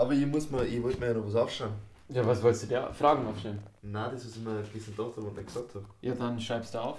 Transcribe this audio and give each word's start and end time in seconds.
Aber 0.00 0.14
ich 0.14 0.26
muss 0.26 0.50
mir, 0.50 0.64
ich 0.64 0.82
wollte 0.82 0.98
mir 0.98 1.08
ja 1.08 1.12
noch 1.12 1.26
was 1.26 1.34
aufschreiben. 1.34 1.74
Ja, 2.08 2.26
was 2.26 2.42
wolltest 2.42 2.62
du 2.62 2.68
dir 2.68 2.90
Fragen 2.94 3.26
aufstellen? 3.26 3.58
Nein, 3.82 4.10
das 4.10 4.24
ein 4.24 4.44
bisschen 4.72 4.96
gedacht 4.96 5.14
habe 5.14 5.26
und 5.26 5.36
dann 5.36 5.44
gesagt 5.44 5.74
habe. 5.74 5.84
Ja, 6.00 6.14
dann 6.14 6.40
schreibst 6.40 6.74
du 6.74 6.78
auf. 6.78 6.98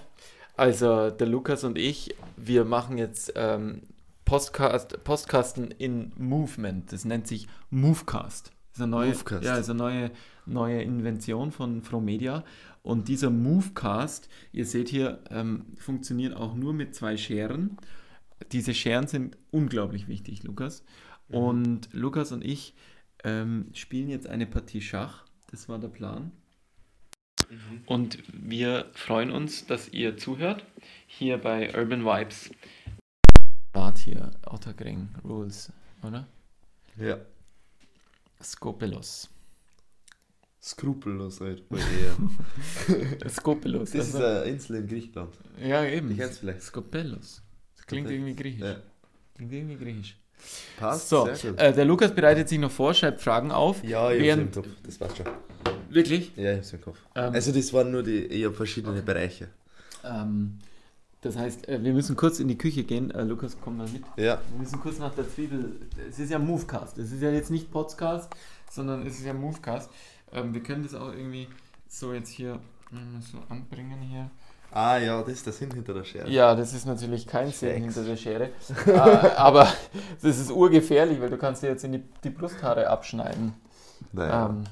Also, 0.56 1.10
der 1.10 1.26
Lukas 1.26 1.64
und 1.64 1.80
ich, 1.80 2.16
wir 2.38 2.64
machen 2.64 3.00
jetzt 3.00 3.34
ähm, 3.36 3.82
Podcast, 4.24 5.04
Podcasten 5.04 5.72
in 5.72 6.14
Movement. 6.16 6.94
Das 6.94 7.04
nennt 7.04 7.26
sich 7.26 7.48
Movecast. 7.72 8.50
Das 8.50 8.78
ist 8.78 8.82
eine 8.84 8.92
neue, 8.92 9.10
Movecast. 9.14 9.44
Ja, 9.44 9.58
ist 9.58 9.70
eine 9.72 9.80
neue, 9.80 10.12
neue 10.46 10.84
Invention 10.84 11.52
von 11.52 11.82
Fromedia. 11.82 12.44
Und 12.84 13.08
dieser 13.08 13.32
Movecast, 13.32 14.30
ihr 14.52 14.68
seht 14.68 14.90
hier, 14.90 15.24
ähm, 15.32 15.66
funktioniert 15.80 16.36
auch 16.36 16.54
nur 16.54 16.74
mit 16.74 16.94
zwei 16.94 17.18
Scheren. 17.18 17.78
Diese 18.52 18.76
Scheren 18.76 19.08
sind 19.08 19.40
unglaublich 19.50 20.08
wichtig, 20.08 20.44
Lukas. 20.44 20.84
Und 21.30 21.90
Lukas 21.94 22.32
und 22.32 22.44
ich 22.44 22.76
ähm, 23.24 23.70
spielen 23.74 24.10
jetzt 24.10 24.28
eine 24.28 24.46
Partie 24.46 24.82
Schach. 24.82 25.26
Das 25.52 25.68
war 25.70 25.80
der 25.80 25.90
Plan. 25.90 26.32
Und 27.86 28.18
wir 28.32 28.90
freuen 28.94 29.30
uns, 29.32 29.66
dass 29.66 29.90
ihr 29.90 30.16
zuhört. 30.18 30.66
Hier 31.08 31.38
bei 31.38 31.74
Urban 31.78 32.06
Vibes. 32.06 32.50
Wart 33.74 33.98
hier, 33.98 34.32
Ottergring 34.46 35.10
Rules, 35.24 35.72
oder? 36.04 36.28
Ja. 36.98 37.18
Skopelos. 38.42 39.30
Skrupellos 40.62 41.42
halt 41.42 41.68
bei 41.70 41.78
dir. 41.78 43.30
Skopelos. 43.30 43.92
Das 43.92 44.08
ist 44.10 44.16
also- 44.16 44.28
eine 44.28 44.44
Insel 44.52 44.76
in 44.78 44.88
Griechenland. 44.88 45.34
ja, 45.62 45.84
eben. 45.86 46.12
Ich 46.12 46.18
kenn's 46.18 46.38
vielleicht. 46.38 46.62
Skopelos. 46.62 47.42
Das 47.76 47.86
klingt 47.86 48.08
Skopelos. 48.08 48.12
irgendwie 48.12 48.36
griechisch. 48.44 48.62
Ja. 48.62 48.82
Klingt 49.36 49.54
irgendwie 49.54 49.76
griechisch. 49.76 50.18
Passt, 50.80 51.10
So, 51.10 51.28
äh, 51.28 51.74
der 51.74 51.86
Lukas 51.86 52.14
bereitet 52.14 52.50
sich 52.50 52.58
noch 52.60 52.72
vor, 52.72 52.94
schreibt 52.94 53.22
Fragen 53.22 53.52
auf. 53.52 53.84
ja, 53.84 54.12
ich 54.12 54.22
während- 54.22 54.56
hab's 54.56 54.58
im 54.58 54.64
Kopf. 54.74 54.82
Das 54.84 54.98
passt 54.98 55.18
schon. 55.18 55.26
Wirklich? 55.90 56.32
Ja, 56.36 56.52
ich 56.54 56.58
hab's 56.60 56.74
im 56.74 56.82
Kopf. 56.82 56.98
Ähm, 57.16 57.34
Also 57.34 57.52
das 57.52 57.72
waren 57.74 57.92
nur 57.92 58.04
die, 58.04 58.26
ich 58.26 58.46
habe 58.46 58.54
verschiedene 58.56 59.02
Bereiche. 59.02 59.48
ähm, 60.04 60.58
das 61.24 61.38
heißt, 61.38 61.68
äh, 61.70 61.84
wir 61.84 61.94
müssen 61.94 62.16
kurz 62.16 62.40
in 62.40 62.48
die 62.48 62.58
Küche 62.58 62.84
gehen. 62.84 63.12
Äh, 63.12 63.24
Lukas, 63.24 63.56
komm 63.62 63.78
mal 63.78 63.88
mit. 63.90 64.02
Ja. 64.18 64.42
Wir 64.52 64.60
müssen 64.60 64.80
kurz 64.80 64.98
nach 64.98 65.14
der 65.14 65.30
Zwiebel. 65.30 65.76
Es 66.10 66.18
ist 66.18 66.32
ja 66.32 66.40
Movecast. 66.40 66.98
Es 66.98 67.12
ist 67.12 67.22
ja 67.22 67.30
jetzt 67.30 67.52
nicht 67.52 67.70
Podcast, 67.72 68.34
sondern 68.72 69.06
es 69.06 69.20
ist 69.20 69.26
ja 69.26 69.34
Movecast. 69.34 69.92
Ähm, 70.34 70.54
wir 70.56 70.64
können 70.64 70.82
das 70.82 70.96
auch 70.96 71.10
irgendwie 71.12 71.48
so 71.88 72.12
jetzt 72.14 72.30
hier 72.30 72.56
mm, 72.90 73.20
so 73.22 73.38
anbringen 73.50 74.02
hier. 74.02 74.32
Ah 74.74 74.98
ja, 74.98 75.22
das 75.22 75.34
ist 75.34 75.46
der 75.46 75.54
Sinn 75.54 75.72
hinter 75.72 75.94
der 75.94 76.06
Schere. 76.06 76.30
Ja, 76.30 76.56
das 76.56 76.74
ist 76.74 76.86
natürlich 76.86 77.28
kein 77.28 77.52
Sinn 77.52 77.84
hinter 77.84 78.04
der 78.04 78.16
Schere. 78.16 78.50
äh, 78.88 78.92
aber 78.92 79.68
das 80.22 80.40
ist 80.40 80.50
urgefährlich, 80.50 81.20
weil 81.20 81.30
du 81.30 81.38
kannst 81.38 81.62
dir 81.62 81.68
jetzt 81.68 81.84
in 81.84 81.92
die, 81.92 82.04
die 82.24 82.30
Brusthaare 82.30 82.88
abschneiden. 82.88 83.54
Naja. 84.14 84.48
Ähm, 84.48 84.64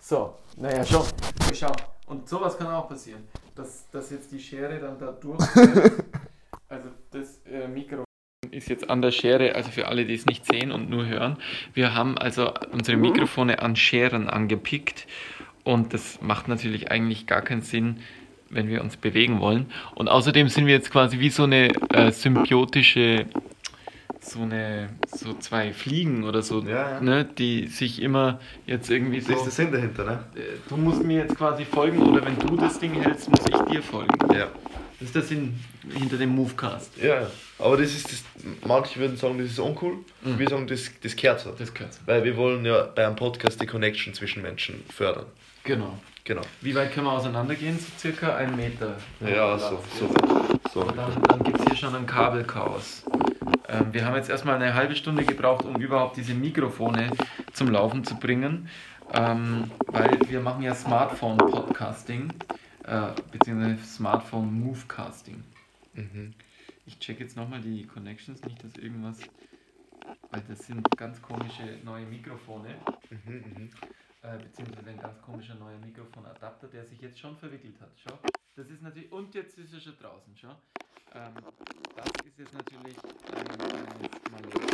so, 0.00 0.34
naja, 0.56 0.84
schau. 0.84 1.06
Schau. 1.54 1.72
Und 2.06 2.28
sowas 2.28 2.58
kann 2.58 2.68
auch 2.68 2.88
passieren. 2.88 3.28
Dass, 3.54 3.88
dass 3.90 4.10
jetzt 4.10 4.32
die 4.32 4.40
Schere 4.40 4.78
dann 4.80 4.98
da 4.98 5.12
durch. 5.12 5.38
also 6.68 6.88
das 7.10 7.40
äh, 7.46 7.68
Mikro 7.68 8.06
ist 8.50 8.68
jetzt 8.68 8.88
an 8.90 9.02
der 9.02 9.10
Schere, 9.10 9.54
also 9.54 9.70
für 9.70 9.88
alle, 9.88 10.04
die 10.04 10.14
es 10.14 10.26
nicht 10.26 10.46
sehen 10.46 10.72
und 10.72 10.88
nur 10.88 11.06
hören. 11.06 11.36
Wir 11.74 11.94
haben 11.94 12.16
also 12.16 12.52
unsere 12.72 12.96
Mikrofone 12.96 13.60
an 13.60 13.76
Scheren 13.76 14.28
angepickt 14.28 15.06
und 15.64 15.92
das 15.94 16.20
macht 16.22 16.48
natürlich 16.48 16.90
eigentlich 16.90 17.26
gar 17.26 17.42
keinen 17.42 17.62
Sinn, 17.62 18.00
wenn 18.50 18.68
wir 18.68 18.82
uns 18.82 18.96
bewegen 18.96 19.40
wollen. 19.40 19.66
Und 19.94 20.08
außerdem 20.08 20.48
sind 20.48 20.66
wir 20.66 20.74
jetzt 20.74 20.90
quasi 20.90 21.18
wie 21.18 21.30
so 21.30 21.44
eine 21.44 21.68
äh, 21.92 22.10
symbiotische, 22.12 23.26
so 24.20 24.42
eine, 24.42 24.88
so 25.06 25.34
zwei 25.34 25.72
Fliegen 25.72 26.24
oder 26.24 26.42
so, 26.42 26.62
Ja, 26.62 26.92
ja. 26.92 27.00
Ne, 27.00 27.24
die 27.24 27.66
sich 27.66 28.02
immer 28.02 28.40
jetzt 28.66 28.90
irgendwie 28.90 29.20
so. 29.20 29.32
Das 29.32 29.46
ist 29.46 29.58
der 29.58 29.64
Sinn 29.64 29.72
dahinter, 29.72 30.04
ne? 30.04 30.24
Äh, 30.34 30.40
Du 30.68 30.76
musst 30.76 31.02
mir 31.02 31.18
jetzt 31.22 31.36
quasi 31.36 31.64
folgen 31.64 32.00
oder 32.02 32.24
wenn 32.24 32.38
du 32.38 32.56
das 32.56 32.78
Ding 32.78 32.94
hältst, 32.94 33.28
muss 33.28 33.40
ich 33.48 33.72
dir 33.72 33.82
folgen. 33.82 34.14
Ja. 34.34 34.48
Das 34.98 35.08
ist 35.08 35.14
der 35.14 35.22
Sinn 35.22 35.54
hinter 35.92 36.16
dem 36.16 36.30
Movecast. 36.30 36.96
Ja, 37.02 37.20
ja. 37.20 37.30
aber 37.58 37.76
das 37.76 37.94
ist 37.94 38.10
das, 38.10 38.24
manche 38.66 38.98
würden 38.98 39.16
sagen, 39.18 39.36
das 39.38 39.48
ist 39.48 39.58
uncool. 39.58 39.98
Mhm. 40.22 40.38
Wir 40.38 40.48
sagen, 40.48 40.66
das, 40.66 40.90
das 41.02 41.14
gehört 41.14 41.40
so. 41.40 41.50
Das 41.50 41.74
gehört 41.74 41.92
so. 41.92 42.00
Weil 42.06 42.24
wir 42.24 42.34
wollen 42.36 42.64
ja 42.64 42.84
bei 42.94 43.06
einem 43.06 43.14
Podcast 43.16 43.60
die 43.60 43.66
Connection 43.66 44.14
zwischen 44.14 44.40
Menschen 44.42 44.82
fördern. 44.88 45.26
Genau. 45.64 45.98
Genau. 46.26 46.42
Wie 46.60 46.74
weit 46.74 46.92
können 46.92 47.06
wir 47.06 47.12
auseinandergehen? 47.12 47.78
So 47.78 47.86
circa 47.98 48.34
ein 48.34 48.56
Meter. 48.56 48.96
Ja, 49.20 49.56
so, 49.56 49.80
so. 49.96 50.12
so. 50.72 50.80
Und 50.80 50.98
dann, 50.98 51.22
dann 51.22 51.44
gibt 51.44 51.60
es 51.60 51.66
hier 51.66 51.76
schon 51.76 51.94
ein 51.94 52.04
Kabelchaos. 52.04 53.04
Ähm, 53.68 53.92
wir 53.94 54.04
haben 54.04 54.16
jetzt 54.16 54.28
erstmal 54.28 54.56
eine 54.56 54.74
halbe 54.74 54.96
Stunde 54.96 55.24
gebraucht, 55.24 55.64
um 55.64 55.76
überhaupt 55.76 56.16
diese 56.16 56.34
Mikrofone 56.34 57.12
zum 57.52 57.70
Laufen 57.70 58.02
zu 58.02 58.16
bringen, 58.16 58.68
ähm, 59.14 59.70
weil 59.86 60.18
wir 60.28 60.40
machen 60.40 60.62
ja 60.64 60.74
Smartphone-Podcasting, 60.74 62.32
äh, 62.82 63.02
beziehungsweise 63.30 63.84
Smartphone-Movecasting. 63.84 65.44
Mhm. 65.94 66.34
Ich 66.86 66.98
check 66.98 67.20
jetzt 67.20 67.36
nochmal 67.36 67.60
die 67.60 67.86
Connections, 67.86 68.42
nicht 68.42 68.64
dass 68.64 68.74
irgendwas, 68.82 69.18
weil 70.32 70.42
das 70.48 70.66
sind 70.66 70.84
ganz 70.96 71.22
komische 71.22 71.62
neue 71.84 72.04
Mikrofone, 72.04 72.74
Mhm, 73.10 73.32
mhm. 73.32 73.70
Äh, 74.26 74.38
beziehungsweise 74.38 74.90
ein 74.90 74.98
ganz 74.98 75.22
komischer 75.22 75.54
neuer 75.54 75.78
Mikrofonadapter, 75.78 76.66
der 76.68 76.84
sich 76.86 77.00
jetzt 77.00 77.18
schon 77.18 77.36
verwickelt 77.36 77.80
hat. 77.80 77.92
Schau, 77.96 78.18
das 78.56 78.68
ist 78.68 78.82
natürlich, 78.82 79.12
und 79.12 79.34
jetzt 79.34 79.56
ist 79.58 79.72
er 79.72 79.80
schon 79.80 79.96
draußen, 79.98 80.34
schau. 80.36 80.56
Ähm, 81.14 81.34
das 81.94 82.06
ist 82.26 82.38
jetzt 82.38 82.52
natürlich 82.52 82.96
ein 83.04 83.44
kleines 83.46 83.56
Malheur, 84.32 84.70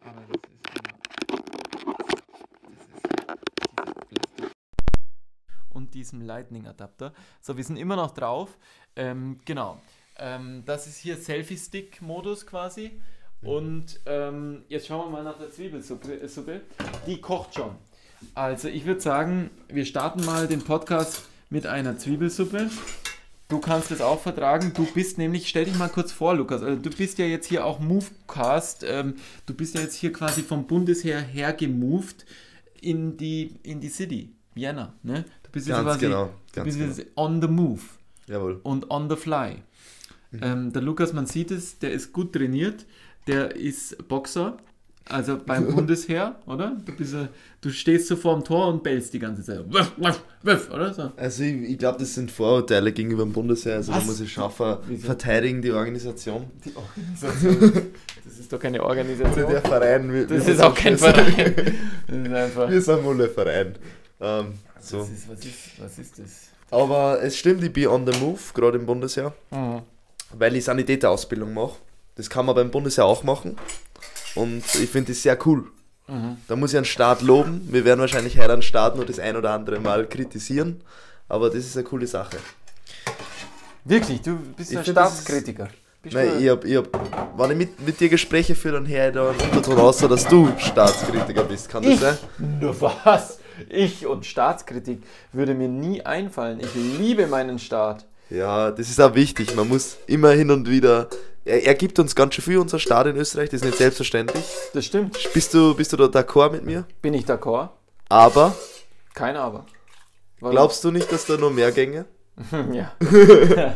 aber 0.00 0.20
das 0.26 0.42
ist 0.50 0.66
immer, 0.76 0.98
das 2.62 2.80
ist 2.88 3.06
dieser 3.08 3.94
Plastik. 4.08 4.52
Und 5.70 5.94
diesem 5.94 6.22
Lightning-Adapter. 6.22 7.12
So, 7.40 7.56
wir 7.56 7.64
sind 7.64 7.76
immer 7.76 7.96
noch 7.96 8.10
drauf. 8.10 8.58
Ähm, 8.96 9.40
genau. 9.44 9.80
Ähm, 10.18 10.64
das 10.66 10.88
ist 10.88 10.98
hier 10.98 11.16
Selfie-Stick-Modus 11.16 12.46
quasi. 12.46 13.00
Und 13.42 14.00
ähm, 14.04 14.64
jetzt 14.68 14.88
schauen 14.88 15.06
wir 15.06 15.10
mal 15.10 15.24
nach 15.24 15.38
der 15.38 15.50
Zwiebelsuppe. 15.50 16.28
Suppe. 16.28 16.62
Die 17.06 17.20
kocht 17.20 17.54
schon. 17.54 17.76
Also 18.34 18.68
ich 18.68 18.86
würde 18.86 19.00
sagen, 19.00 19.50
wir 19.68 19.84
starten 19.84 20.24
mal 20.24 20.46
den 20.46 20.62
Podcast 20.62 21.28
mit 21.48 21.66
einer 21.66 21.98
Zwiebelsuppe. 21.98 22.70
Du 23.48 23.58
kannst 23.58 23.90
es 23.90 24.00
auch 24.00 24.20
vertragen. 24.20 24.72
Du 24.74 24.86
bist 24.86 25.18
nämlich, 25.18 25.48
stell 25.48 25.64
dich 25.64 25.76
mal 25.76 25.88
kurz 25.88 26.12
vor, 26.12 26.34
Lukas. 26.34 26.62
Also 26.62 26.80
du 26.80 26.90
bist 26.90 27.18
ja 27.18 27.24
jetzt 27.24 27.46
hier 27.46 27.64
auch 27.64 27.80
Movecast. 27.80 28.84
Ähm, 28.86 29.14
du 29.46 29.54
bist 29.54 29.74
ja 29.74 29.80
jetzt 29.80 29.96
hier 29.96 30.12
quasi 30.12 30.42
vom 30.42 30.66
Bundesheer 30.66 31.20
her 31.20 31.52
gemoved 31.52 32.24
in 32.80 33.16
die, 33.16 33.58
in 33.64 33.80
die 33.80 33.88
City, 33.88 34.32
Vienna. 34.54 34.94
Ne? 35.02 35.24
Du 35.42 35.50
bist 35.50 35.66
jetzt 35.66 35.80
quasi 35.80 35.98
genau, 35.98 36.30
du 36.54 36.62
bist 36.62 36.78
genau. 36.78 36.92
jetzt 36.92 37.06
on 37.16 37.42
the 37.42 37.48
move 37.48 37.82
Jawohl. 38.28 38.60
und 38.62 38.90
on 38.90 39.10
the 39.10 39.16
fly. 39.16 39.56
Ähm, 40.40 40.72
der 40.72 40.82
Lukas, 40.82 41.12
man 41.12 41.26
sieht 41.26 41.50
es, 41.50 41.80
der 41.80 41.90
ist 41.90 42.12
gut 42.12 42.32
trainiert, 42.32 42.86
der 43.26 43.56
ist 43.56 44.06
Boxer, 44.06 44.58
also 45.10 45.38
beim 45.44 45.66
Bundesheer, 45.74 46.36
oder? 46.46 46.76
Du, 46.84 46.92
bist, 46.92 47.14
du 47.60 47.70
stehst 47.70 48.08
so 48.08 48.16
vorm 48.16 48.42
Tor 48.44 48.68
und 48.68 48.82
bellst 48.82 49.12
die 49.12 49.18
ganze 49.18 49.42
Zeit. 49.42 49.60
Wuff, 49.72 49.92
wuff, 49.96 50.22
wuff, 50.42 50.70
oder 50.72 50.94
so? 50.94 51.10
Also 51.16 51.42
ich, 51.42 51.54
ich 51.70 51.78
glaube, 51.78 51.98
das 51.98 52.14
sind 52.14 52.30
Vorurteile 52.30 52.92
gegenüber 52.92 53.22
dem 53.24 53.32
Bundesheer. 53.32 53.76
Also 53.76 53.92
Was? 53.92 54.00
da 54.00 54.04
muss 54.06 54.20
ich 54.20 54.32
schaffen, 54.32 54.76
Wieso? 54.86 55.06
verteidigen 55.06 55.60
die 55.62 55.72
Organisation. 55.72 56.46
Die 56.64 56.72
Organisation. 56.76 57.82
Das 58.24 58.38
ist 58.38 58.52
doch 58.52 58.58
keine 58.60 58.82
Organisation. 58.82 59.50
Der 59.50 59.60
Verein. 59.62 60.12
wir- 60.12 60.26
Das 60.26 60.46
wir 60.46 60.54
ist 60.54 60.60
auch 60.62 60.74
kein 60.74 60.96
Verein. 60.98 61.54
Das 62.06 62.16
ist 62.16 62.32
einfach. 62.32 62.70
Wir 62.70 62.80
sind 62.82 63.04
wohl 63.04 63.22
ein 63.22 63.30
Verein. 63.30 63.74
Ähm, 64.20 64.54
so. 64.80 65.00
Was, 65.00 65.08
ist, 65.10 65.28
was, 65.28 65.38
ist, 65.40 65.54
was 65.80 65.98
ist 65.98 66.18
das? 66.18 66.30
Aber 66.70 67.20
es 67.22 67.36
stimmt, 67.36 67.62
ich 67.64 67.72
bin 67.72 67.88
on 67.88 68.06
the 68.06 68.16
move, 68.20 68.38
gerade 68.54 68.78
im 68.78 68.86
Bundesheer, 68.86 69.32
Mhm. 69.50 69.82
weil 70.38 70.54
ich 70.56 70.64
Sanitäterausbildung 70.64 71.52
mache. 71.54 71.76
Das 72.16 72.28
kann 72.28 72.44
man 72.46 72.54
beim 72.54 72.70
Bundesheer 72.70 73.04
auch 73.06 73.22
machen. 73.24 73.56
Und 74.34 74.64
ich 74.74 74.88
finde 74.88 75.12
das 75.12 75.22
sehr 75.22 75.38
cool. 75.46 75.64
Mhm. 76.08 76.36
Da 76.48 76.56
muss 76.56 76.72
ich 76.72 76.76
einen 76.76 76.84
Staat 76.84 77.22
loben. 77.22 77.66
Wir 77.70 77.84
werden 77.84 78.00
wahrscheinlich 78.00 78.38
heute 78.38 78.52
einen 78.52 78.62
Staat 78.62 78.96
nur 78.96 79.04
das 79.04 79.18
ein 79.18 79.36
oder 79.36 79.50
andere 79.50 79.80
Mal 79.80 80.06
kritisieren. 80.06 80.80
Aber 81.28 81.48
das 81.48 81.58
ist 81.58 81.76
eine 81.76 81.84
coole 81.84 82.06
Sache. 82.06 82.38
Wirklich, 83.84 84.20
du 84.20 84.36
bist 84.56 84.72
Ich 84.72 84.78
ein 84.78 84.84
das 84.84 84.92
Staatskritiker. 84.92 85.68
Bist 86.02 86.14
Nein, 86.14 86.30
ich 86.40 86.48
hab, 86.48 86.64
ich 86.64 86.76
hab, 86.76 87.38
wenn 87.38 87.50
ich 87.50 87.56
mit, 87.56 87.86
mit 87.86 88.00
dir 88.00 88.08
Gespräche 88.08 88.54
führe, 88.54 88.74
dann 88.74 88.88
höre 88.88 89.08
ich 89.08 89.14
da 89.14 89.30
einen 89.30 89.40
Unterton 89.40 89.76
raus, 89.76 89.98
dass 89.98 90.26
du 90.26 90.50
Staatskritiker 90.58 91.44
bist. 91.44 91.68
Kann 91.68 91.82
das 91.82 91.94
Ich? 91.94 92.00
sein? 92.00 92.16
Nur 92.38 92.80
was? 92.80 93.38
Ich 93.68 94.06
und 94.06 94.24
Staatskritik 94.24 95.02
würde 95.32 95.54
mir 95.54 95.68
nie 95.68 96.00
einfallen. 96.02 96.60
Ich 96.60 96.74
liebe 96.74 97.26
meinen 97.26 97.58
Staat. 97.58 98.06
Ja, 98.30 98.70
das 98.70 98.88
ist 98.88 99.00
auch 99.00 99.14
wichtig. 99.14 99.54
Man 99.54 99.68
muss 99.68 99.98
immer 100.06 100.30
hin 100.30 100.50
und 100.50 100.68
wieder. 100.70 101.08
Er, 101.44 101.64
er 101.64 101.74
gibt 101.74 101.98
uns 101.98 102.14
ganz 102.14 102.34
schön 102.34 102.44
viel, 102.44 102.58
unser 102.58 102.78
Staat 102.78 103.06
in 103.06 103.16
Österreich. 103.16 103.50
Das 103.50 103.60
ist 103.60 103.66
nicht 103.66 103.78
selbstverständlich. 103.78 104.44
Das 104.74 104.84
stimmt. 104.84 105.16
Bist 105.32 105.54
du, 105.54 105.74
bist 105.74 105.92
du 105.92 105.96
da 105.96 106.04
d'accord 106.04 106.52
mit 106.52 106.64
mir? 106.64 106.84
Bin 107.02 107.14
ich 107.14 107.24
d'accord? 107.24 107.70
Aber 108.08 108.54
Kein 109.14 109.36
Aber. 109.36 109.66
Warum? 110.40 110.54
glaubst 110.54 110.82
du 110.84 110.90
nicht, 110.90 111.10
dass 111.12 111.26
da 111.26 111.36
noch 111.36 111.50
mehr 111.50 111.72
gänge? 111.72 112.06
ja. 112.72 112.92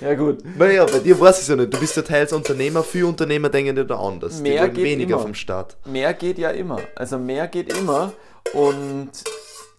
ja, 0.00 0.14
gut. 0.14 0.38
Naja, 0.56 0.86
bei 0.86 1.00
dir 1.00 1.18
weiß 1.18 1.36
ich 1.36 1.42
es 1.42 1.48
ja 1.48 1.56
nicht. 1.56 1.74
Du 1.74 1.80
bist 1.80 1.96
ja 1.96 2.02
teils 2.02 2.32
Unternehmer, 2.32 2.82
für 2.84 3.08
Unternehmer 3.08 3.48
denken 3.48 3.76
ja 3.76 3.84
da 3.84 3.98
anders. 3.98 4.40
Mehr 4.40 4.68
die 4.68 4.74
geht 4.74 4.84
weniger 4.84 5.14
immer. 5.14 5.22
vom 5.22 5.34
Staat. 5.34 5.76
Mehr 5.84 6.14
geht 6.14 6.38
ja 6.38 6.50
immer. 6.50 6.78
Also 6.94 7.18
mehr 7.18 7.48
geht 7.48 7.76
immer. 7.76 8.12
Und 8.52 9.10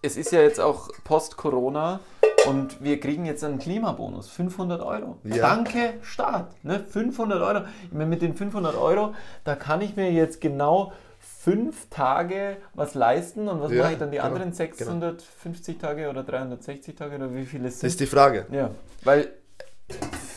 es 0.02 0.18
ist 0.18 0.32
ja 0.32 0.42
jetzt 0.42 0.60
auch 0.60 0.90
Post-Corona 1.06 2.00
und 2.48 2.84
wir 2.84 3.00
kriegen 3.00 3.26
jetzt 3.26 3.44
einen 3.44 3.60
Klimabonus. 3.60 4.30
500 4.30 4.82
Euro. 4.82 5.18
Ja. 5.24 5.38
Danke, 5.38 5.96
Staat. 6.02 6.54
Ne? 6.64 6.80
500 6.80 7.42
Euro. 7.42 7.66
Ich 7.86 7.92
meine, 7.92 8.06
mit 8.10 8.22
den 8.22 8.36
500 8.36 8.76
Euro, 8.76 9.14
da 9.44 9.56
kann 9.56 9.82
ich 9.82 9.96
mir 9.96 10.12
jetzt 10.12 10.42
genau 10.42 10.94
fünf 11.20 11.90
Tage 11.90 12.58
was 12.74 12.96
leisten. 12.96 13.48
Und 13.48 13.62
was 13.62 13.72
Ja, 13.72 13.84
mache 13.84 13.94
ich 13.94 14.00
dann 14.00 14.12
die 14.12 14.18
genau, 14.18 14.28
anderen 14.30 14.54
650 14.54 15.78
Tage 15.78 16.10
oder 16.10 16.24
360 16.24 16.96
Tage 16.96 17.16
oder 17.16 17.34
wie 17.34 17.46
viel 17.46 17.66
es 17.66 17.74
Das 17.76 17.80
sind? 17.82 17.88
ist 17.90 18.00
die 18.00 18.06
Frage. 18.08 18.46
Ja, 18.52 18.72
weil 19.04 19.32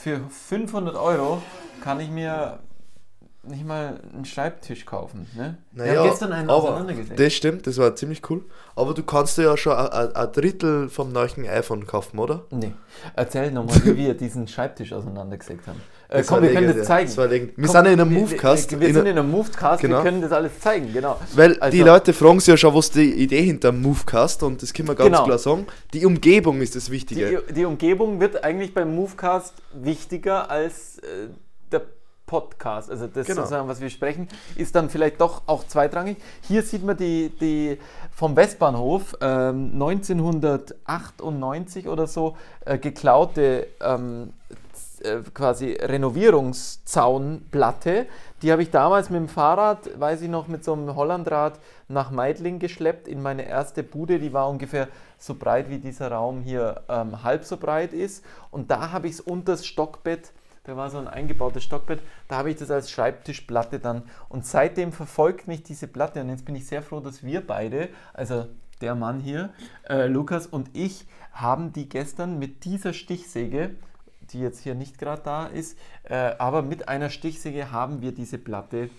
für 0.03 0.21
500 0.31 0.97
Euro 0.97 1.43
kann 1.83 2.01
ich 2.01 2.11
mir 2.11 2.59
nicht 3.45 3.67
mal 3.67 4.01
einen 4.15 4.25
Schreibtisch 4.25 4.87
kaufen. 4.87 5.27
Ne? 5.37 5.57
Wir 5.73 5.99
haben 5.99 6.09
gestern 6.09 6.33
einen 6.33 6.49
auseinandergesetzt. 6.49 7.19
das 7.19 7.33
stimmt, 7.33 7.67
das 7.67 7.77
war 7.77 7.95
ziemlich 7.97 8.23
cool. 8.31 8.45
Aber 8.77 8.95
du 8.95 9.03
kannst 9.03 9.37
dir 9.37 9.43
ja 9.43 9.57
schon 9.57 9.73
ein- 9.77 10.33
Drittel 10.33 10.89
vom 10.89 11.11
neuen 11.13 11.49
iPhone 11.49 11.85
kaufen, 11.87 12.19
oder? 12.21 12.45
Nee, 12.51 12.73
erzähl 13.17 13.51
nochmal, 13.51 13.85
wie 13.85 13.97
wir 13.97 14.15
diesen 14.15 14.47
Schreibtisch 14.47 14.93
auseinandergesägt 14.93 15.67
haben. 15.67 15.81
Äh, 16.09 16.19
Das 16.19 16.27
komm, 16.29 16.43
wir 16.43 16.53
können 16.53 16.67
das 16.69 16.77
legendär. 16.77 16.85
zeigen. 16.85 17.09
Das 17.09 17.17
wir 17.17 17.49
Komm, 17.57 17.65
sind 17.73 17.85
ja 17.87 17.93
in 17.93 18.01
einem 18.01 18.11
wir- 18.11 18.19
Movecast. 18.21 18.71
Wir, 18.71 18.81
wir 18.81 18.89
in 18.89 18.95
sind 18.95 19.07
in 19.07 19.19
einem 19.19 19.31
Movecast, 19.31 19.83
wir 19.83 19.89
Genau. 19.89 20.03
können 20.03 20.21
das 20.23 20.31
alles 20.33 20.61
zeigen, 20.61 20.93
genau. 20.93 21.19
Weil 21.35 21.55
die 21.55 21.61
Also- 21.63 21.85
Leute 21.85 22.13
fragen 22.13 22.39
sich 22.39 22.47
ja 22.49 22.57
schon, 22.57 22.75
was 22.75 22.91
die 22.93 23.13
Idee 23.13 23.43
hinter 23.43 23.73
dem 23.73 23.83
Movecast 23.83 24.43
und 24.45 24.63
das 24.63 24.73
können 24.73 24.87
wir 24.89 24.95
ganz 24.95 25.11
Genau. 25.11 25.25
klar 25.25 25.39
sagen. 25.39 25.67
Die 25.93 26.07
Umgebung 26.07 26.61
ist 26.61 26.77
das 26.77 26.91
Wichtige. 26.91 27.43
Die, 27.49 27.55
die 27.55 27.65
Umgebung 27.65 28.21
wird 28.21 28.45
eigentlich 28.45 28.73
beim 28.73 28.95
Movecast 28.95 29.55
wichtiger 29.75 30.49
als 30.51 30.99
äh, 30.99 31.29
der 31.73 31.83
Podcast. 32.33 32.91
Also 32.91 33.07
das 33.09 33.27
Genau. 33.27 33.43
sozusagen, 33.43 33.69
was 33.69 33.83
wir 33.83 33.91
sprechen, 33.91 34.27
ist 34.57 34.75
dann 34.75 34.89
vielleicht 34.89 35.21
doch 35.21 35.43
auch 35.47 35.67
zweitrangig. 35.67 36.17
Hier 36.49 36.63
sieht 36.63 36.83
man 36.83 36.97
die, 36.97 37.29
die 37.29 37.79
vom 38.11 38.35
Westbahnhof 38.37 39.15
ähm, 39.21 39.73
1998 39.75 41.89
oder 41.89 42.07
so 42.07 42.35
äh, 42.65 42.79
geklaute 42.79 43.67
ähm, 43.83 44.33
äh, 45.05 45.19
quasi 45.35 45.73
Renovierungszaunplatte. 45.73 48.07
Die 48.41 48.51
habe 48.51 48.63
ich 48.63 48.71
damals 48.71 49.11
mit 49.11 49.21
dem 49.21 49.29
Fahrrad, 49.29 50.01
weiß 50.01 50.23
ich 50.23 50.31
noch, 50.31 50.49
mit 50.49 50.65
so 50.65 50.73
einem 50.73 50.97
Hollandrad 50.97 51.59
nach 51.89 52.11
Meidling 52.11 52.61
geschleppt 52.61 53.09
in 53.09 53.21
meine 53.21 53.47
erste 53.47 53.83
Bude. 53.83 54.19
Die 54.19 54.33
war 54.33 54.49
ungefähr 54.49 54.89
so 55.19 55.35
breit, 55.35 55.69
wie 55.69 55.77
dieser 55.79 56.11
Raum 56.11 56.41
hier 56.41 56.81
ähm, 56.89 57.23
halb 57.23 57.45
so 57.45 57.59
breit 57.59 57.93
ist. 57.93 58.25
Und 58.51 58.71
da 58.71 58.91
habe 58.91 59.07
ich 59.07 59.13
es 59.15 59.21
unter 59.21 59.53
das 59.53 59.67
Stockbett, 59.67 60.33
da 60.65 60.77
war 60.77 60.91
so 60.91 60.99
ein 60.99 61.09
eingebautes 61.09 61.65
Stockbett, 61.65 62.01
da 62.29 62.37
habe 62.37 62.51
ich 62.51 62.57
das 62.57 62.71
als 62.71 62.91
Schreibtischplatte 62.91 63.81
dann. 63.81 64.03
Und 64.29 64.47
seitdem 64.47 64.93
verfolgt 64.93 65.49
mich 65.49 65.63
diese 65.63 65.89
Platte. 65.89 66.21
Und 66.21 66.29
jetzt 66.29 66.45
bin 66.45 66.55
ich 66.55 66.67
sehr 66.67 66.83
froh, 66.83 67.01
dass 67.01 67.25
wir 67.25 67.45
beide, 67.45 67.89
also 68.15 68.47
der 68.81 68.95
Mann 68.95 69.21
hier, 69.21 69.51
äh, 69.89 70.07
Lukas 70.07 70.47
und 70.47 70.71
ich, 70.73 71.07
haben 71.33 71.73
die 71.73 71.89
gestern 71.89 72.39
mit 72.39 72.65
dieser 72.65 72.93
Stichsäge, 72.93 73.71
die 74.31 74.41
jetzt 74.41 74.61
hier 74.61 74.75
nicht 74.75 74.99
gerade 74.99 75.23
da 75.23 75.47
ist, 75.47 75.79
äh, 76.05 76.15
aber 76.39 76.63
mit 76.63 76.89
einer 76.89 77.11
Stichsäge 77.11 77.73
haben 77.73 78.01
wir 78.01 78.13
diese 78.13 78.39
Platte 78.39 78.91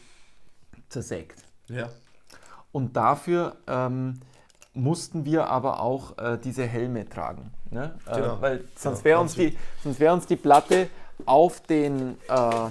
zersägt. 0.90 1.44
Ja. 1.70 1.90
Und 2.72 2.98
dafür 2.98 3.56
ähm, 3.68 4.20
mussten 4.74 5.26
wir 5.26 5.48
aber 5.48 5.80
auch 5.80 6.18
äh, 6.18 6.38
diese 6.44 6.66
Helme 6.66 7.08
tragen. 7.08 7.52
Ne? 7.70 7.94
Äh, 8.08 8.16
Genau. 8.16 8.42
weil 8.42 8.64
sonst 8.76 9.04
Genau, 9.04 9.06
wäre 9.06 9.20
uns, 9.20 9.36
die, 9.36 9.58
sonst 9.84 10.00
wär 10.00 10.14
uns 10.14 10.26
die 10.26 10.36
Platte 10.36 10.90
auf 11.28 11.62
den 11.62 12.18
äh, 12.28 12.70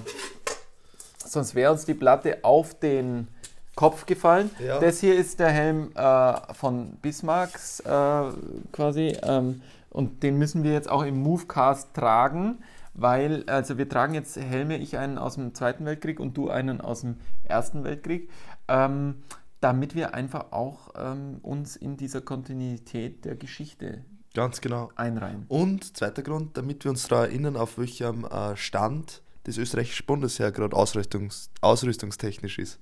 sonst 1.33 1.55
wäre 1.55 1.71
uns 1.71 1.85
die 1.85 1.93
Platte 1.93 2.39
auf 2.43 2.79
den 2.79 3.27
Kopf 3.75 4.05
gefallen. 4.05 4.51
Ja. 4.65 4.79
Das 4.79 4.99
hier 4.99 5.15
ist 5.15 5.39
der 5.39 5.49
Helm 5.49 5.91
äh, 5.95 6.53
von 6.53 6.97
Bismarcks 7.01 7.81
äh, 7.81 8.31
quasi. 8.71 9.17
Ähm, 9.23 9.61
und 9.89 10.23
den 10.23 10.37
müssen 10.37 10.63
wir 10.63 10.71
jetzt 10.71 10.89
auch 10.89 11.03
im 11.03 11.21
Movecast 11.21 11.93
tragen, 11.93 12.59
weil, 12.93 13.43
also 13.47 13.77
wir 13.77 13.89
tragen 13.89 14.13
jetzt 14.13 14.37
Helme, 14.37 14.77
ich 14.77 14.97
einen 14.97 15.17
aus 15.17 15.35
dem 15.35 15.53
Zweiten 15.53 15.85
Weltkrieg 15.85 16.19
und 16.19 16.37
du 16.37 16.49
einen 16.49 16.81
aus 16.81 17.01
dem 17.01 17.17
Ersten 17.43 17.83
Weltkrieg, 17.83 18.29
ähm, 18.67 19.23
damit 19.59 19.95
wir 19.95 20.13
einfach 20.13 20.51
auch 20.51 20.93
ähm, 20.97 21.39
uns 21.41 21.75
in 21.75 21.97
dieser 21.97 22.21
Kontinuität 22.21 23.25
der 23.25 23.35
Geschichte 23.35 24.03
Ganz 24.33 24.61
genau. 24.61 24.89
einreihen. 24.95 25.45
Und 25.47 25.95
zweiter 25.95 26.23
Grund, 26.23 26.57
damit 26.57 26.83
wir 26.83 26.91
uns 26.91 27.07
daran 27.07 27.25
erinnern, 27.29 27.55
auf 27.57 27.77
welchem 27.77 28.25
äh, 28.25 28.55
Stand 28.55 29.21
das 29.43 29.57
österreichische 29.57 30.03
Bundesheer 30.03 30.51
gerade 30.51 30.75
ausrüstungs 30.75 31.49
ausrüstungstechnisch 31.61 32.59
ist. 32.59 32.79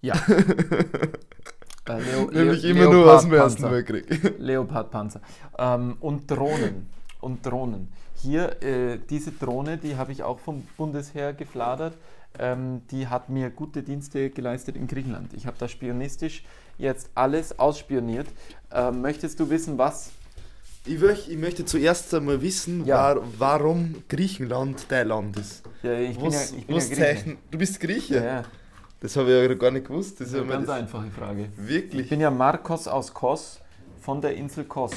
Ja. 0.00 0.14
Äh, 1.88 2.02
Leo, 2.02 2.30
Nämlich 2.30 2.62
Leo- 2.62 2.70
immer 2.70 2.92
nur 2.92 3.14
aus 3.14 3.22
dem. 3.22 3.32
Ersten 3.32 3.62
Weltkrieg. 3.70 4.34
Leopardpanzer. 4.38 5.22
Ähm, 5.58 5.96
und 6.00 6.30
Drohnen. 6.30 6.86
Und 7.22 7.44
Drohnen. 7.46 7.88
Hier, 8.14 8.62
äh, 8.62 8.98
diese 9.08 9.32
Drohne, 9.32 9.78
die 9.78 9.96
habe 9.96 10.12
ich 10.12 10.22
auch 10.22 10.38
vom 10.38 10.64
Bundesheer 10.76 11.32
gefladert. 11.32 11.96
Ähm, 12.38 12.82
die 12.90 13.06
hat 13.08 13.30
mir 13.30 13.48
gute 13.48 13.82
Dienste 13.82 14.28
geleistet 14.28 14.76
in 14.76 14.86
Griechenland. 14.86 15.32
Ich 15.32 15.46
habe 15.46 15.56
da 15.58 15.66
spionistisch 15.66 16.44
jetzt 16.76 17.08
alles 17.14 17.58
ausspioniert. 17.58 18.26
Ähm, 18.70 19.00
möchtest 19.00 19.40
du 19.40 19.48
wissen, 19.48 19.78
was? 19.78 20.10
Ich, 20.88 20.98
möcht, 21.00 21.28
ich 21.28 21.36
möchte 21.38 21.64
zuerst 21.64 22.12
einmal 22.14 22.40
wissen, 22.42 22.84
Ja. 22.86 22.96
war, 23.16 23.22
warum 23.38 23.94
Griechenland 24.08 24.86
dein 24.88 25.08
Land 25.08 25.36
ist. 25.38 25.62
Ja, 25.82 25.92
ich 25.92 26.16
bin 26.18 26.30
ja, 26.30 26.38
Was, 26.38 26.52
ich 26.52 26.66
bin 26.66 26.76
was 26.76 26.90
ja 26.90 26.96
zeichnen? 26.96 27.38
Du 27.50 27.58
bist 27.58 27.78
Grieche? 27.80 28.14
Ja, 28.16 28.24
ja. 28.24 28.42
Das 29.00 29.14
habe 29.16 29.30
ich 29.30 29.48
ja 29.48 29.54
gar 29.54 29.70
nicht 29.70 29.86
gewusst. 29.86 30.20
Das 30.20 30.28
ist 30.28 30.34
ja 30.34 30.40
eine 30.42 30.50
ganz 30.50 30.68
einfache 30.68 31.10
Frage. 31.10 31.48
Ich 31.56 31.68
wirklich. 31.68 32.08
bin 32.08 32.20
ja 32.20 32.30
Marcos 32.30 32.88
aus 32.88 33.12
Kos 33.14 33.60
von 34.00 34.20
der 34.20 34.34
Insel 34.34 34.64
Kos. 34.64 34.92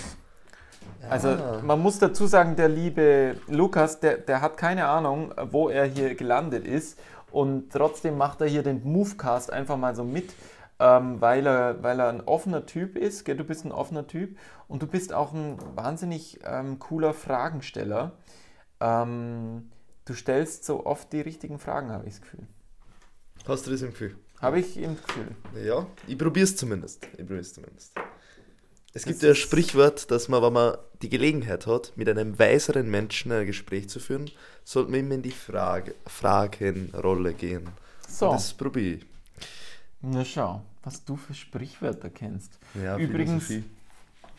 Also 1.10 1.30
Ah. 1.30 1.62
man 1.64 1.80
muss 1.80 2.00
dazu 2.00 2.26
sagen, 2.26 2.56
der 2.56 2.70
liebe 2.70 3.36
Lukas, 3.48 4.00
der, 4.00 4.18
der 4.18 4.42
hat 4.42 4.58
keine 4.58 4.86
Ahnung, 4.88 5.34
wo 5.52 5.70
er 5.70 5.86
hier 5.86 6.16
gelandet 6.16 6.66
ist 6.68 6.98
und 7.32 7.72
trotzdem 7.72 8.18
macht 8.18 8.42
er 8.42 8.48
hier 8.48 8.64
den 8.64 8.82
Movecast 8.84 9.52
einfach 9.54 9.78
mal 9.78 9.96
so 9.96 10.04
mit, 10.04 10.30
ähm, 10.82 11.22
weil, 11.22 11.46
er, 11.46 11.84
weil 11.84 12.00
er 12.00 12.10
ein 12.10 12.22
offener 12.22 12.66
Typ 12.66 12.98
ist. 12.98 13.24
Gell? 13.26 13.38
Du 13.38 13.44
bist 13.44 13.64
ein 13.66 13.72
offener 13.72 14.08
Typ 14.08 14.38
und 14.68 14.82
du 14.82 14.88
bist 14.88 15.14
auch 15.14 15.32
ein 15.34 15.58
wahnsinnig 15.76 16.40
ähm, 16.44 16.80
cooler 16.80 17.14
Fragensteller. 17.14 18.14
Ähm, 18.80 19.70
du 20.06 20.14
stellst 20.14 20.66
so 20.66 20.86
oft 20.86 21.14
die 21.14 21.22
richtigen 21.22 21.60
Fragen, 21.60 21.92
habe 21.92 22.06
ich 22.08 22.14
das 22.16 22.22
Gefühl. 22.22 22.48
Hast 23.48 23.68
du 23.68 23.72
das 23.72 23.82
im 23.82 23.92
Gefühl? 23.92 24.16
Habe 24.40 24.60
ich 24.60 24.78
im 24.78 24.96
Gefühl. 24.98 25.36
Ja, 25.64 25.86
ich 26.08 26.18
probiere 26.18 26.46
es 26.46 26.56
zumindest. 26.56 27.06
Ich 27.18 27.26
probier's 27.28 27.54
zumindest. 27.54 27.94
Es 28.94 29.04
gibt 29.06 29.18
Das 29.18 29.22
ja 29.24 29.30
ein 29.30 29.32
ist- 29.34 29.38
Sprichwort, 29.40 30.10
dass 30.12 30.28
man, 30.28 30.42
wenn 30.42 30.54
man 30.54 30.78
die 31.02 31.10
Gelegenheit 31.10 31.66
hat, 31.68 31.94
mit 31.96 32.10
einem 32.10 32.38
weiseren 32.40 32.90
Menschen 32.90 33.32
ein 33.32 33.46
Gespräch 33.46 33.88
zu 33.88 34.00
führen, 34.00 34.30
sollte 34.64 34.92
man 34.92 35.00
immer 35.02 35.16
in 35.16 35.22
die 35.22 35.32
Frage, 35.32 35.96
Fragenrolle 36.08 37.34
gehen. 37.34 37.70
So, 38.08 38.28
Und 38.30 38.34
Das 38.36 38.54
probiere 38.54 38.96
ich. 38.98 39.06
na 40.02 40.26
schau, 40.26 40.62
was 40.84 41.06
du 41.06 41.16
für 41.16 41.34
Sprichwörter 41.34 42.10
kennst. 42.10 42.58
Ja, 42.82 42.98
Übrigens, 42.98 43.46
Philosophie. 43.46 43.70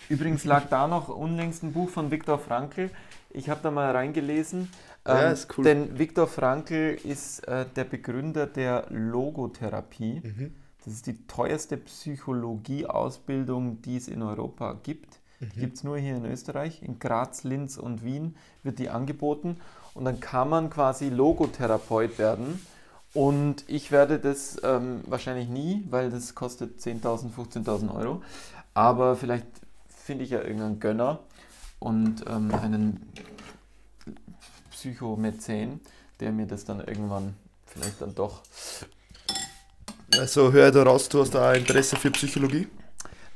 Übrigens 0.09 0.45
lag 0.45 0.69
da 0.69 0.89
noch 0.89 1.09
unlängst 1.09 1.63
ein 1.63 1.73
Buch 1.73 1.89
von 1.89 2.11
Viktor 2.11 2.39
Frankl. 2.39 2.91
Ich 3.31 3.49
habe 3.49 3.61
da 3.63 3.71
mal 3.71 3.93
reingelesen. 3.93 4.69
Ja, 5.07 5.29
Ähm, 5.29 5.33
ist 5.33 5.57
cool. 5.57 5.65
Denn 5.65 5.99
Viktor 5.99 6.27
Frankl 6.27 6.99
ist 7.05 7.47
äh, 7.49 7.67
der 7.77 7.85
Begründer 7.85 8.47
der 8.47 8.87
Logotherapie. 8.91 10.21
Mhm. 10.25 10.55
Das 10.85 10.95
ist 10.95 11.07
die 11.07 11.27
teuerste 11.29 11.77
Psychologieausbildung, 11.77 13.83
die 13.83 13.97
es 13.97 14.09
in 14.09 14.23
Europa 14.23 14.77
gibt. 14.83 15.21
Mhm. 15.41 15.49
Die 15.55 15.61
gibt 15.61 15.77
es 15.77 15.85
nur 15.85 15.99
hier 15.99 16.17
in 16.17 16.25
Österreich. 16.25 16.83
In 16.83 16.99
Graz, 16.99 17.45
Linz 17.45 17.77
und 17.77 18.05
Wien 18.05 18.37
wird 18.63 18.79
die 18.79 18.89
angeboten. 18.89 19.59
Und 19.95 20.05
dann 20.05 20.21
kann 20.21 20.49
man 20.49 20.71
quasi 20.71 21.09
Logotherapeut 21.09 22.19
werden. 22.19 22.65
Und 23.15 23.65
ich 23.67 23.93
werde 23.93 24.19
das 24.19 24.57
ähm, 24.65 25.03
wahrscheinlich 25.07 25.49
nie, 25.49 25.85
weil 25.91 26.11
das 26.11 26.35
kostet 26.35 26.81
10.000, 26.81 27.35
15.000 27.37 27.95
Euro. 27.95 28.23
Aber 28.75 29.17
vielleicht 29.17 29.47
finde 29.89 30.25
ich 30.25 30.31
ja 30.31 30.41
irgendeinen 30.41 30.81
Gönner 30.81 31.21
und 31.79 32.25
ähm, 32.27 32.55
einen 32.55 33.13
Psychomäzen, 34.71 35.81
der 36.21 36.33
mir 36.33 36.47
das 36.47 36.65
dann 36.65 36.81
irgendwann 36.81 37.35
vielleicht 37.67 38.01
dann 38.01 38.15
doch 38.15 38.43
Also 40.19 40.53
höre 40.53 40.69
ich 40.69 40.75
da 40.75 40.83
raus, 40.83 41.09
du 41.09 41.21
hast 41.21 41.35
da 41.35 41.51
ein 41.51 41.61
Interesse 41.61 41.97
für 41.97 42.11
Psychologie? 42.11 42.69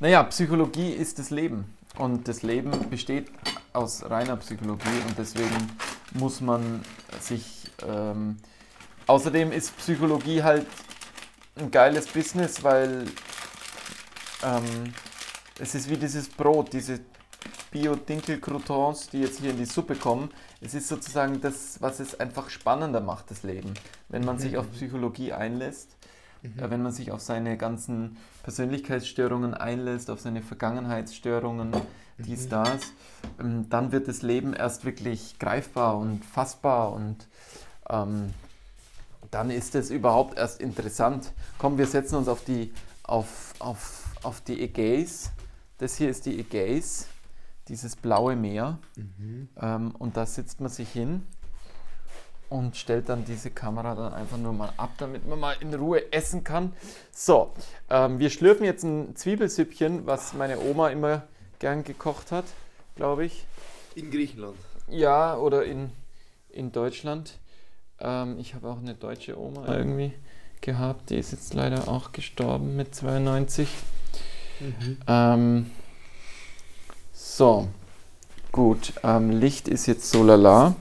Naja, 0.00 0.23
Psychologie 0.25 0.90
ist 0.90 1.18
das 1.18 1.30
Leben. 1.30 1.66
Und 1.99 2.28
das 2.28 2.42
Leben 2.42 2.71
besteht 2.90 3.30
aus 3.73 4.04
reiner 4.04 4.37
Psychologie 4.37 5.00
und 5.06 5.18
deswegen 5.18 5.71
muss 6.14 6.40
man 6.40 6.83
sich. 7.21 7.71
Ähm, 7.87 8.37
außerdem 9.06 9.52
ist 9.52 9.76
Psychologie 9.78 10.42
halt 10.42 10.66
ein 11.56 11.70
geiles 11.70 12.06
Business, 12.08 12.62
weil 12.62 13.06
ähm, 14.42 14.92
es 15.58 15.75
ist 15.75 15.88
wie 15.88 15.96
dieses 15.96 16.28
Brot, 16.28 16.72
diese 16.72 17.00
Bio-Dinkel-Croutons, 17.70 19.08
die 19.10 19.20
jetzt 19.20 19.40
hier 19.40 19.50
in 19.50 19.56
die 19.56 19.64
Suppe 19.64 19.94
kommen. 19.94 20.30
Es 20.60 20.75
ist 20.75 20.88
sozusagen 20.88 21.40
das, 21.40 21.80
was 21.80 22.00
es 22.00 22.18
einfach 22.18 22.50
spannender 22.50 23.00
macht, 23.00 23.30
das 23.30 23.42
Leben. 23.42 23.75
Wenn 24.08 24.25
man 24.25 24.38
sich 24.38 24.56
auf 24.56 24.70
Psychologie 24.72 25.32
einlässt, 25.32 25.96
äh, 26.42 26.70
wenn 26.70 26.82
man 26.82 26.92
sich 26.92 27.10
auf 27.10 27.20
seine 27.20 27.56
ganzen 27.56 28.16
Persönlichkeitsstörungen 28.42 29.54
einlässt, 29.54 30.10
auf 30.10 30.20
seine 30.20 30.42
Vergangenheitsstörungen, 30.42 31.72
dies, 32.18 32.48
das, 32.48 32.92
ähm, 33.40 33.68
dann 33.68 33.92
wird 33.92 34.08
das 34.08 34.22
Leben 34.22 34.54
erst 34.54 34.84
wirklich 34.84 35.38
greifbar 35.38 35.98
und 35.98 36.25
fassbar 36.25 36.92
und 36.92 37.28
ähm, 37.90 38.32
dann 39.30 39.50
ist 39.50 39.75
es 39.75 39.90
überhaupt 39.90 40.38
erst 40.38 40.61
interessant. 40.61 41.33
Komm, 41.59 41.78
wir 41.78 41.87
setzen 41.87 42.16
uns 42.16 42.28
auf 42.28 42.45
die, 42.45 42.73
auf, 43.02 43.54
auf, 43.59 44.04
auf 44.23 44.40
die 44.40 44.62
Ägäis. 44.62 45.30
Das 45.78 45.97
hier 45.97 46.11
ist 46.11 46.26
die 46.26 46.38
Ägäis, 46.38 47.09
dieses 47.68 47.97
blaue 47.97 48.37
Meer. 48.37 48.78
Ähm, 49.61 49.95
und 49.99 50.16
da 50.16 50.26
sitzt 50.26 50.61
man 50.61 50.71
sich 50.71 50.90
hin 50.90 51.26
und 52.49 52.76
stellt 52.76 53.09
dann 53.09 53.25
diese 53.25 53.50
Kamera 53.50 53.95
dann 53.95 54.14
einfach 54.14 54.38
nur 54.38 54.52
mal 54.52 54.73
ab, 54.76 54.92
damit 54.99 55.26
man 55.26 55.38
mal 55.38 55.56
in 55.61 55.75
Ruhe 55.75 56.12
essen 56.12 56.45
kann. 56.45 56.73
So, 57.12 57.52
ähm, 57.90 58.18
wir 58.18 58.30
schlürfen 58.30 58.64
jetzt 58.64 58.85
ein 58.85 59.16
Zwiebelsüppchen, 59.16 60.06
was 60.06 60.33
meine 60.35 60.61
Oma 60.61 60.88
immer 60.90 61.25
gern 61.59 61.85
gekocht 61.85 62.33
hat, 62.33 62.45
glaube 62.95 63.25
ich. 63.25 63.47
In 63.95 64.11
Griechenland. 64.11 64.56
Ja, 64.88 65.37
oder 65.37 65.64
in, 65.64 65.90
in 66.50 66.71
Deutschland. 66.71 67.38
Ähm, 68.00 68.36
ich 68.38 68.54
habe 68.54 68.68
auch 68.68 68.78
eine 68.78 68.94
deutsche 68.94 69.38
Oma 69.38 69.66
irgendwie 69.74 70.12
gehabt, 70.60 71.10
die 71.10 71.16
ist 71.16 71.32
jetzt 71.32 71.54
leider 71.54 71.88
auch 71.88 72.12
gestorben 72.12 72.76
mit 72.76 72.94
92. 72.94 73.68
Ähm, 75.06 75.66
so, 77.12 77.68
gut. 78.52 78.92
Ähm, 79.04 79.30
Licht 79.30 79.68
ist 79.68 79.86
jetzt 79.86 80.10
so 80.10 80.22
lala. 80.24 80.74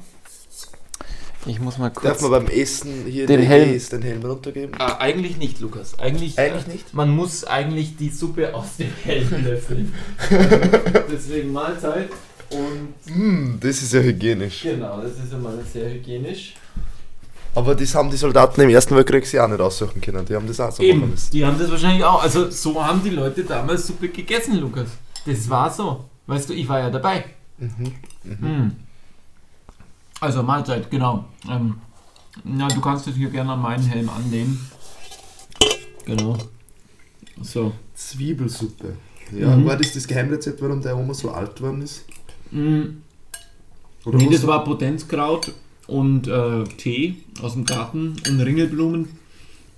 Ich 1.48 1.60
muss 1.60 1.78
mal 1.78 1.90
Darf 1.90 2.02
kurz. 2.02 2.22
man 2.22 2.32
beim 2.32 2.48
Essen 2.48 3.06
hier 3.06 3.28
Den 3.28 3.42
Helm- 3.42 3.70
Ägäis 3.70 3.90
den 3.90 4.02
Helm 4.02 4.26
runtergeben? 4.26 4.74
Ah, 4.80 4.98
eigentlich 4.98 5.38
nicht, 5.38 5.60
Lukas. 5.60 6.00
Eigentlich, 6.00 6.40
Eigentlich 6.40 6.68
äh, 6.68 6.72
nicht? 6.72 6.94
Man 6.94 7.10
muss 7.12 7.44
eigentlich 7.44 7.98
die 7.98 8.10
Suppe 8.10 8.56
aus 8.56 8.78
dem 8.78 8.92
Helm 9.04 9.30
löffeln. 9.44 9.94
Deswegen 11.12 11.52
Mahlzeit. 11.54 12.10
Und 12.50 12.96
Mm, 13.16 13.60
das 13.60 13.82
ist 13.84 13.94
ja 13.94 14.00
hygienisch. 14.02 14.64
genau, 14.64 15.00
das 15.02 15.12
ist 15.24 15.34
einmal 15.34 15.60
sehr 15.72 15.90
hygienisch. 15.92 16.56
Aber 17.56 17.74
das 17.74 17.96
haben 17.96 18.10
die 18.12 18.18
Soldaten 18.18 18.60
im 18.62 18.70
Ersten 18.70 18.96
Weltkrieg 18.96 19.26
sich 19.26 19.40
auch 19.40 19.48
nicht 19.48 19.62
aussuchen 19.62 20.02
können. 20.02 20.26
Die 20.26 20.36
haben 20.36 20.46
das 20.46 20.60
auch 20.60 20.72
so 20.72 20.84
machen 20.84 20.90
Eben, 20.98 21.10
müssen. 21.10 21.32
die 21.32 21.46
haben 21.46 21.58
das 21.58 21.72
wahrscheinlich 21.72 22.04
auch. 22.04 22.22
Also 22.22 22.50
so 22.52 22.84
haben 22.84 23.02
die 23.04 23.10
Leute 23.12 23.44
damals 23.46 23.88
Suppe 23.88 24.10
gegessen, 24.10 24.58
Lukas. 24.60 24.90
Das 25.26 25.50
war 25.50 25.72
so. 25.72 26.04
Weißt 26.28 26.50
du, 26.50 26.54
ich 26.54 26.68
war 26.68 26.80
ja 26.80 26.90
dabei. 26.90 27.24
Hm. 27.58 28.76
Also 30.20 30.44
Mahlzeit, 30.44 30.90
genau. 30.92 31.26
Ähm, 31.50 31.76
na, 32.44 32.68
du 32.68 32.82
kannst 32.82 33.08
das 33.08 33.16
hier 33.16 33.30
gerne 33.30 33.54
an 33.54 33.62
meinen 33.62 33.84
Helm 33.84 34.10
anlehnen. 34.10 34.70
Genau. 36.06 36.38
So. 37.42 37.72
Zwiebelsuppe. 37.94 38.98
Ja, 39.32 39.56
Mhm. 39.56 39.66
war 39.66 39.78
das 39.78 39.94
das 39.94 40.06
Geheimrezept, 40.08 40.62
warum 40.62 40.82
der 40.82 40.98
Oma 40.98 41.14
so 41.14 41.32
alt 41.32 41.56
geworden 41.56 41.82
ist? 41.82 42.04
Mm, 42.52 42.84
Oder 44.06 44.18
nee, 44.18 44.30
das 44.30 44.46
war 44.46 44.64
Potenzkraut 44.64 45.52
und 45.88 46.28
äh, 46.28 46.64
Tee 46.78 47.16
aus 47.42 47.54
dem 47.54 47.66
Garten 47.66 48.16
und 48.28 48.40
Ringelblumen. 48.40 49.08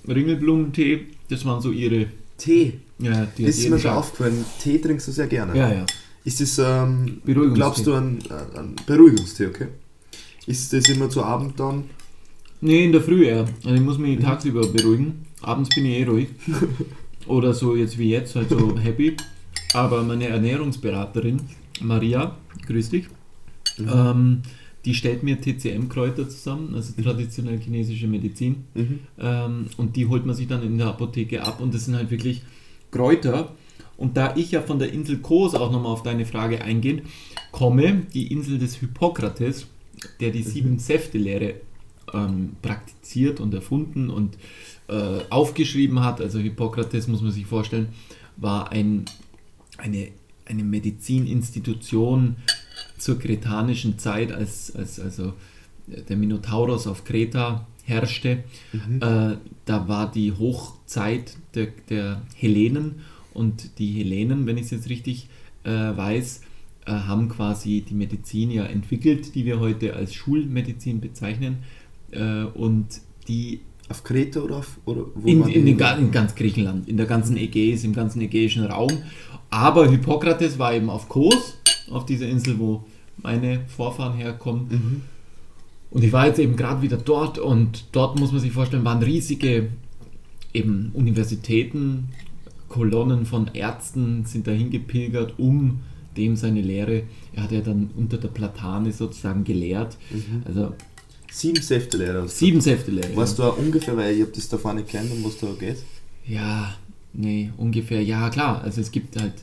Ringelblumentee, 0.07 1.07
das 1.29 1.45
waren 1.45 1.61
so 1.61 1.71
ihre. 1.71 2.07
Tee. 2.37 2.79
Ja, 2.99 3.27
die 3.37 3.45
Das 3.45 3.57
ist 3.57 3.69
mir 3.69 3.79
schon 3.79 3.91
aufgefallen. 3.91 4.45
Tee 4.61 4.79
trinkst 4.79 5.07
du 5.07 5.11
sehr 5.11 5.27
gerne. 5.27 5.57
Ja, 5.57 5.71
ja. 5.71 5.85
Ist 6.23 6.41
das, 6.41 6.57
ähm, 6.59 7.21
Beruhigungstee. 7.23 7.55
glaubst 7.55 7.87
du 7.87 7.93
an, 7.93 8.19
an 8.55 8.75
Beruhigungstee, 8.85 9.47
okay? 9.47 9.67
Ist 10.45 10.71
das 10.73 10.87
immer 10.89 11.09
zu 11.09 11.23
Abend 11.23 11.59
dann? 11.59 11.85
Nee, 12.61 12.85
in 12.85 12.91
der 12.91 13.01
Früh 13.01 13.25
eher. 13.25 13.45
Also 13.63 13.75
ich 13.75 13.81
muss 13.81 13.97
mich 13.97 14.19
tagsüber 14.19 14.67
beruhigen. 14.67 15.25
Abends 15.41 15.69
bin 15.73 15.85
ich 15.85 15.99
eh 15.99 16.03
ruhig. 16.05 16.29
Oder 17.27 17.53
so 17.53 17.75
jetzt 17.75 17.97
wie 17.97 18.09
jetzt, 18.09 18.35
halt 18.35 18.49
so 18.49 18.77
happy. 18.77 19.15
Aber 19.73 20.03
meine 20.03 20.27
Ernährungsberaterin, 20.27 21.41
Maria, 21.81 22.35
grüß 22.65 22.89
dich, 22.89 23.05
ähm, 23.79 24.41
die 24.87 24.93
stellt 24.93 25.21
mir 25.21 25.41
TCM-Kräuter 25.41 26.29
zusammen, 26.29 26.73
also 26.73 26.93
traditionell 27.01 27.59
chinesische 27.59 28.07
Medizin. 28.07 28.63
Mhm. 28.73 28.99
Ähm, 29.19 29.65
und 29.75 29.97
die 29.97 30.07
holt 30.07 30.25
man 30.25 30.33
sich 30.33 30.47
dann 30.47 30.63
in 30.63 30.77
der 30.77 30.87
Apotheke 30.87 31.43
ab 31.43 31.59
und 31.59 31.73
das 31.73 31.85
sind 31.85 31.95
halt 31.97 32.09
wirklich 32.09 32.41
Kräuter. 32.89 33.53
Und 33.97 34.15
da 34.15 34.33
ich 34.37 34.51
ja 34.51 34.61
von 34.61 34.79
der 34.79 34.93
Insel 34.93 35.17
Kos 35.17 35.55
auch 35.55 35.73
nochmal 35.73 35.91
auf 35.91 36.03
deine 36.03 36.25
Frage 36.25 36.61
eingehen 36.61 37.01
komme, 37.51 38.03
die 38.13 38.31
Insel 38.31 38.59
des 38.59 38.75
Hippokrates, 38.75 39.67
der 40.21 40.31
die 40.31 40.43
sieben 40.43 40.79
Säfte-Lehre 40.79 41.55
ähm, 42.13 42.55
praktiziert 42.61 43.41
und 43.41 43.53
erfunden 43.53 44.09
und 44.09 44.37
äh, 44.87 45.19
aufgeschrieben 45.29 46.01
hat. 46.01 46.21
Also 46.21 46.39
Hippokrates, 46.39 47.09
muss 47.09 47.21
man 47.21 47.31
sich 47.31 47.45
vorstellen, 47.45 47.89
war 48.37 48.71
ein, 48.71 49.03
eine, 49.79 50.07
eine 50.45 50.63
Medizininstitution 50.63 52.37
zur 52.97 53.19
kretanischen 53.19 53.97
Zeit, 53.99 54.31
als, 54.31 54.75
als 54.75 54.99
also 54.99 55.33
der 55.87 56.17
Minotaurus 56.17 56.87
auf 56.87 57.03
Kreta 57.03 57.65
herrschte. 57.83 58.43
Äh, 58.99 59.37
da 59.65 59.87
war 59.87 60.11
die 60.11 60.33
Hochzeit 60.33 61.37
der, 61.55 61.67
der 61.89 62.21
Hellenen 62.35 62.95
und 63.33 63.79
die 63.79 63.91
Hellenen, 63.93 64.45
wenn 64.45 64.57
ich 64.57 64.65
es 64.65 64.71
jetzt 64.71 64.89
richtig 64.89 65.29
äh, 65.63 65.69
weiß, 65.71 66.41
äh, 66.85 66.91
haben 66.91 67.29
quasi 67.29 67.85
die 67.87 67.93
Medizin 67.93 68.51
ja 68.51 68.65
entwickelt, 68.65 69.35
die 69.35 69.45
wir 69.45 69.59
heute 69.59 69.93
als 69.95 70.13
Schulmedizin 70.13 70.99
bezeichnen. 70.99 71.59
Äh, 72.11 72.43
und 72.43 72.87
die 73.27 73.61
Auf 73.89 74.03
Kreta 74.03 74.41
oder 74.41 74.57
auf. 74.57 74.77
Oder 74.85 75.05
wo 75.15 75.27
in, 75.27 75.47
in, 75.47 75.77
ga- 75.77 75.95
in 75.95 76.11
ganz 76.11 76.35
Griechenland, 76.35 76.89
in 76.89 76.97
der 76.97 77.05
ganzen 77.05 77.37
Ägäis, 77.37 77.83
im 77.85 77.93
ganzen 77.93 78.21
ägäischen 78.21 78.65
Raum. 78.65 78.91
Aber 79.49 79.89
Hippokrates 79.89 80.59
war 80.59 80.73
eben 80.73 80.89
auf 80.89 81.07
Kos, 81.07 81.56
auf 81.89 82.05
dieser 82.05 82.27
Insel, 82.27 82.59
wo 82.59 82.85
meine 83.17 83.61
Vorfahren 83.67 84.17
herkommen. 84.17 84.67
Mhm. 84.69 85.01
Und 85.89 86.03
ich 86.03 86.11
war 86.11 86.27
jetzt 86.27 86.39
eben 86.39 86.55
gerade 86.55 86.81
wieder 86.81 86.97
dort 86.97 87.39
und 87.39 87.85
dort 87.91 88.19
muss 88.19 88.31
man 88.31 88.41
sich 88.41 88.51
vorstellen, 88.51 88.83
waren 88.83 89.01
riesige 89.01 89.69
eben 90.53 90.91
Universitäten, 90.93 92.09
Kolonnen 92.67 93.25
von 93.25 93.49
Ärzten 93.53 94.25
sind 94.25 94.47
dahin 94.47 94.69
gepilgert, 94.69 95.35
um 95.37 95.79
dem 96.17 96.35
seine 96.35 96.61
Lehre, 96.61 97.03
er 97.33 97.43
hat 97.43 97.51
ja 97.51 97.61
dann 97.61 97.91
unter 97.95 98.17
der 98.17 98.27
Platane 98.27 98.91
sozusagen 98.91 99.43
gelehrt, 99.43 99.97
also 100.45 100.73
Sieben 101.31 101.61
Säftelehrer. 101.61 102.27
sieben 102.27 102.61
Säfte 102.61 102.91
Lehre. 102.91 103.15
Weißt 103.15 103.37
du 103.37 103.43
auch 103.43 103.57
ungefähr, 103.57 103.95
weil 103.95 104.15
ich 104.15 104.23
hab 104.23 104.33
das 104.33 104.49
davor 104.49 104.73
nicht 104.73 104.87
kennt, 104.87 105.11
um 105.11 105.23
was 105.23 105.37
da 105.37 105.47
geht? 105.59 105.77
Ja, 106.25 106.75
nee, 107.13 107.51
ungefähr. 107.57 108.01
Ja, 108.01 108.29
klar. 108.29 108.61
Also 108.63 108.81
es 108.81 108.91
gibt 108.91 109.19
halt 109.19 109.33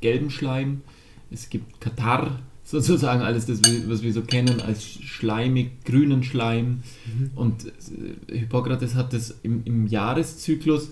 gelben 0.00 0.30
Schleim, 0.30 0.82
es 1.30 1.50
gibt 1.50 1.80
Katar, 1.80 2.40
sozusagen 2.64 3.20
alles 3.20 3.46
das, 3.46 3.60
was 3.86 4.02
wir 4.02 4.12
so 4.12 4.22
kennen 4.22 4.60
als 4.60 4.84
schleimig 4.84 5.84
grünen 5.84 6.22
Schleim. 6.22 6.82
Und 7.34 7.66
äh, 7.66 8.38
Hippokrates 8.38 8.94
hat 8.94 9.12
das 9.12 9.38
im, 9.42 9.62
im 9.64 9.86
Jahreszyklus 9.86 10.90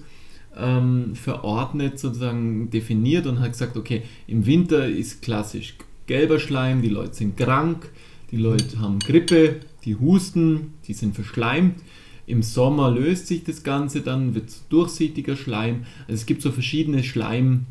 ähm, 0.57 1.15
verordnet, 1.15 1.99
sozusagen 1.99 2.71
definiert 2.71 3.27
und 3.27 3.41
hat 3.41 3.53
gesagt, 3.53 3.77
okay, 3.77 4.03
im 4.27 4.45
Winter 4.45 4.87
ist 4.87 5.23
klassisch 5.23 5.77
gelber 6.07 6.39
Schleim, 6.39 6.83
die 6.83 6.89
Leute 6.89 7.15
sind 7.15 7.37
krank, 7.37 7.89
die 8.31 8.37
Leute 8.37 8.81
haben 8.81 8.99
Grippe, 8.99 9.61
die 9.85 9.95
husten, 9.95 10.75
die 10.87 10.95
sind 10.95 11.15
verschleimt. 11.15 11.81
Im 12.27 12.43
Sommer 12.43 12.91
löst 12.91 13.27
sich 13.27 13.45
das 13.45 13.63
Ganze, 13.63 14.01
dann 14.01 14.35
wird 14.35 14.49
es 14.49 14.67
durchsichtiger 14.69 15.37
Schleim. 15.37 15.85
Also 16.03 16.15
es 16.15 16.27
gibt 16.27 16.43
so 16.43 16.53
verschiedene 16.53 17.03
Schleim 17.03 17.67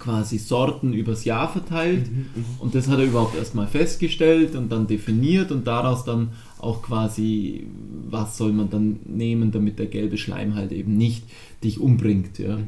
quasi 0.00 0.38
Sorten 0.38 0.92
übers 0.92 1.24
Jahr 1.24 1.52
verteilt 1.52 2.10
und 2.58 2.74
das 2.74 2.88
hat 2.88 2.98
er 2.98 3.04
überhaupt 3.04 3.36
erstmal 3.36 3.68
festgestellt 3.68 4.56
und 4.56 4.72
dann 4.72 4.86
definiert 4.86 5.52
und 5.52 5.66
daraus 5.66 6.04
dann 6.04 6.30
auch 6.58 6.82
quasi, 6.82 7.66
was 8.08 8.36
soll 8.36 8.52
man 8.52 8.70
dann 8.70 9.00
nehmen, 9.04 9.52
damit 9.52 9.78
der 9.78 9.86
gelbe 9.86 10.18
Schleim 10.18 10.54
halt 10.54 10.72
eben 10.72 10.96
nicht 10.96 11.24
dich 11.62 11.78
umbringt. 11.78 12.38
Ja. 12.38 12.58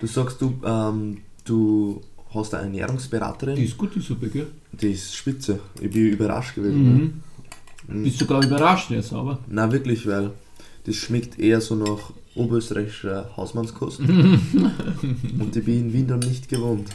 Du 0.00 0.06
sagst, 0.06 0.42
du, 0.42 0.54
ähm, 0.64 1.18
du 1.44 2.00
hast 2.34 2.54
eine 2.54 2.64
Ernährungsberaterin. 2.64 3.56
Die 3.56 3.64
ist 3.64 3.78
gut, 3.78 3.94
die 3.94 4.00
Suppe, 4.00 4.28
gell? 4.28 4.48
Die 4.72 4.92
ist 4.92 5.14
spitze. 5.14 5.60
Ich 5.80 5.90
bin 5.90 6.08
überrascht 6.08 6.54
gewesen. 6.54 6.84
Ne? 6.84 7.94
Mhm. 7.94 8.02
Bist 8.04 8.18
sogar 8.18 8.42
überrascht 8.42 8.90
jetzt, 8.90 9.12
aber. 9.12 9.40
Na 9.48 9.70
wirklich, 9.72 10.06
weil 10.06 10.30
das 10.84 10.96
schmeckt 10.96 11.38
eher 11.38 11.60
so 11.60 11.74
nach 11.74 12.12
oberösterreichischer 12.34 13.30
Hausmannskost. 13.36 14.00
Und 14.00 15.56
ich 15.56 15.64
bin 15.64 15.80
in 15.80 15.92
Wien 15.92 16.06
dann 16.06 16.20
nicht 16.20 16.48
gewohnt. 16.48 16.88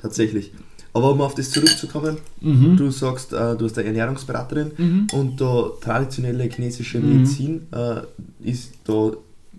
Tatsächlich. 0.00 0.52
Aber 0.94 1.12
um 1.12 1.20
auf 1.22 1.34
das 1.34 1.50
zurückzukommen, 1.50 2.18
Mhm. 2.40 2.76
du 2.76 2.90
sagst, 2.90 3.32
äh, 3.32 3.56
du 3.56 3.64
hast 3.64 3.78
eine 3.78 3.88
Ernährungsberaterin 3.88 4.72
Mhm. 4.76 5.06
und 5.12 5.40
da 5.40 5.70
traditionelle 5.80 6.44
chinesische 6.44 6.98
Mhm. 7.00 7.12
Medizin 7.18 7.66
äh, 7.72 8.02
ist 8.42 8.72
da 8.84 9.12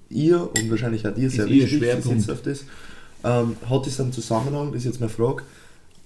ihr 0.09 0.41
und 0.41 0.69
wahrscheinlich 0.69 1.07
auch 1.07 1.15
dir 1.15 1.29
sehr 1.31 1.47
ihr 1.47 1.63
wichtig, 1.63 1.79
Schwerpunkt. 1.79 2.29
auf 2.29 2.41
das. 2.43 2.65
Ähm, 3.23 3.55
hat 3.67 3.87
es 3.87 3.99
einen 3.99 4.11
Zusammenhang, 4.13 4.67
das 4.73 4.79
ist 4.81 4.85
jetzt 4.85 4.99
meine 4.99 5.09
Frage, 5.09 5.43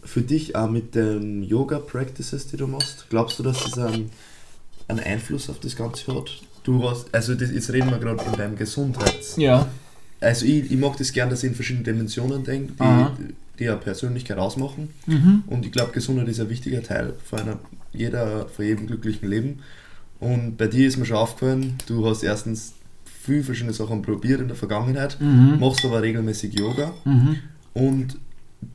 für 0.03 0.21
dich 0.21 0.55
auch 0.55 0.69
mit 0.69 0.95
den 0.95 1.43
Yoga-Practices, 1.43 2.47
die 2.47 2.55
du 2.57 2.67
machst? 2.67 3.07
Glaubst 3.09 3.37
du, 3.39 3.43
dass 3.43 3.63
das 3.63 3.77
einen, 3.79 4.09
einen 4.87 4.99
Einfluss 5.01 5.49
auf 5.49 5.59
das 5.59 5.75
Ganze 5.75 6.15
hat? 6.15 6.31
Du 6.67 6.83
hast, 6.89 7.13
also 7.15 7.33
das, 7.33 7.49
jetzt 7.49 7.71
reden 7.71 7.89
wir 7.89 7.97
gerade 7.97 8.21
in 8.29 8.33
deinem 8.37 8.55
Gesundheits... 8.57 9.37
Ja. 9.37 9.67
Also 10.19 10.45
ich, 10.45 10.69
ich 10.69 10.77
mag 10.77 10.97
das 10.97 11.13
gern, 11.13 11.29
dass 11.29 11.43
ich 11.43 11.49
in 11.49 11.55
verschiedene 11.55 11.85
Dimensionen 11.85 12.43
denke, 12.43 12.73
Aha. 12.79 13.15
die, 13.17 13.35
die 13.57 13.63
ja 13.65 13.75
Persönlichkeit 13.77 14.37
ausmachen. 14.37 14.89
Mhm. 15.05 15.43
Und 15.47 15.65
ich 15.65 15.71
glaube, 15.71 15.93
Gesundheit 15.93 16.27
ist 16.27 16.41
ein 16.41 16.49
wichtiger 16.49 16.83
Teil 16.83 17.13
von, 17.23 17.39
einer, 17.39 17.59
jeder, 17.93 18.47
von 18.49 18.65
jedem 18.65 18.87
glücklichen 18.87 19.29
Leben. 19.29 19.59
Und 20.19 20.57
bei 20.57 20.67
dir 20.67 20.87
ist 20.87 20.97
mir 20.97 21.05
schon 21.05 21.15
aufgefallen, 21.17 21.75
du 21.85 22.05
hast 22.05 22.23
erstens 22.23 22.73
viele 23.23 23.43
verschiedene 23.43 23.73
Sachen 23.73 24.01
probiert 24.01 24.41
in 24.41 24.47
der 24.47 24.57
Vergangenheit, 24.57 25.17
Mhm. 25.21 25.57
machst 25.59 25.85
aber 25.85 26.01
regelmäßig 26.01 26.53
Yoga 26.53 26.91
Mhm. 27.05 27.37
und 27.75 28.17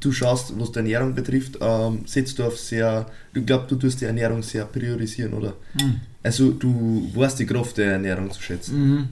du 0.01 0.13
schaust, 0.13 0.59
was 0.59 0.73
die 0.73 0.79
Ernährung 0.79 1.15
betrifft, 1.15 1.59
ähm, 1.61 2.05
setzt 2.07 2.39
du 2.39 2.45
auf 2.45 2.59
sehr, 2.59 3.05
ich 3.35 3.45
glaube, 3.45 3.67
du 3.69 3.77
tust 3.77 4.01
die 4.01 4.05
Ernährung 4.07 4.43
sehr 4.43 4.65
priorisieren, 4.65 5.35
oder? 5.35 5.55
Mhm. 5.75 6.01
Also 6.23 6.53
du 6.53 7.11
weißt 7.15 7.39
die 7.39 7.47
Kraft 7.47 7.79
der 7.79 7.93
Ernährung 7.93 8.31
zu 8.31 8.41
schätzen. 8.41 8.91
Mhm. 8.91 9.09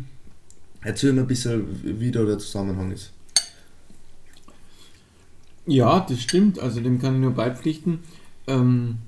Erzähl 0.82 1.12
mir 1.12 1.22
ein 1.22 1.26
bisschen, 1.26 2.00
wie 2.00 2.10
da 2.10 2.24
der 2.24 2.38
Zusammenhang 2.38 2.92
ist. 2.92 3.12
Ja, 5.66 6.00
das 6.00 6.20
stimmt. 6.20 6.58
Also 6.58 6.80
dem 6.80 7.00
kann 7.00 7.16
ich 7.16 7.20
nur 7.20 7.32
beipflichten. 7.32 8.00
Ähm, 8.46 8.98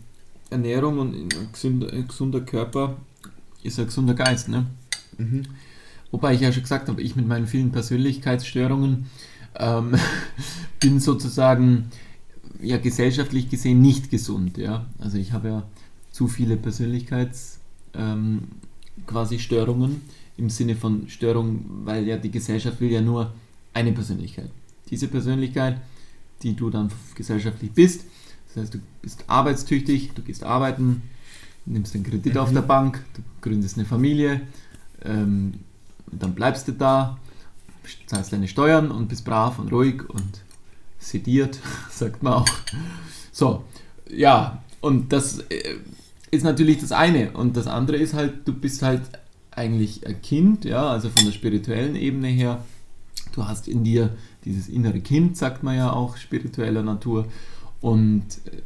Ernährung 0.51 0.99
und 0.99 1.15
ein 1.15 1.53
gesunder, 1.53 1.93
ein 1.93 2.07
gesunder 2.07 2.41
Körper 2.41 2.99
ist 3.63 3.79
ein 3.79 3.87
gesunder 3.87 4.15
Geist. 4.15 4.49
Ne? 4.49 4.67
Mhm. 5.17 5.45
Wobei 6.11 6.35
ich 6.35 6.41
ja 6.41 6.53
schon 6.53 6.63
gesagt 6.63 6.89
habe, 6.89 7.01
ich 7.01 7.17
mit 7.17 7.27
meinen 7.27 7.47
vielen 7.47 7.73
Persönlichkeitsstörungen 7.73 9.07
ähm, 9.59 9.95
bin 10.81 11.01
sozusagen 11.01 11.91
ja 12.61 12.77
gesellschaftlich 12.77 13.49
gesehen 13.49 13.81
nicht 13.81 14.11
gesund. 14.11 14.59
Ja? 14.59 14.87
Also 14.99 15.17
ich 15.17 15.33
habe 15.33 15.49
ja 15.49 15.63
zu 16.11 16.29
viele 16.29 16.57
Persönlichkeits 16.57 17.62
ähm, 17.95 18.49
quasi 19.07 19.39
Störungen 19.39 20.03
im 20.37 20.51
Sinne 20.51 20.77
von 20.77 21.09
Störung, 21.09 21.65
weil 21.85 22.07
ja 22.07 22.17
die 22.17 22.31
Gesellschaft 22.31 22.81
will 22.81 22.91
ja 22.91 23.01
nur 23.01 23.33
eine 23.75 23.93
Persönlichkeit. 23.93 24.51
Diese 24.91 25.09
Persönlichkeit, 25.09 25.81
die 26.43 26.55
du 26.55 26.71
dann 26.71 26.91
gesellschaftlich 27.15 27.73
bist, 27.73 28.05
das 28.49 28.65
heißt, 28.65 28.75
du 28.75 28.79
bist 29.01 29.25
arbeitstüchtig, 29.29 30.13
du 30.15 30.23
gehst 30.23 30.45
arbeiten, 30.45 31.03
nimmst 31.65 31.95
einen 31.95 32.05
Kredit 32.05 32.37
auf 32.37 32.51
Mhm. 32.51 32.55
der 32.55 32.63
Bank, 32.63 33.03
du 33.15 33.23
gründest 33.41 33.79
eine 33.79 33.87
Familie, 33.87 34.43
ähm, 35.05 35.55
dann 36.11 36.35
bleibst 36.35 36.69
du 36.69 36.73
da, 36.73 37.19
zahlst 38.07 38.33
deine 38.33 38.49
Steuern 38.49 38.91
und 38.91 39.09
bist 39.09 39.25
brav 39.25 39.59
und 39.59 39.73
ruhig 39.73 40.09
und 40.09 40.43
sediert, 40.99 41.59
sagt 41.91 42.23
man 42.23 42.35
auch. 42.35 42.49
So, 43.33 43.65
ja, 44.11 44.63
und 44.81 45.13
das 45.13 45.39
äh, 45.49 45.77
ist 46.33 46.43
natürlich 46.43 46.79
das 46.79 46.91
eine. 46.91 47.31
Und 47.33 47.57
das 47.57 47.69
andere 47.69 47.99
ist 47.99 48.15
halt, 48.15 48.49
du 48.49 48.53
bist 48.53 48.83
halt 48.83 49.03
eigentlich 49.53 50.07
ein 50.07 50.21
Kind, 50.23 50.65
ja, 50.65 50.91
also 50.91 51.11
von 51.11 51.27
der 51.27 51.33
spirituellen 51.33 51.95
Ebene 51.95 52.29
her. 52.29 52.65
Du 53.33 53.47
hast 53.47 53.69
in 53.69 53.85
dir 53.85 54.17
dieses 54.45 54.69
innere 54.69 55.01
Kind, 55.01 55.37
sagt 55.37 55.63
man 55.63 55.77
ja 55.77 55.93
auch, 55.93 56.17
spiritueller 56.17 56.83
Natur, 56.83 57.27
und 57.81 58.25
äh, 58.47 58.63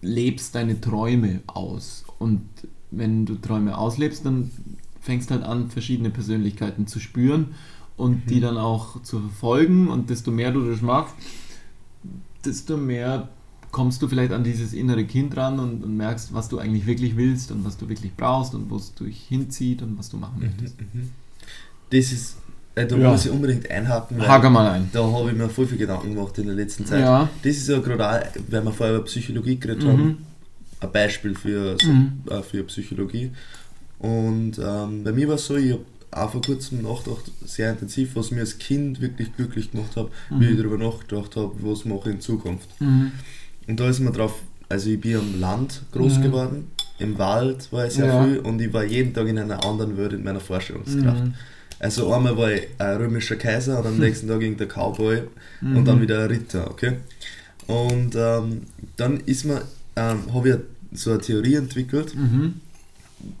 lebst 0.00 0.54
deine 0.54 0.80
Träume 0.80 1.40
aus. 1.46 2.04
Und 2.18 2.42
wenn 2.90 3.26
du 3.26 3.36
Träume 3.36 3.76
auslebst, 3.76 4.24
dann 4.24 4.50
fängst 5.00 5.30
halt 5.30 5.42
an, 5.42 5.70
verschiedene 5.70 6.10
Persönlichkeiten 6.10 6.86
zu 6.86 7.00
spüren 7.00 7.54
und 7.96 8.30
die 8.30 8.40
dann 8.40 8.56
auch 8.56 9.02
zu 9.02 9.20
verfolgen. 9.20 9.88
Und 9.88 10.08
desto 10.08 10.30
mehr 10.30 10.52
du 10.52 10.70
das 10.70 10.80
machst, 10.80 11.14
desto 12.44 12.78
mehr 12.78 13.28
kommst 13.72 14.02
du 14.02 14.08
vielleicht 14.08 14.32
an 14.32 14.42
dieses 14.44 14.72
innere 14.72 15.04
Kind 15.04 15.36
ran 15.36 15.58
und, 15.60 15.84
und 15.84 15.96
merkst, 15.96 16.32
was 16.34 16.48
du 16.48 16.58
eigentlich 16.58 16.86
wirklich 16.86 17.16
willst 17.16 17.50
und 17.52 17.64
was 17.64 17.76
du 17.76 17.88
wirklich 17.88 18.12
brauchst 18.16 18.54
und 18.54 18.70
wo 18.70 18.76
es 18.76 18.94
dich 18.94 19.22
hinzieht 19.28 19.82
und 19.82 19.98
was 19.98 20.08
du 20.10 20.16
machen 20.16 20.40
möchtest. 20.40 20.76
Das 21.90 22.12
ist, 22.12 22.36
äh, 22.74 22.86
da 22.86 22.96
Ja. 22.96 23.10
muss 23.10 23.24
ich 23.26 23.30
unbedingt 23.30 23.70
einhaken, 23.70 24.26
Hager 24.26 24.50
mal 24.50 24.68
ein. 24.70 24.88
da 24.92 25.02
habe 25.10 25.30
ich 25.30 25.36
mir 25.36 25.48
voll 25.48 25.66
viel 25.66 25.78
Gedanken 25.78 26.14
gemacht 26.14 26.36
in 26.38 26.46
der 26.46 26.54
letzten 26.54 26.86
Zeit. 26.86 27.00
Ja. 27.00 27.28
Das 27.42 27.56
ist 27.56 27.68
ja 27.68 27.78
gerade 27.78 28.08
auch, 28.08 28.26
weil 28.48 28.64
wir 28.64 28.72
vorher 28.72 28.96
über 28.96 29.04
Psychologie 29.04 29.56
geredet 29.58 29.84
Mhm. 29.84 29.88
haben, 29.88 30.18
ein 30.80 30.92
Beispiel 30.92 31.34
für, 31.34 31.76
so, 31.80 31.88
Mhm. 31.92 32.12
äh, 32.28 32.42
für 32.42 32.62
Psychologie. 32.64 33.30
Und 33.98 34.58
ähm, 34.58 35.04
bei 35.04 35.12
mir 35.12 35.28
war 35.28 35.34
es 35.34 35.46
so, 35.46 35.56
ich 35.56 35.72
habe 35.72 35.84
auch 36.12 36.30
vor 36.32 36.40
kurzem 36.42 36.82
nachgedacht, 36.82 37.30
sehr 37.44 37.70
intensiv, 37.70 38.16
was 38.16 38.30
mir 38.30 38.40
als 38.40 38.58
Kind 38.58 39.00
wirklich 39.00 39.34
glücklich 39.36 39.70
gemacht 39.70 39.94
hat, 39.96 40.08
wie 40.30 40.46
ich 40.46 40.56
darüber 40.56 40.78
nachgedacht 40.78 41.36
habe, 41.36 41.52
was 41.60 41.84
mache 41.84 42.08
ich 42.08 42.14
in 42.16 42.20
Zukunft. 42.20 42.68
Mhm. 42.80 43.12
Und 43.70 43.78
da 43.80 43.88
ist 43.88 44.00
mir 44.00 44.10
drauf, 44.10 44.34
also 44.68 44.90
ich 44.90 45.00
bin 45.00 45.16
am 45.16 45.40
Land 45.40 45.82
groß 45.92 46.18
Mhm. 46.18 46.22
geworden, 46.22 46.70
im 46.98 47.16
Wald 47.18 47.72
war 47.72 47.86
ich 47.86 47.92
sehr 47.94 48.06
Ja. 48.06 48.24
viel 48.24 48.38
und 48.40 48.60
ich 48.60 48.72
war 48.72 48.84
jeden 48.84 49.14
Tag 49.14 49.26
in 49.28 49.38
einer 49.38 49.64
anderen 49.64 49.96
Welt 49.96 50.12
in 50.12 50.22
meiner 50.24 50.40
Vorstellungskraft. 50.40 51.24
Mhm. 51.24 51.34
Also 51.78 52.12
einmal 52.12 52.36
war 52.36 52.50
ich 52.52 52.66
ein 52.78 52.96
römischer 52.96 53.36
Kaiser 53.36 53.78
und 53.78 53.86
am 53.86 53.98
nächsten 54.04 54.26
Tag 54.28 54.42
irgendein 54.42 54.68
Cowboy 54.68 55.22
Mhm. 55.60 55.76
und 55.76 55.84
dann 55.86 56.00
wieder 56.02 56.24
ein 56.24 56.26
Ritter, 56.30 56.68
okay? 56.70 56.94
Und 57.68 58.14
ähm, 58.16 58.62
dann 58.96 59.20
ist 59.20 59.44
mir, 59.44 59.62
ähm, 59.96 60.34
habe 60.34 60.48
ich 60.92 60.98
so 61.00 61.12
eine 61.12 61.20
Theorie 61.20 61.54
entwickelt, 61.54 62.14
Mhm. 62.16 62.54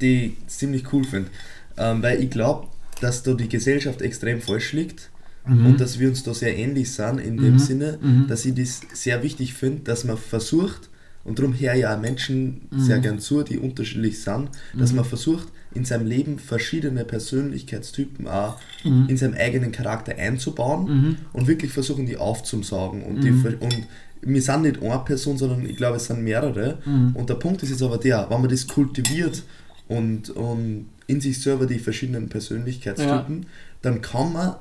die 0.00 0.26
ich 0.26 0.46
ziemlich 0.46 0.92
cool 0.92 1.04
finde. 1.04 1.28
Ähm, 1.76 2.02
weil 2.02 2.22
ich 2.22 2.30
glaube, 2.30 2.68
dass 3.00 3.22
da 3.24 3.34
die 3.34 3.48
Gesellschaft 3.48 4.00
extrem 4.00 4.40
falsch 4.40 4.72
liegt 4.74 5.09
Mhm. 5.46 5.66
und 5.66 5.80
dass 5.80 5.98
wir 5.98 6.08
uns 6.08 6.22
da 6.22 6.34
sehr 6.34 6.56
ähnlich 6.56 6.92
sind, 6.92 7.18
in 7.18 7.36
dem 7.38 7.54
Mhm. 7.54 7.58
Sinne, 7.58 7.98
Mhm. 8.00 8.26
dass 8.28 8.44
ich 8.44 8.54
das 8.54 8.80
sehr 8.92 9.22
wichtig 9.22 9.54
finde, 9.54 9.82
dass 9.82 10.04
man 10.04 10.16
versucht, 10.18 10.88
und 11.24 11.38
darum 11.38 11.54
ich 11.58 11.86
auch 11.86 12.00
Menschen 12.00 12.62
sehr 12.76 12.98
Mhm. 12.98 13.02
gern 13.02 13.18
zu, 13.20 13.42
die 13.42 13.58
unterschiedlich 13.58 14.22
sind, 14.22 14.48
dass 14.76 14.90
Mhm. 14.90 14.96
man 14.96 15.04
versucht, 15.04 15.48
in 15.72 15.84
seinem 15.84 16.06
Leben 16.06 16.38
verschiedene 16.38 17.04
Persönlichkeitstypen 17.04 18.26
auch 18.26 18.56
Mhm. 18.84 19.06
in 19.08 19.16
seinem 19.16 19.34
eigenen 19.34 19.70
Charakter 19.72 20.16
einzubauen 20.16 20.84
Mhm. 20.84 21.16
und 21.32 21.46
wirklich 21.46 21.72
versuchen, 21.72 22.06
die 22.06 22.16
aufzusaugen. 22.16 23.02
Und, 23.02 23.22
die, 23.22 23.30
Mhm. 23.30 23.40
ver- 23.42 23.60
und 23.62 23.76
wir 24.22 24.42
sind 24.42 24.62
nicht 24.62 24.82
eine 24.82 24.98
Person, 25.04 25.38
sondern 25.38 25.64
ich 25.64 25.76
glaube, 25.76 25.96
es 25.96 26.06
sind 26.06 26.22
mehrere. 26.22 26.78
Und 27.14 27.28
der 27.30 27.34
Punkt 27.36 27.62
ist 27.62 27.70
jetzt 27.70 27.82
aber 27.82 27.98
der, 27.98 28.26
wenn 28.28 28.40
man 28.40 28.50
das 28.50 28.66
kultiviert 28.66 29.42
und, 29.88 30.30
und 30.30 30.86
in 31.06 31.20
sich 31.20 31.40
selber 31.40 31.66
die 31.66 31.78
verschiedenen 31.78 32.28
Persönlichkeitstypen, 32.28 33.46
dann 33.82 34.00
kann 34.02 34.32
man 34.32 34.54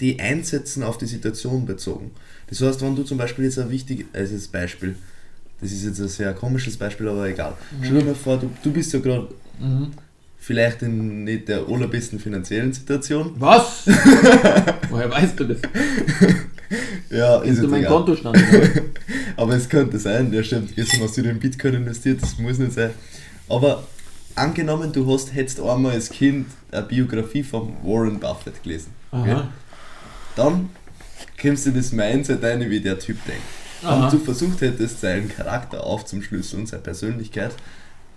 die 0.00 0.20
einsetzen 0.20 0.82
auf 0.82 0.98
die 0.98 1.06
Situation 1.06 1.66
bezogen. 1.66 2.10
Das 2.48 2.60
heißt, 2.60 2.82
wenn 2.82 2.94
du 2.96 3.02
zum 3.02 3.18
Beispiel 3.18 3.44
jetzt 3.46 3.58
ein 3.58 3.70
wichtiges 3.70 4.06
also 4.12 4.34
Beispiel, 4.52 4.96
das 5.60 5.72
ist 5.72 5.84
jetzt 5.84 6.00
ein 6.00 6.08
sehr 6.08 6.32
komisches 6.34 6.76
Beispiel, 6.76 7.08
aber 7.08 7.26
egal. 7.28 7.54
Stell 7.82 7.98
dir 7.98 8.04
mal 8.04 8.14
vor, 8.14 8.36
du, 8.38 8.50
du 8.62 8.70
bist 8.72 8.92
ja 8.92 8.98
gerade 9.00 9.28
Mhm. 9.58 9.92
vielleicht 10.38 10.82
in 10.82 11.24
nicht 11.24 11.48
der 11.48 11.66
allerbesten 11.66 12.18
finanziellen 12.20 12.72
Situation. 12.74 13.32
Was? 13.38 13.86
Woher 14.90 15.10
weißt 15.10 15.40
du 15.40 15.44
das? 15.44 15.58
Ja, 17.10 17.40
Kennst 17.40 17.58
du 17.58 17.62
jetzt 17.62 17.70
meinen 17.70 17.80
egal. 17.84 17.92
Kontostand? 17.96 18.38
Aber 19.36 19.54
es 19.54 19.68
könnte 19.68 19.98
sein, 19.98 20.32
ja 20.32 20.42
stimmt, 20.42 20.74
gestern 20.74 21.00
hast 21.02 21.16
du 21.16 21.22
in 21.22 21.38
Bitcoin 21.38 21.74
investiert, 21.74 22.20
das 22.22 22.38
muss 22.38 22.58
nicht 22.58 22.72
sein. 22.72 22.90
Aber 23.48 23.86
angenommen, 24.34 24.92
du 24.92 25.10
hast 25.10 25.34
hättest 25.34 25.60
einmal 25.60 25.92
als 25.92 26.10
Kind 26.10 26.46
eine 26.70 26.82
Biografie 26.82 27.42
von 27.42 27.72
Warren 27.82 28.18
Buffett 28.18 28.62
gelesen. 28.62 28.90
Okay? 29.12 29.36
Dann 30.36 30.70
kommst 31.40 31.66
du 31.66 31.70
in 31.70 31.76
das 31.76 31.92
Mindset 31.92 32.44
ein, 32.44 32.68
wie 32.70 32.80
der 32.80 32.98
Typ 32.98 33.18
denkt. 33.26 33.42
Aha. 33.82 34.04
Und 34.04 34.12
du 34.12 34.18
versucht 34.18 34.60
hättest, 34.60 35.00
seinen 35.00 35.28
Charakter 35.28 35.84
aufzuschlüsseln, 35.84 36.66
seine 36.66 36.82
Persönlichkeit 36.82 37.52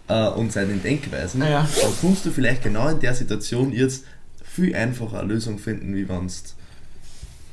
äh, 0.07 0.27
und 0.29 0.51
seine 0.53 0.73
Denkweisen, 0.75 1.41
Ja. 1.41 1.67
dann 1.81 1.91
kannst 2.01 2.25
du 2.25 2.31
vielleicht 2.31 2.63
genau 2.63 2.87
in 2.89 2.99
der 2.99 3.13
Situation 3.15 3.71
jetzt 3.73 4.05
viel 4.43 4.75
einfacher 4.75 5.19
eine 5.19 5.33
Lösung 5.33 5.59
finden, 5.59 5.95
wie 5.95 6.07
wenn 6.07 6.27
du 6.27 6.33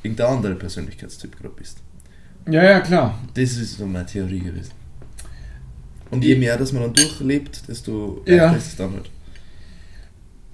irgendein 0.03 0.27
anderer 0.27 0.55
Persönlichkeitstyp 0.55 1.37
gerade 1.37 1.53
bist. 1.55 1.77
Ja, 2.49 2.63
ja, 2.63 2.79
klar. 2.79 3.17
Das 3.33 3.51
ist 3.57 3.77
so 3.77 3.85
meine 3.85 4.05
Theorie 4.05 4.39
gewesen. 4.39 4.71
Und 6.09 6.23
je 6.23 6.35
mehr, 6.37 6.57
dass 6.57 6.71
man 6.71 6.83
dann 6.83 6.93
durchlebt, 6.93 7.67
desto 7.67 8.21
Ja. 8.25 8.53
ist 8.53 8.67
es 8.67 8.75
dann 8.77 8.93
halt. 8.93 9.09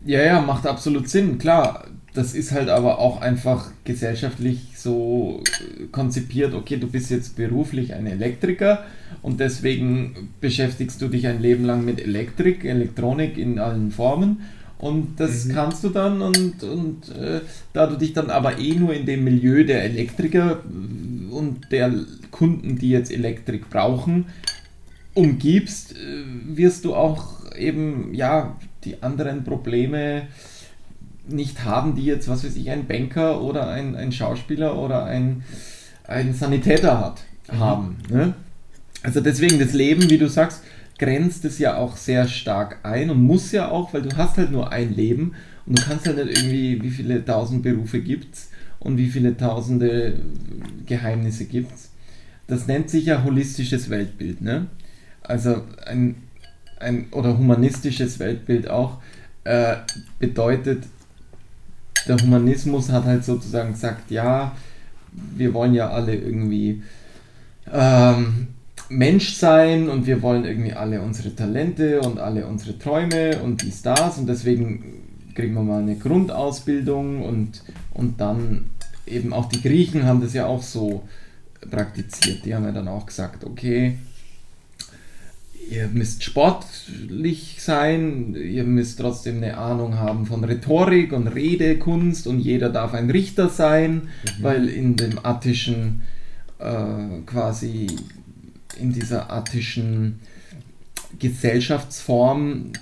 Ja, 0.06 0.22
ja, 0.22 0.42
macht 0.42 0.66
absolut 0.66 1.08
Sinn, 1.08 1.38
klar. 1.38 1.88
Das 2.14 2.36
ist 2.36 2.52
halt 2.52 2.70
aber 2.70 3.00
auch 3.00 3.22
einfach 3.22 3.72
gesellschaftlich 3.86 4.74
so 4.78 5.42
äh, 5.44 5.86
konzipiert, 5.92 6.54
okay, 6.54 6.78
du 6.78 6.88
bist 6.88 7.10
jetzt 7.10 7.36
beruflich 7.36 7.94
ein 7.94 8.06
Elektriker 8.06 8.84
und 9.24 9.40
deswegen 9.40 10.30
beschäftigst 10.40 11.02
du 11.02 11.08
dich 11.08 11.26
ein 11.26 11.42
Leben 11.42 11.66
lang 11.66 11.84
mit 11.84 12.00
Elektrik, 12.00 12.66
Elektronik 12.66 13.38
in 13.38 13.58
allen 13.58 13.92
Formen 13.92 14.42
und 14.78 15.20
das 15.20 15.46
Mhm. 15.46 15.54
kannst 15.54 15.84
du 15.84 15.90
dann 15.90 16.22
und, 16.22 16.62
und 16.64 17.10
äh, 17.18 17.42
da 17.74 17.88
du 17.88 17.96
dich 17.98 18.14
dann 18.14 18.30
aber 18.30 18.60
eh 18.60 18.76
nur 18.76 18.94
in 18.94 19.06
dem 19.08 19.24
Milieu 19.24 19.64
der 19.64 19.84
Elektriker 19.84 20.62
äh, 20.64 21.34
und 21.34 21.72
der 21.72 21.94
Kunden, 22.30 22.78
die 22.78 22.90
jetzt 22.90 23.12
Elektrik 23.12 23.70
brauchen, 23.72 24.26
umgibst, 25.16 25.94
äh, 25.94 26.24
wirst 26.58 26.86
du 26.86 26.94
auch 26.96 27.52
eben, 27.56 28.14
ja, 28.14 28.56
die 28.84 29.02
anderen 29.02 29.44
Probleme 29.44 30.24
nicht 31.28 31.64
haben, 31.64 31.96
die 31.96 32.06
jetzt, 32.06 32.28
was 32.28 32.44
weiß 32.44 32.56
ich, 32.56 32.70
ein 32.70 32.86
Banker 32.88 33.42
oder 33.42 33.70
ein, 33.70 33.96
ein 33.96 34.12
Schauspieler 34.12 34.78
oder 34.78 35.06
ein, 35.06 35.44
ein 36.06 36.34
Sanitäter 36.34 37.00
hat, 37.00 37.22
Mhm. 37.52 37.60
haben. 37.60 37.98
Ne? 38.10 38.34
Also 39.04 39.20
deswegen 39.22 39.60
das 39.60 39.74
Leben, 39.74 40.10
wie 40.10 40.18
du 40.18 40.28
sagst, 40.30 40.64
grenzt 40.98 41.44
es 41.46 41.60
ja 41.60 41.76
auch 41.76 41.98
sehr 41.98 42.28
stark 42.28 42.80
ein 42.84 43.10
und 43.10 43.22
muss 43.22 43.52
ja 43.52 43.70
auch, 43.70 43.94
weil 43.94 44.02
du 44.04 44.16
hast 44.16 44.38
halt 44.38 44.52
nur 44.52 44.72
ein 44.72 44.96
Leben 44.96 45.34
und 45.66 45.78
du 45.80 45.84
kannst 45.84 46.06
halt 46.08 46.18
nicht 46.24 46.38
irgendwie, 46.38 46.82
wie 46.82 46.90
viele 46.90 47.24
tausend 47.26 47.64
Berufe 47.64 48.00
gibt 48.00 48.36
es 48.36 48.50
und 48.80 48.98
wie 48.98 49.08
viele 49.10 49.36
tausende 49.36 50.20
Geheimnisse 50.86 51.46
gibt 51.46 51.74
es. 51.74 51.90
Das 52.48 52.68
nennt 52.68 52.90
sich 52.90 53.06
ja 53.06 53.24
holistisches 53.24 53.90
Weltbild, 53.90 54.42
ne? 54.42 54.68
Also 55.22 55.64
ein, 55.86 56.16
ein 56.80 57.08
oder 57.12 57.38
humanistisches 57.38 58.20
Weltbild 58.20 58.70
auch 58.70 59.02
äh, 59.46 59.78
bedeutet, 60.20 60.84
der 62.08 62.18
Humanismus 62.18 62.90
hat 62.90 63.06
halt 63.06 63.24
sozusagen 63.24 63.74
gesagt, 63.74 64.12
ja, 64.12 64.54
wir 65.36 65.54
wollen 65.54 65.74
ja 65.74 65.90
alle 65.90 66.16
irgendwie 66.16 66.82
ähm, 67.72 68.48
Mensch 68.90 69.36
sein 69.36 69.90
und 69.90 70.06
wir 70.06 70.22
wollen 70.22 70.46
irgendwie 70.46 70.74
alle 70.74 71.02
unsere 71.02 71.36
Talente 71.36 72.02
und 72.02 72.20
alle 72.20 72.46
unsere 72.46 72.78
Träume 72.78 73.40
und 73.42 73.62
die 73.62 73.72
Stars 73.72 74.18
und 74.18 74.28
deswegen 74.28 74.84
kriegen 75.34 75.54
wir 75.54 75.64
mal 75.64 75.82
eine 75.82 75.96
Grundausbildung 75.96 77.24
und, 77.24 77.64
und 77.94 78.20
dann 78.22 78.66
eben 79.06 79.34
auch 79.34 79.50
die 79.50 79.62
Griechen 79.62 80.06
haben 80.06 80.22
das 80.22 80.34
ja 80.34 80.46
auch 80.46 80.62
so 80.62 81.04
praktiziert. 81.70 82.46
Die 82.46 82.54
haben 82.54 82.66
ja 82.66 82.72
dann 82.72 82.88
auch 82.88 83.06
gesagt, 83.06 83.44
okay, 83.44 83.98
ihr 85.70 85.88
müsst 85.88 86.24
sportlich 86.24 87.58
sein, 87.60 88.36
ihr 88.36 88.64
müsst 88.64 89.00
trotzdem 89.00 89.38
eine 89.38 89.58
Ahnung 89.58 89.98
haben 89.98 90.26
von 90.26 90.44
Rhetorik 90.44 91.14
und 91.14 91.28
Redekunst 91.28 92.28
und 92.28 92.40
jeder 92.40 92.70
darf 92.70 92.94
ein 92.94 93.10
Richter 93.10 93.50
sein, 93.50 93.94
mhm. 93.94 94.44
weil 94.44 94.70
in 94.70 94.96
dem 94.96 95.20
attischen 95.24 96.02
äh, 96.60 97.22
quasi 97.26 97.88
in 98.80 98.92
dieser 98.94 99.32
attischen 99.32 100.20
Gesellschaftsform, 101.20 102.74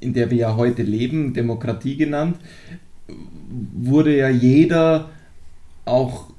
in 0.00 0.14
der 0.14 0.30
wir 0.30 0.38
ja 0.38 0.56
heute 0.56 0.82
leben, 0.82 1.34
Demokratie 1.34 1.96
genannt, 1.96 2.36
wurde 3.74 4.16
ja 4.16 4.28
jeder 4.28 5.10
auch, 5.84 6.30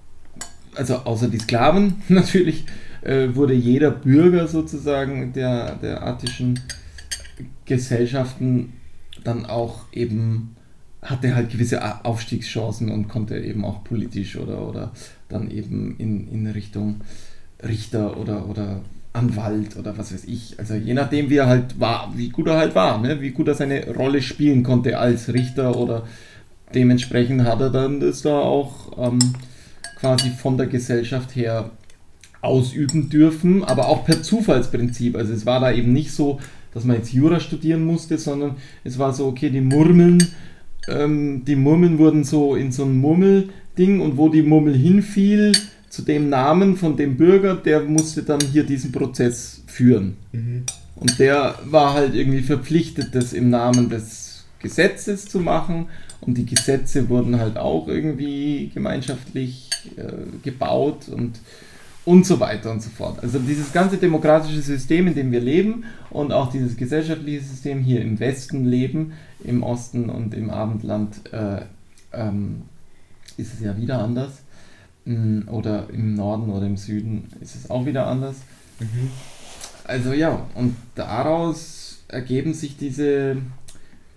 also 0.75 0.97
außer 0.97 1.27
die 1.27 1.39
Sklaven 1.39 2.01
natürlich, 2.09 2.65
äh, 3.05 3.35
wurde 3.35 3.53
jeder 3.53 3.91
Bürger 3.91 4.47
sozusagen 4.47 5.31
der, 5.33 5.75
der 5.75 6.05
attischen 6.05 6.59
Gesellschaften 7.65 8.73
dann 9.23 9.45
auch 9.45 9.85
eben 9.93 10.55
hatte 11.01 11.35
halt 11.35 11.51
gewisse 11.51 12.03
Aufstiegschancen 12.03 12.89
und 12.89 13.07
konnte 13.07 13.37
eben 13.37 13.63
auch 13.63 13.83
politisch 13.83 14.37
oder, 14.37 14.67
oder 14.67 14.91
dann 15.29 15.51
eben 15.51 15.95
in, 15.97 16.27
in 16.31 16.47
Richtung 16.47 17.01
Richter 17.63 18.17
oder, 18.17 18.49
oder 18.49 18.81
Anwalt 19.13 19.77
oder 19.77 19.97
was 19.97 20.13
weiß 20.13 20.25
ich. 20.25 20.59
Also 20.59 20.73
je 20.73 20.93
nachdem, 20.93 21.29
wie 21.29 21.37
er 21.37 21.47
halt 21.47 21.79
war, 21.79 22.11
wie 22.15 22.29
gut 22.29 22.47
er 22.47 22.57
halt 22.57 22.73
war, 22.75 22.99
ne? 22.99 23.21
wie 23.21 23.31
gut 23.31 23.47
er 23.47 23.53
seine 23.53 23.93
Rolle 23.93 24.21
spielen 24.21 24.63
konnte 24.63 24.97
als 24.97 25.31
Richter 25.31 25.75
oder 25.75 26.07
dementsprechend 26.73 27.43
hat 27.43 27.61
er 27.61 27.69
dann 27.69 27.99
das 27.99 28.23
da 28.23 28.39
auch 28.39 28.97
ähm, 28.97 29.19
quasi 29.99 30.31
von 30.31 30.57
der 30.57 30.67
Gesellschaft 30.67 31.35
her 31.35 31.69
ausüben 32.45 33.09
dürfen, 33.09 33.63
aber 33.63 33.89
auch 33.89 34.05
per 34.05 34.21
Zufallsprinzip. 34.21 35.15
Also 35.15 35.33
es 35.33 35.45
war 35.45 35.59
da 35.59 35.71
eben 35.71 35.91
nicht 35.93 36.11
so, 36.11 36.39
dass 36.73 36.83
man 36.83 36.97
jetzt 36.97 37.13
Jura 37.13 37.39
studieren 37.39 37.85
musste, 37.85 38.17
sondern 38.17 38.55
es 38.83 38.99
war 38.99 39.13
so, 39.13 39.27
okay, 39.27 39.49
die 39.49 39.61
Murmeln, 39.61 40.23
ähm, 40.87 41.43
die 41.45 41.55
Murmeln 41.55 41.97
wurden 41.97 42.23
so 42.23 42.55
in 42.55 42.71
so 42.71 42.83
ein 42.83 42.97
Murmelding 42.97 44.01
und 44.01 44.17
wo 44.17 44.29
die 44.29 44.43
Murmel 44.43 44.75
hinfiel, 44.75 45.53
zu 45.89 46.01
dem 46.01 46.27
Namen 46.27 46.75
von 46.75 46.97
dem 46.97 47.15
Bürger, 47.15 47.55
der 47.55 47.79
musste 47.79 48.23
dann 48.23 48.41
hier 48.41 48.65
diesen 48.65 48.91
Prozess 48.91 49.63
führen. 49.65 50.17
Mhm. 50.33 50.63
Und 50.97 51.19
der 51.19 51.55
war 51.63 51.93
halt 51.93 52.15
irgendwie 52.15 52.41
verpflichtet, 52.41 53.15
das 53.15 53.31
im 53.31 53.49
Namen 53.49 53.89
des 53.89 54.43
Gesetzes 54.59 55.25
zu 55.25 55.39
machen. 55.39 55.87
Und 56.19 56.37
die 56.37 56.45
Gesetze 56.45 57.07
wurden 57.07 57.39
halt 57.39 57.57
auch 57.57 57.87
irgendwie 57.87 58.71
gemeinschaftlich 58.73 59.69
äh, 59.95 60.03
gebaut 60.43 61.07
und 61.07 61.39
und 62.05 62.25
so 62.25 62.39
weiter 62.39 62.71
und 62.71 62.81
so 62.81 62.89
fort. 62.89 63.21
Also 63.21 63.39
dieses 63.39 63.73
ganze 63.73 63.97
demokratische 63.97 64.61
System, 64.61 65.07
in 65.07 65.15
dem 65.15 65.31
wir 65.31 65.41
leben 65.41 65.85
und 66.11 66.31
auch 66.31 66.51
dieses 66.51 66.77
gesellschaftliche 66.77 67.41
System 67.41 67.79
hier 67.79 68.01
im 68.01 68.19
Westen 68.19 68.65
leben, 68.65 69.13
im 69.43 69.63
Osten 69.63 70.09
und 70.09 70.33
im 70.33 70.49
Abendland 70.51 71.21
äh, 71.33 71.61
ähm, 72.13 72.63
ist 73.37 73.53
es 73.55 73.61
ja 73.61 73.75
wieder 73.77 73.99
anders. 73.99 74.43
Mm, 75.05 75.47
oder 75.47 75.87
im 75.91 76.15
Norden 76.15 76.49
oder 76.49 76.65
im 76.65 76.77
Süden 76.77 77.29
ist 77.41 77.55
es 77.55 77.69
auch 77.69 77.85
wieder 77.85 78.07
anders. 78.07 78.37
Mhm. 78.79 79.11
Also 79.83 80.13
ja, 80.13 80.45
und 80.55 80.75
daraus 80.95 82.03
ergeben 82.07 82.53
sich 82.53 82.77
diese 82.77 83.37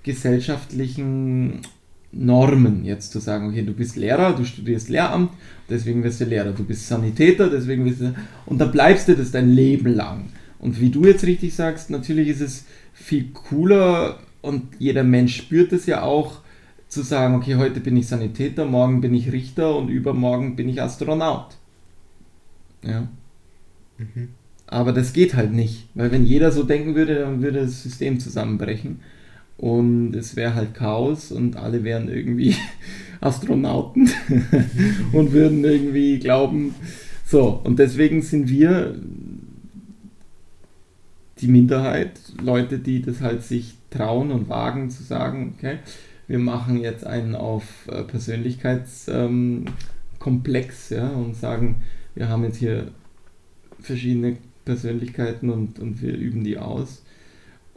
gesellschaftlichen 0.02 1.60
Normen, 2.10 2.86
jetzt 2.86 3.12
zu 3.12 3.18
sagen, 3.18 3.48
okay, 3.48 3.62
du 3.62 3.72
bist 3.72 3.96
Lehrer, 3.96 4.34
du 4.34 4.44
studierst 4.44 4.88
Lehramt, 4.88 5.30
deswegen 5.68 6.02
wirst 6.02 6.20
du 6.20 6.24
Lehrer, 6.24 6.52
du 6.52 6.64
bist 6.64 6.86
Sanitäter, 6.86 7.50
deswegen 7.50 7.84
wirst 7.84 8.00
du, 8.00 8.14
und 8.46 8.58
dann 8.58 8.72
bleibst 8.72 9.08
du 9.08 9.14
das 9.14 9.30
dein 9.30 9.50
Leben 9.50 9.94
lang. 9.94 10.30
Und 10.58 10.80
wie 10.80 10.90
du 10.90 11.04
jetzt 11.04 11.24
richtig 11.24 11.54
sagst, 11.54 11.90
natürlich 11.90 12.28
ist 12.28 12.40
es 12.40 12.64
viel 12.92 13.28
cooler 13.32 14.18
und 14.40 14.64
jeder 14.78 15.04
Mensch 15.04 15.36
spürt 15.36 15.72
es 15.72 15.86
ja 15.86 16.02
auch, 16.02 16.40
zu 16.88 17.02
sagen, 17.02 17.34
okay, 17.34 17.56
heute 17.56 17.80
bin 17.80 17.96
ich 17.96 18.08
Sanitäter, 18.08 18.64
morgen 18.64 19.02
bin 19.02 19.12
ich 19.12 19.30
Richter 19.30 19.76
und 19.76 19.88
übermorgen 19.88 20.56
bin 20.56 20.68
ich 20.68 20.80
Astronaut. 20.80 21.58
Ja. 22.82 23.08
Mhm. 23.98 24.30
Aber 24.66 24.92
das 24.92 25.12
geht 25.12 25.34
halt 25.34 25.52
nicht, 25.52 25.88
weil 25.94 26.10
wenn 26.12 26.24
jeder 26.24 26.50
so 26.50 26.62
denken 26.62 26.94
würde, 26.94 27.16
dann 27.16 27.42
würde 27.42 27.60
das 27.60 27.82
System 27.82 28.20
zusammenbrechen 28.20 29.00
und 29.56 30.14
es 30.14 30.36
wäre 30.36 30.54
halt 30.54 30.74
Chaos 30.74 31.32
und 31.32 31.56
alle 31.56 31.84
wären 31.84 32.08
irgendwie 32.08 32.54
Astronauten 33.20 34.10
und 35.12 35.32
würden 35.32 35.64
irgendwie 35.64 36.18
glauben, 36.18 36.74
so, 37.24 37.60
und 37.62 37.78
deswegen 37.78 38.22
sind 38.22 38.48
wir 38.48 38.94
die 41.40 41.48
Minderheit, 41.48 42.20
Leute, 42.42 42.78
die 42.78 43.02
das 43.02 43.20
halt 43.20 43.42
sich 43.42 43.74
trauen 43.90 44.30
und 44.30 44.48
wagen 44.48 44.90
zu 44.90 45.02
sagen, 45.02 45.54
okay, 45.56 45.78
wir 46.26 46.38
machen 46.38 46.80
jetzt 46.80 47.06
einen 47.06 47.34
auf 47.34 47.86
äh, 47.88 48.02
Persönlichkeitskomplex 48.02 50.90
ähm, 50.90 50.96
ja, 50.96 51.08
und 51.10 51.36
sagen, 51.36 51.82
wir 52.14 52.28
haben 52.28 52.44
jetzt 52.44 52.58
hier 52.58 52.90
verschiedene 53.80 54.36
Persönlichkeiten 54.64 55.50
und, 55.50 55.78
und 55.78 56.02
wir 56.02 56.14
üben 56.14 56.44
die 56.44 56.58
aus. 56.58 57.02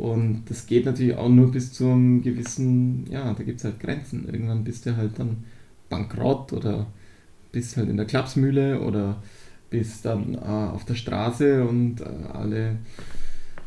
Und 0.02 0.46
das 0.50 0.66
geht 0.66 0.86
natürlich 0.86 1.16
auch 1.16 1.30
nur 1.30 1.52
bis 1.52 1.74
zu 1.74 1.86
einem 1.86 2.24
gewissen, 2.24 3.06
ja, 3.12 3.36
da 3.36 3.44
gibt 3.44 3.60
es 3.60 3.66
halt 3.66 3.80
Grenzen. 3.80 4.26
Irgendwann 4.26 4.64
bist 4.64 4.88
du 4.88 4.98
halt 4.98 5.20
dann 5.20 5.44
bankrott 5.90 6.54
oder 6.54 6.88
bist 7.52 7.78
halt 7.78 7.88
in 7.88 7.98
der 7.98 8.08
Klapsmühle 8.08 8.82
oder 8.82 9.22
bist 9.70 10.06
dann 10.06 10.34
äh, 10.34 10.38
auf 10.40 10.86
der 10.86 10.96
Straße 10.96 11.64
und 11.64 12.02
äh, 12.02 12.06
alle, 12.34 12.78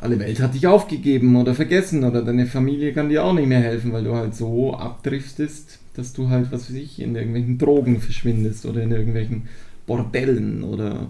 alle 0.00 0.18
Welt 0.18 0.40
hat 0.40 0.54
dich 0.54 0.66
aufgegeben 0.66 1.36
oder 1.36 1.54
vergessen 1.54 2.02
oder 2.02 2.20
deine 2.24 2.46
Familie 2.46 2.92
kann 2.92 3.10
dir 3.10 3.22
auch 3.22 3.32
nicht 3.32 3.46
mehr 3.46 3.60
helfen, 3.60 3.92
weil 3.92 4.02
du 4.02 4.16
halt 4.16 4.34
so 4.34 4.74
abdriftest, 4.74 5.78
dass 5.94 6.14
du 6.14 6.30
halt, 6.30 6.50
was 6.50 6.68
weiß 6.68 6.76
ich, 6.76 7.00
in 7.00 7.14
irgendwelchen 7.14 7.58
Drogen 7.58 8.00
verschwindest 8.00 8.66
oder 8.66 8.82
in 8.82 8.90
irgendwelchen 8.90 9.44
Bordellen 9.86 10.64
oder 10.64 11.06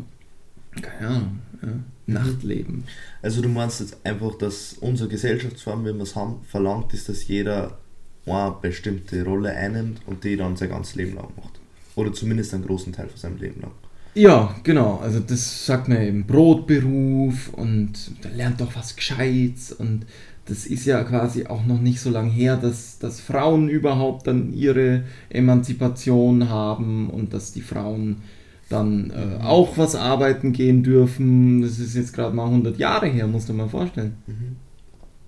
keine 0.83 1.09
Ahnung. 1.09 1.39
Ja. 1.63 1.94
Nachtleben. 2.07 2.85
Also 3.23 3.41
du 3.41 3.49
meinst 3.49 3.81
jetzt 3.81 3.97
einfach, 4.05 4.37
dass 4.37 4.75
unsere 4.81 5.09
Gesellschaftsform, 5.09 5.85
wenn 5.85 5.97
wir 5.97 6.03
es 6.03 6.17
haben, 6.17 6.41
verlangt 6.49 6.93
ist, 6.93 7.09
dass 7.09 7.27
jeder 7.27 7.79
eine 8.27 8.55
bestimmte 8.61 9.25
Rolle 9.25 9.51
einnimmt 9.51 10.01
und 10.07 10.25
die 10.25 10.37
dann 10.37 10.57
sein 10.57 10.71
ganzes 10.71 10.95
Leben 10.95 11.15
lang 11.15 11.29
macht. 11.37 11.61
Oder 11.97 12.13
zumindest 12.13 12.55
einen 12.55 12.67
großen 12.67 12.93
Teil 12.93 13.09
von 13.09 13.19
seinem 13.19 13.39
Leben 13.39 13.61
lang. 13.61 13.73
Ja, 14.15 14.55
genau. 14.63 15.01
Also 15.03 15.21
das 15.21 15.67
sagt 15.67 15.89
man 15.89 16.01
eben 16.01 16.25
Brotberuf 16.25 17.53
und 17.53 17.93
da 18.23 18.29
lernt 18.29 18.61
doch 18.61 18.77
was 18.77 18.97
Gescheites 18.97 19.73
und 19.73 20.07
das 20.47 20.67
ist 20.67 20.85
ja 20.85 21.03
quasi 21.05 21.47
auch 21.47 21.65
noch 21.65 21.81
nicht 21.81 22.01
so 22.01 22.11
lange 22.11 22.31
her, 22.31 22.57
dass, 22.57 22.99
dass 22.99 23.21
Frauen 23.21 23.69
überhaupt 23.69 24.27
dann 24.27 24.53
ihre 24.53 25.05
Emanzipation 25.31 26.49
haben 26.49 27.09
und 27.09 27.33
dass 27.33 27.53
die 27.53 27.63
Frauen 27.63 28.23
dann 28.69 29.11
äh, 29.11 29.43
auch 29.43 29.77
was 29.77 29.95
arbeiten 29.95 30.53
gehen 30.53 30.83
dürfen. 30.83 31.63
Das 31.63 31.79
ist 31.79 31.95
jetzt 31.95 32.13
gerade 32.13 32.35
mal 32.35 32.47
100 32.47 32.79
Jahre 32.79 33.07
her, 33.07 33.27
musst 33.27 33.49
du 33.49 33.53
mal 33.53 33.69
vorstellen. 33.69 34.17
Mhm. 34.27 34.57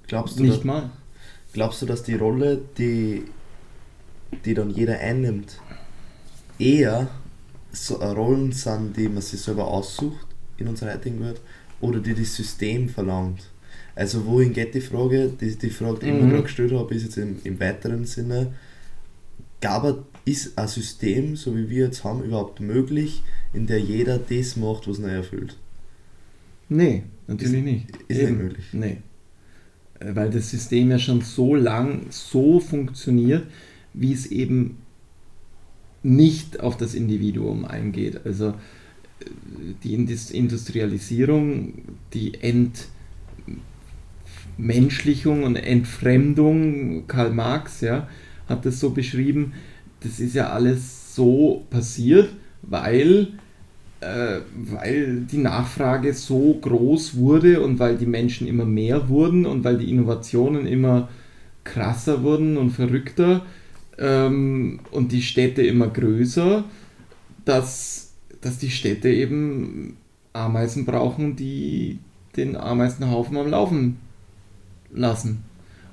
Glaubst 0.06 0.38
du 0.38 0.44
nicht 0.44 0.62
da, 0.62 0.66
mal? 0.66 0.90
Glaubst 1.52 1.82
du, 1.82 1.86
dass 1.86 2.02
die 2.02 2.14
Rolle, 2.14 2.60
die, 2.78 3.24
die 4.44 4.54
dann 4.54 4.70
jeder 4.70 4.98
einnimmt, 4.98 5.60
eher 6.58 7.08
so 7.72 7.96
Rollen 7.96 8.52
sind, 8.52 8.96
die 8.96 9.08
man 9.08 9.22
sich 9.22 9.40
selber 9.40 9.66
aussucht 9.66 10.26
in 10.56 10.68
unserer 10.68 10.94
heutigen 10.94 11.20
Welt 11.20 11.40
oder 11.80 12.00
die 12.00 12.14
das 12.14 12.34
System 12.34 12.88
verlangt? 12.88 13.50
Also 13.94 14.26
wohin 14.26 14.52
geht 14.52 14.74
die 14.74 14.80
Frage, 14.80 15.28
die, 15.28 15.56
die 15.56 15.70
Frage, 15.70 16.00
die 16.00 16.06
mhm. 16.06 16.16
ich 16.16 16.22
mir 16.22 16.30
gerade 16.30 16.42
gestellt 16.44 16.72
habe, 16.72 16.94
ist 16.94 17.04
jetzt 17.04 17.16
im, 17.16 17.38
im 17.44 17.58
weiteren 17.58 18.04
Sinne, 18.04 18.54
gab 19.60 19.84
ist 20.26 20.58
ein 20.58 20.68
System, 20.68 21.36
so 21.36 21.56
wie 21.56 21.70
wir 21.70 21.86
jetzt 21.86 22.04
haben, 22.04 22.22
überhaupt 22.22 22.60
möglich, 22.60 23.22
in 23.54 23.66
der 23.66 23.80
jeder 23.80 24.18
das 24.18 24.56
macht, 24.56 24.86
was 24.86 24.98
er 24.98 25.10
erfüllt? 25.12 25.56
Nee, 26.68 27.04
natürlich 27.28 27.62
nicht. 27.62 27.86
Ist 28.08 28.18
Eben. 28.18 28.32
nicht 28.32 28.42
möglich. 28.42 28.66
Nee. 28.72 28.98
Äh, 30.00 30.14
Weil 30.14 30.30
das 30.30 30.50
System 30.50 30.90
ja 30.90 30.98
schon 30.98 31.22
so 31.22 31.54
lang 31.54 32.06
so 32.10 32.60
funktioniert, 32.60 33.46
wie 33.94 34.12
es 34.12 34.26
eben 34.26 34.78
nicht 36.02 36.60
auf 36.60 36.76
das 36.76 36.94
Individuum 36.94 37.64
eingeht. 37.64 38.26
Also 38.26 38.48
äh, 38.48 38.54
die 39.84 39.94
Indus- 39.94 40.32
Industrialisierung, 40.32 41.74
die 42.12 42.32
Entmenschlichung 44.58 45.44
und 45.44 45.54
Entfremdung, 45.56 47.06
Karl 47.06 47.32
Marx 47.32 47.80
ja, 47.80 48.08
hat 48.48 48.66
das 48.66 48.80
so 48.80 48.90
beschrieben, 48.90 49.52
das 50.00 50.20
ist 50.20 50.34
ja 50.34 50.50
alles 50.50 51.14
so 51.14 51.64
passiert, 51.70 52.30
weil 52.62 53.28
äh, 54.00 54.40
weil 54.54 55.20
die 55.22 55.38
Nachfrage 55.38 56.12
so 56.12 56.58
groß 56.60 57.16
wurde 57.16 57.62
und 57.62 57.78
weil 57.78 57.96
die 57.96 58.06
Menschen 58.06 58.46
immer 58.46 58.64
mehr 58.64 59.08
wurden 59.08 59.46
und 59.46 59.64
weil 59.64 59.78
die 59.78 59.90
Innovationen 59.90 60.66
immer 60.66 61.08
krasser 61.64 62.22
wurden 62.22 62.56
und 62.56 62.70
verrückter 62.70 63.44
ähm, 63.98 64.80
und 64.90 65.12
die 65.12 65.22
Städte 65.22 65.62
immer 65.62 65.88
größer, 65.88 66.64
dass, 67.44 68.12
dass 68.40 68.58
die 68.58 68.70
Städte 68.70 69.08
eben 69.08 69.96
Ameisen 70.32 70.84
brauchen, 70.84 71.36
die 71.36 71.98
den 72.36 72.56
Ameisenhaufen 72.56 73.36
am 73.38 73.48
Laufen 73.48 73.96
lassen. 74.92 75.42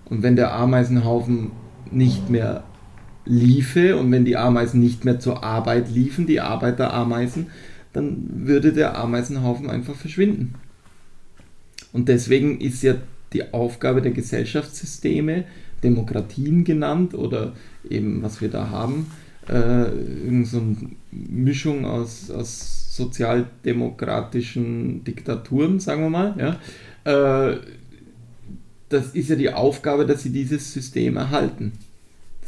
Und 0.05 0.23
wenn 0.23 0.35
der 0.35 0.53
Ameisenhaufen 0.53 1.51
nicht 1.89 2.29
mehr 2.29 2.63
liefe 3.25 3.97
und 3.97 4.11
wenn 4.11 4.25
die 4.25 4.37
Ameisen 4.37 4.81
nicht 4.81 5.05
mehr 5.05 5.19
zur 5.19 5.43
Arbeit 5.43 5.89
liefen, 5.89 6.27
die 6.27 6.41
Arbeiterameisen, 6.41 7.47
dann 7.93 8.47
würde 8.47 8.73
der 8.73 8.97
Ameisenhaufen 8.97 9.69
einfach 9.69 9.95
verschwinden. 9.95 10.55
Und 11.91 12.09
deswegen 12.09 12.59
ist 12.59 12.83
ja 12.83 12.95
die 13.33 13.53
Aufgabe 13.53 14.01
der 14.01 14.11
Gesellschaftssysteme, 14.11 15.45
Demokratien 15.83 16.63
genannt 16.63 17.13
oder 17.13 17.53
eben 17.89 18.23
was 18.23 18.41
wir 18.41 18.49
da 18.49 18.69
haben, 18.69 19.11
äh, 19.49 19.83
irgend 19.83 20.47
so 20.47 20.59
eine 20.59 20.77
Mischung 21.11 21.85
aus, 21.85 22.31
aus 22.31 22.95
sozialdemokratischen 22.95 25.03
Diktaturen, 25.03 25.79
sagen 25.79 26.03
wir 26.03 26.09
mal, 26.09 26.35
ja, 26.37 26.59
äh, 27.51 27.57
das 28.89 29.15
ist 29.15 29.29
ja 29.29 29.35
die 29.35 29.51
Aufgabe, 29.51 30.05
dass 30.05 30.23
sie 30.23 30.29
dieses 30.29 30.71
System 30.71 31.17
erhalten. 31.17 31.73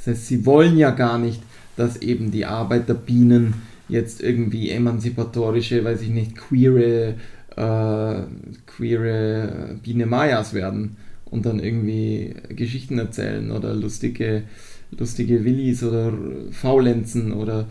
Das 0.05 0.15
heißt, 0.15 0.27
sie 0.27 0.45
wollen 0.45 0.77
ja 0.77 0.91
gar 0.91 1.17
nicht, 1.17 1.41
dass 1.75 1.97
eben 1.97 2.31
die 2.31 2.45
Arbeiterbienen 2.45 3.55
jetzt 3.89 4.21
irgendwie 4.21 4.69
emanzipatorische, 4.69 5.83
weiß 5.83 6.01
ich 6.01 6.09
nicht, 6.09 6.35
queere, 6.35 7.15
äh, 7.55 8.21
queere 8.65 9.77
Biene 9.83 10.05
Mayas 10.05 10.53
werden 10.53 10.97
und 11.25 11.45
dann 11.45 11.59
irgendwie 11.59 12.35
Geschichten 12.49 12.99
erzählen 12.99 13.51
oder 13.51 13.73
lustige, 13.73 14.43
lustige 14.91 15.43
Willis 15.43 15.83
oder 15.83 16.13
Faulenzen 16.51 17.33
oder 17.33 17.67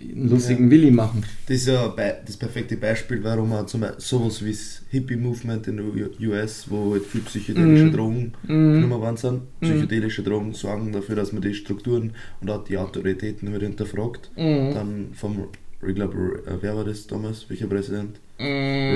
einen 0.00 0.28
lustigen 0.30 0.64
Ja. 0.64 0.70
Willi 0.70 0.90
machen. 0.90 1.24
Das 1.46 1.56
ist 1.56 1.66
ja 1.68 1.88
das 2.26 2.36
perfekte 2.36 2.76
Beispiel, 2.76 3.22
warum 3.22 3.50
man 3.50 3.66
zum 3.68 3.80
Beispiel 3.82 4.00
sowas 4.00 4.44
wie 4.44 4.50
das 4.50 4.82
Hippie-Movement 4.90 5.66
in 5.68 5.76
den 5.78 6.28
US, 6.28 6.66
wo 6.70 6.92
halt 6.92 7.04
viel 7.06 7.20
psychedelische 7.22 7.84
Mhm. 7.86 7.92
Drogen 7.92 8.32
Mhm. 8.44 8.72
genommen 8.74 9.00
worden 9.00 9.16
sind. 9.16 9.42
Psychedelische 9.60 10.22
Drogen 10.22 10.52
sorgen 10.54 10.92
dafür, 10.92 11.16
dass 11.16 11.32
man 11.32 11.42
die 11.42 11.54
Strukturen 11.54 12.12
und 12.40 12.50
auch 12.50 12.64
die 12.64 12.78
Autoritäten 12.78 13.50
halt 13.52 13.62
hinterfragt. 13.62 14.30
Mhm. 14.36 14.74
Dann 14.74 15.06
vom, 15.14 15.44
ich 15.86 15.94
glaube, 15.94 16.42
äh, 16.46 16.52
wer 16.60 16.76
war 16.76 16.84
das 16.84 17.06
damals? 17.06 17.48
Welcher 17.48 17.66
Präsident? 17.66 18.16
Mhm. 18.38 18.44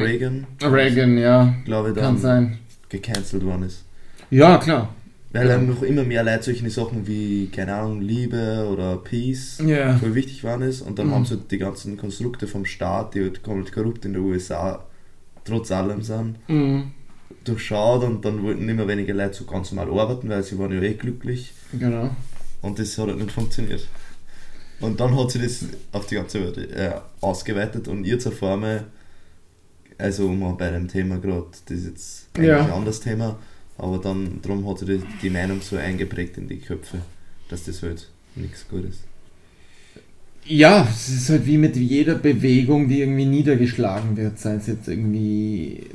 Reagan? 0.03 0.47
Reagan, 0.63 1.19
ja. 1.19 1.55
Glaube 1.65 1.91
ich, 1.91 1.95
Kann 1.97 2.05
dann 2.05 2.19
sein. 2.19 2.59
gecancelt 2.89 3.45
worden 3.45 3.65
ist. 3.65 3.85
Ja, 4.31 4.57
klar. 4.59 4.95
Weil 5.35 5.49
dann 5.49 5.67
noch 5.69 5.83
immer 5.83 6.05
mehr 6.05 6.23
Leute 6.23 6.45
solche 6.45 6.71
Sachen 6.71 7.07
wie, 7.09 7.49
keine 7.49 7.75
Ahnung, 7.75 8.01
Liebe 8.01 8.69
oder 8.73 8.97
Peace 8.99 9.59
Ja. 9.67 9.99
voll 9.99 10.15
wichtig 10.15 10.45
waren 10.45 10.63
ist. 10.63 10.81
Und 10.81 10.99
dann 10.99 11.09
Mhm. 11.09 11.13
haben 11.15 11.25
sie 11.25 11.35
halt 11.35 11.51
die 11.51 11.59
ganzen 11.59 11.97
Konstrukte 11.97 12.47
vom 12.47 12.65
Staat, 12.65 13.15
die 13.15 13.23
halt 13.23 13.43
komplett 13.43 13.75
korrupt 13.75 14.05
in 14.05 14.13
den 14.13 14.23
USA 14.23 14.85
trotz 15.45 15.73
allem 15.73 16.03
sind, 16.03 16.37
Mhm. 16.49 16.93
durchschaut 17.43 18.05
und 18.05 18.25
dann 18.25 18.43
wollten 18.45 18.69
immer 18.69 18.87
weniger 18.87 19.13
Leute 19.13 19.35
so 19.35 19.45
ganz 19.45 19.73
normal 19.73 19.93
arbeiten, 19.99 20.29
weil 20.29 20.43
sie 20.45 20.57
waren 20.59 20.73
ja 20.73 20.81
eh 20.81 20.95
glücklich 20.95 21.53
Genau. 21.73 22.11
und 22.63 22.79
das 22.79 22.97
hat 22.97 23.09
halt 23.09 23.19
nicht 23.19 23.33
funktioniert. 23.33 23.87
Und 24.81 25.01
dann 25.01 25.19
hat 25.19 25.33
sie 25.33 25.41
das 25.41 25.65
auf 25.93 26.07
die 26.07 26.15
ganze 26.15 26.41
Welt 26.45 26.59
äh, 26.71 26.93
ausgeweitet 27.21 27.89
und 27.89 28.05
ihr 28.05 28.19
zur 28.21 28.33
Formel, 28.33 28.85
also 29.99 30.27
um 30.27 30.57
bei 30.57 30.71
dem 30.71 30.87
Thema 30.89 31.19
gerade, 31.19 31.47
das 31.67 31.77
ist 31.79 31.87
jetzt 31.87 32.29
eigentlich 32.37 32.49
Ja. 32.49 32.65
ein 32.67 32.71
anderes 32.73 33.01
Thema, 33.01 33.37
aber 33.79 33.99
dann 33.99 34.41
darum 34.43 34.69
hat 34.69 34.79
sie 34.79 34.87
die, 34.87 35.03
die 35.23 35.31
Meinung 35.31 35.61
so 35.61 35.77
eingeprägt 35.77 36.39
in 36.39 36.49
die 36.49 36.59
Köpfe, 36.59 36.99
dass 37.49 37.65
das 37.65 37.83
halt 37.83 38.09
nichts 38.37 38.67
Gutes. 38.69 39.01
Ja, 40.47 40.87
es 40.91 41.09
ist 41.09 41.31
halt 41.31 41.47
wie 41.47 41.57
mit 41.57 41.75
jeder 41.77 42.17
Bewegung, 42.17 42.89
die 42.89 43.01
irgendwie 43.01 43.25
niedergeschlagen 43.25 44.17
wird, 44.17 44.39
sei 44.39 44.57
es 44.57 44.67
jetzt 44.67 44.89
irgendwie 44.89 45.87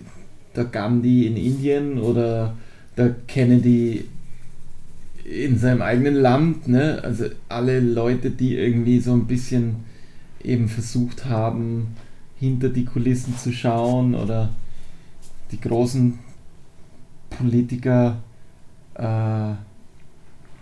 der 0.56 0.66
Gandhi 0.66 1.28
in 1.28 1.38
Indien 1.38 2.00
oder 2.00 2.58
der 2.98 3.16
Kennedy 3.28 4.06
in 5.24 5.60
seinem 5.60 5.84
eigenen 5.84 6.16
Land, 6.16 6.68
ne? 6.68 7.00
Also 7.04 7.26
alle 7.48 7.80
Leute, 7.80 8.32
die 8.32 8.56
irgendwie 8.56 9.00
so 9.00 9.14
ein 9.14 9.28
bisschen 9.28 9.76
eben 10.44 10.68
versucht 10.68 11.26
haben, 11.26 11.96
hinter 12.40 12.70
die 12.70 12.86
Kulissen 12.86 13.38
zu 13.38 13.52
schauen 13.52 14.16
oder 14.16 14.50
die 15.52 15.62
großen 15.62 16.18
Politiker 17.30 18.18
äh, 18.96 19.52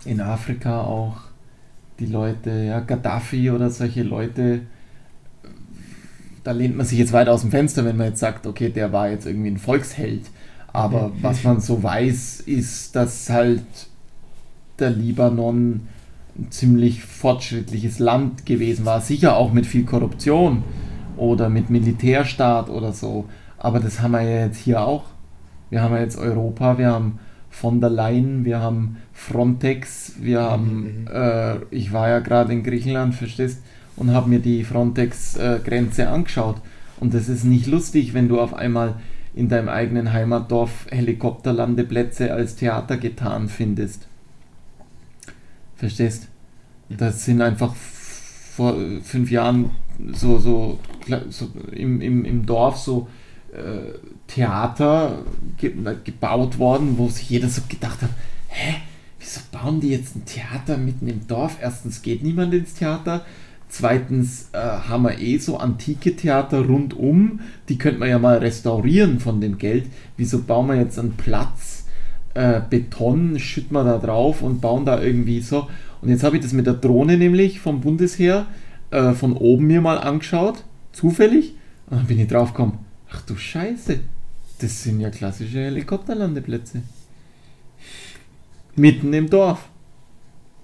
in 0.04 0.20
Afrika 0.20 0.82
auch 0.82 1.16
die 1.98 2.06
Leute, 2.06 2.50
ja, 2.50 2.80
Gaddafi 2.80 3.50
oder 3.50 3.70
solche 3.70 4.02
Leute, 4.02 4.60
da 6.44 6.52
lehnt 6.52 6.76
man 6.76 6.86
sich 6.86 6.98
jetzt 6.98 7.12
weit 7.12 7.28
aus 7.28 7.42
dem 7.42 7.50
Fenster, 7.50 7.84
wenn 7.84 7.96
man 7.96 8.08
jetzt 8.08 8.20
sagt, 8.20 8.46
okay, 8.46 8.70
der 8.70 8.92
war 8.92 9.10
jetzt 9.10 9.26
irgendwie 9.26 9.50
ein 9.50 9.58
Volksheld. 9.58 10.22
Aber 10.72 11.12
was 11.20 11.44
man 11.44 11.60
so 11.60 11.82
weiß, 11.82 12.40
ist, 12.40 12.94
dass 12.94 13.28
halt 13.30 13.64
der 14.78 14.90
Libanon 14.90 15.88
ein 16.38 16.50
ziemlich 16.50 17.02
fortschrittliches 17.02 17.98
Land 17.98 18.46
gewesen 18.46 18.84
war. 18.84 19.00
Sicher 19.00 19.36
auch 19.36 19.52
mit 19.52 19.66
viel 19.66 19.84
Korruption 19.84 20.62
oder 21.16 21.48
mit 21.48 21.68
Militärstaat 21.68 22.70
oder 22.70 22.92
so. 22.92 23.26
Aber 23.58 23.80
das 23.80 24.00
haben 24.00 24.12
wir 24.12 24.22
ja 24.22 24.46
jetzt 24.46 24.58
hier 24.58 24.80
auch. 24.82 25.04
Wir 25.70 25.82
haben 25.82 25.94
ja 25.94 26.00
jetzt 26.00 26.18
Europa, 26.18 26.78
wir 26.78 26.88
haben 26.88 27.18
von 27.50 27.80
der 27.80 27.90
Leyen, 27.90 28.44
wir 28.44 28.60
haben 28.60 28.98
Frontex, 29.12 30.14
wir 30.20 30.42
haben, 30.42 31.02
mhm. 31.02 31.08
äh, 31.12 31.56
ich 31.70 31.92
war 31.92 32.08
ja 32.08 32.20
gerade 32.20 32.52
in 32.52 32.62
Griechenland, 32.62 33.14
verstehst, 33.14 33.62
und 33.96 34.12
habe 34.12 34.28
mir 34.28 34.38
die 34.38 34.64
Frontex-Grenze 34.64 36.08
angeschaut. 36.08 36.56
Und 37.00 37.14
das 37.14 37.28
ist 37.28 37.44
nicht 37.44 37.66
lustig, 37.66 38.14
wenn 38.14 38.28
du 38.28 38.40
auf 38.40 38.54
einmal 38.54 38.94
in 39.34 39.48
deinem 39.48 39.68
eigenen 39.68 40.12
Heimatdorf 40.12 40.86
Helikopterlandeplätze 40.90 42.32
als 42.32 42.56
Theater 42.56 42.96
getan 42.96 43.48
findest. 43.48 44.06
Verstehst? 45.76 46.28
Das 46.88 47.24
sind 47.24 47.42
einfach 47.42 47.74
vor 47.74 48.76
fünf 49.02 49.30
Jahren 49.30 49.70
so, 50.12 50.38
so, 50.38 50.78
so 51.28 51.48
im, 51.72 52.00
im, 52.00 52.24
im 52.24 52.46
Dorf 52.46 52.78
so 52.78 53.08
äh, 53.08 53.17
Theater 54.26 55.22
ge 55.56 55.72
gebaut 56.04 56.58
worden, 56.58 56.98
wo 56.98 57.08
sich 57.08 57.30
jeder 57.30 57.48
so 57.48 57.62
gedacht 57.68 58.02
hat, 58.02 58.10
hä, 58.48 58.74
wieso 59.18 59.40
bauen 59.50 59.80
die 59.80 59.90
jetzt 59.90 60.16
ein 60.16 60.24
Theater 60.24 60.76
mitten 60.76 61.08
im 61.08 61.26
Dorf? 61.26 61.58
Erstens 61.60 62.02
geht 62.02 62.22
niemand 62.22 62.54
ins 62.54 62.74
Theater, 62.74 63.24
zweitens 63.68 64.50
äh, 64.52 64.58
haben 64.58 65.04
wir 65.04 65.18
eh 65.18 65.38
so 65.38 65.58
antike 65.58 66.16
Theater 66.16 66.64
rundum, 66.64 67.40
die 67.68 67.78
könnte 67.78 68.00
man 68.00 68.08
ja 68.08 68.18
mal 68.18 68.38
restaurieren 68.38 69.20
von 69.20 69.40
dem 69.40 69.58
Geld. 69.58 69.86
Wieso 70.16 70.42
bauen 70.42 70.68
wir 70.68 70.76
jetzt 70.76 70.98
einen 70.98 71.14
Platz, 71.14 71.86
äh, 72.34 72.60
Beton, 72.68 73.38
schütten 73.38 73.74
wir 73.74 73.84
da 73.84 73.98
drauf 73.98 74.42
und 74.42 74.60
bauen 74.60 74.84
da 74.84 75.00
irgendwie 75.00 75.40
so. 75.40 75.68
Und 76.00 76.10
jetzt 76.10 76.22
habe 76.22 76.36
ich 76.36 76.42
das 76.42 76.52
mit 76.52 76.66
der 76.66 76.74
Drohne 76.74 77.16
nämlich 77.16 77.60
vom 77.60 77.80
Bundesheer 77.80 78.46
äh, 78.90 79.12
von 79.12 79.32
oben 79.36 79.66
mir 79.66 79.80
mal 79.80 79.98
angeschaut, 79.98 80.64
zufällig, 80.92 81.54
und 81.90 81.98
dann 81.98 82.06
bin 82.06 82.20
ich 82.20 82.28
draufgekommen, 82.28 82.74
ach 83.10 83.22
du 83.22 83.36
Scheiße, 83.36 84.00
das 84.60 84.82
sind 84.82 85.00
ja 85.00 85.10
klassische 85.10 85.58
Helikopterlandeplätze. 85.58 86.82
Mitten 88.76 89.12
im 89.12 89.28
Dorf. 89.28 89.68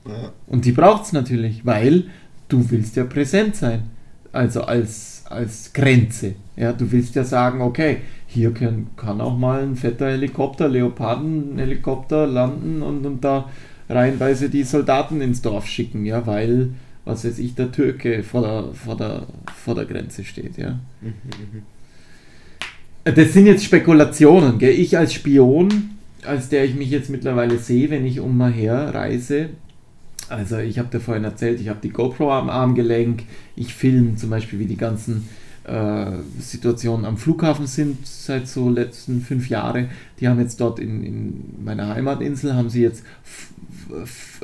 Ja. 0.07 0.33
Und 0.47 0.65
die 0.65 0.73
braucht 0.73 1.05
es 1.05 1.13
natürlich, 1.13 1.65
weil 1.65 2.05
du 2.49 2.71
willst 2.71 2.97
ja 2.97 3.05
präsent 3.05 3.57
sein. 3.57 3.85
Also 4.33 4.63
als, 4.63 5.25
als 5.29 5.73
Grenze. 5.73 6.35
Ja, 6.57 6.73
du 6.73 6.91
willst 6.91 7.15
ja 7.15 7.25
sagen, 7.25 7.61
okay, 7.61 7.99
hier 8.27 8.53
kann, 8.53 8.89
kann 8.97 9.21
auch 9.21 9.37
mal 9.37 9.63
ein 9.63 9.77
fetter 9.77 10.11
Helikopter, 10.11 10.69
Leopardenhelikopter 10.69 12.27
landen 12.27 12.83
und, 12.83 13.07
und 13.07 13.25
da 13.25 13.49
reihenweise 13.89 14.51
die 14.51 14.65
Soldaten 14.65 15.21
ins 15.21 15.43
Dorf 15.43 15.67
schicken, 15.67 16.05
ja, 16.05 16.27
weil, 16.27 16.71
was 17.05 17.25
weiß 17.25 17.39
ich, 17.39 17.55
der 17.55 17.71
Türke 17.71 18.23
vor 18.23 18.43
der, 18.43 18.75
vor 18.75 18.97
der, 18.97 19.27
vor 19.55 19.75
der 19.75 19.85
Grenze 19.85 20.25
steht, 20.25 20.57
ja. 20.59 20.81
Mhm, 21.01 21.09
mhm. 21.09 21.63
Das 23.05 23.35
sind 23.35 23.47
jetzt 23.47 23.65
Spekulationen. 23.65 24.59
Gell? 24.59 24.73
Ich 24.73 24.97
als 24.97 25.13
Spion, 25.13 25.91
als 26.25 26.49
der 26.49 26.65
ich 26.65 26.75
mich 26.75 26.91
jetzt 26.91 27.11
mittlerweile 27.11 27.59
sehe, 27.59 27.91
wenn 27.91 28.07
ich 28.07 28.19
umher 28.19 28.95
reise, 28.95 29.51
also 30.31 30.57
ich 30.57 30.79
habe 30.79 30.89
dir 30.89 31.01
vorhin 31.01 31.25
erzählt, 31.25 31.61
ich 31.61 31.69
habe 31.69 31.81
die 31.83 31.91
GoPro 31.91 32.33
am 32.33 32.49
Armgelenk, 32.49 33.25
ich 33.57 33.75
filme 33.75 34.17
zum 34.17 34.31
Beispiel, 34.31 34.59
wie 34.59 34.67
die 34.67 34.79
ganzen 34.79 35.29
äh, 35.65 36.13
Situationen 36.41 37.05
am 37.05 37.19
Flughafen 37.19 37.67
sind 37.67 38.07
seit 38.07 38.49
so 38.49 38.71
letzten 38.71 39.21
fünf 39.21 39.51
Jahren. 39.51 39.91
Die 40.19 40.29
haben 40.29 40.41
jetzt 40.41 40.61
dort 40.61 40.79
in, 40.79 41.05
in 41.05 41.63
meiner 41.63 41.95
Heimatinsel, 41.95 42.55
haben 42.55 42.71
sie 42.71 42.83
jetzt 42.83 43.05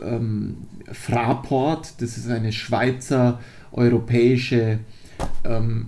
ähm, 0.02 0.56
Fraport, 0.92 1.94
das 2.02 2.18
ist 2.18 2.28
eine 2.28 2.52
Schweizer 2.52 3.40
europäische 3.72 4.80
ähm, 5.44 5.86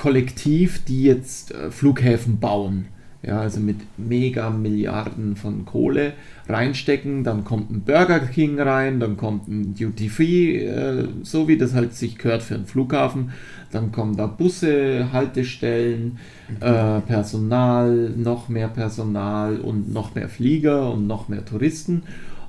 Industriekollektiv, 0.00 0.84
die 0.84 1.04
jetzt 1.04 1.52
äh, 1.52 1.70
Flughäfen 1.70 2.40
bauen. 2.40 2.86
Ja, 3.22 3.40
also 3.40 3.60
mit 3.60 3.76
mega 3.98 4.48
Milliarden 4.48 5.36
von 5.36 5.66
Kohle 5.66 6.14
reinstecken, 6.48 7.22
dann 7.22 7.44
kommt 7.44 7.70
ein 7.70 7.82
Burger 7.82 8.20
King 8.20 8.58
rein, 8.58 8.98
dann 8.98 9.18
kommt 9.18 9.46
ein 9.46 9.74
Duty 9.74 10.08
Free, 10.08 10.64
äh, 10.64 11.06
so 11.22 11.46
wie 11.46 11.58
das 11.58 11.74
halt 11.74 11.92
sich 11.92 12.16
gehört 12.16 12.42
für 12.42 12.54
einen 12.54 12.64
Flughafen, 12.64 13.32
dann 13.72 13.92
kommen 13.92 14.16
da 14.16 14.26
Busse, 14.26 15.12
Haltestellen, 15.12 16.16
äh, 16.60 17.00
Personal, 17.00 18.08
noch 18.16 18.48
mehr 18.48 18.68
Personal 18.68 19.58
und 19.58 19.92
noch 19.92 20.14
mehr 20.14 20.30
Flieger 20.30 20.90
und 20.90 21.06
noch 21.06 21.28
mehr 21.28 21.44
Touristen. 21.44 22.04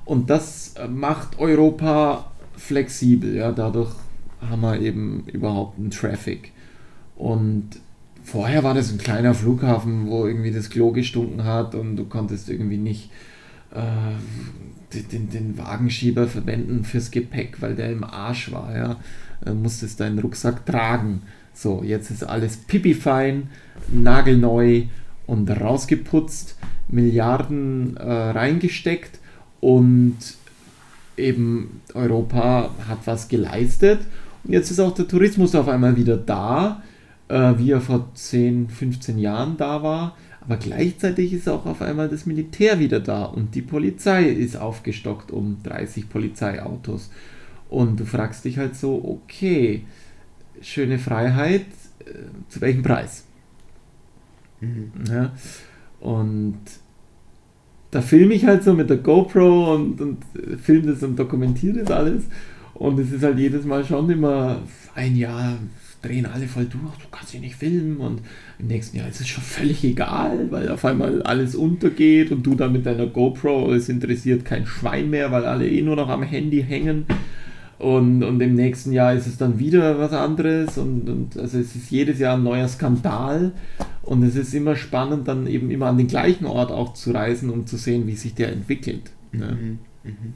Und 0.06 0.30
das 0.30 0.74
macht 0.88 1.38
Europa 1.38 2.32
flexibel, 2.56 3.34
ja, 3.34 3.52
dadurch 3.52 3.92
haben 4.40 4.62
wir 4.62 4.80
eben 4.80 5.24
überhaupt 5.30 5.78
einen 5.78 5.90
Traffic 5.90 6.50
und 7.22 7.68
vorher 8.24 8.64
war 8.64 8.74
das 8.74 8.90
ein 8.90 8.98
kleiner 8.98 9.32
Flughafen, 9.32 10.08
wo 10.08 10.26
irgendwie 10.26 10.50
das 10.50 10.70
Klo 10.70 10.90
gestunken 10.90 11.44
hat 11.44 11.76
und 11.76 11.94
du 11.94 12.04
konntest 12.06 12.48
irgendwie 12.48 12.78
nicht 12.78 13.10
äh, 13.72 14.98
den, 15.12 15.30
den 15.30 15.56
Wagenschieber 15.56 16.26
verwenden 16.26 16.82
fürs 16.82 17.12
Gepäck, 17.12 17.62
weil 17.62 17.76
der 17.76 17.92
im 17.92 18.02
Arsch 18.02 18.50
war. 18.50 18.76
Ja? 18.76 18.96
Äh, 19.46 19.54
musstest 19.54 20.00
deinen 20.00 20.18
Rucksack 20.18 20.66
tragen. 20.66 21.22
So, 21.54 21.84
jetzt 21.84 22.10
ist 22.10 22.24
alles 22.24 22.56
pipifein, 22.56 23.50
nagelneu 23.86 24.86
und 25.28 25.48
rausgeputzt, 25.48 26.56
Milliarden 26.88 27.96
äh, 27.98 28.02
reingesteckt 28.02 29.20
und 29.60 30.16
eben 31.16 31.82
Europa 31.94 32.70
hat 32.88 32.98
was 33.04 33.28
geleistet. 33.28 34.00
Und 34.42 34.54
jetzt 34.54 34.72
ist 34.72 34.80
auch 34.80 34.92
der 34.92 35.06
Tourismus 35.06 35.54
auf 35.54 35.68
einmal 35.68 35.96
wieder 35.96 36.16
da 36.16 36.82
äh, 37.32 37.58
wie 37.58 37.70
er 37.70 37.80
vor 37.80 38.10
10, 38.14 38.68
15 38.68 39.18
Jahren 39.18 39.56
da 39.56 39.82
war. 39.82 40.16
Aber 40.42 40.56
gleichzeitig 40.56 41.32
ist 41.32 41.48
auch 41.48 41.66
auf 41.66 41.80
einmal 41.80 42.08
das 42.08 42.26
Militär 42.26 42.78
wieder 42.78 43.00
da 43.00 43.24
und 43.24 43.54
die 43.54 43.62
Polizei 43.62 44.28
ist 44.28 44.56
aufgestockt 44.56 45.30
um 45.30 45.58
30 45.62 46.10
Polizeiautos. 46.10 47.10
Und 47.70 47.98
du 47.98 48.04
fragst 48.04 48.44
dich 48.44 48.58
halt 48.58 48.76
so, 48.76 49.02
okay, 49.02 49.84
schöne 50.60 50.98
Freiheit, 50.98 51.66
äh, 52.00 52.12
zu 52.48 52.60
welchem 52.60 52.82
Preis? 52.82 53.24
Mhm. 54.60 54.92
Ja, 55.08 55.32
und 56.00 56.58
da 57.92 58.02
filme 58.02 58.34
ich 58.34 58.44
halt 58.44 58.62
so 58.64 58.74
mit 58.74 58.90
der 58.90 58.98
GoPro 58.98 59.74
und, 59.74 60.00
und 60.00 60.18
filme 60.60 60.92
das 60.92 61.02
und 61.02 61.18
dokumentiere 61.18 61.78
das 61.78 61.90
alles. 61.90 62.24
Und 62.74 62.98
es 62.98 63.12
ist 63.12 63.22
halt 63.22 63.38
jedes 63.38 63.64
Mal 63.64 63.84
schon 63.84 64.10
immer 64.10 64.60
ein 64.94 65.16
Jahr, 65.16 65.56
drehen 66.02 66.26
alle 66.26 66.46
voll 66.46 66.66
durch, 66.66 66.96
du 66.98 67.06
kannst 67.10 67.30
sie 67.32 67.38
nicht 67.38 67.54
filmen 67.54 67.98
und 67.98 68.20
im 68.58 68.66
nächsten 68.66 68.96
Jahr 68.96 69.08
ist 69.08 69.20
es 69.20 69.28
schon 69.28 69.42
völlig 69.42 69.84
egal, 69.84 70.50
weil 70.50 70.68
auf 70.68 70.84
einmal 70.84 71.22
alles 71.22 71.54
untergeht 71.54 72.32
und 72.32 72.42
du 72.42 72.54
dann 72.54 72.72
mit 72.72 72.84
deiner 72.86 73.06
GoPro, 73.06 73.72
es 73.72 73.88
interessiert 73.88 74.44
kein 74.44 74.66
Schwein 74.66 75.10
mehr, 75.10 75.30
weil 75.32 75.44
alle 75.44 75.68
eh 75.68 75.82
nur 75.82 75.96
noch 75.96 76.08
am 76.08 76.22
Handy 76.22 76.62
hängen 76.62 77.06
und, 77.78 78.22
und 78.22 78.40
im 78.40 78.54
nächsten 78.54 78.92
Jahr 78.92 79.12
ist 79.14 79.26
es 79.26 79.38
dann 79.38 79.58
wieder 79.58 79.98
was 79.98 80.12
anderes 80.12 80.78
und, 80.78 81.08
und 81.08 81.36
also 81.36 81.58
es 81.58 81.74
ist 81.74 81.90
jedes 81.90 82.18
Jahr 82.18 82.36
ein 82.36 82.44
neuer 82.44 82.68
Skandal 82.68 83.52
und 84.02 84.22
es 84.22 84.36
ist 84.36 84.54
immer 84.54 84.76
spannend, 84.76 85.26
dann 85.28 85.46
eben 85.46 85.70
immer 85.70 85.86
an 85.86 85.98
den 85.98 86.06
gleichen 86.06 86.46
Ort 86.46 86.70
auch 86.70 86.94
zu 86.94 87.12
reisen, 87.12 87.50
um 87.50 87.66
zu 87.66 87.76
sehen, 87.76 88.06
wie 88.06 88.14
sich 88.14 88.34
der 88.34 88.52
entwickelt. 88.52 89.10
Ne? 89.32 89.58
Mhm. 89.60 89.78
Mhm. 90.04 90.34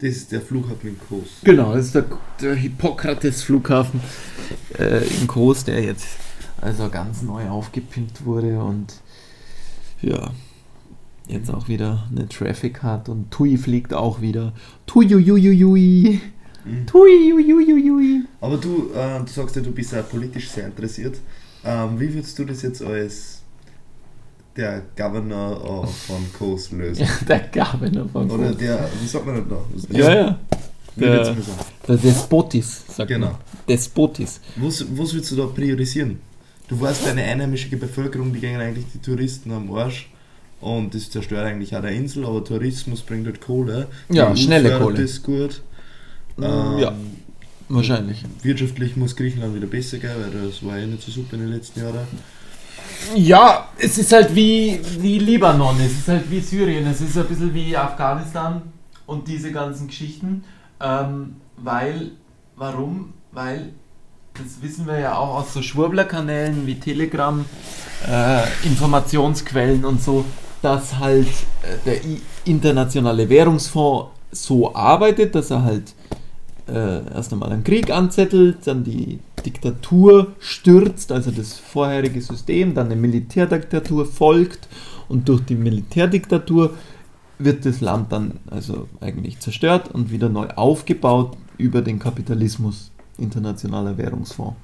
Das 0.00 0.10
ist 0.10 0.30
der 0.30 0.40
Flughafen 0.40 0.90
in 0.90 0.98
Kos. 0.98 1.40
Genau, 1.42 1.74
das 1.74 1.86
ist 1.86 1.94
der, 1.96 2.04
der 2.40 2.54
Hippokrates-Flughafen 2.54 4.00
äh, 4.78 5.04
in 5.20 5.26
Kos, 5.26 5.64
der 5.64 5.82
jetzt 5.82 6.06
also 6.60 6.88
ganz 6.88 7.22
neu 7.22 7.48
aufgepimpt 7.48 8.24
wurde 8.24 8.60
und 8.60 8.94
ja, 10.00 10.30
jetzt 11.26 11.50
auch 11.50 11.68
wieder 11.68 12.06
eine 12.10 12.28
Traffic 12.28 12.82
hat 12.82 13.08
und 13.08 13.30
Tui 13.30 13.56
fliegt 13.56 13.92
auch 13.92 14.20
wieder. 14.20 14.52
Tui, 14.86 15.12
ui, 15.14 15.30
ui, 15.32 15.64
ui. 15.64 16.20
Mhm. 16.64 16.86
Tui, 16.86 17.32
ui, 17.32 17.52
ui, 17.52 17.90
ui. 17.90 18.24
Aber 18.40 18.56
du, 18.56 18.90
äh, 18.94 19.18
du 19.20 19.26
sagst 19.26 19.56
ja, 19.56 19.62
du 19.62 19.72
bist 19.72 19.92
ja 19.92 20.02
politisch 20.02 20.48
sehr 20.50 20.66
interessiert. 20.66 21.18
Ähm, 21.64 21.98
wie 21.98 22.12
würdest 22.14 22.38
du 22.38 22.44
das 22.44 22.62
jetzt 22.62 22.82
als 22.82 23.37
der 24.58 24.82
Governor 24.96 25.86
von 25.86 26.32
Coast 26.36 26.72
lösen. 26.72 27.04
Ja, 27.04 27.08
der 27.26 27.40
Governor 27.40 28.08
von 28.08 28.28
Coast. 28.28 28.40
Oder 28.40 28.54
der, 28.54 28.88
wie 29.00 29.06
sagt 29.06 29.24
man 29.24 29.36
das 29.36 29.88
noch? 29.88 29.96
Ja, 29.96 30.14
ja. 30.14 30.38
Der, 30.96 31.36
der 31.86 31.96
Despotis, 31.96 32.82
sagt 32.88 33.08
genau. 33.08 33.28
man. 33.28 33.36
Despotis. 33.68 34.40
Was, 34.56 34.84
was 34.96 35.14
willst 35.14 35.30
du 35.30 35.36
da 35.36 35.46
priorisieren? 35.46 36.18
Du 36.66 36.80
weißt, 36.80 37.06
deine 37.06 37.22
einheimische 37.22 37.74
Bevölkerung, 37.76 38.32
die 38.32 38.40
gehen 38.40 38.60
eigentlich 38.60 38.86
die 38.92 38.98
Touristen 38.98 39.52
am 39.52 39.72
Arsch. 39.72 40.10
Und 40.60 40.92
das 40.92 41.08
zerstört 41.08 41.46
eigentlich 41.46 41.76
auch 41.76 41.82
der 41.82 41.92
Insel, 41.92 42.26
aber 42.26 42.44
Tourismus 42.44 43.02
bringt 43.02 43.26
halt 43.26 43.40
Kohle. 43.40 43.86
Ja, 44.08 44.32
die 44.32 44.42
schnelle 44.42 44.76
Kohle. 44.76 45.00
Das 45.00 45.12
ist 45.12 45.22
gut. 45.22 45.62
Ähm, 46.36 46.78
ja, 46.78 46.92
wahrscheinlich. 47.68 48.24
Wirtschaftlich 48.42 48.96
muss 48.96 49.14
Griechenland 49.14 49.54
wieder 49.54 49.68
besser 49.68 49.98
gehen, 49.98 50.10
weil 50.20 50.48
das 50.48 50.64
war 50.64 50.78
ja 50.78 50.86
nicht 50.86 51.02
so 51.02 51.12
super 51.12 51.34
in 51.34 51.42
den 51.42 51.52
letzten 51.52 51.80
Jahren. 51.80 52.08
Ja, 53.14 53.68
es 53.78 53.98
ist 53.98 54.12
halt 54.12 54.34
wie, 54.34 54.80
wie 54.98 55.18
Libanon, 55.18 55.76
es 55.80 55.92
ist 55.92 56.08
halt 56.08 56.30
wie 56.30 56.40
Syrien, 56.40 56.86
es 56.86 57.00
ist 57.00 57.16
ein 57.16 57.26
bisschen 57.26 57.54
wie 57.54 57.76
Afghanistan 57.76 58.62
und 59.06 59.26
diese 59.26 59.52
ganzen 59.52 59.86
Geschichten. 59.86 60.44
Ähm, 60.80 61.36
weil, 61.56 62.12
warum? 62.56 63.14
Weil, 63.32 63.72
das 64.34 64.62
wissen 64.62 64.86
wir 64.86 64.98
ja 64.98 65.16
auch 65.16 65.36
aus 65.36 65.54
so 65.54 65.62
Schwurbler-Kanälen 65.62 66.66
wie 66.66 66.78
Telegram, 66.78 67.44
äh, 68.08 68.42
Informationsquellen 68.64 69.84
und 69.84 70.02
so, 70.02 70.24
dass 70.62 70.98
halt 70.98 71.28
äh, 71.62 71.76
der 71.84 72.00
internationale 72.44 73.28
Währungsfonds 73.28 74.10
so 74.30 74.74
arbeitet, 74.74 75.34
dass 75.34 75.50
er 75.50 75.62
halt 75.62 75.94
äh, 76.68 77.04
erst 77.14 77.32
einmal 77.32 77.50
einen 77.50 77.64
Krieg 77.64 77.90
anzettelt, 77.90 78.58
dann 78.66 78.84
die 78.84 79.18
Diktatur 79.42 80.34
stürzt, 80.38 81.12
also 81.12 81.30
das 81.30 81.58
vorherige 81.58 82.20
System, 82.20 82.74
dann 82.74 82.86
eine 82.86 82.96
Militärdiktatur 82.96 84.06
folgt 84.06 84.68
und 85.08 85.28
durch 85.28 85.42
die 85.42 85.54
Militärdiktatur 85.54 86.74
wird 87.38 87.64
das 87.64 87.80
Land 87.80 88.12
dann 88.12 88.40
also 88.50 88.88
eigentlich 89.00 89.38
zerstört 89.40 89.90
und 89.94 90.10
wieder 90.10 90.28
neu 90.28 90.48
aufgebaut 90.48 91.36
über 91.56 91.82
den 91.82 91.98
Kapitalismus, 91.98 92.90
internationaler 93.16 93.96
Währungsfonds. 93.96 94.56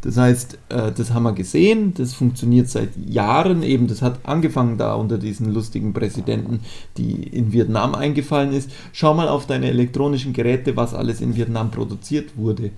Das 0.00 0.16
heißt, 0.16 0.58
äh, 0.68 0.92
das 0.92 1.12
haben 1.12 1.24
wir 1.24 1.32
gesehen, 1.32 1.92
das 1.94 2.14
funktioniert 2.14 2.68
seit 2.68 2.90
Jahren 2.96 3.64
eben, 3.64 3.88
das 3.88 4.00
hat 4.00 4.20
angefangen 4.24 4.78
da 4.78 4.94
unter 4.94 5.18
diesen 5.18 5.52
lustigen 5.52 5.92
Präsidenten, 5.92 6.60
die 6.96 7.24
in 7.24 7.52
Vietnam 7.52 7.96
eingefallen 7.96 8.52
ist. 8.52 8.70
Schau 8.92 9.14
mal 9.14 9.28
auf 9.28 9.46
deine 9.46 9.66
elektronischen 9.66 10.32
Geräte, 10.32 10.76
was 10.76 10.94
alles 10.94 11.20
in 11.20 11.34
Vietnam 11.34 11.72
produziert 11.72 12.36
wurde. 12.36 12.70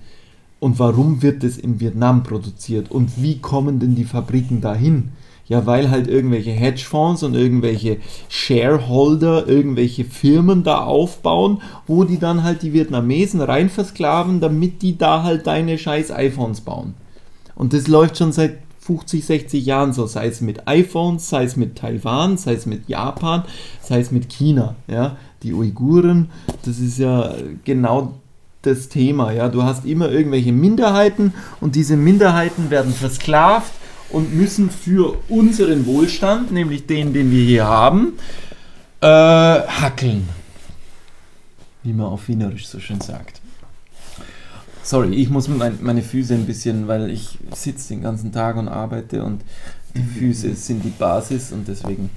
Und 0.61 0.77
warum 0.77 1.23
wird 1.23 1.43
es 1.43 1.57
in 1.57 1.79
Vietnam 1.79 2.21
produziert? 2.21 2.91
Und 2.91 3.19
wie 3.19 3.39
kommen 3.39 3.79
denn 3.79 3.95
die 3.95 4.03
Fabriken 4.03 4.61
dahin? 4.61 5.09
Ja, 5.47 5.65
weil 5.65 5.89
halt 5.89 6.07
irgendwelche 6.07 6.51
Hedgefonds 6.51 7.23
und 7.23 7.33
irgendwelche 7.33 7.97
Shareholder, 8.29 9.47
irgendwelche 9.47 10.05
Firmen 10.05 10.63
da 10.63 10.83
aufbauen, 10.83 11.63
wo 11.87 12.03
die 12.03 12.19
dann 12.19 12.43
halt 12.43 12.61
die 12.61 12.73
Vietnamesen 12.73 13.41
rein 13.41 13.69
versklaven, 13.69 14.39
damit 14.39 14.83
die 14.83 14.99
da 14.99 15.23
halt 15.23 15.47
deine 15.47 15.79
scheiß 15.79 16.11
iPhones 16.11 16.61
bauen. 16.61 16.93
Und 17.55 17.73
das 17.73 17.87
läuft 17.87 18.19
schon 18.19 18.31
seit 18.31 18.59
50, 18.81 19.25
60 19.25 19.65
Jahren 19.65 19.93
so, 19.93 20.05
sei 20.05 20.27
es 20.27 20.41
mit 20.41 20.67
iPhones, 20.67 21.27
sei 21.27 21.43
es 21.43 21.55
mit 21.55 21.75
Taiwan, 21.75 22.37
sei 22.37 22.53
es 22.53 22.67
mit 22.67 22.87
Japan, 22.87 23.45
sei 23.81 23.99
es 23.99 24.11
mit 24.11 24.29
China. 24.29 24.75
Ja? 24.87 25.17
Die 25.41 25.53
Uiguren, 25.53 26.29
das 26.65 26.77
ist 26.77 26.99
ja 26.99 27.33
genau 27.65 28.20
das 28.61 28.89
Thema. 28.89 29.31
Ja? 29.31 29.49
Du 29.49 29.63
hast 29.63 29.85
immer 29.85 30.09
irgendwelche 30.09 30.51
Minderheiten 30.51 31.33
und 31.59 31.75
diese 31.75 31.97
Minderheiten 31.97 32.69
werden 32.69 32.93
versklavt 32.93 33.71
und 34.09 34.35
müssen 34.35 34.69
für 34.69 35.17
unseren 35.29 35.85
Wohlstand, 35.85 36.51
nämlich 36.51 36.85
den, 36.85 37.13
den 37.13 37.31
wir 37.31 37.43
hier 37.43 37.65
haben, 37.65 38.13
äh, 39.01 39.07
hackeln. 39.07 40.27
Wie 41.83 41.93
man 41.93 42.07
auf 42.07 42.27
Wienerisch 42.27 42.67
so 42.67 42.79
schön 42.79 43.01
sagt. 43.01 43.41
Sorry, 44.83 45.13
ich 45.15 45.29
muss 45.29 45.47
mein, 45.47 45.77
meine 45.81 46.01
Füße 46.01 46.33
ein 46.33 46.45
bisschen, 46.45 46.87
weil 46.87 47.09
ich 47.09 47.37
sitze 47.55 47.89
den 47.89 48.01
ganzen 48.01 48.31
Tag 48.31 48.57
und 48.57 48.67
arbeite 48.67 49.23
und 49.23 49.41
die 49.95 50.03
Füße 50.03 50.53
sind 50.55 50.83
die 50.83 50.89
Basis 50.89 51.51
und 51.51 51.67
deswegen 51.67 52.09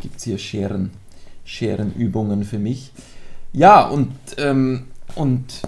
gibt 0.00 0.18
es 0.18 0.24
hier 0.24 0.38
Scheren, 0.38 0.90
Scherenübungen 1.44 2.44
für 2.44 2.58
mich. 2.58 2.92
Ja, 3.52 3.86
und, 3.86 4.12
ähm, 4.38 4.84
und 5.14 5.62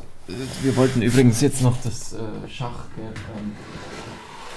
wir 0.62 0.76
wollten 0.76 1.02
übrigens 1.02 1.40
jetzt 1.40 1.62
noch 1.62 1.76
das 1.82 2.14
äh, 2.14 2.48
Schach. 2.48 2.86
Ähm, 2.98 3.52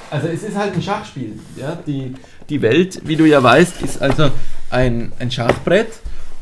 also 0.09 0.27
es 0.27 0.43
ist 0.43 0.55
halt 0.55 0.73
ein 0.73 0.81
Schachspiel. 0.81 1.39
Ja? 1.55 1.77
Die, 1.85 2.13
die 2.49 2.61
Welt, 2.61 3.01
wie 3.05 3.15
du 3.15 3.25
ja 3.25 3.43
weißt, 3.43 3.81
ist 3.81 4.01
also 4.01 4.31
ein, 4.69 5.11
ein 5.19 5.31
Schachbrett 5.31 5.99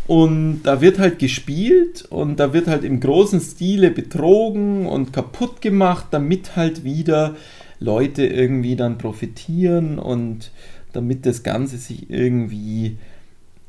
und 0.08 0.62
da 0.64 0.82
wird 0.82 1.00
halt 1.00 1.18
gespielt 1.18 2.06
und 2.10 2.40
da 2.40 2.54
wird 2.54 2.68
halt 2.68 2.84
im 2.84 3.00
großen 3.00 3.42
Stile 3.42 3.90
betrogen 3.90 4.86
und 4.86 5.14
kaputt 5.14 5.62
gemacht, 5.62 6.08
damit 6.12 6.56
halt 6.56 6.84
wieder 6.84 7.36
Leute 7.80 8.26
irgendwie 8.26 8.76
dann 8.76 8.98
profitieren 8.98 9.98
und 9.98 10.52
damit 10.94 11.26
das 11.26 11.44
Ganze 11.44 11.78
sich 11.78 12.10
irgendwie 12.10 12.98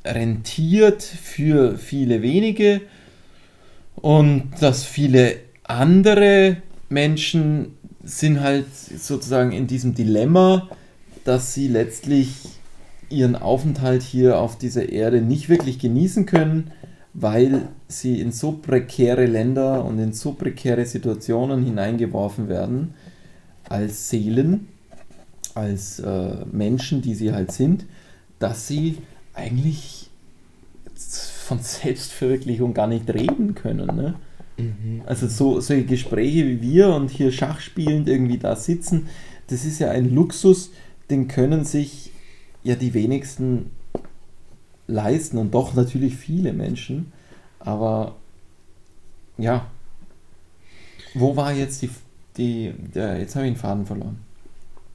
rentiert 0.04 1.02
für 1.02 1.76
viele 1.78 2.22
wenige 2.22 2.82
und 3.96 4.50
dass 4.61 4.84
viele 4.84 5.36
andere 5.68 6.58
Menschen 6.88 7.76
sind 8.02 8.40
halt 8.40 8.66
sozusagen 8.74 9.52
in 9.52 9.66
diesem 9.66 9.94
Dilemma, 9.94 10.68
dass 11.24 11.54
sie 11.54 11.68
letztlich 11.68 12.34
ihren 13.08 13.36
Aufenthalt 13.36 14.02
hier 14.02 14.38
auf 14.38 14.58
dieser 14.58 14.88
Erde 14.88 15.20
nicht 15.20 15.48
wirklich 15.48 15.78
genießen 15.78 16.26
können, 16.26 16.70
weil 17.14 17.68
sie 17.88 18.20
in 18.20 18.30
so 18.32 18.52
prekäre 18.52 19.26
Länder 19.26 19.84
und 19.84 19.98
in 19.98 20.12
so 20.12 20.32
prekäre 20.32 20.84
Situationen 20.84 21.64
hineingeworfen 21.64 22.48
werden, 22.48 22.94
als 23.68 24.10
Seelen, 24.10 24.68
als 25.54 25.98
äh, 25.98 26.44
Menschen, 26.52 27.02
die 27.02 27.14
sie 27.14 27.32
halt 27.32 27.52
sind, 27.52 27.86
dass 28.38 28.68
sie 28.68 28.98
eigentlich 29.34 30.10
von 30.94 31.58
Selbstverwirklichung 31.60 32.74
gar 32.74 32.86
nicht 32.86 33.08
reden 33.08 33.54
können. 33.54 33.86
Ne? 33.96 34.14
Mhm. 34.57 35.02
Also 35.07 35.26
so, 35.26 35.61
solche 35.61 35.84
Gespräche 35.84 36.46
wie 36.46 36.62
wir 36.62 36.88
und 36.88 37.11
hier 37.11 37.30
Schachspielend 37.32 38.09
irgendwie 38.09 38.38
da 38.38 38.57
sitzen, 38.57 39.09
das 39.48 39.64
ist 39.64 39.78
ja 39.78 39.90
ein 39.90 40.14
Luxus, 40.14 40.70
den 41.11 41.28
können 41.28 41.64
sich 41.64 42.11
ja 42.62 42.74
die 42.74 42.94
wenigsten 42.94 43.70
leisten 44.86 45.38
und 45.38 45.54
doch 45.54 45.74
natürlich 45.74 46.16
viele 46.16 46.52
Menschen. 46.52 47.12
Aber 47.61 48.16
ja, 49.38 49.70
wo 51.14 51.36
war 51.36 51.52
jetzt 51.52 51.82
die, 51.82 51.90
die 52.36 52.74
der, 52.94 53.18
jetzt 53.18 53.36
habe 53.36 53.46
ich 53.46 53.54
den 53.54 53.59
Faden 53.59 53.86
verloren. 53.86 54.18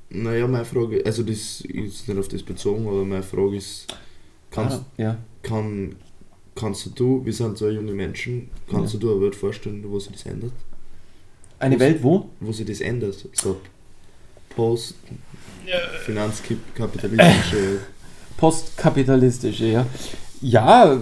Naja, 0.10 0.46
meine 0.48 0.66
Frage, 0.66 1.02
also 1.06 1.24
das 1.24 1.62
ist 1.62 2.08
nicht 2.08 2.20
auf 2.20 2.28
das 2.28 2.44
bezogen, 2.44 2.86
aber 2.86 3.06
meine 3.06 3.24
Frage 3.24 3.56
ist, 3.56 3.88
kannst, 4.50 4.80
ah, 4.80 4.86
ja. 4.98 5.18
kann, 5.42 5.96
kannst 6.62 6.90
du, 6.96 7.26
wir 7.26 7.34
sind 7.34 7.58
so 7.58 7.70
junge 7.70 7.92
Menschen, 7.92 8.50
kannst 8.70 8.94
ja. 8.94 9.00
du 9.00 9.08
dir 9.08 9.14
eine 9.14 9.22
Welt 9.22 9.36
vorstellen, 9.36 9.84
wo 9.88 10.00
sich 10.00 10.12
das 10.14 10.26
ändert? 10.26 10.54
Eine 11.60 11.76
wo 11.76 11.80
Welt 11.80 12.04
wo? 12.04 12.30
Wo 12.40 12.52
sich 12.52 12.66
das 12.66 12.80
ändert, 12.82 13.28
so 13.34 13.60
Post, 14.56 14.96
Finanzkapitalistische. 16.06 17.80
Postkapitalistische, 18.38 19.66
ja. 19.66 19.86
Ja, 20.42 21.00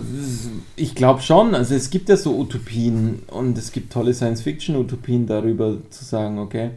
ich 0.75 0.95
glaube 0.95 1.21
schon. 1.21 1.55
Also 1.55 1.73
es 1.73 1.89
gibt 1.89 2.09
ja 2.09 2.17
so 2.17 2.37
Utopien 2.37 3.23
und 3.27 3.57
es 3.57 3.71
gibt 3.71 3.93
tolle 3.93 4.13
Science-Fiction-Utopien 4.13 5.25
darüber 5.25 5.77
zu 5.89 6.03
sagen, 6.03 6.39
okay, 6.39 6.71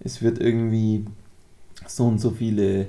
es 0.00 0.22
wird 0.22 0.40
irgendwie 0.40 1.04
so 1.86 2.04
und 2.04 2.18
so 2.18 2.30
viele 2.30 2.86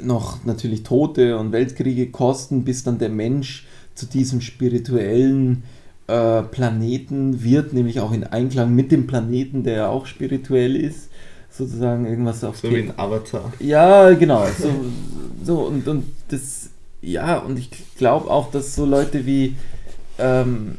noch 0.00 0.44
natürlich 0.44 0.84
Tote 0.84 1.36
und 1.36 1.50
Weltkriege 1.52 2.10
kosten, 2.10 2.64
bis 2.64 2.84
dann 2.84 2.98
der 2.98 3.08
Mensch 3.08 3.66
zu 3.94 4.06
diesem 4.06 4.40
spirituellen 4.40 5.64
äh, 6.06 6.42
Planeten 6.42 7.42
wird, 7.44 7.72
nämlich 7.72 8.00
auch 8.00 8.12
in 8.12 8.24
Einklang 8.24 8.74
mit 8.74 8.92
dem 8.92 9.06
Planeten, 9.06 9.64
der 9.64 9.76
ja 9.76 9.88
auch 9.88 10.06
spirituell 10.06 10.76
ist 10.76 11.08
sozusagen 11.52 12.06
irgendwas 12.06 12.42
auf 12.44 12.58
So 12.58 12.70
wie 12.70 12.82
ein 12.82 12.98
Avatar. 12.98 13.52
Ja, 13.60 14.12
genau. 14.14 14.46
So, 14.58 14.70
so 15.44 15.60
und, 15.66 15.86
und 15.86 16.04
das, 16.28 16.70
ja, 17.00 17.38
und 17.38 17.58
ich 17.58 17.70
glaube 17.96 18.30
auch, 18.30 18.50
dass 18.50 18.74
so 18.74 18.84
Leute 18.84 19.26
wie, 19.26 19.56
ähm, 20.18 20.78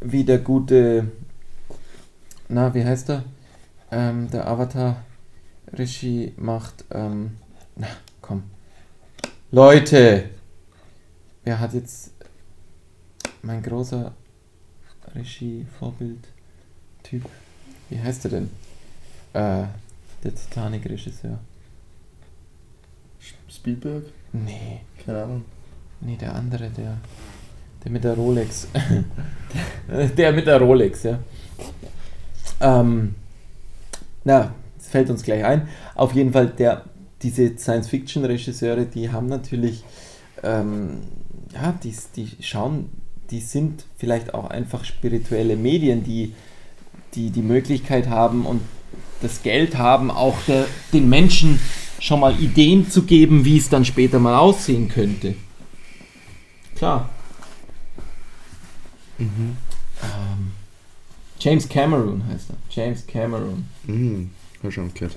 wie 0.00 0.24
der 0.24 0.38
gute, 0.38 1.06
na, 2.48 2.74
wie 2.74 2.84
heißt 2.84 3.10
er? 3.10 3.24
Ähm, 3.90 4.30
der 4.30 4.48
Avatar 4.48 5.04
Regie 5.72 6.32
macht, 6.36 6.84
ähm, 6.90 7.32
na, 7.76 7.88
komm. 8.20 8.44
Leute! 9.50 10.30
Wer 11.44 11.58
hat 11.58 11.74
jetzt 11.74 12.12
mein 13.42 13.60
großer 13.62 14.12
Regie-Vorbild-Typ? 15.14 17.24
Wie 17.90 18.00
heißt 18.00 18.24
er 18.26 18.30
denn? 18.30 18.50
Äh, 19.32 19.64
der 20.22 20.34
Titanic-Regisseur. 20.34 21.38
Spielberg? 23.48 24.04
Nee. 24.32 24.82
Keine 25.04 25.24
Ahnung. 25.24 25.44
Nee, 26.00 26.16
der 26.16 26.34
andere, 26.34 26.70
der. 26.70 26.96
Der 27.84 27.90
mit 27.90 28.04
der 28.04 28.14
Rolex. 28.14 28.68
der 30.16 30.32
mit 30.32 30.46
der 30.46 30.60
Rolex, 30.60 31.02
ja. 31.02 31.18
Ähm, 32.60 33.16
na, 34.24 34.54
das 34.78 34.88
fällt 34.88 35.10
uns 35.10 35.22
gleich 35.22 35.44
ein. 35.44 35.68
Auf 35.96 36.14
jeden 36.14 36.32
Fall, 36.32 36.48
der, 36.48 36.84
diese 37.22 37.58
Science-Fiction-Regisseure, 37.58 38.86
die 38.86 39.10
haben 39.10 39.26
natürlich, 39.26 39.84
ähm, 40.44 41.02
ja, 41.54 41.72
die, 41.82 41.94
die 42.16 42.28
schauen, 42.42 42.90
die 43.30 43.40
sind 43.40 43.84
vielleicht 43.96 44.34
auch 44.34 44.50
einfach 44.50 44.84
spirituelle 44.84 45.56
Medien, 45.56 46.04
die 46.04 46.34
die, 47.14 47.30
die 47.30 47.42
Möglichkeit 47.42 48.08
haben 48.08 48.46
und 48.46 48.62
das 49.20 49.42
Geld 49.42 49.76
haben, 49.76 50.10
auch 50.10 50.36
der, 50.46 50.66
den 50.92 51.08
Menschen 51.08 51.60
schon 52.00 52.20
mal 52.20 52.38
Ideen 52.40 52.90
zu 52.90 53.04
geben, 53.04 53.44
wie 53.44 53.56
es 53.56 53.68
dann 53.68 53.84
später 53.84 54.18
mal 54.18 54.36
aussehen 54.36 54.88
könnte. 54.88 55.36
Klar. 56.74 57.08
Mhm. 59.18 59.56
Ähm, 60.02 60.52
James 61.38 61.68
Cameron 61.68 62.26
heißt 62.26 62.50
er. 62.50 62.56
James 62.70 63.06
Cameron. 63.06 63.66
Mhm. 63.84 64.30
Hab 64.62 64.72
schon 64.72 64.92
gehört. 64.94 65.16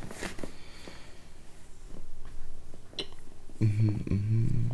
Mhm, 3.59 4.01
mhm, 4.05 4.71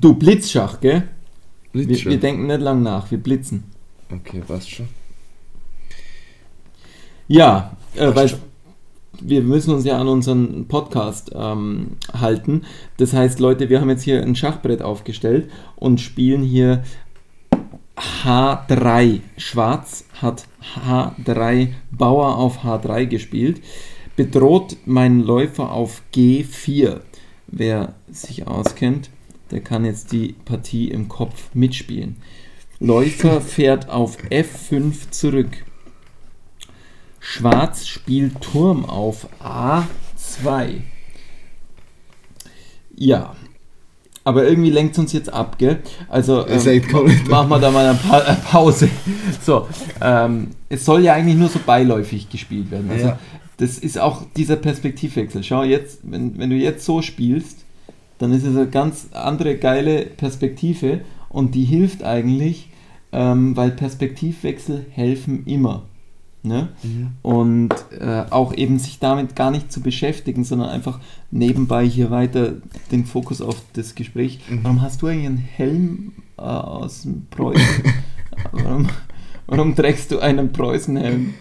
du, 0.00 0.14
Blitzschach, 0.14 0.80
gell? 0.80 1.08
Blitzschach. 1.72 2.04
Wir, 2.04 2.10
wir 2.12 2.20
denken 2.20 2.46
nicht 2.46 2.60
lang 2.60 2.82
nach, 2.82 3.10
wir 3.10 3.18
blitzen. 3.18 3.64
Okay, 4.12 4.42
passt 4.46 4.70
schon. 4.70 4.88
Ja, 7.28 7.76
äh, 7.94 8.14
weil 8.14 8.30
wir 9.20 9.42
müssen 9.42 9.74
uns 9.74 9.84
ja 9.84 9.98
an 9.98 10.08
unseren 10.08 10.66
Podcast 10.66 11.30
ähm, 11.34 11.96
halten. 12.12 12.62
Das 12.96 13.12
heißt, 13.12 13.38
Leute, 13.38 13.68
wir 13.68 13.80
haben 13.80 13.90
jetzt 13.90 14.02
hier 14.02 14.22
ein 14.22 14.34
Schachbrett 14.34 14.82
aufgestellt 14.82 15.50
und 15.76 16.00
spielen 16.00 16.42
hier 16.42 16.82
H3. 18.24 19.20
Schwarz 19.36 20.06
hat 20.20 20.46
H3, 20.86 21.68
Bauer 21.90 22.36
auf 22.36 22.64
H3 22.64 23.06
gespielt. 23.06 23.62
Bedroht 24.16 24.76
mein 24.86 25.20
Läufer 25.20 25.72
auf 25.72 26.02
G4. 26.14 27.00
Wer 27.46 27.94
sich 28.10 28.46
auskennt, 28.46 29.10
der 29.50 29.60
kann 29.60 29.84
jetzt 29.84 30.12
die 30.12 30.34
Partie 30.44 30.90
im 30.90 31.08
Kopf 31.08 31.54
mitspielen. 31.54 32.16
Läufer 32.78 33.40
fährt 33.40 33.88
auf 33.88 34.18
F5 34.30 35.10
zurück. 35.10 35.64
Schwarz 37.20 37.86
spielt 37.86 38.40
Turm 38.40 38.84
auf 38.84 39.28
A2. 39.42 40.80
Ja. 42.96 43.36
Aber 44.24 44.44
irgendwie 44.44 44.70
lenkt 44.70 44.92
es 44.92 44.98
uns 44.98 45.12
jetzt 45.12 45.32
ab, 45.32 45.58
gell? 45.58 45.80
Also 46.08 46.46
ähm, 46.46 46.82
machen 47.28 47.48
wir 47.48 47.58
da 47.58 47.70
mal 47.70 47.86
eine, 47.86 47.98
pa 47.98 48.20
Pause. 48.50 48.88
So, 49.42 49.66
ähm, 50.02 50.48
es 50.68 50.84
soll 50.84 51.02
ja 51.02 51.14
eigentlich 51.14 51.36
nur 51.36 51.48
so 51.48 51.58
beiläufig 51.64 52.28
gespielt 52.28 52.70
werden. 52.70 52.90
Also 52.90 53.06
ja. 53.08 53.18
das 53.56 53.78
ist 53.78 53.98
auch 53.98 54.24
dieser 54.36 54.56
Perspektivwechsel. 54.56 55.42
Schau 55.42 55.62
jetzt, 55.62 56.00
wenn, 56.02 56.38
wenn 56.38 56.50
du 56.50 56.56
jetzt 56.56 56.84
so 56.84 57.00
spielst, 57.00 57.64
dann 58.20 58.32
ist 58.32 58.44
es 58.44 58.54
eine 58.54 58.68
ganz 58.68 59.08
andere 59.12 59.56
geile 59.56 60.04
Perspektive 60.04 61.00
und 61.30 61.54
die 61.54 61.64
hilft 61.64 62.04
eigentlich, 62.04 62.68
ähm, 63.12 63.56
weil 63.56 63.70
Perspektivwechsel 63.70 64.84
helfen 64.90 65.46
immer. 65.46 65.84
Ne? 66.42 66.68
Mhm. 66.82 67.08
Und 67.22 67.74
äh, 67.98 68.24
auch 68.28 68.54
eben 68.54 68.78
sich 68.78 68.98
damit 68.98 69.36
gar 69.36 69.50
nicht 69.50 69.72
zu 69.72 69.80
beschäftigen, 69.80 70.44
sondern 70.44 70.68
einfach 70.68 71.00
nebenbei 71.30 71.86
hier 71.86 72.10
weiter 72.10 72.56
den 72.92 73.06
Fokus 73.06 73.40
auf 73.40 73.56
das 73.72 73.94
Gespräch. 73.94 74.40
Mhm. 74.48 74.60
Warum 74.64 74.82
hast 74.82 75.00
du 75.00 75.06
eigentlich 75.06 75.26
einen 75.26 75.38
Helm 75.38 76.12
äh, 76.36 76.42
aus 76.42 77.02
dem 77.02 77.26
Preußen? 77.30 77.84
warum, 78.52 78.90
warum 79.46 79.74
trägst 79.74 80.10
du 80.12 80.18
einen 80.18 80.52
Preußenhelm? 80.52 81.32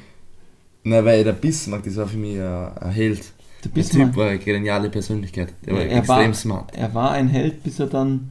Na, 0.86 1.04
weil 1.04 1.26
der 1.26 1.34
Bismarck, 1.34 1.84
das 1.84 1.98
war 1.98 2.08
für 2.08 2.18
mich 2.18 2.40
ein, 2.40 2.78
ein 2.78 2.92
Held. 2.92 3.34
Der 3.64 3.72
Der. 3.72 3.84
Typ 3.84 4.16
war 4.16 4.28
eine 4.30 4.40
geniale 4.40 4.90
Persönlichkeit. 4.90 5.54
Der 5.66 5.74
war 5.74 5.82
er, 5.82 5.98
extrem 5.98 6.18
war, 6.28 6.34
smart. 6.34 6.76
er 6.76 6.94
war 6.94 7.12
ein 7.12 7.28
Held, 7.28 7.62
bis 7.64 7.80
er 7.80 7.88
dann, 7.88 8.30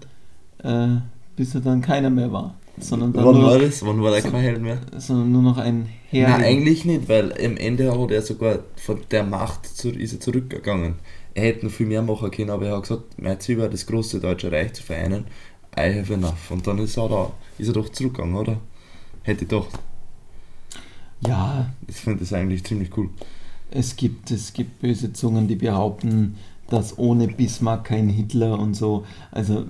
äh, 0.63 0.89
bis 1.37 1.55
er 1.55 1.61
dann 1.61 1.83
keiner 1.83 2.11
mehr 2.11 2.33
war. 2.33 2.55
Sondern, 2.81 3.13
dann 3.13 3.25
Wann 3.25 3.43
war 3.43 3.59
das? 3.59 3.85
Wann 3.85 4.01
war 4.03 4.13
der 4.13 4.23
so- 4.23 4.31
kein 4.31 4.41
Held 4.41 4.63
mehr? 4.63 4.79
sondern 4.97 5.33
nur 5.33 5.43
noch 5.43 5.59
ein 5.59 5.89
Herr. 6.11 6.29
Nein, 6.31 6.45
eigentlich 6.45 6.85
nicht, 6.85 7.09
weil 7.09 7.33
am 7.45 7.57
Ende 7.57 7.91
hat 8.01 8.11
er 8.13 8.23
sogar 8.23 8.61
von 8.77 9.01
der 9.11 9.25
Macht 9.25 9.67
zu, 9.67 9.91
ist 9.91 10.13
er 10.15 10.21
zurückgegangen. 10.21 10.95
Er 11.35 11.43
hätte 11.45 11.67
noch 11.67 11.73
viel 11.73 11.87
mehr 11.87 12.03
machen 12.03 12.31
können, 12.31 12.51
aber 12.51 12.67
er 12.67 12.77
hat 12.77 12.83
gesagt, 12.85 13.21
mein 13.21 13.39
Ziel 13.41 13.59
war, 13.59 13.69
das 13.69 13.85
große 13.87 14.21
deutsche 14.21 14.51
Reich 14.53 14.73
zu 14.75 14.83
vereinen. 14.83 15.25
I 15.77 15.99
have 16.01 16.13
enough. 16.15 16.51
Und 16.51 16.67
dann 16.67 16.79
ist 16.79 16.97
er 16.97 17.09
da, 17.09 17.33
ist 17.59 17.67
er 17.69 17.75
doch 17.75 17.89
zurückgegangen, 17.91 18.35
oder? 18.37 18.59
Hätte 19.25 19.43
ich 19.45 19.49
gedacht. 19.51 19.71
ja, 21.27 21.69
Ich 21.87 21.97
finde 21.97 22.21
das 22.21 22.33
eigentlich 22.33 22.65
ziemlich 22.65 22.97
cool. 22.97 23.11
Es 23.71 23.97
gibt, 23.97 24.31
es 24.31 24.53
gibt 24.53 24.81
böse 24.81 25.13
Zungen, 25.13 25.49
die 25.49 25.57
behaupten, 25.57 26.37
dass 26.69 26.99
ohne 26.99 27.29
Bismarck 27.29 27.85
kein 27.85 28.09
Hitler 28.09 28.59
und 28.59 28.75
so. 28.75 29.05
Also 29.31 29.67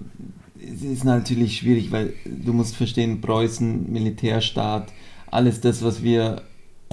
es 0.61 0.83
ist 0.83 1.05
natürlich 1.05 1.59
schwierig, 1.59 1.93
weil 1.93 2.13
du 2.25 2.53
musst 2.53 2.77
verstehen, 2.77 3.21
Preußen, 3.21 3.91
Militärstaat, 3.91 4.93
alles 5.31 5.61
das, 5.61 5.83
was 5.83 6.03
wir 6.03 6.43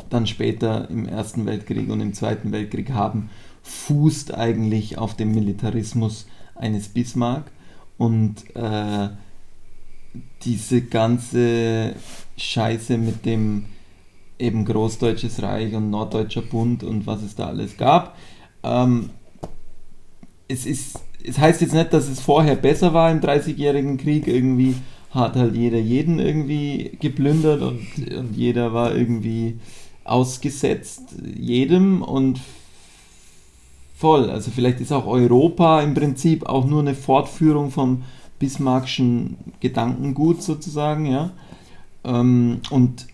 dann 0.09 0.27
später 0.27 0.89
im 0.89 1.07
Ersten 1.07 1.45
Weltkrieg 1.45 1.89
und 1.89 2.01
im 2.01 2.13
Zweiten 2.13 2.51
Weltkrieg 2.51 2.91
haben, 2.91 3.29
fußt 3.63 4.35
eigentlich 4.35 4.97
auf 4.97 5.15
dem 5.15 5.33
Militarismus 5.33 6.27
eines 6.55 6.89
Bismarck. 6.89 7.51
Und 7.97 8.43
äh, 8.55 9.09
diese 10.43 10.81
ganze 10.81 11.95
Scheiße 12.37 12.97
mit 12.97 13.25
dem 13.25 13.65
eben 14.39 14.65
Großdeutsches 14.65 15.41
Reich 15.41 15.73
und 15.73 15.89
Norddeutscher 15.89 16.41
Bund 16.41 16.83
und 16.83 17.07
was 17.07 17.23
es 17.23 17.35
da 17.35 17.47
alles 17.47 17.77
gab. 17.77 18.17
Ähm, 18.63 19.09
es, 20.47 20.65
ist, 20.65 20.99
es 21.23 21.37
heißt 21.37 21.61
jetzt 21.61 21.73
nicht, 21.73 21.93
dass 21.93 22.07
es 22.07 22.19
vorher 22.19 22.55
besser 22.55 22.93
war 22.93 23.11
im 23.11 23.21
Dreißigjährigen 23.21 23.97
Krieg. 23.97 24.27
Irgendwie 24.27 24.75
hat 25.11 25.35
halt 25.35 25.55
jeder 25.55 25.79
jeden 25.79 26.19
irgendwie 26.19 26.97
geplündert 26.99 27.61
und, 27.61 27.87
und 28.15 28.35
jeder 28.35 28.73
war 28.73 28.93
irgendwie 28.93 29.59
ausgesetzt 30.03 31.15
jedem 31.35 32.01
und 32.01 32.39
voll. 33.95 34.29
Also 34.29 34.51
vielleicht 34.51 34.81
ist 34.81 34.91
auch 34.91 35.07
Europa 35.07 35.81
im 35.81 35.93
Prinzip 35.93 36.45
auch 36.45 36.65
nur 36.65 36.81
eine 36.81 36.95
Fortführung 36.95 37.71
vom 37.71 38.03
Bismarckschen 38.37 39.37
Gedankengut 39.61 40.43
sozusagen, 40.43 41.05
ja. 41.05 41.31
Ähm, 42.03 42.59
und 42.69 43.07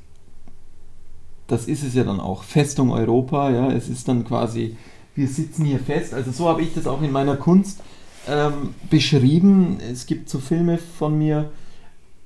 das 1.51 1.67
ist 1.67 1.83
es 1.83 1.93
ja 1.95 2.05
dann 2.05 2.21
auch. 2.21 2.43
Festung 2.43 2.91
Europa, 2.91 3.49
ja. 3.49 3.69
Es 3.71 3.89
ist 3.89 4.07
dann 4.07 4.23
quasi, 4.23 4.77
wir 5.15 5.27
sitzen 5.27 5.65
hier 5.65 5.79
fest. 5.79 6.13
Also 6.13 6.31
so 6.31 6.47
habe 6.47 6.61
ich 6.61 6.73
das 6.73 6.87
auch 6.87 7.01
in 7.01 7.11
meiner 7.11 7.35
Kunst 7.35 7.81
ähm, 8.27 8.73
beschrieben. 8.89 9.77
Es 9.91 10.05
gibt 10.05 10.29
so 10.29 10.39
Filme 10.39 10.77
von 10.77 11.17
mir 11.17 11.51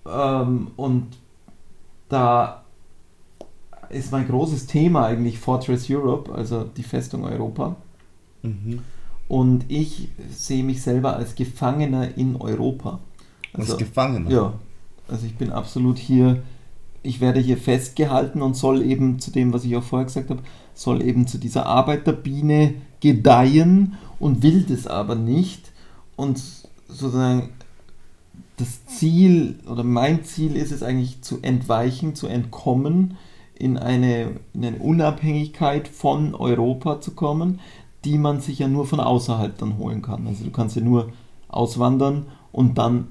ähm, 0.07 0.67
und 0.75 1.07
da 2.07 2.63
ist 3.89 4.11
mein 4.11 4.27
großes 4.27 4.67
Thema 4.67 5.07
eigentlich 5.07 5.39
Fortress 5.39 5.89
Europe, 5.89 6.31
also 6.31 6.63
die 6.63 6.83
Festung 6.83 7.23
Europa. 7.23 7.75
Mhm. 8.43 8.81
Und 9.27 9.65
ich 9.69 10.09
sehe 10.29 10.63
mich 10.63 10.83
selber 10.83 11.15
als 11.15 11.33
Gefangener 11.33 12.15
in 12.15 12.35
Europa. 12.35 12.99
Als 13.53 13.75
Gefangener. 13.75 14.29
Ja, 14.29 14.53
also 15.07 15.25
ich 15.25 15.35
bin 15.35 15.51
absolut 15.51 15.97
hier, 15.97 16.43
ich 17.05 17.21
werde 17.21 17.39
hier 17.39 17.57
festgehalten 17.57 18.41
und 18.41 18.55
soll 18.55 18.81
eben 18.81 19.19
zu 19.19 19.31
dem, 19.31 19.53
was 19.53 19.63
ich 19.65 19.75
auch 19.75 19.83
vorher 19.83 20.05
gesagt 20.05 20.29
habe, 20.29 20.41
soll 20.73 21.01
eben 21.01 21.27
zu 21.27 21.37
dieser 21.37 21.65
Arbeiterbiene 21.65 22.75
gedeihen 22.99 23.95
und 24.19 24.43
will 24.43 24.63
das 24.63 24.87
aber 24.87 25.15
nicht. 25.15 25.71
Und 26.15 26.41
sozusagen 26.87 27.49
das 28.57 28.85
Ziel 28.85 29.59
oder 29.69 29.83
mein 29.83 30.23
Ziel 30.23 30.55
ist 30.55 30.71
es 30.71 30.83
eigentlich 30.83 31.21
zu 31.21 31.39
entweichen, 31.41 32.15
zu 32.15 32.27
entkommen, 32.27 33.17
in 33.57 33.77
eine, 33.77 34.31
in 34.53 34.65
eine 34.65 34.79
Unabhängigkeit 34.79 35.87
von 35.87 36.35
Europa 36.35 36.99
zu 36.99 37.11
kommen, 37.11 37.59
die 38.03 38.17
man 38.17 38.41
sich 38.41 38.59
ja 38.59 38.67
nur 38.67 38.85
von 38.85 38.99
außerhalb 38.99 39.57
dann 39.57 39.77
holen 39.77 40.01
kann. 40.01 40.27
Also 40.27 40.43
du 40.43 40.51
kannst 40.51 40.75
ja 40.75 40.81
nur 40.81 41.11
auswandern 41.47 42.25
und 42.51 42.77
dann 42.77 43.07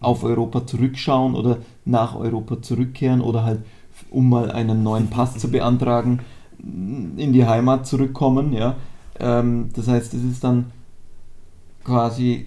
auf 0.00 0.24
Europa 0.24 0.66
zurückschauen 0.66 1.34
oder 1.34 1.58
nach 1.84 2.14
Europa 2.14 2.60
zurückkehren 2.62 3.20
oder 3.20 3.44
halt, 3.44 3.64
um 4.10 4.28
mal 4.28 4.50
einen 4.50 4.82
neuen 4.82 5.08
Pass 5.08 5.38
zu 5.38 5.50
beantragen, 5.50 6.20
in 6.58 7.32
die 7.32 7.46
Heimat 7.46 7.86
zurückkommen. 7.86 8.52
Ja? 8.52 8.76
Ähm, 9.18 9.70
das 9.74 9.88
heißt, 9.88 10.14
es 10.14 10.22
ist 10.22 10.44
dann 10.44 10.72
quasi 11.84 12.46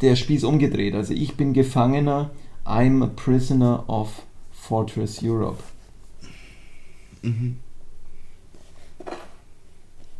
der 0.00 0.16
Spieß 0.16 0.44
umgedreht. 0.44 0.94
Also 0.94 1.14
ich 1.14 1.36
bin 1.36 1.52
Gefangener, 1.52 2.30
I'm 2.64 3.02
a 3.02 3.06
prisoner 3.06 3.88
of 3.88 4.22
Fortress 4.52 5.22
Europe. 5.22 5.62
Mhm. 7.22 7.56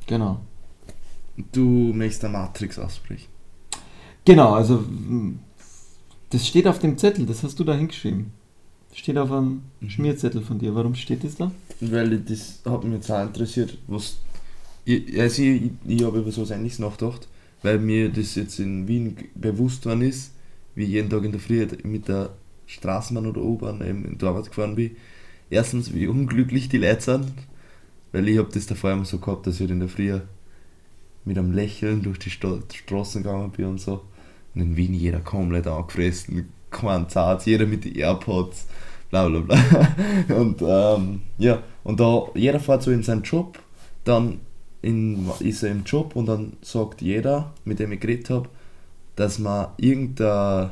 Genau. 0.06 0.40
Du 1.52 1.92
möchtest 1.94 2.24
der 2.24 2.30
Matrix 2.30 2.78
ausbrechen. 2.78 3.28
Genau, 4.24 4.54
also 4.54 4.84
das 6.30 6.46
steht 6.46 6.66
auf 6.66 6.78
dem 6.78 6.96
Zettel, 6.96 7.26
das 7.26 7.42
hast 7.42 7.58
du 7.58 7.64
da 7.64 7.74
hingeschrieben. 7.74 8.32
Steht 8.92 9.18
auf 9.18 9.30
einem 9.30 9.62
Mhm. 9.80 9.90
Schmierzettel 9.90 10.42
von 10.42 10.58
dir. 10.58 10.74
Warum 10.74 10.94
steht 10.94 11.22
das 11.22 11.36
da? 11.36 11.52
Weil 11.80 12.18
das 12.18 12.60
hat 12.64 12.84
mich 12.84 12.94
jetzt 12.94 13.10
auch 13.10 13.22
interessiert, 13.22 13.78
was. 13.86 14.18
Ich, 14.84 15.20
also 15.20 15.42
ich, 15.42 15.70
ich, 15.86 16.02
habe 16.02 16.18
über 16.18 16.32
sowas 16.32 16.50
ähnliches 16.50 16.78
nachgedacht, 16.78 17.28
weil 17.62 17.78
mir 17.78 18.08
das 18.08 18.34
jetzt 18.34 18.58
in 18.58 18.88
Wien 18.88 19.16
bewusst 19.34 19.86
worden 19.86 20.02
ist, 20.02 20.32
wie 20.74 20.84
ich 20.84 20.90
jeden 20.90 21.10
Tag 21.10 21.24
in 21.24 21.32
der 21.32 21.40
Früh 21.40 21.66
mit 21.84 22.08
der 22.08 22.30
Straßenbahn 22.66 23.26
oder 23.26 23.42
U-Bahn 23.42 23.80
eben 23.86 24.04
in 24.04 24.18
die 24.18 24.24
Arbeit 24.24 24.46
gefahren 24.46 24.74
bin. 24.74 24.96
Erstens, 25.50 25.92
wie 25.94 26.06
unglücklich 26.06 26.68
die 26.68 26.78
Leute 26.78 27.00
sind, 27.02 27.32
weil 28.12 28.28
ich 28.28 28.38
habe 28.38 28.50
das 28.52 28.66
davor 28.66 28.92
immer 28.92 29.04
so 29.04 29.18
gehabt, 29.18 29.46
dass 29.46 29.56
ich 29.56 29.60
halt 29.62 29.70
in 29.70 29.80
der 29.80 29.88
Früh 29.88 30.18
mit 31.24 31.38
einem 31.38 31.52
Lächeln 31.52 32.02
durch 32.02 32.18
die 32.18 32.30
Sta 32.30 32.58
Straßen 32.72 33.22
gegangen 33.22 33.50
bin 33.50 33.66
und 33.66 33.80
so. 33.80 34.02
Und 34.54 34.62
in 34.62 34.76
Wien 34.76 34.94
jeder 34.94 35.20
komplett 35.20 35.66
angefressen, 35.66 36.48
Zart, 37.08 37.46
jeder 37.46 37.66
mit 37.66 37.84
den 37.84 37.96
AirPods, 37.96 38.66
bla 39.10 39.28
bla 39.28 39.40
bla. 39.40 39.58
Und 40.36 40.62
ähm, 40.62 41.22
ja, 41.38 41.62
und 41.82 41.98
da 41.98 42.24
jeder 42.34 42.60
fährt 42.60 42.82
so 42.82 42.90
in 42.90 43.02
seinen 43.02 43.22
Job, 43.22 43.58
dann 44.04 44.40
in, 44.82 45.28
ist 45.40 45.62
er 45.62 45.70
im 45.70 45.84
Job 45.84 46.16
und 46.16 46.26
dann 46.26 46.54
sagt 46.62 47.02
jeder, 47.02 47.52
mit 47.64 47.78
dem 47.78 47.92
ich 47.92 48.00
geredet 48.00 48.30
habe, 48.30 48.48
dass 49.16 49.38
man 49.38 49.68
irgendeine 49.76 50.70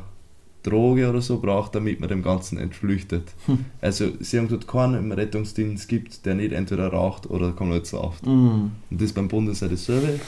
Droge 0.63 1.09
oder 1.09 1.21
so 1.21 1.41
braucht, 1.41 1.75
damit 1.75 2.01
man 2.01 2.09
dem 2.09 2.23
Ganzen 2.23 2.59
entflüchtet. 2.59 3.33
Hm. 3.47 3.65
Also 3.81 4.09
sie 4.21 4.39
haben 4.39 4.49
gesagt, 4.49 4.69
keinen 4.69 4.95
im 4.95 5.13
Rettungsdienst 5.13 5.89
gibt, 5.89 6.27
der 6.27 6.35
nicht 6.35 6.53
entweder 6.53 6.89
raucht 6.89 7.29
oder 7.31 7.53
komplett 7.53 7.87
sauft. 7.87 8.27
Mm, 8.27 8.29
Und 8.29 8.73
das 8.91 9.03
ist 9.03 9.15
beim 9.15 9.29
Bundesheer 9.29 9.69
dasselbe 9.69 10.21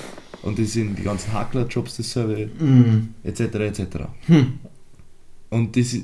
und 0.43 0.59
das 0.59 0.72
sind 0.72 0.99
die 0.99 1.03
ganzen 1.03 1.32
Hacklerjobs 1.32 1.97
dasselbe, 1.99 2.47
mm, 2.47 3.14
etc. 3.24 3.41
etc. 3.41 3.82
hm. 4.26 4.53
Und 5.51 5.76
das 5.76 5.97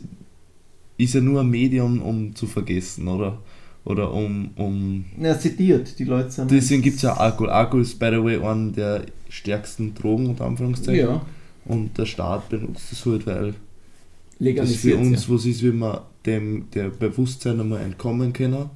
ist 0.99 1.14
ja 1.14 1.20
nur 1.20 1.41
ein 1.41 1.51
Medium, 1.51 2.03
um 2.03 2.34
zu 2.34 2.47
vergessen, 2.47 3.09
oder? 3.09 3.39
Oder 3.84 4.12
um. 4.12 4.51
um 4.57 5.05
Ja, 5.20 5.34
sediert, 5.34 5.99
die 5.99 6.05
Leute 6.05 6.30
sind. 6.30 6.51
Deswegen 6.51 6.82
gibt 6.82 6.97
es 6.97 7.03
ja 7.03 7.14
Alkohol. 7.16 7.51
Alkohol 7.51 7.82
ist, 7.82 7.99
by 7.99 8.07
the 8.11 8.22
way, 8.22 8.43
eine 8.45 8.72
der 8.72 9.07
stärksten 9.28 9.95
Drogen, 9.95 10.26
unter 10.26 10.45
Anführungszeichen. 10.45 11.07
Ja, 11.07 11.24
Und 11.64 11.97
der 11.97 12.07
Staat 12.07 12.49
benutzt 12.49 12.91
das 12.91 13.07
halt, 13.07 13.26
weil 13.26 13.47
das 13.47 14.74
für 14.74 14.91
legalisiert. 14.91 14.99
uns 14.99 15.28
was 15.30 15.47
ist, 15.47 15.62
wenn 15.62 15.78
wir 15.78 16.05
dem 16.26 16.68
der 16.74 16.89
Bewusstsein 16.89 17.61
einmal 17.61 17.80
entkommen 17.80 18.32
können, 18.32 18.70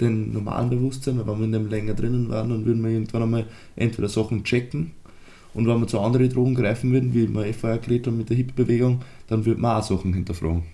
dem 0.00 0.32
normalen 0.32 0.70
Bewusstsein, 0.70 1.18
weil 1.18 1.26
wenn 1.26 1.38
wir 1.38 1.44
in 1.44 1.52
dem 1.52 1.68
länger 1.68 1.94
drinnen 1.94 2.28
waren, 2.30 2.48
dann 2.48 2.64
würden 2.64 2.82
wir 2.82 2.90
irgendwann 2.90 3.22
einmal 3.22 3.46
entweder 3.76 4.08
Sachen 4.08 4.42
checken 4.44 4.92
und 5.56 5.66
wenn 5.66 5.80
wir 5.80 5.86
zu 5.86 6.00
anderen 6.00 6.28
Drogen 6.28 6.54
greifen 6.54 6.92
würden, 6.92 7.14
wie 7.14 7.26
wir 7.26 7.46
eh 7.46 7.54
vorher 7.54 7.78
geredet 7.78 8.08
haben 8.08 8.18
mit 8.18 8.28
der 8.28 8.36
Hip-Bewegung, 8.36 9.00
dann 9.26 9.46
würden 9.46 9.62
wir 9.62 9.78
auch 9.78 9.82
Sachen 9.82 10.12
hinterfragen. 10.12 10.64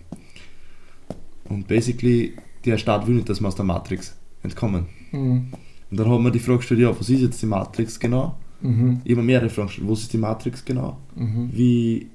Und 1.48 1.68
basically, 1.68 2.32
der 2.64 2.78
Staat 2.78 3.06
will 3.06 3.14
nicht, 3.14 3.28
dass 3.28 3.40
wir 3.40 3.46
aus 3.46 3.54
der 3.54 3.64
Matrix 3.64 4.16
entkommen. 4.42 4.86
Mhm. 5.12 5.52
Und 5.88 6.00
dann 6.00 6.10
haben 6.10 6.24
wir 6.24 6.32
die 6.32 6.40
Frage 6.40 6.58
gestellt, 6.58 6.80
ja, 6.80 6.98
was 6.98 7.08
ist 7.08 7.20
jetzt 7.20 7.40
die 7.40 7.46
Matrix 7.46 8.00
genau? 8.00 8.36
Mhm. 8.60 9.02
Ich 9.04 9.12
habe 9.12 9.22
mehrere 9.22 9.50
Fragen 9.50 9.68
gestellt, 9.68 9.88
was 9.88 10.00
ist 10.00 10.12
die 10.12 10.18
Matrix 10.18 10.64
genau? 10.64 10.98
Mhm. 11.14 11.50
Wie 11.52 12.08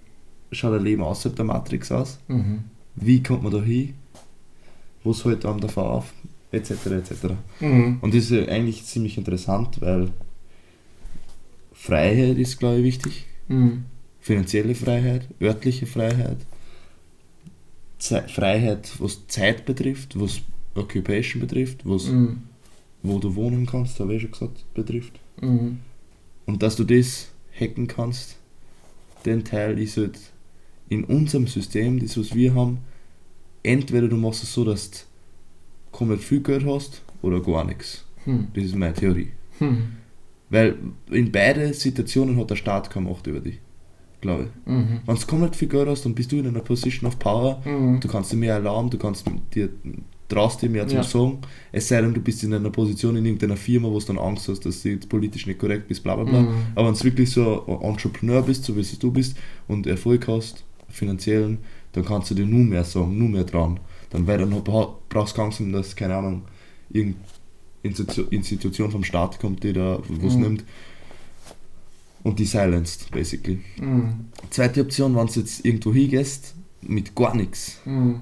schaut 0.51 0.74
ein 0.74 0.84
Leben 0.84 1.03
außerhalb 1.03 1.38
der 1.38 1.45
Matrix 1.45 1.89
aus? 1.89 2.20
Mhm. 2.28 2.65
Wie 2.95 3.24
kommt 3.24 3.43
man 3.43 3.53
da 3.53 3.61
hin? 3.61 3.93
Was 5.05 5.24
hält 5.24 5.45
einem 5.45 5.61
davon 5.61 5.86
auf? 5.86 6.13
Etc. 6.51 6.72
etc. 6.72 7.13
Mhm. 7.61 7.99
Und 8.01 8.13
das 8.13 8.30
ist 8.30 8.49
eigentlich 8.49 8.84
ziemlich 8.84 9.18
interessant, 9.18 9.80
weil 9.80 10.09
Freiheit 11.78 12.38
ist, 12.38 12.57
glaube 12.59 12.80
ich, 12.80 12.84
wichtig. 12.84 13.25
Mhm. 13.47 13.86
Finanzielle 14.19 14.75
Freiheit, 14.75 15.28
örtliche 15.41 15.86
Freiheit, 15.86 16.38
Ze 17.99 18.23
Freiheit, 18.28 18.91
was 18.99 19.25
Zeit 19.28 19.65
betrifft, 19.65 20.19
was 20.19 20.41
Occupation 20.75 21.39
betrifft, 21.41 21.80
was 21.84 22.07
Mhm. 22.07 22.41
wo 23.03 23.17
du 23.19 23.34
wohnen 23.36 23.65
kannst, 23.65 23.99
habe 23.99 24.15
ich 24.15 24.21
schon 24.21 24.32
gesagt, 24.32 24.65
betrifft. 24.73 25.13
Mhm. 25.41 25.80
Und 26.45 26.61
dass 26.61 26.75
du 26.75 26.84
das 26.84 27.30
hacken 27.59 27.88
kannst, 27.88 28.36
den 29.25 29.43
Teil 29.43 29.80
ist 29.80 29.97
halt 29.97 30.19
in 30.89 31.03
unserem 31.05 31.47
System, 31.47 31.99
das 31.99 32.17
was 32.17 32.34
wir 32.36 32.53
haben, 32.53 32.80
entweder 33.63 34.07
du 34.07 34.15
machst 34.17 34.43
es 34.43 34.53
so, 34.53 34.63
dass 34.63 34.91
du 34.91 34.97
komplett 35.91 36.21
viel 36.21 36.41
Geld 36.41 36.65
hast 36.65 37.01
oder 37.21 37.41
gar 37.41 37.63
nichts. 37.65 38.03
Hm. 38.25 38.47
Das 38.53 38.63
ist 38.63 38.75
meine 38.75 38.93
Theorie. 38.93 39.32
Hm. 39.59 39.93
Weil 40.49 40.75
in 41.11 41.31
beide 41.31 41.73
Situationen 41.73 42.37
hat 42.37 42.49
der 42.49 42.55
Staat 42.55 42.89
keine 42.89 43.09
Macht 43.09 43.27
über 43.27 43.39
dich, 43.41 43.59
glaube 44.21 44.43
ich. 44.45 44.71
Mhm. 44.71 45.01
Wenn 45.05 45.15
du 45.15 45.25
komplett 45.27 45.55
viel 45.55 45.67
Geld 45.67 45.87
hast, 45.89 46.05
dann 46.05 46.15
bist 46.15 46.31
du 46.31 46.37
in 46.37 46.47
einer 46.47 46.61
Position 46.61 47.07
of 47.07 47.19
Power. 47.19 47.61
Mhm. 47.65 47.99
Du 47.99 48.07
kannst 48.07 48.31
dir 48.31 48.37
mehr 48.37 48.53
erlauben, 48.53 48.89
du 48.89 48.97
kannst 48.97 49.25
dir 49.53 49.69
traust 50.29 50.61
dir 50.61 50.69
mehr 50.69 50.85
zu 50.87 50.95
Ja. 50.95 51.03
sagen. 51.03 51.37
Es 51.71 51.87
sei 51.87 52.01
denn, 52.01 52.13
du 52.13 52.19
bist 52.19 52.43
in 52.43 52.53
einer 52.53 52.69
Position 52.69 53.15
in 53.15 53.25
irgendeiner 53.25 53.55
Firma, 53.55 53.87
wo 53.89 53.97
du 53.97 54.05
dann 54.07 54.17
Angst 54.17 54.49
hast, 54.49 54.65
dass 54.65 54.83
du 54.83 54.89
jetzt 54.89 55.07
politisch 55.07 55.47
nicht 55.47 55.57
korrekt 55.57 55.87
bist, 55.87 56.03
bla 56.03 56.15
bla 56.17 56.25
bla. 56.25 56.41
Mhm. 56.41 56.53
Aber 56.75 56.87
wenn 56.89 56.95
du 56.95 57.03
wirklich 57.05 57.31
so 57.31 57.65
ein 57.65 57.81
Entrepreneur 57.81 58.41
bist, 58.41 58.65
so 58.65 58.75
wie 58.75 58.81
es 58.81 58.99
du 58.99 59.09
bist, 59.11 59.37
und 59.69 59.87
Erfolg 59.87 60.27
hast, 60.27 60.65
finanziellen, 60.89 61.59
dann 61.93 62.03
kannst 62.03 62.29
du 62.31 62.35
dir 62.35 62.45
nur 62.45 62.59
mehr 62.65 62.83
sagen, 62.83 63.17
nur 63.17 63.29
mehr 63.29 63.45
dran. 63.45 63.79
Dann, 64.09 64.27
weil 64.27 64.37
dann 64.37 64.49
bra- 64.63 64.95
brauchst 65.07 65.37
du 65.37 65.41
Angst 65.41 65.61
dass, 65.71 65.95
keine 65.95 66.15
Ahnung, 66.15 66.41
irgendeine 66.89 67.23
Institu- 67.23 67.36
Institution 67.84 68.91
vom 68.91 69.03
Staat 69.03 69.39
kommt, 69.39 69.63
die 69.63 69.73
da 69.73 69.99
was 70.09 70.36
Mhm. 70.36 70.41
nimmt 70.41 70.63
und 72.23 72.39
die 72.39 72.45
silenced, 72.45 73.11
basically. 73.11 73.59
Mhm. 73.80 74.25
Zweite 74.49 74.82
Option, 74.82 75.15
wenn 75.15 75.28
du 75.28 75.39
jetzt 75.39 75.65
irgendwo 75.65 75.93
hingehst, 75.93 76.55
mit 76.82 77.15
gar 77.15 77.36
nichts, 77.36 77.80
Mhm. 77.86 78.21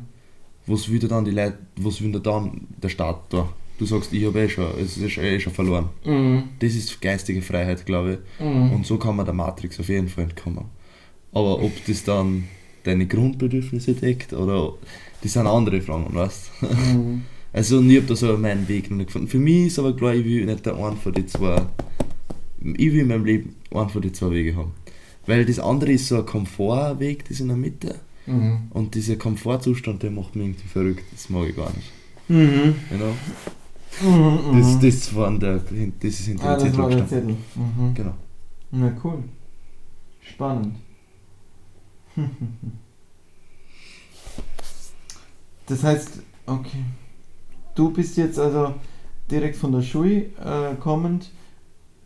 was 0.67 0.89
will 0.89 0.99
dir 0.99 1.07
dann 1.07 1.25
die 1.25 1.31
Leute, 1.31 1.57
was 1.77 2.01
will 2.01 2.11
dann 2.19 2.61
der 2.81 2.89
Staat 2.89 3.21
da? 3.33 3.49
Du 3.77 3.85
sagst, 3.85 4.13
ich 4.13 4.25
habe 4.25 4.39
eh 4.39 4.47
schon, 4.49 4.67
es 4.79 4.97
ist 4.97 5.17
eh 5.17 5.39
schon 5.39 5.51
verloren. 5.53 5.89
Mhm. 6.05 6.43
Das 6.59 6.73
ist 6.75 7.01
geistige 7.01 7.41
Freiheit, 7.41 7.85
glaube 7.85 8.19
ich. 8.39 8.45
Mhm. 8.45 8.71
Und 8.71 8.85
so 8.85 8.97
kann 8.97 9.15
man 9.17 9.25
der 9.25 9.33
Matrix 9.35 9.79
auf 9.79 9.89
jeden 9.89 10.07
Fall 10.07 10.25
entkommen. 10.25 10.65
Aber 11.33 11.61
ob 11.61 11.73
das 11.85 12.03
dann 12.05 12.45
deine 12.83 13.05
Grundbedürfnisse 13.05 13.93
deckt 13.93 14.31
oder 14.31 14.73
das 15.21 15.33
sind 15.33 15.47
andere 15.47 15.81
Fragen, 15.81 16.13
weißt 16.13 16.51
du? 16.61 16.67
Also 17.55 17.81
ich 17.81 17.95
habe 17.95 18.05
da 18.07 18.17
so 18.17 18.37
meinen 18.37 18.67
Weg 18.67 18.91
noch 18.91 18.97
nicht 18.97 19.07
gefunden. 19.07 19.29
Für 19.29 19.39
mich 19.39 19.67
ist 19.67 19.79
aber 19.79 19.95
klar, 19.95 20.13
ich 20.13 20.25
will 20.25 20.45
nicht 20.45 20.65
der 20.65 20.75
einen 20.75 20.97
von 20.97 21.13
den 21.13 21.25
zwei. 21.25 21.65
Ich 22.61 22.91
will 22.91 22.99
in 22.99 23.07
meinem 23.07 23.23
Leben 23.23 23.55
einen 23.71 23.87
von 23.87 24.01
den 24.01 24.13
zwei 24.13 24.31
Wege 24.31 24.57
haben. 24.57 24.73
Weil 25.25 25.45
das 25.45 25.59
andere 25.59 25.93
ist 25.93 26.09
so 26.09 26.17
ein 26.17 26.25
Komfortweg, 26.25 27.23
das 27.29 27.39
in 27.39 27.47
der 27.47 27.55
Mitte. 27.55 27.95
Mhm. 28.25 28.67
Und 28.71 28.93
dieser 28.95 29.15
Komfortzustand, 29.15 30.03
der 30.03 30.11
macht 30.11 30.35
mich 30.35 30.47
irgendwie 30.47 30.67
verrückt. 30.67 31.05
Das 31.13 31.29
mag 31.29 31.47
ich 31.47 31.55
gar 31.55 31.71
nicht. 31.73 31.93
Mhm. 32.27 32.75
Genau. 32.89 33.13
Mhm. 34.01 34.59
Das, 34.59 34.79
das, 34.81 35.15
war 35.15 35.31
der, 35.39 35.59
das 35.59 35.71
ist 36.19 36.25
hinter 36.25 36.43
Ah, 36.43 36.47
war 36.47 36.59
Zettel 36.59 36.75
der 36.75 36.85
gestanden. 36.87 37.07
Zettel. 37.07 37.35
Mhm. 37.55 37.93
Genau. 37.93 38.13
Na 38.71 38.97
cool. 39.01 39.23
Spannend. 40.21 40.75
Das 45.67 45.83
heißt, 45.83 46.19
okay. 46.45 46.83
Du 47.75 47.91
bist 47.91 48.17
jetzt 48.17 48.39
also 48.39 48.73
direkt 49.29 49.55
von 49.57 49.71
der 49.71 49.81
Schule 49.81 50.27
äh, 50.43 50.75
kommend 50.79 51.29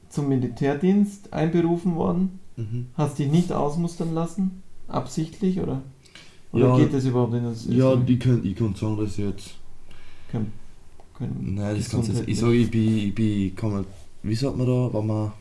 zum 0.09 0.27
Militärdienst 0.29 1.31
einberufen 1.33 1.95
worden. 1.95 2.39
Mhm. 2.57 2.87
Hast 2.95 3.19
dich 3.19 3.29
nicht 3.31 3.51
ausmustern 3.51 4.13
lassen? 4.13 4.63
Absichtlich 4.87 5.59
oder? 5.59 5.81
Oder 6.51 6.69
Ja. 6.69 6.77
geht 6.77 6.93
das 6.93 7.05
überhaupt 7.05 7.33
in 7.35 7.43
das? 7.43 7.65
Ja, 7.69 7.93
ist- 7.93 8.07
die 8.07 8.17
können, 8.17 8.43
ich 8.43 8.55
kann 8.55 8.73
sagen, 8.75 8.97
dass 8.97 9.11
ich 9.19 9.25
jetzt. 9.25 9.51
können, 10.31 10.51
können 11.15 11.53
Nein, 11.55 11.75
das 11.77 11.89
kannst 11.89 12.09
du 12.09 12.13
jetzt. 12.13 12.27
Ich 12.27 12.39
sage, 12.39 12.55
ich 12.55 12.71
bin, 12.71 12.97
ich 12.97 13.13
bin, 13.15 13.55
kann 13.55 13.71
man, 13.71 13.85
wie 14.23 14.33
sagt 14.35 14.57
man 14.57 14.65
da, 14.65 14.89
wenn 14.91 15.05
man, 15.05 15.31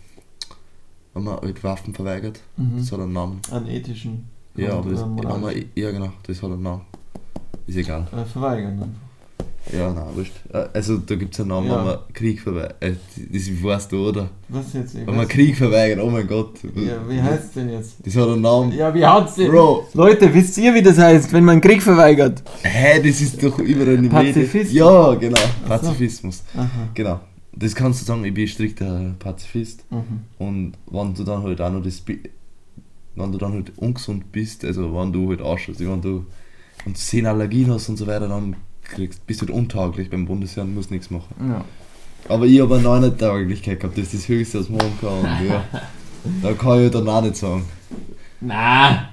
wenn 1.14 1.24
man 1.24 1.37
halt 1.41 1.64
Waffen 1.64 1.95
verweigert? 1.95 2.41
Mhm. 2.59 2.72
Das 2.79 2.93
hat 2.93 3.01
einen 3.01 3.12
Namen. 3.14 3.41
An 3.51 3.66
ethischen 3.66 4.24
Ja, 4.55 4.74
aber 4.79 4.91
das, 4.91 5.01
ja 5.74 5.91
genau, 5.91 6.11
das 6.24 6.43
hat 6.43 6.51
einen 6.53 6.62
Namen. 6.62 6.83
Ist 7.66 7.76
egal. 7.76 8.07
äh, 8.14 8.24
verweigern 8.26 8.72
einfach. 8.74 9.08
Ja, 9.73 9.93
nein, 9.93 10.05
wurscht. 10.14 10.33
Äh, 10.53 10.66
Also 10.73 10.97
da 10.99 11.14
gibt 11.14 11.35
es 11.35 11.41
einen 11.41 11.51
Namen, 11.51 11.69
Ja. 11.69 11.79
wenn 11.79 11.85
man 11.85 11.99
Krieg 12.12 12.41
verweigert. 12.41 12.77
Äh, 12.81 12.93
das 13.33 13.62
weißt 13.62 13.93
du, 13.93 14.09
oder? 14.09 14.31
Was 14.49 14.73
jetzt? 14.73 14.95
Ich 14.95 15.07
Wenn 15.07 15.16
man 15.16 15.29
Krieg 15.29 15.57
verweigert, 15.57 16.01
oh 16.03 16.11
mein 16.11 16.27
Gott. 16.27 16.59
Ja, 16.75 16.97
wie 17.09 17.21
heißt 17.21 17.57
denn 17.57 17.71
jetzt? 17.71 17.97
Das 18.05 18.16
hat 18.16 18.29
einen 18.29 18.41
Namen. 18.41 18.73
Ja, 18.73 18.95
wie 18.95 19.05
hat's 19.05 19.35
denn? 19.35 19.51
Bro, 19.51 19.89
Leute, 19.95 20.33
wisst 20.33 20.57
ihr, 20.59 20.75
wie 20.75 20.83
das 20.83 20.99
heißt, 20.99 21.33
wenn 21.33 21.45
man 21.45 21.61
Krieg 21.61 21.83
verweigert? 21.83 22.43
hä, 22.62 22.99
das 23.07 23.21
ist 23.21 23.43
doch 23.43 23.59
überall 23.59 23.95
in 23.95 24.03
den 24.03 24.11
Pazifist? 24.11 24.55
Medien. 24.73 24.77
Ja, 24.87 25.14
genau. 25.14 25.37
So. 25.39 25.69
Pazifismus. 25.69 26.43
Aha. 26.57 26.69
Genau. 26.95 27.21
Das 27.53 27.75
kannst 27.75 28.01
du 28.01 28.05
sagen, 28.05 28.25
ich 28.25 28.33
bin 28.35 28.47
strikter 28.47 29.14
Pazifist. 29.19 29.85
Mhm. 29.91 30.21
Und 30.39 30.73
wenn 30.91 31.14
du 31.14 31.25
dann 31.25 31.43
halt 31.43 31.61
auch 31.61 31.73
noch 31.73 31.83
das 31.83 32.03
wenn 33.16 33.33
du 33.33 33.39
dann 33.39 33.53
halt 33.53 33.73
ungesund 33.77 34.31
bist, 34.31 34.64
also 34.64 34.95
wenn 34.95 35.12
du 35.12 35.29
halt 35.29 35.43
ausschaust, 35.43 35.81
wenn 35.81 36.01
du 36.01 36.25
und 36.87 37.27
Allergien 37.27 37.71
hast 37.71 37.89
und 37.89 37.97
so 37.97 38.07
weiter, 38.07 38.29
dann 38.29 38.55
kriegst, 38.89 39.26
bist 39.26 39.43
du 39.43 39.53
untauglich 39.53 40.11
beim 40.11 40.26
Bundesheer 40.26 40.64
und 40.64 40.74
musst 40.74 40.91
nichts 40.91 41.11
machen. 41.11 41.34
Ja. 41.49 41.64
Aber 42.28 42.47
ich 42.47 42.61
habe 42.61 42.74
eine 42.74 42.82
neue 42.84 43.16
Tauglichkeit 43.16 43.80
gehabt, 43.80 43.97
das 43.97 44.07
ist 44.07 44.14
das 44.14 44.28
höchste, 44.28 44.61
was 44.61 44.68
man 44.68 44.80
haben 44.80 44.99
kann. 45.01 45.47
Ja, 45.49 45.64
da 46.43 46.53
kann 46.53 46.84
ich 46.84 46.91
dann 46.91 47.09
auch 47.09 47.22
nicht 47.22 47.36
sagen. 47.36 47.64
Na! 48.41 49.09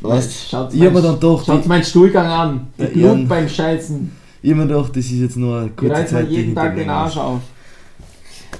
Weißt 0.00 0.48
Schaut 0.50 0.74
ich 0.74 0.80
habe 0.80 0.90
mir 0.92 1.02
dann 1.02 1.20
doch, 1.20 1.44
Schaut 1.44 1.66
meinen 1.66 1.84
Stuhlgang 1.84 2.26
an. 2.26 2.66
Der 2.78 2.86
Blut 2.86 3.28
beim 3.28 3.48
Scheißen. 3.48 4.10
ich 4.42 4.50
hab 4.50 4.56
mir 4.58 4.66
gedacht, 4.66 4.90
das 4.96 5.04
ist 5.04 5.12
jetzt 5.12 5.36
nur 5.36 5.58
eine 5.58 5.66
Ich 5.68 5.76
kurze 5.76 6.06
Zeit. 6.06 6.12
mir 6.24 6.28
die 6.28 6.34
jeden 6.36 6.54
Tag 6.54 6.74
den 6.74 6.86
mir 6.86 6.92
Arsch 6.92 7.16
auf. 7.16 7.40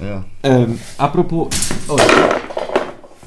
Ja. 0.01 0.23
Ähm, 0.43 0.79
apropos. 0.97 1.49
Oh. 1.89 1.97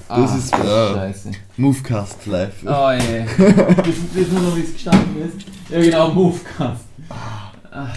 Das 0.08 0.34
ist- 0.36 0.52
ja. 0.56 0.94
Scheiße. 0.94 1.30
Movecast 1.58 2.26
live. 2.26 2.54
Oh 2.64 2.90
je. 2.92 3.24
Wissen 4.14 4.32
wir 4.32 4.40
noch, 4.40 4.56
wie 4.56 4.60
es 4.60 4.72
gestanden 4.72 5.16
ist? 5.28 5.46
Ja, 5.70 5.80
genau, 5.80 6.10
Movecast. 6.10 6.85
Ah. 7.10 7.92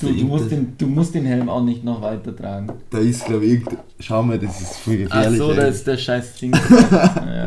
Du, 0.00 0.12
du, 0.12 0.24
musst 0.24 0.50
den, 0.50 0.76
du 0.78 0.86
musst 0.86 1.14
den 1.14 1.26
Helm 1.26 1.48
auch 1.48 1.62
nicht 1.62 1.84
noch 1.84 2.00
weiter 2.00 2.34
tragen. 2.34 2.72
Da 2.88 2.98
ist 2.98 3.24
glaube 3.26 3.44
ich. 3.44 3.62
Schau 3.98 4.22
mal, 4.22 4.38
das 4.38 4.60
ist 4.60 4.76
voll 4.78 4.94
Ach 5.10 5.14
gefährlich. 5.16 5.38
so, 5.38 5.54
da 5.54 5.62
ist 5.66 5.86
der 5.86 5.96
scheiß 5.98 6.34
Ding. 6.36 6.52
ja, 6.80 7.46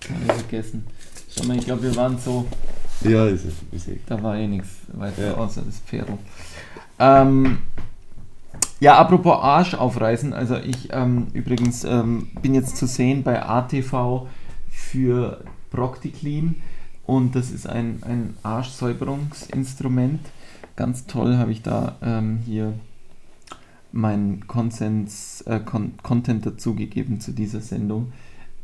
Kann 0.00 0.16
ich 0.26 0.32
vergessen. 0.32 0.86
Schau 1.28 1.44
mal, 1.46 1.56
ich 1.56 1.64
glaube, 1.64 1.82
wir 1.82 1.96
waren 1.96 2.18
so. 2.18 2.46
Ja, 3.02 3.26
ist 3.26 3.44
es. 3.44 3.86
Ist. 3.86 3.98
Da 4.06 4.22
war 4.22 4.36
eh 4.36 4.46
nichts 4.46 4.68
weiter 4.92 5.28
Ja. 5.28 5.34
außer 5.34 5.62
das 5.66 5.78
Pferd. 5.80 6.08
Ähm, 7.00 7.58
ja, 8.80 8.96
apropos 8.98 9.38
Arsch 9.42 9.74
aufreißen. 9.74 10.32
Also 10.32 10.56
ich 10.56 10.88
ähm, 10.92 11.28
übrigens 11.32 11.82
ähm, 11.84 12.28
bin 12.42 12.54
jetzt 12.54 12.76
zu 12.76 12.86
sehen 12.86 13.24
bei 13.24 13.42
ATV 13.42 14.26
für 14.70 15.40
Procticlean 15.70 16.54
und 17.08 17.34
das 17.34 17.50
ist 17.50 17.66
ein, 17.66 18.02
ein 18.02 18.34
Arschsäuberungsinstrument. 18.42 20.20
Ganz 20.76 21.06
toll 21.06 21.38
habe 21.38 21.50
ich 21.50 21.62
da 21.62 21.96
ähm, 22.02 22.40
hier 22.44 22.74
meinen 23.92 24.46
Konsens, 24.46 25.40
äh, 25.46 25.58
Con 25.60 25.92
Content 26.02 26.44
dazugegeben 26.44 27.18
zu 27.18 27.32
dieser 27.32 27.62
Sendung. 27.62 28.12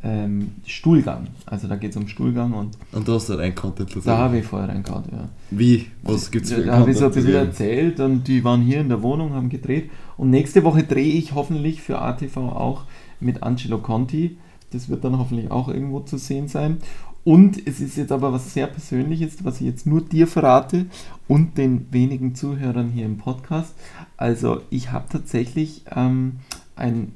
Ähm, 0.03 0.57
Stuhlgang. 0.67 1.29
Also 1.47 1.69
da 1.69 1.77
geht 1.77 1.93
es 1.93 1.97
um 1.97 2.07
Stuhlgang 2.07 2.53
und 2.53 2.77
Und 2.93 3.09
du 3.09 3.15
hast 3.15 3.29
Content 3.55 3.89
dazu. 3.89 4.01
da 4.05 4.19
habe 4.19 4.41
ich 4.41 4.45
vorher 4.45 4.69
reingehauen, 4.69 5.05
ja. 5.11 5.31
Wie? 5.51 5.87
Was 6.03 6.31
gibt's 6.31 6.53
für 6.53 6.63
Da 6.63 6.77
habe 6.77 6.91
ich 6.91 6.99
so 6.99 7.07
ein 7.07 7.13
bisschen 7.13 7.33
erzählt 7.33 7.99
und 8.01 8.29
die 8.29 8.45
waren 8.45 8.61
hier 8.61 8.83
in 8.83 8.91
der 8.91 9.01
Wohnung, 9.01 9.33
haben 9.33 9.49
gedreht. 9.49 9.91
Und 10.19 10.29
nächste 10.29 10.63
Woche 10.65 10.83
drehe 10.83 11.15
ich 11.15 11.35
hoffentlich 11.35 11.81
für 11.81 12.03
ATV 12.03 12.37
auch 12.37 12.85
mit 13.21 13.43
Angelo 13.43 13.79
Conti. 13.79 14.37
Das 14.75 14.89
wird 14.89 15.05
dann 15.05 15.19
hoffentlich 15.19 15.51
auch 15.51 15.69
irgendwo 15.69 16.01
zu 16.01 16.19
sehen 16.19 16.49
sein. 16.49 16.79
Und 17.25 17.66
es 17.66 17.81
ist 17.81 17.97
jetzt 17.97 18.12
aber 18.12 18.33
was 18.33 18.53
sehr 18.53 18.66
Persönliches, 18.66 19.45
was 19.45 19.61
ich 19.61 19.66
jetzt 19.66 19.87
nur 19.87 20.03
dir 20.03 20.27
verrate 20.27 20.87
und 21.27 21.57
den 21.57 21.91
wenigen 21.91 22.35
Zuhörern 22.35 22.91
hier 22.91 23.07
im 23.07 23.16
Podcast. 23.16 23.75
Also 24.18 24.61
ich 24.68 24.93
habe 24.93 25.07
tatsächlich 25.09 25.85
ähm, 25.95 26.41
ein, 26.77 27.12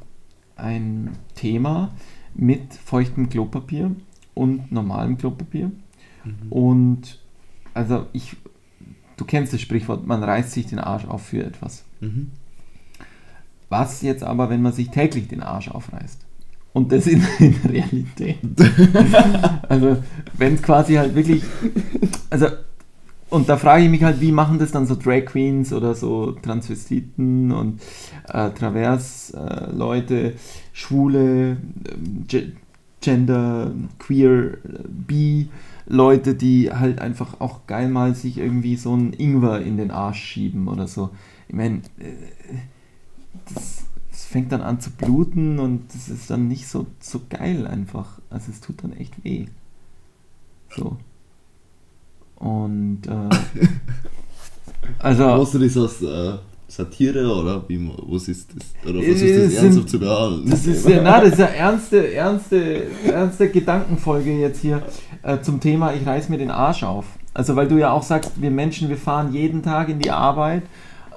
ein 0.56 1.10
Thema 1.34 1.92
mit 2.34 2.72
feuchtem 2.72 3.28
Klopapier 3.28 3.94
und 4.34 4.72
normalem 4.72 5.18
Klopapier. 5.18 5.72
Mhm. 6.24 6.52
Und 6.52 7.18
also 7.74 8.06
ich, 8.14 8.34
du 9.18 9.26
kennst 9.26 9.52
das 9.52 9.60
Sprichwort, 9.60 10.06
man 10.06 10.24
reißt 10.24 10.52
sich 10.52 10.66
den 10.66 10.78
Arsch 10.78 11.04
auf 11.04 11.26
für 11.26 11.44
etwas. 11.44 11.84
Mhm. 12.00 12.30
Was 13.68 14.00
jetzt 14.00 14.22
aber, 14.22 14.48
wenn 14.48 14.62
man 14.62 14.72
sich 14.72 14.88
täglich 14.88 15.28
den 15.28 15.42
Arsch 15.42 15.68
aufreißt? 15.68 16.24
Und 16.72 16.92
das 16.92 17.06
in, 17.06 17.22
in 17.38 17.54
Realität. 17.68 18.38
also 19.68 19.96
wenn 20.36 20.54
es 20.54 20.62
quasi 20.62 20.94
halt 20.94 21.14
wirklich, 21.14 21.42
also 22.30 22.46
und 23.30 23.46
da 23.48 23.58
frage 23.58 23.84
ich 23.84 23.90
mich 23.90 24.02
halt, 24.02 24.20
wie 24.22 24.32
machen 24.32 24.58
das 24.58 24.70
dann 24.72 24.86
so 24.86 24.94
Drag 24.94 25.26
Queens 25.26 25.72
oder 25.74 25.94
so 25.94 26.32
Transvestiten 26.32 27.52
und 27.52 27.80
äh, 28.26 28.48
Travers-Leute, 28.50 30.32
Schwule, 30.72 31.58
ähm, 31.90 32.24
Ge- 32.26 32.52
Gender, 33.02 33.72
Queer, 33.98 34.54
äh, 34.54 34.56
Bi, 34.88 35.48
Leute, 35.86 36.34
die 36.34 36.70
halt 36.72 37.00
einfach 37.00 37.38
auch 37.40 37.66
geil 37.66 37.88
mal 37.90 38.14
sich 38.14 38.38
irgendwie 38.38 38.76
so 38.76 38.94
einen 38.94 39.12
Ingwer 39.12 39.60
in 39.60 39.76
den 39.76 39.90
Arsch 39.90 40.22
schieben 40.22 40.66
oder 40.68 40.86
so. 40.86 41.10
ich 41.48 41.54
meine, 41.54 41.82
das, 43.46 43.54
das 43.54 43.84
fängt 44.28 44.52
dann 44.52 44.60
an 44.60 44.78
zu 44.78 44.90
bluten 44.90 45.58
und 45.58 45.94
das 45.94 46.08
ist 46.08 46.28
dann 46.30 46.48
nicht 46.48 46.68
so, 46.68 46.86
so 47.00 47.20
geil 47.30 47.66
einfach. 47.66 48.18
Also 48.28 48.50
es 48.50 48.60
tut 48.60 48.84
dann 48.84 48.92
echt 48.92 49.24
weh. 49.24 49.46
So. 50.76 50.96
Und 52.36 53.06
äh, 53.06 53.36
also. 54.98 55.24
Machst 55.24 55.54
du 55.54 55.58
das 55.58 55.76
aus 55.78 56.02
äh, 56.02 56.34
Satire 56.68 57.26
oder 57.34 57.66
wie 57.68 57.90
was 58.06 58.28
ist 58.28 58.50
das? 58.54 58.90
Oder 58.90 59.00
Äh, 59.00 59.14
was 59.14 59.22
ist 59.22 59.36
das 59.36 59.54
das 59.54 59.62
ernsthaft 59.62 59.88
zu 59.88 59.98
behandeln? 59.98 60.50
Das 60.50 60.66
ist, 60.66 60.88
ja, 60.88 61.00
na, 61.02 61.20
das 61.20 61.30
ist 61.30 61.38
ja 61.38 61.46
ernste, 61.46 62.12
ernste, 62.12 62.86
ernste 63.06 63.48
Gedankenfolge 63.48 64.38
jetzt 64.38 64.60
hier 64.60 64.82
äh, 65.22 65.40
zum 65.40 65.58
Thema, 65.58 65.94
ich 65.94 66.06
reiß 66.06 66.28
mir 66.28 66.38
den 66.38 66.50
Arsch 66.50 66.82
auf. 66.82 67.06
Also 67.32 67.56
weil 67.56 67.66
du 67.66 67.78
ja 67.78 67.92
auch 67.92 68.02
sagst, 68.02 68.32
wir 68.36 68.50
Menschen, 68.50 68.90
wir 68.90 68.98
fahren 68.98 69.32
jeden 69.32 69.62
Tag 69.62 69.88
in 69.88 70.00
die 70.00 70.10
Arbeit, 70.10 70.64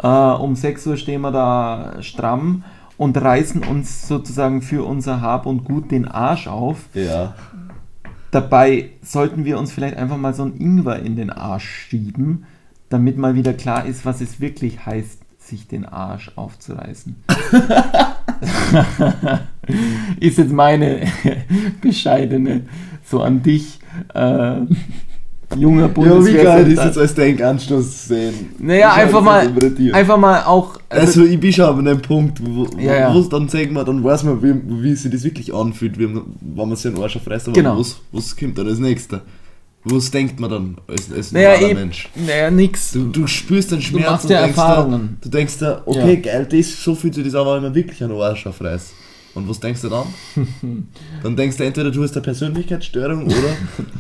äh, 0.02 0.08
um 0.08 0.56
6 0.56 0.88
Uhr 0.88 0.96
stehen 0.96 1.20
wir 1.22 1.32
da 1.32 2.02
stramm 2.02 2.64
und 3.02 3.18
reißen 3.18 3.64
uns 3.64 4.08
sozusagen 4.08 4.62
für 4.62 4.86
unser 4.86 5.22
Hab 5.22 5.48
und 5.48 5.64
Gut 5.64 5.90
den 5.90 6.08
Arsch 6.08 6.48
auf. 6.48 6.78
ja. 6.94 7.34
Dabei 8.30 8.92
sollten 9.02 9.44
wir 9.44 9.58
uns 9.58 9.72
vielleicht 9.72 9.98
einfach 9.98 10.18
mal 10.18 10.36
so 10.36 10.44
ein 10.44 10.56
Ingwer 10.58 11.00
in 11.00 11.16
den 11.16 11.32
Arsch 11.32 11.68
schieben, 11.68 12.46
damit 12.90 13.18
mal 13.18 13.34
wieder 13.34 13.54
klar 13.54 13.88
ist, 13.88 14.06
was 14.06 14.22
es 14.22 14.40
wirklich 14.40 14.86
heißt, 14.86 15.20
sich 15.40 15.68
den 15.68 15.86
Arsch 15.86 16.32
aufzureißen. 16.36 17.16
ist 20.20 20.38
jetzt 20.38 20.54
meine 20.54 21.08
bescheidene, 21.82 22.68
so 23.04 23.24
an 23.24 23.42
dich, 23.42 23.80
äh, 24.14 24.58
junger 25.58 25.84
Ja, 25.84 25.90
wie 25.90 25.94
Bundeswehr. 25.94 26.44
geil 26.44 26.72
ist 26.72 26.84
jetzt 26.84 26.98
als 26.98 27.14
Denkanstoß 27.16 28.02
zu 28.04 28.08
sehen. 28.10 28.34
naja, 28.60 28.94
einfach 28.94 29.22
mal, 29.22 29.50
einfach 29.94 30.18
mal 30.18 30.44
auch. 30.44 30.80
Also, 30.90 31.24
ich 31.26 31.40
bin 31.40 31.52
schon 31.54 31.66
an 31.66 31.88
einem 31.88 32.02
Punkt, 32.02 32.40
wo, 32.44 32.68
Ja, 32.80 33.14
wo 33.14 33.22
dann 33.22 33.48
sagen 33.50 33.74
wir, 33.74 33.84
dann 33.84 34.04
weiß 34.04 34.24
man, 34.24 34.42
wie, 34.42 34.54
wie 34.84 34.96
sich 34.96 35.12
das 35.12 35.24
wirklich 35.24 35.54
anfühlt, 35.54 35.98
wie, 36.00 36.08
wenn 36.14 36.24
man 36.70 36.76
sich 36.76 36.88
einen 36.94 37.02
Arsch 37.02 37.16
aufreißt, 37.18 37.48
aber 37.48 37.56
Genau. 37.56 37.80
was, 37.80 37.98
was 38.12 38.36
kommt 38.36 38.58
dann 38.58 38.68
als 38.68 38.80
nächster? 38.80 39.22
Was 39.84 40.12
denkt 40.12 40.40
man 40.40 40.50
dann 40.52 40.78
als, 40.88 41.12
als 41.12 41.32
naja, 41.32 41.52
normaler 41.54 41.70
eben, 41.72 41.80
Mensch? 41.80 42.10
naja, 42.28 42.52
nix. 42.52 42.92
Du, 42.92 43.06
du 43.06 43.26
spürst 43.26 43.72
den 43.72 43.82
Schmerz 43.82 44.06
machst 44.06 44.26
und 44.26 44.32
ja 44.32 44.42
denkst 44.44 44.58
Erfahrungen. 44.58 45.18
Da, 45.22 45.26
du 45.30 45.30
denkst 45.38 45.58
da, 45.60 45.82
okay, 45.86 46.14
Ja. 46.24 46.34
geil, 46.34 46.48
das, 46.52 46.84
so 46.84 46.94
fühlt 46.94 47.16
sich 47.16 47.24
das 47.26 47.34
aber, 47.34 47.56
wenn 47.56 47.64
man 47.64 47.74
wirklich 47.74 48.04
einen 48.04 48.14
Arsch 48.16 48.46
aufreißt. 48.46 48.94
Und 49.34 49.48
was 49.48 49.60
denkst 49.60 49.82
du 49.82 49.90
dann? 49.90 50.08
dann 51.24 51.36
denkst 51.36 51.58
du 51.58 51.64
entweder, 51.64 51.92
du 51.92 52.04
hast 52.04 52.14
eine 52.16 52.22
Persönlichkeitsstörung 52.22 53.26
oder, 53.26 53.56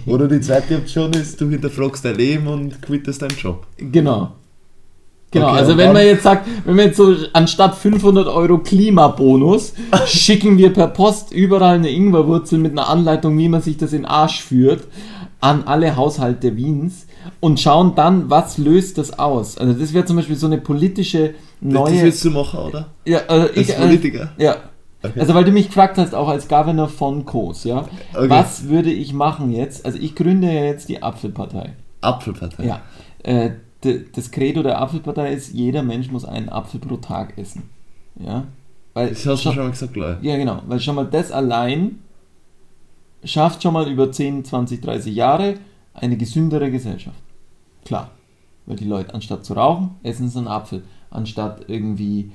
oder 0.05 0.27
die 0.27 0.41
zweite 0.41 0.75
Option 0.77 1.13
ist, 1.13 1.39
du 1.39 1.49
hinterfragst 1.49 2.03
dein 2.03 2.15
Leben 2.15 2.47
und 2.47 2.81
quittest 2.81 3.21
deinen 3.21 3.37
Job. 3.37 3.65
Genau. 3.77 4.33
Genau, 5.33 5.47
Okay, 5.47 5.59
also 5.59 5.77
wenn 5.77 5.93
man 5.93 6.05
jetzt 6.05 6.23
sagt, 6.23 6.45
wenn 6.65 6.75
wir 6.75 6.85
jetzt 6.85 6.97
so 6.97 7.15
anstatt 7.31 7.75
500 7.75 8.27
Euro 8.27 8.57
Klimabonus, 8.57 9.73
schicken 10.05 10.57
wir 10.57 10.73
per 10.73 10.87
Post 10.87 11.31
überall 11.31 11.75
eine 11.75 11.89
Ingwerwurzel 11.89 12.59
mit 12.59 12.73
einer 12.73 12.89
Anleitung, 12.89 13.37
wie 13.37 13.47
man 13.47 13.61
sich 13.61 13.77
das 13.77 13.93
in 13.93 13.99
den 13.99 14.05
Arsch 14.07 14.41
führt, 14.41 14.83
an 15.39 15.63
alle 15.63 15.95
Haushalte 15.95 16.57
Wiens 16.57 17.07
und 17.39 17.61
schauen 17.61 17.95
dann, 17.95 18.29
was 18.29 18.57
löst 18.57 18.97
das 18.97 19.17
aus. 19.17 19.57
Also 19.57 19.71
das 19.73 19.93
wäre 19.93 20.03
zum 20.03 20.17
Beispiel 20.17 20.35
so 20.35 20.47
eine 20.47 20.57
politische 20.57 21.33
Das 21.61 21.73
neue... 21.73 22.03
willst 22.03 22.25
du 22.25 22.31
machen, 22.31 22.59
oder? 22.59 22.89
Ja, 23.05 23.19
also 23.27 23.47
Als 23.47 23.57
ich, 23.57 23.69
äh, 23.69 23.79
Politiker? 23.79 24.31
ja. 24.37 24.57
Okay. 25.03 25.19
Also 25.19 25.33
weil 25.33 25.43
du 25.43 25.51
mich 25.51 25.67
gefragt 25.67 25.97
hast, 25.97 26.13
auch 26.13 26.27
als 26.27 26.47
Governor 26.47 26.87
von 26.87 27.25
Kos, 27.25 27.63
ja. 27.63 27.87
Okay. 28.13 28.29
Was 28.29 28.67
würde 28.67 28.91
ich 28.91 29.13
machen 29.13 29.51
jetzt? 29.51 29.85
Also 29.85 29.97
ich 29.97 30.15
gründe 30.15 30.47
ja 30.47 30.63
jetzt 30.65 30.89
die 30.89 31.01
Apfelpartei. 31.01 31.73
Apfelpartei. 32.01 32.65
Ja. 32.65 32.81
Äh, 33.23 33.51
das 34.13 34.29
Credo 34.29 34.61
der 34.61 34.79
Apfelpartei 34.79 35.33
ist, 35.33 35.53
jeder 35.53 35.81
Mensch 35.81 36.11
muss 36.11 36.23
einen 36.23 36.49
Apfel 36.49 36.79
pro 36.79 36.97
Tag 36.97 37.37
essen. 37.37 37.69
Ja. 38.19 38.45
Weil 38.93 39.09
Das 39.09 39.25
hast 39.25 39.45
du 39.45 39.51
schon, 39.51 39.63
mal 39.63 39.71
gesagt, 39.71 39.97
ich. 39.97 40.03
ja, 40.21 40.37
genau. 40.37 40.61
Weil 40.67 40.79
schon 40.79 40.95
mal 40.95 41.05
das 41.05 41.31
allein 41.31 41.99
schafft 43.23 43.63
schon 43.63 43.73
mal 43.73 43.87
über 43.89 44.11
10, 44.11 44.45
20, 44.45 44.81
30 44.81 45.15
Jahre 45.15 45.55
eine 45.93 46.17
gesündere 46.17 46.69
Gesellschaft. 46.69 47.17
Klar. 47.85 48.11
Weil 48.67 48.75
die 48.75 48.85
Leute 48.85 49.13
anstatt 49.15 49.45
zu 49.45 49.53
rauchen, 49.53 49.95
essen 50.03 50.29
sie 50.29 50.37
einen 50.37 50.47
Apfel. 50.47 50.83
Anstatt 51.09 51.65
irgendwie 51.67 52.31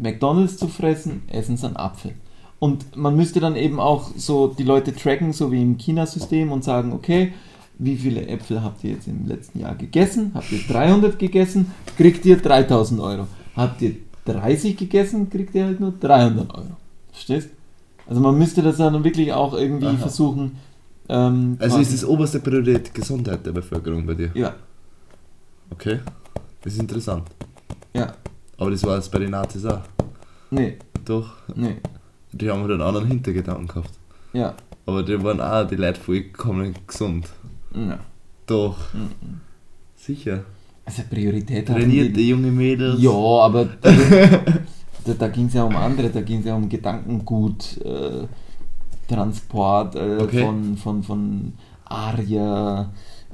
McDonalds 0.00 0.56
zu 0.56 0.68
fressen, 0.68 1.22
essen 1.28 1.56
sie 1.56 1.66
einen 1.66 1.76
Apfel. 1.76 2.12
Und 2.58 2.96
man 2.96 3.16
müsste 3.16 3.40
dann 3.40 3.56
eben 3.56 3.80
auch 3.80 4.10
so 4.16 4.48
die 4.48 4.64
Leute 4.64 4.94
tracken, 4.94 5.32
so 5.32 5.50
wie 5.50 5.62
im 5.62 5.78
China-System 5.78 6.52
und 6.52 6.62
sagen, 6.64 6.92
okay, 6.92 7.32
wie 7.78 7.96
viele 7.96 8.26
Äpfel 8.26 8.62
habt 8.62 8.84
ihr 8.84 8.90
jetzt 8.92 9.08
im 9.08 9.26
letzten 9.26 9.60
Jahr 9.60 9.74
gegessen? 9.74 10.32
Habt 10.34 10.52
ihr 10.52 10.60
300 10.68 11.18
gegessen? 11.18 11.72
Kriegt 11.96 12.26
ihr 12.26 12.36
3000 12.36 13.00
Euro. 13.00 13.26
Habt 13.56 13.80
ihr 13.80 13.96
30 14.26 14.76
gegessen? 14.76 15.30
Kriegt 15.30 15.54
ihr 15.54 15.64
halt 15.64 15.80
nur 15.80 15.92
300 15.98 16.54
Euro. 16.54 16.76
Verstehst? 17.12 17.48
Also 18.06 18.20
man 18.20 18.36
müsste 18.36 18.60
das 18.62 18.76
dann 18.76 19.02
wirklich 19.02 19.32
auch 19.32 19.54
irgendwie 19.54 19.86
Aha. 19.86 19.96
versuchen. 19.96 20.56
Ähm, 21.08 21.56
Also 21.58 21.78
ist 21.78 21.94
das 21.94 22.04
oberste 22.04 22.40
Priorität 22.40 22.92
Gesundheit 22.92 23.46
der 23.46 23.52
Bevölkerung 23.52 24.04
bei 24.04 24.14
dir? 24.14 24.30
Ja, 24.34 24.54
Okay. 25.70 26.00
Das 26.62 26.74
ist 26.74 26.80
interessant. 26.80 27.28
ja. 27.94 28.12
Aber 28.60 28.70
das 28.70 28.84
war 28.84 28.94
jetzt 28.96 29.10
bei 29.10 29.18
den 29.18 29.30
Nazis 29.32 29.64
auch. 29.66 29.80
Nee, 30.50 30.76
Doch. 31.04 31.32
nee. 31.56 31.76
Die 32.32 32.48
haben 32.48 32.60
halt 32.60 32.70
einen 32.70 32.82
anderen 32.82 33.08
Hintergedanken 33.08 33.66
gehabt. 33.66 33.90
Ja. 34.32 34.54
Aber 34.86 35.02
die 35.02 35.20
waren 35.22 35.40
auch 35.40 35.66
die 35.66 35.74
Leute 35.76 36.00
vollkommen 36.00 36.74
gesund. 36.86 37.28
ja. 37.74 37.98
Doch. 38.46 38.76
Sicher. 39.96 40.44
Also 40.84 41.02
Priorität 41.10 41.66
Trainierte 41.66 42.12
die- 42.12 42.28
junge 42.28 42.50
Mädels. 42.50 43.00
Ja, 43.00 43.10
aber 43.10 43.64
da, 43.80 43.90
da, 45.04 45.12
da 45.18 45.28
ging 45.28 45.46
es 45.46 45.54
ja 45.54 45.64
um 45.64 45.76
andere, 45.76 46.10
da 46.10 46.20
ging 46.22 46.40
es 46.40 46.46
ja 46.46 46.54
um 46.56 46.68
Gedankengut, 46.68 47.78
äh, 47.84 48.26
Transport 49.08 49.94
äh, 49.96 50.18
Okay. 50.20 50.44
von, 50.44 50.76
von, 50.76 51.02
von 51.02 51.52
Aria, 51.84 52.90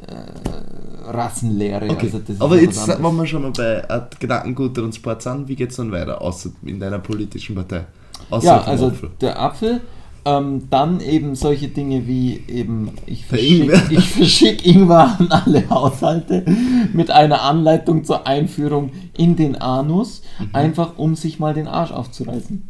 äh, 0.07 1.11
Rassenlehre. 1.11 1.89
Okay. 1.91 2.11
Also 2.13 2.45
Aber 2.45 2.61
jetzt, 2.61 2.87
wenn 2.89 3.17
wir 3.17 3.27
schon 3.27 3.43
mal 3.43 3.53
bei 3.53 3.83
Gedankengut 4.19 4.79
und 4.79 4.95
Sport 4.95 5.23
sind, 5.23 5.49
wie 5.49 5.57
geht 5.57 5.71
es 5.71 5.77
dann 5.77 5.93
weiter, 5.93 6.21
außer 6.21 6.51
in 6.65 6.81
deiner 6.81 6.99
politischen 6.99 7.55
Partei? 7.55 7.85
Außer 8.31 8.47
Ja, 8.47 8.61
also 8.63 8.89
Apfel. 8.89 9.11
der 9.21 9.41
Apfel, 9.41 9.81
ähm, 10.25 10.65
dann 10.71 11.01
eben 11.01 11.37
solche 11.37 11.69
Dinge 11.69 12.07
wie 12.09 12.43
eben, 12.49 12.91
ich 13.07 13.25
verschicke 13.27 13.81
ich 13.91 14.09
verschick 14.11 14.67
Ingwer 14.67 15.17
an 15.21 15.29
alle 15.31 15.69
Haushalte 15.71 16.45
mit 16.93 17.11
einer 17.13 17.43
Anleitung 17.43 18.03
zur 18.05 18.27
Einführung 18.27 18.91
in 19.17 19.37
den 19.37 19.55
Anus, 19.57 20.23
Mhm. 20.41 20.49
einfach 20.53 20.99
um 20.99 21.15
sich 21.15 21.39
mal 21.39 21.55
den 21.55 21.69
Arsch 21.69 21.93
aufzureißen. 21.93 22.69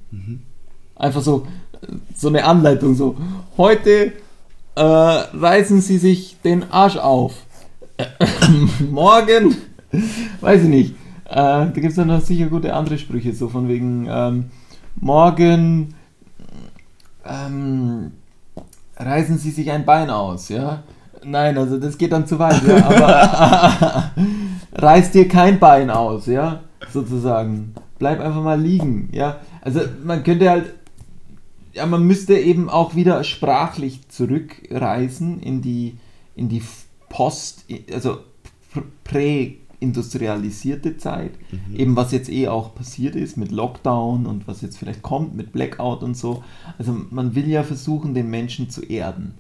Einfach 0.95 1.23
so, 1.23 1.47
so 2.15 2.29
eine 2.29 2.45
Anleitung, 2.45 2.95
so, 2.95 3.17
heute 3.57 4.13
äh, 4.77 4.81
reißen 4.81 5.81
Sie 5.81 5.99
sich 5.99 6.37
den 6.45 6.71
Arsch 6.71 6.97
auf. 6.97 7.35
Morgen, 8.91 9.57
weiß 10.41 10.63
ich 10.63 10.69
nicht. 10.69 10.95
Äh, 11.29 11.35
da 11.35 11.71
gibt 11.75 11.87
es 11.87 11.97
dann 11.97 12.09
noch 12.09 12.21
sicher 12.21 12.47
gute 12.47 12.73
andere 12.73 12.99
Sprüche, 12.99 13.35
so 13.35 13.49
von 13.49 13.69
wegen, 13.69 14.07
ähm, 14.09 14.51
morgen 14.95 15.95
ähm, 17.25 18.13
reißen 18.97 19.39
Sie 19.39 19.51
sich 19.51 19.71
ein 19.71 19.85
Bein 19.85 20.11
aus, 20.11 20.49
ja. 20.49 20.83
Nein, 21.25 21.59
also 21.59 21.79
das 21.79 21.99
geht 21.99 22.13
dann 22.13 22.27
zu 22.27 22.39
weit, 22.39 22.63
ja, 22.65 22.87
aber 22.87 24.11
reiß 24.75 25.11
dir 25.11 25.27
kein 25.27 25.59
Bein 25.59 25.91
aus, 25.91 26.27
ja, 26.27 26.61
sozusagen. 26.93 27.75
Bleib 27.99 28.21
einfach 28.21 28.43
mal 28.43 28.61
liegen, 28.61 29.09
ja. 29.13 29.39
Also 29.63 29.81
man 30.05 30.23
könnte 30.23 30.49
halt, 30.49 30.75
ja, 31.77 31.87
man 31.87 32.05
müsste 32.07 32.39
eben 32.39 32.69
auch 32.69 32.95
wieder 32.97 33.23
sprachlich 33.23 34.09
zurückreisen 34.09 35.41
in 35.41 35.63
die, 35.63 35.97
in 36.35 36.49
die 36.49 36.63
Post, 37.09 37.65
also 37.93 38.19
prä 39.05 39.57
industrialisierte 39.79 40.97
Zeit, 40.97 41.33
eben 41.77 41.97
was 41.97 42.11
jetzt 42.11 42.31
eh 42.31 42.49
auch 42.49 42.75
passiert 42.75 43.15
ist 43.15 43.37
mit 43.37 43.53
Lockdown 43.53 44.25
und 44.25 44.49
was 44.49 44.63
jetzt 44.63 44.79
vielleicht 44.79 45.03
kommt 45.03 45.37
mit 45.37 45.53
Blackout 45.53 46.03
und 46.03 46.17
so. 46.17 46.43
Also 46.79 46.97
man 47.11 47.35
will 47.35 47.47
ja 47.47 47.63
versuchen, 47.63 48.15
den 48.15 48.31
Menschen 48.31 48.71
zu 48.71 48.83
erden. 48.83 49.35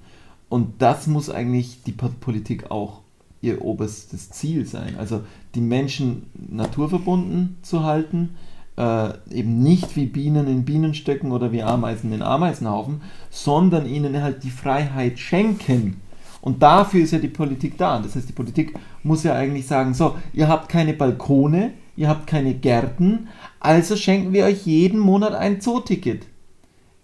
Und 0.51 0.82
das 0.82 1.07
muss 1.07 1.30
eigentlich 1.30 1.82
die 1.84 1.93
Po- 1.93 2.11
Politik 2.20 2.70
auch 2.70 3.01
ihr 3.41 3.64
oberstes 3.64 4.30
Ziel 4.30 4.66
sein. 4.66 4.97
Also 4.99 5.22
die 5.55 5.62
Menschen 5.62 6.26
naturverbunden 6.34 7.57
zu 7.62 7.82
halten, 7.82 8.34
äh, 8.77 9.09
eben 9.31 9.62
nicht 9.62 9.97
wie 9.97 10.07
Bienen 10.07 10.47
in 10.47 10.64
Bienenstöcken 10.64 11.33
oder 11.33 11.53
wie 11.53 11.62
Ameisen 11.62 12.12
in 12.12 12.22
Ameisenhaufen, 12.22 13.01
sondern 13.31 13.87
ihnen 13.87 14.22
halt 14.22 14.43
die 14.43 14.51
Freiheit 14.51 15.18
schenken. 15.18 16.01
Und 16.41 16.62
dafür 16.62 17.03
ist 17.03 17.12
ja 17.12 17.18
die 17.18 17.29
Politik 17.29 17.77
da. 17.77 17.99
Das 17.99 18.14
heißt, 18.14 18.29
die 18.29 18.33
Politik 18.33 18.79
muss 19.03 19.24
ja 19.24 19.35
eigentlich 19.35 19.66
sagen, 19.66 19.95
so, 19.95 20.16
ihr 20.33 20.49
habt 20.49 20.68
keine 20.68 20.93
Balkone, 20.93 21.72
ihr 21.97 22.09
habt 22.09 22.27
keine 22.27 22.55
Gärten, 22.55 23.29
also 23.59 23.97
schenken 23.97 24.33
wir 24.33 24.45
euch 24.45 24.66
jeden 24.66 25.01
Monat 25.01 25.35
ein 25.35 25.61
Zooticket. 25.61 26.27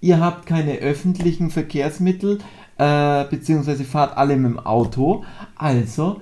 Ihr 0.01 0.20
habt 0.20 0.47
keine 0.47 0.79
öffentlichen 0.79 1.51
Verkehrsmittel, 1.51 2.39
äh, 2.79 3.25
beziehungsweise 3.25 3.85
fahrt 3.85 4.16
alle 4.16 4.37
mit 4.37 4.53
dem 4.53 4.59
Auto, 4.59 5.25
also 5.57 6.20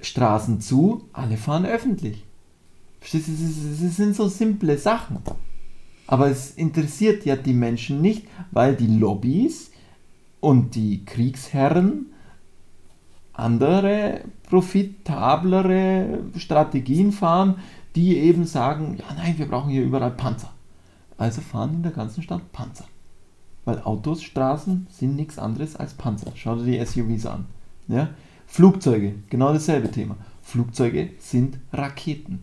Straßen 0.00 0.60
zu, 0.60 1.08
alle 1.12 1.36
fahren 1.36 1.66
öffentlich. 1.66 2.24
Verstehst 3.00 3.28
du, 3.28 3.32
das 3.32 3.96
sind 3.96 4.14
so 4.14 4.28
simple 4.28 4.78
Sachen. 4.78 5.18
Aber 6.06 6.28
es 6.28 6.52
interessiert 6.52 7.24
ja 7.24 7.36
die 7.36 7.52
Menschen 7.52 8.00
nicht, 8.00 8.26
weil 8.50 8.76
die 8.76 8.86
Lobbys 8.86 9.70
und 10.40 10.74
die 10.74 11.04
Kriegsherren 11.04 12.06
andere, 13.32 14.22
profitablere 14.42 16.18
Strategien 16.36 17.12
fahren, 17.12 17.56
die 17.96 18.18
eben 18.18 18.44
sagen, 18.44 18.98
ja 18.98 19.14
nein, 19.16 19.38
wir 19.38 19.48
brauchen 19.48 19.70
hier 19.70 19.82
überall 19.82 20.10
Panzer. 20.10 20.50
Also 21.16 21.40
fahren 21.40 21.74
in 21.74 21.82
der 21.82 21.92
ganzen 21.92 22.22
Stadt 22.22 22.52
Panzer. 22.52 22.84
Weil 23.64 23.82
Autos, 23.82 24.22
Straßen 24.22 24.86
sind 24.90 25.16
nichts 25.16 25.38
anderes 25.38 25.76
als 25.76 25.94
Panzer. 25.94 26.32
Schau 26.34 26.56
dir 26.56 26.64
die 26.64 26.84
SUVs 26.84 27.26
an. 27.26 27.46
Ja? 27.88 28.10
Flugzeuge, 28.46 29.14
genau 29.28 29.52
dasselbe 29.52 29.90
Thema. 29.90 30.16
Flugzeuge 30.42 31.10
sind 31.18 31.58
Raketen. 31.72 32.40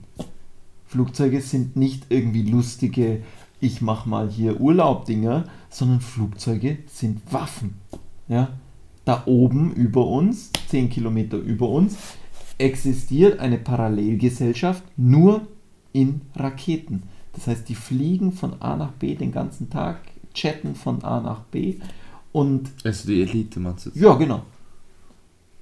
Flugzeuge 0.88 1.42
sind 1.42 1.76
nicht 1.76 2.06
irgendwie 2.10 2.44
lustige, 2.44 3.24
ich 3.60 3.82
mach 3.82 4.06
mal 4.06 4.30
hier 4.30 4.60
Urlaub-Dinger, 4.60 5.46
sondern 5.70 6.02
Flugzeuge 6.02 6.80
sind 6.88 7.22
Waffen. 7.32 7.76
Ja? 8.28 8.50
Da 9.06 9.24
oben 9.26 9.74
über 9.74 10.06
uns, 10.08 10.52
10 10.70 10.90
Kilometer 10.90 11.38
über 11.38 11.70
uns, 11.70 11.98
existiert 12.58 13.40
eine 13.40 13.58
Parallelgesellschaft 13.58 14.84
nur 14.98 15.48
in 15.94 16.22
Raketen. 16.36 17.04
Das 17.34 17.48
heißt, 17.48 17.70
die 17.70 17.76
fliegen 17.76 18.32
von 18.32 18.62
A 18.62 18.76
nach 18.76 18.92
B 18.94 19.16
den 19.16 19.32
ganzen 19.32 19.70
Tag, 19.70 20.00
chatten 20.34 20.76
von 20.76 21.04
A 21.04 21.22
nach 21.22 21.42
B 21.42 21.76
und. 22.32 22.72
Also 22.84 23.08
die 23.08 23.22
Elite 23.22 23.60
meinst 23.60 23.86
du? 23.86 23.92
Ja, 23.94 24.14
genau. 24.16 24.44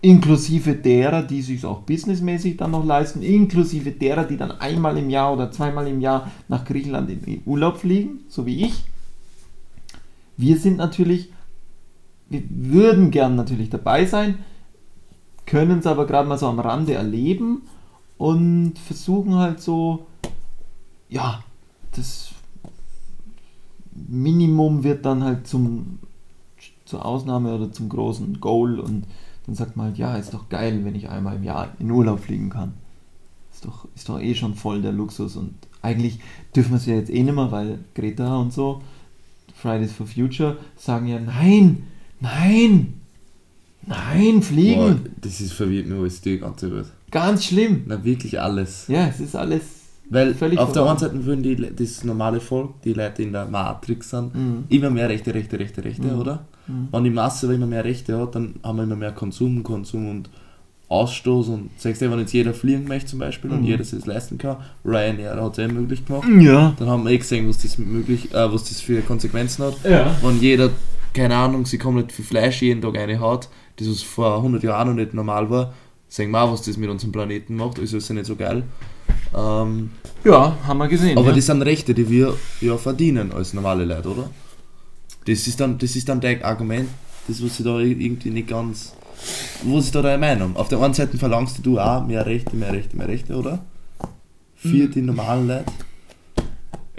Inklusive 0.06 0.76
derer, 0.76 1.24
die 1.24 1.42
sich 1.42 1.66
auch 1.66 1.82
businessmäßig 1.82 2.58
dann 2.58 2.70
noch 2.70 2.86
leisten, 2.86 3.24
inklusive 3.24 3.90
derer, 3.90 4.24
die 4.24 4.38
dann 4.38 4.52
einmal 4.52 5.00
im 5.00 5.10
Jahr 5.10 5.34
oder 5.34 5.52
zweimal 5.52 5.88
im 5.88 6.00
Jahr 6.00 6.30
nach 6.48 6.64
Griechenland 6.64 7.10
in 7.10 7.42
Urlaub 7.48 7.78
fliegen, 7.78 8.20
so 8.30 8.46
wie 8.46 8.66
ich. 8.66 8.84
Wir 10.38 10.60
sind 10.60 10.78
natürlich, 10.78 11.32
wir 12.30 12.44
würden 12.50 13.10
gern 13.10 13.36
natürlich 13.36 13.72
dabei 13.72 14.06
sein, 14.06 14.38
können 15.48 15.80
es 15.80 15.88
aber 15.88 16.06
gerade 16.06 16.30
mal 16.30 16.38
so 16.38 16.46
am 16.50 16.60
Rande 16.60 16.94
erleben 16.94 17.64
und 18.20 18.78
versuchen 18.78 19.34
halt 19.34 19.60
so, 19.60 20.06
ja, 21.10 21.44
das 21.94 22.30
Minimum 24.08 24.84
wird 24.84 25.04
dann 25.04 25.24
halt 25.24 25.48
zum, 25.48 25.98
zur 26.86 27.04
Ausnahme 27.04 27.56
oder 27.56 27.72
zum 27.72 27.90
großen 27.90 28.40
Goal 28.40 28.80
und 28.80 29.06
dann 29.46 29.56
sagt 29.56 29.76
man 29.76 29.88
halt, 29.88 29.98
ja, 29.98 30.16
ist 30.18 30.34
doch 30.34 30.50
geil, 30.50 30.82
wenn 30.84 30.96
ich 30.96 31.10
einmal 31.10 31.36
im 31.36 31.44
Jahr 31.44 31.70
in 31.80 31.92
Urlaub 31.92 32.20
fliegen 32.20 32.50
kann. 32.50 32.74
Ist 33.54 33.66
doch, 33.66 33.88
ist 33.96 34.10
doch 34.10 34.20
eh 34.20 34.36
schon 34.36 34.56
voll 34.56 34.82
der 34.82 34.92
Luxus 34.92 35.36
und 35.36 35.54
eigentlich 35.82 36.20
dürfen 36.56 36.72
wir 36.72 36.78
es 36.78 36.86
ja 36.86 36.96
jetzt 36.96 37.12
eh 37.12 37.24
nicht 37.24 37.36
mehr, 37.36 37.52
weil 37.52 37.80
Greta 37.94 38.38
und 38.38 38.52
so, 38.52 38.82
Fridays 39.56 39.94
for 39.94 40.08
Future, 40.08 40.58
sagen 40.76 41.08
ja, 41.08 41.20
nein, 41.20 41.84
nein, 42.20 43.02
nein, 43.86 44.42
fliegen. 44.42 44.80
Boah, 44.80 45.10
das 45.22 45.40
ist 45.42 45.54
verwirrt 45.54 45.88
mir 45.88 45.96
alles 45.96 46.22
die 46.22 46.40
ganze 46.40 46.72
Welt. 46.76 46.92
Ganz 47.12 47.46
schlimm. 47.46 47.84
Na, 47.86 48.04
wirklich 48.04 48.42
alles. 48.42 48.88
Ja, 48.88 49.08
es 49.08 49.20
ist 49.20 49.36
alles 49.36 49.86
weil 50.10 50.34
Völlig 50.36 50.60
auf 50.60 50.72
der 50.72 50.86
einen 50.86 51.00
Seite 51.00 51.26
würden 51.26 51.44
die, 51.44 51.56
das 51.56 52.04
normale 52.04 52.40
Volk, 52.40 52.82
die 52.84 52.94
Leute 52.94 53.24
in 53.24 53.32
der 53.32 53.46
Matrix 53.46 54.12
sind, 54.12 54.36
mhm. 54.36 54.66
immer 54.70 54.90
mehr 54.90 55.10
Rechte, 55.10 55.34
Rechte, 55.34 55.58
Rechte, 55.58 55.84
Rechte, 55.84 56.08
mhm. 56.08 56.20
oder? 56.20 56.46
Mhm. 56.68 56.88
Wenn 56.92 57.04
die 57.04 57.10
Masse 57.10 57.54
immer 57.54 57.66
mehr 57.66 57.84
Rechte 57.84 58.20
hat, 58.20 58.36
dann 58.36 58.56
haben 58.64 58.78
wir 58.78 58.84
immer 58.84 58.96
mehr 58.96 59.12
Konsum, 59.12 59.64
Konsum 59.64 60.10
und 60.10 60.30
Ausstoß 60.88 61.50
und 61.50 61.70
sagst 61.78 62.02
du, 62.02 62.12
wenn 62.12 62.20
jetzt 62.20 62.34
jeder 62.34 62.54
fliegen 62.54 62.88
möchte 62.88 63.10
zum 63.10 63.20
Beispiel 63.20 63.52
und 63.52 63.62
mhm. 63.62 63.68
jeder 63.68 63.84
sich 63.84 64.00
das 64.00 64.06
leisten 64.06 64.38
kann, 64.38 64.58
Ryanair 64.86 65.42
hat 65.42 65.58
es 65.58 65.58
eh 65.58 65.68
möglich 65.68 66.06
gemacht, 66.06 66.28
ja. 66.40 66.76
dann 66.78 66.90
haben 66.90 67.04
wir 67.06 67.12
eh 67.12 67.18
gesehen, 67.18 67.50
was 67.50 67.58
das, 67.58 67.80
möglich, 67.80 68.32
äh, 68.34 68.54
was 68.54 68.66
das 68.66 68.82
für 68.82 69.02
Konsequenzen 69.02 69.66
hat. 69.66 69.78
Ja. 69.84 70.16
Wenn 70.22 70.40
jeder, 70.40 70.70
keine 71.14 71.36
Ahnung, 71.36 71.66
sie 71.66 71.80
komplett 71.80 72.12
für 72.12 72.22
Fleisch 72.22 72.62
jeden 72.62 72.82
Tag 72.82 72.98
eine 72.98 73.20
hat, 73.20 73.50
das 73.78 73.90
was 73.90 74.04
vor 74.04 74.38
100 74.38 74.62
Jahren 74.64 74.90
noch 74.90 74.96
nicht 74.96 75.14
normal 75.16 75.50
war, 75.50 75.74
sehen 76.08 76.30
wir 76.30 76.44
auch, 76.44 76.52
was 76.52 76.62
das 76.62 76.78
mit 76.78 76.90
unserem 76.90 77.12
Planeten 77.12 77.56
macht, 77.56 77.80
also 77.80 77.98
ist 77.98 78.08
ja 78.08 78.14
nicht 78.14 78.28
so 78.28 78.36
geil. 78.36 78.64
Ähm, 79.36 79.90
ja, 80.24 80.56
haben 80.68 80.78
wir 80.78 80.88
gesehen. 80.88 81.18
Aber 81.18 81.30
ja. 81.30 81.36
das 81.36 81.48
sind 81.48 81.62
Rechte, 81.64 81.96
die 81.96 82.10
wir 82.10 82.36
ja 82.62 82.78
verdienen 82.78 83.32
als 83.32 83.54
normale 83.54 83.86
Leute, 83.86 84.10
oder? 84.10 84.30
Das 85.26 85.48
ist 85.48 85.60
dann, 85.60 85.78
das 85.78 85.96
ist 85.96 86.08
dann 86.08 86.22
dein 86.22 86.44
Argument, 86.44 86.90
das 87.28 87.44
was 87.44 87.58
sie 87.58 87.64
da 87.64 87.80
irgendwie 87.80 88.30
nicht 88.30 88.48
ganz. 88.48 88.96
Wo 89.64 89.80
ist 89.80 89.94
da 89.96 90.02
deine 90.02 90.20
Meinung? 90.20 90.56
Auf 90.56 90.68
der 90.68 90.80
einen 90.82 90.94
Seite 90.94 91.18
verlangst 91.18 91.60
du 91.64 91.80
auch 91.80 92.06
mehr 92.06 92.26
Rechte, 92.26 92.56
mehr 92.56 92.74
Rechte, 92.74 92.96
mehr 92.96 93.08
Rechte, 93.08 93.36
oder? 93.36 93.66
Für 94.56 94.68
mhm. 94.68 94.92
die 94.92 95.02
normalen 95.02 95.48
Leute. 95.48 95.72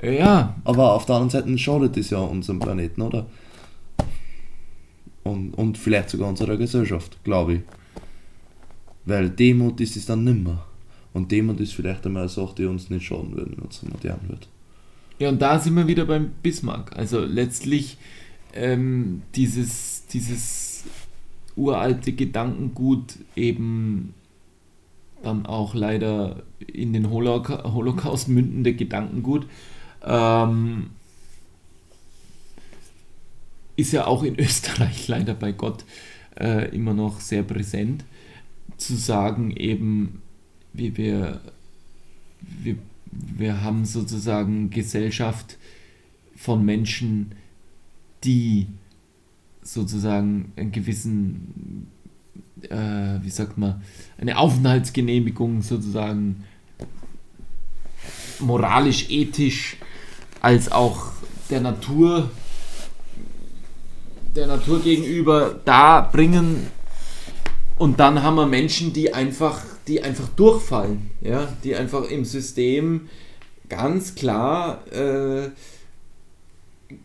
Ja. 0.03 0.57
Aber 0.65 0.95
auf 0.95 1.07
der 1.07 1.17
anderen 1.17 1.31
Seite 1.31 1.59
schadet 1.59 1.97
das 1.97 2.11
ja 2.11 2.19
unserem 2.19 2.59
Planeten, 2.59 3.03
oder? 3.03 3.27
Und, 5.23 5.55
und 5.55 5.79
vielleicht 5.79 6.11
sogar 6.11 6.29
unserer 6.29 6.57
Gesellschaft, 6.57 7.23
glaube 7.25 7.55
ich. 7.55 7.61
Weil 9.05 9.31
Demut 9.31 9.81
ist 9.81 9.97
es 9.97 10.07
dann 10.07 10.25
nimmer. 10.25 10.65
Und 11.13 11.33
Demut 11.33 11.61
ist 11.61 11.73
vielleicht 11.73 12.05
einmal 12.07 12.23
eine 12.23 12.29
Sache, 12.29 12.55
die 12.59 12.67
uns 12.67 12.91
nicht 12.91 13.07
schaden 13.07 13.37
würde 13.37 13.53
in 13.53 13.59
unserer 13.59 13.91
modernen 13.91 14.29
Welt. 14.29 14.49
Ja, 15.19 15.31
und 15.31 15.41
da 15.41 15.59
sind 15.59 15.75
wir 15.75 15.87
wieder 15.87 16.05
beim 16.05 16.31
Bismarck. 16.43 16.95
Also 16.97 17.25
letztlich 17.25 17.97
ähm, 18.57 19.23
dieses, 19.35 20.07
dieses 20.07 20.85
uralte 21.57 22.13
Gedankengut 22.13 23.19
eben 23.35 24.15
dann 25.23 25.47
auch 25.47 25.75
leider 25.75 26.43
in 26.67 26.93
den 26.93 27.11
Holocaust 27.11 28.29
mündende 28.29 28.75
Gedankengut. 28.75 29.47
Ähm, 30.03 30.91
ist 33.77 33.93
ja 33.93 34.07
auch 34.07 34.23
in 34.23 34.37
Österreich 34.39 35.09
leider 35.09 35.35
bei 35.35 35.53
Gott 35.53 35.85
äh, 36.39 36.75
immer 36.75 36.95
noch 36.95 37.21
sehr 37.21 37.43
präsent, 37.43 38.05
zu 38.77 38.95
sagen 38.97 39.51
eben, 39.51 40.23
wie 40.73 40.97
wir, 40.97 41.41
wir, 42.41 42.77
wir 43.11 43.63
haben 43.63 43.85
sozusagen 43.85 44.71
Gesellschaft 44.71 45.57
von 46.37 46.65
Menschen, 46.65 47.33
die 48.25 48.67
sozusagen 49.63 50.53
einen 50.57 50.73
gewissen, 50.73 51.89
äh, 52.63 53.21
wie 53.23 53.31
sagt 53.31 53.59
man, 53.59 53.83
eine 54.19 54.39
Aufenthaltsgenehmigung 54.39 55.63
sozusagen 55.63 56.45
moralisch, 58.39 59.11
ethisch 59.11 59.77
als 60.41 60.71
auch 60.71 61.13
der 61.51 61.61
Natur 61.61 62.31
der 64.35 64.47
Natur 64.47 64.83
gegenüber 64.83 65.59
da 65.65 66.03
bringen. 66.03 66.67
Und 67.79 68.01
dann 68.01 68.23
haben 68.23 68.37
wir 68.37 68.47
Menschen, 68.47 68.93
die 68.93 69.15
einfach 69.15 69.63
die 69.87 70.03
einfach 70.03 70.29
durchfallen, 70.31 71.11
ja, 71.21 71.49
die 71.63 71.77
einfach 71.77 72.05
im 72.05 72.25
System 72.25 73.09
ganz 73.69 74.15
klar 74.15 74.85
äh, 74.93 75.51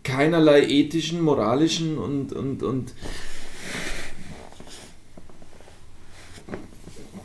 keinerlei 0.03 0.63
ethischen, 0.67 1.21
moralischen 1.21 1.97
und, 1.97 2.33
und, 2.33 2.63
und 2.63 2.93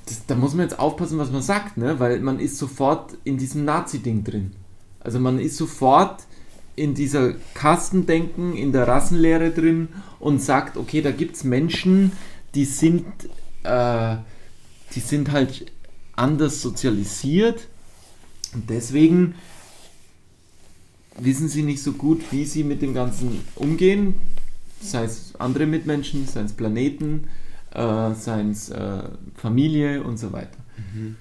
das, 0.07 0.27
da 0.27 0.35
muss 0.35 0.55
man 0.55 0.67
jetzt 0.67 0.79
aufpassen, 0.79 1.19
was 1.19 1.31
man 1.31 1.43
sagt, 1.43 1.77
ne? 1.77 1.99
weil 2.01 2.21
man 2.21 2.41
ist 2.41 2.59
sofort 2.59 3.17
in 3.25 3.39
diesem 3.39 3.65
Nazi-Ding 3.65 4.25
drin. 4.25 4.53
Also 5.01 5.21
man 5.21 5.39
ist 5.39 5.57
sofort 5.57 6.23
in 6.75 6.95
dieser 6.95 7.35
Kastendenken, 7.55 8.55
in 8.55 8.73
der 8.73 8.87
Rassenlehre 8.87 9.51
drin 9.51 9.89
und 10.19 10.43
sagt, 10.43 10.77
okay, 10.77 11.01
da 11.01 11.11
gibt 11.11 11.37
es 11.37 11.45
Menschen, 11.45 12.13
die 12.55 12.65
sind 12.65 13.05
äh, 13.63 14.17
die 14.95 15.01
sind 15.01 15.31
halt 15.33 15.73
anders 16.15 16.63
sozialisiert 16.63 17.69
und 18.55 18.71
deswegen 18.71 19.35
wissen 21.19 21.49
sie 21.49 21.63
nicht 21.63 21.83
so 21.83 21.93
gut, 21.93 22.21
wie 22.31 22.45
sie 22.45 22.65
mit 22.65 22.83
dem 22.83 22.95
Ganzen 22.95 23.41
umgehen, 23.55 24.15
sei 24.81 25.05
es 25.05 25.35
andere 25.39 25.67
Mitmenschen, 25.67 26.27
sei 26.27 26.43
es 26.43 26.53
Planeten, 26.53 27.29
äh, 27.73 28.15
sei 28.15 28.43
es 28.51 28.71
äh, 28.71 29.03
Familie 29.35 30.03
und 30.03 30.19
so 30.19 30.33
weiter. 30.33 30.59
Mhm. 30.95 31.17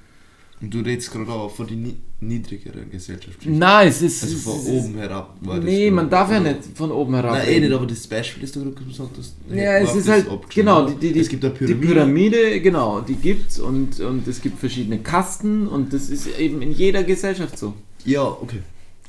Und 0.62 0.74
du 0.74 0.80
redest 0.80 1.12
gerade 1.12 1.32
auch 1.32 1.54
von 1.54 1.68
den 1.68 1.98
niedrigeren 2.22 2.89
Gesellschaftsschichten. 2.89 3.60
Nein, 3.60 3.89
es 3.89 4.02
ist. 4.02 4.24
Also 4.24 4.38
von 4.38 4.60
oben 4.74 4.96
herab. 4.96 5.36
War 5.41 5.60
nee, 5.60 5.91
man 5.91 6.10
darf 6.10 6.32
ja 6.32 6.39
nicht 6.39 6.60
von 6.74 6.91
oben 6.91 7.14
herab. 7.14 7.34
Nein, 7.34 7.48
eh 7.50 7.60
nicht, 7.60 7.74
aber 7.74 7.86
das 7.86 8.08
Beispiel, 8.08 8.41
das 8.41 8.54
du 8.54 8.72
gerade 8.72 8.86
gesagt 8.86 9.12
hast. 9.18 9.36
Ja, 9.50 9.78
es 9.78 9.96
ist 9.96 10.08
halt. 10.08 10.28
Genau, 10.54 10.88
die, 10.89 11.12
die, 11.12 11.20
es 11.20 11.28
gibt 11.28 11.43
eine 11.43 11.54
Pyramide. 11.54 11.80
Die 11.80 11.88
Pyramide, 11.88 12.62
genau, 12.62 13.02
die 13.02 13.16
gibt's 13.16 13.60
und, 13.60 14.00
und 14.00 14.28
es 14.28 14.41
gibt 14.41 14.58
verschiedene 14.60 15.00
Kasten 15.00 15.68
und 15.68 15.93
das 15.93 16.10
ist 16.10 16.28
eben 16.39 16.62
in 16.62 16.72
jeder 16.72 17.04
Gesellschaft 17.04 17.60
so. 17.60 17.74
Ja, 18.06 18.24
okay. 18.24 18.62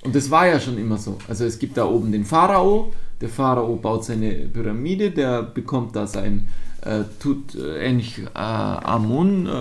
Und 0.07 0.15
das 0.15 0.31
war 0.31 0.47
ja 0.47 0.61
schon 0.61 0.79
immer 0.79 0.99
so. 0.99 1.19
Also 1.27 1.45
es 1.45 1.59
gibt 1.59 1.77
da 1.77 1.85
oben 1.85 2.13
den 2.13 2.25
Pharao, 2.25 2.93
der 3.21 3.29
Pharao 3.29 3.75
baut 3.75 4.05
seine 4.05 4.31
Pyramide, 4.31 5.11
der 5.11 5.43
bekommt 5.43 5.97
da 5.97 6.07
sein 6.07 6.47
äh, 6.83 7.03
Tut 7.19 7.57
äh, 7.57 7.85
äh, 7.85 7.99
äh, 7.99 9.53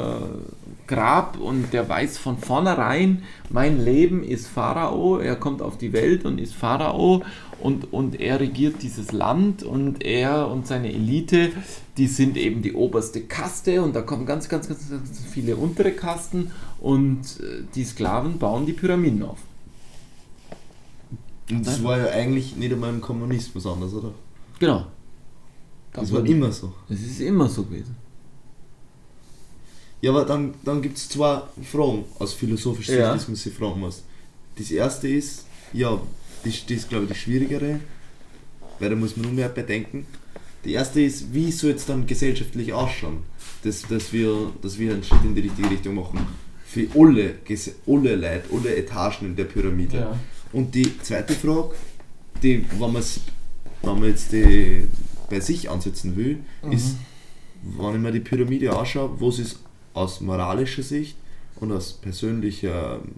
Grab. 0.85 1.39
Und 1.39 1.73
der 1.73 1.89
weiß 1.89 2.19
von 2.19 2.37
vornherein, 2.37 3.23
mein 3.49 3.83
Leben 3.83 4.23
ist 4.23 4.47
Pharao, 4.47 5.17
er 5.17 5.35
kommt 5.35 5.63
auf 5.63 5.79
die 5.79 5.93
Welt 5.93 6.25
und 6.25 6.39
ist 6.39 6.53
Pharao. 6.53 7.23
Und, 7.59 7.91
und 7.91 8.21
er 8.21 8.39
regiert 8.39 8.83
dieses 8.83 9.11
Land. 9.13 9.63
Und 9.63 10.03
er 10.03 10.47
und 10.51 10.67
seine 10.67 10.93
Elite, 10.93 11.53
die 11.97 12.05
sind 12.05 12.37
eben 12.37 12.61
die 12.61 12.73
oberste 12.73 13.21
Kaste. 13.21 13.81
Und 13.81 13.95
da 13.95 14.03
kommen 14.03 14.27
ganz, 14.27 14.47
ganz, 14.47 14.67
ganz, 14.67 14.91
ganz 14.91 15.23
viele 15.27 15.55
untere 15.55 15.93
Kasten. 15.93 16.51
Und 16.79 17.39
äh, 17.39 17.63
die 17.73 17.83
Sklaven 17.83 18.37
bauen 18.37 18.67
die 18.67 18.73
Pyramiden 18.73 19.23
auf. 19.23 19.39
Und 21.49 21.65
das 21.65 21.83
war 21.83 21.97
ja 21.99 22.07
eigentlich 22.07 22.55
nicht 22.55 22.73
einmal 22.73 22.89
im 22.89 23.01
Kommunismus 23.01 23.65
anders, 23.65 23.93
oder? 23.93 24.11
Genau. 24.59 24.87
Das 25.93 26.11
war 26.11 26.25
immer 26.25 26.51
so. 26.51 26.73
Das 26.89 26.99
ist 26.99 27.19
immer 27.21 27.47
so 27.47 27.63
gewesen. 27.63 27.95
Ja, 30.01 30.11
aber 30.11 30.25
dann, 30.25 30.53
dann 30.63 30.81
gibt 30.81 30.97
es 30.97 31.09
zwei 31.09 31.41
Fragen 31.63 32.05
aus 32.19 32.33
philosophischer 32.33 32.91
Sicht, 32.91 33.01
Ja. 33.01 33.15
die 33.15 33.25
man 33.27 33.35
sich 33.35 33.53
fragen 33.53 33.79
muss. 33.79 34.03
Das 34.57 34.71
erste 34.71 35.07
ist, 35.07 35.45
ja, 35.73 35.99
das, 36.43 36.53
das 36.65 36.77
ist 36.77 36.89
glaube 36.89 37.05
ich 37.05 37.11
die 37.11 37.17
schwierigere, 37.17 37.79
weil 38.79 38.89
da 38.89 38.95
muss 38.95 39.15
man 39.15 39.25
nur 39.27 39.33
mehr 39.33 39.49
bedenken. 39.49 40.05
Die 40.63 40.73
erste 40.73 41.01
ist, 41.01 41.33
wie 41.33 41.51
soll 41.51 41.71
es 41.71 41.85
dann 41.85 42.05
gesellschaftlich 42.07 42.73
ausschauen, 42.73 43.19
dass, 43.63 43.83
dass, 43.83 44.11
wir, 44.11 44.51
dass 44.61 44.77
wir 44.77 44.93
einen 44.93 45.03
Schritt 45.03 45.23
in 45.23 45.35
die 45.35 45.41
richtige 45.41 45.69
Richtung 45.69 45.95
machen. 45.95 46.19
Für 46.65 46.87
alle, 46.95 47.35
alle 47.87 48.15
Leute, 48.15 48.43
alle 48.51 48.75
Etagen 48.75 49.27
in 49.27 49.35
der 49.35 49.45
Pyramide. 49.45 49.97
Ja. 49.97 50.19
Und 50.55 50.73
die 50.73 50.97
zweite 50.99 51.33
Frage, 51.33 51.75
die, 52.41 52.63
wenn, 52.79 52.93
wenn 52.93 53.99
man 53.99 54.03
jetzt 54.05 54.31
die 54.31 54.87
bei 55.29 55.41
sich 55.41 55.69
ansetzen 55.69 56.15
will, 56.15 56.39
ist, 56.71 56.95
wenn 57.61 57.95
ich 57.95 57.99
mir 57.99 58.13
die 58.13 58.21
Pyramide 58.21 58.73
anschaue, 58.73 59.19
was 59.19 59.39
ist 59.39 59.59
aus 59.93 60.21
moralischer 60.21 60.81
Sicht 60.81 61.17
und 61.59 61.73
aus 61.73 61.91
persönlicher 61.91 63.01
ähm, 63.03 63.15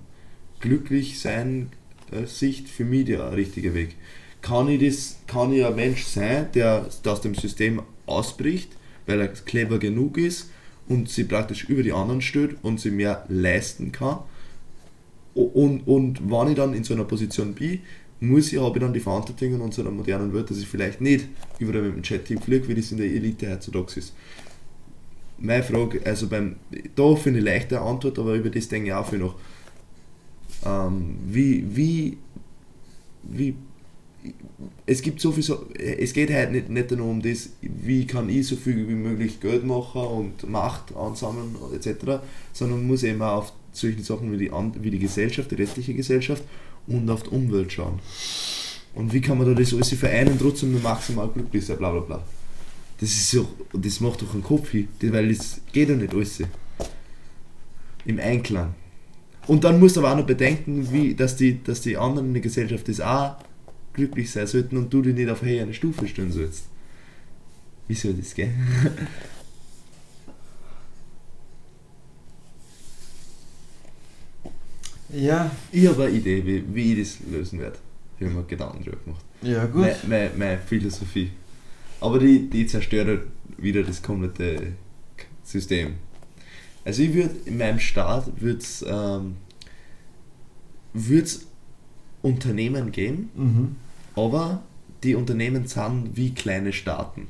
Glücklichsein 0.62 1.70
äh, 2.12 2.26
Sicht 2.26 2.70
für 2.70 2.86
mich 2.86 3.06
der 3.06 3.32
richtige 3.36 3.76
Weg. 3.76 3.98
Kann 4.42 4.68
ich, 4.68 4.84
das, 4.84 5.18
kann 5.28 5.54
ich 5.54 5.64
ein 5.64 5.76
Mensch 5.76 6.06
sein, 6.06 6.48
der 6.56 6.90
aus 7.06 7.22
dem 7.22 7.36
System 7.36 7.84
ausbricht, 8.08 8.72
weil 9.06 9.22
er 9.22 9.28
clever 9.28 9.78
genug 9.78 10.18
ist 10.18 10.50
und 10.88 11.08
sie 11.08 11.26
praktisch 11.26 11.66
über 11.66 11.84
die 11.84 11.94
anderen 11.94 12.22
steht 12.22 12.56
und 12.64 12.80
sie 12.80 12.90
mehr 12.90 13.26
leisten 13.30 13.92
kann? 13.92 14.22
Und, 15.38 15.82
und 15.86 16.30
wenn 16.30 16.48
ich 16.50 16.56
dann 16.56 16.74
in 16.74 16.84
so 16.84 16.96
einer 16.96 17.04
Position 17.04 17.54
bin, 17.54 17.80
muss 18.20 18.52
ich, 18.52 18.60
habe 18.60 18.76
ich 18.78 18.84
dann 18.84 18.94
die 18.94 19.00
Verantwortung 19.00 19.54
in 19.54 19.62
unserer 19.62 19.92
modernen 19.92 20.34
Welt, 20.34 20.50
dass 20.50 20.58
ich 20.58 20.68
vielleicht 20.68 21.00
nicht 21.00 21.28
überall 21.60 21.84
mit 21.84 21.96
dem 21.96 22.02
Jet-Team 22.02 22.42
fliege, 22.42 22.68
wie 22.68 22.74
das 22.74 22.92
in 22.92 22.98
der 22.98 23.06
Elite 23.06 23.52
heutzutage 23.52 24.00
ist. 24.00 24.16
Meine 25.38 25.62
Frage, 25.62 26.02
also 26.04 26.28
beim, 26.28 26.56
da 26.96 27.16
finde 27.16 27.40
ich 27.40 27.46
leichte 27.46 27.80
Antwort, 27.80 28.18
aber 28.18 28.34
über 28.34 28.50
das 28.50 28.68
denke 28.68 28.88
ich 28.88 28.94
auch 28.94 29.08
viel 29.08 29.20
noch. 29.20 29.36
Ähm, 30.66 31.18
wie, 31.28 31.64
wie, 31.76 32.18
wie, 33.22 33.56
es 34.88 35.04
gibt 35.04 35.22
so 35.22 35.32
viel, 35.32 35.44
so, 35.44 35.68
es 35.76 36.12
geht 36.14 36.32
halt 36.32 36.52
nicht, 36.52 36.70
nicht 36.70 36.90
nur 36.90 37.06
um 37.06 37.22
das, 37.22 37.52
wie 37.62 38.08
kann 38.08 38.28
ich 38.30 38.48
so 38.48 38.56
viel 38.56 38.88
wie 38.88 38.96
möglich 38.96 39.40
Geld 39.40 39.64
machen 39.64 40.02
und 40.02 40.50
Macht 40.50 40.96
ansammeln 40.96 41.56
etc., 41.76 42.20
sondern 42.52 42.88
muss 42.88 43.04
eben 43.04 43.22
auch 43.22 43.38
auf 43.38 43.54
solche 43.78 44.03
Sachen 44.03 44.32
wie 44.32 44.38
die, 44.38 44.51
wie 44.51 44.91
die 44.91 44.99
Gesellschaft, 44.99 45.51
die 45.51 45.55
restliche 45.55 45.93
Gesellschaft 45.93 46.43
und 46.88 47.09
auf 47.09 47.23
die 47.23 47.30
Umwelt 47.30 47.71
schauen. 47.71 47.99
Und 48.93 49.13
wie 49.13 49.21
kann 49.21 49.38
man 49.38 49.47
da 49.47 49.53
das 49.53 49.73
alles 49.73 49.93
vereinen 49.93 50.39
trotzdem 50.39 50.71
nur 50.71 50.82
maximal 50.82 51.30
glücklich 51.30 51.65
sein, 51.65 51.78
bla 51.78 51.91
bla 51.91 52.01
bla. 52.01 52.23
Das 52.99 53.09
ist 53.09 53.30
so, 53.30 53.47
das 53.73 53.99
macht 53.99 54.21
doch 54.23 54.34
einen 54.34 54.43
Kopf 54.43 54.73
weil 54.73 55.30
das 55.30 55.61
geht 55.71 55.89
ja 55.89 55.95
nicht 55.95 56.13
alles 56.13 56.41
im 58.05 58.19
Einklang. 58.19 58.73
Und 59.45 59.63
dann 59.63 59.80
musst 59.80 59.95
du 59.95 60.01
aber 60.01 60.13
auch 60.13 60.17
noch 60.17 60.25
bedenken, 60.25 60.91
wie, 60.91 61.13
dass, 61.13 61.36
die, 61.36 61.63
dass 61.63 61.82
die 61.82 61.95
anderen 61.95 62.28
in 62.28 62.34
der 62.34 62.41
Gesellschaft 62.41 62.88
das 62.88 62.99
auch 62.99 63.36
glücklich 63.93 64.32
sein 64.32 64.47
sollten 64.47 64.78
und 64.78 64.93
du 64.93 65.01
dich 65.01 65.15
nicht 65.15 65.30
auf 65.30 65.43
eine 65.43 65.73
Stufe 65.73 66.07
stellen 66.07 66.32
sollst. 66.32 66.65
Wie 67.88 67.93
soll 67.93 68.13
das 68.13 68.34
gehen? 68.34 68.53
Ja, 75.10 75.49
Ich 75.72 75.88
habe 75.88 76.05
eine 76.05 76.16
Idee, 76.18 76.45
wie, 76.45 76.64
wie 76.76 76.93
ich 76.93 76.99
das 77.20 77.28
lösen 77.32 77.60
werde. 77.60 77.78
Ich 78.20 78.26
habe 78.26 78.36
mir 78.36 78.43
Gedanken 78.43 78.84
drüber 78.84 78.97
gemacht. 79.03 79.24
ja 79.41 79.66
gut. 79.66 79.82
Meine, 79.82 79.95
meine, 80.08 80.30
meine 80.38 80.58
Philosophie. 80.60 81.32
Aber 82.01 82.20
die, 82.20 82.49
die 82.49 82.66
zerstört 82.68 83.08
halt 83.08 83.22
wieder 83.58 83.84
das 83.84 84.01
komplette 84.01 84.74
System. 85.43 85.95
Also 86.86 87.03
ich 87.03 87.14
würde 87.14 87.36
in 87.45 87.58
meinem 87.58 87.80
Staat 87.80 88.32
wird's, 88.41 88.84
ähm, 88.88 89.36
wird's 90.93 91.45
Unternehmen 92.22 92.91
geben, 92.91 93.30
Mhm. 93.36 93.76
aber 94.16 94.64
die 95.03 95.16
Unternehmen 95.16 95.68
sind 95.68 96.16
wie 96.18 96.34
kleine 96.34 96.74
Staaten. 96.74 97.28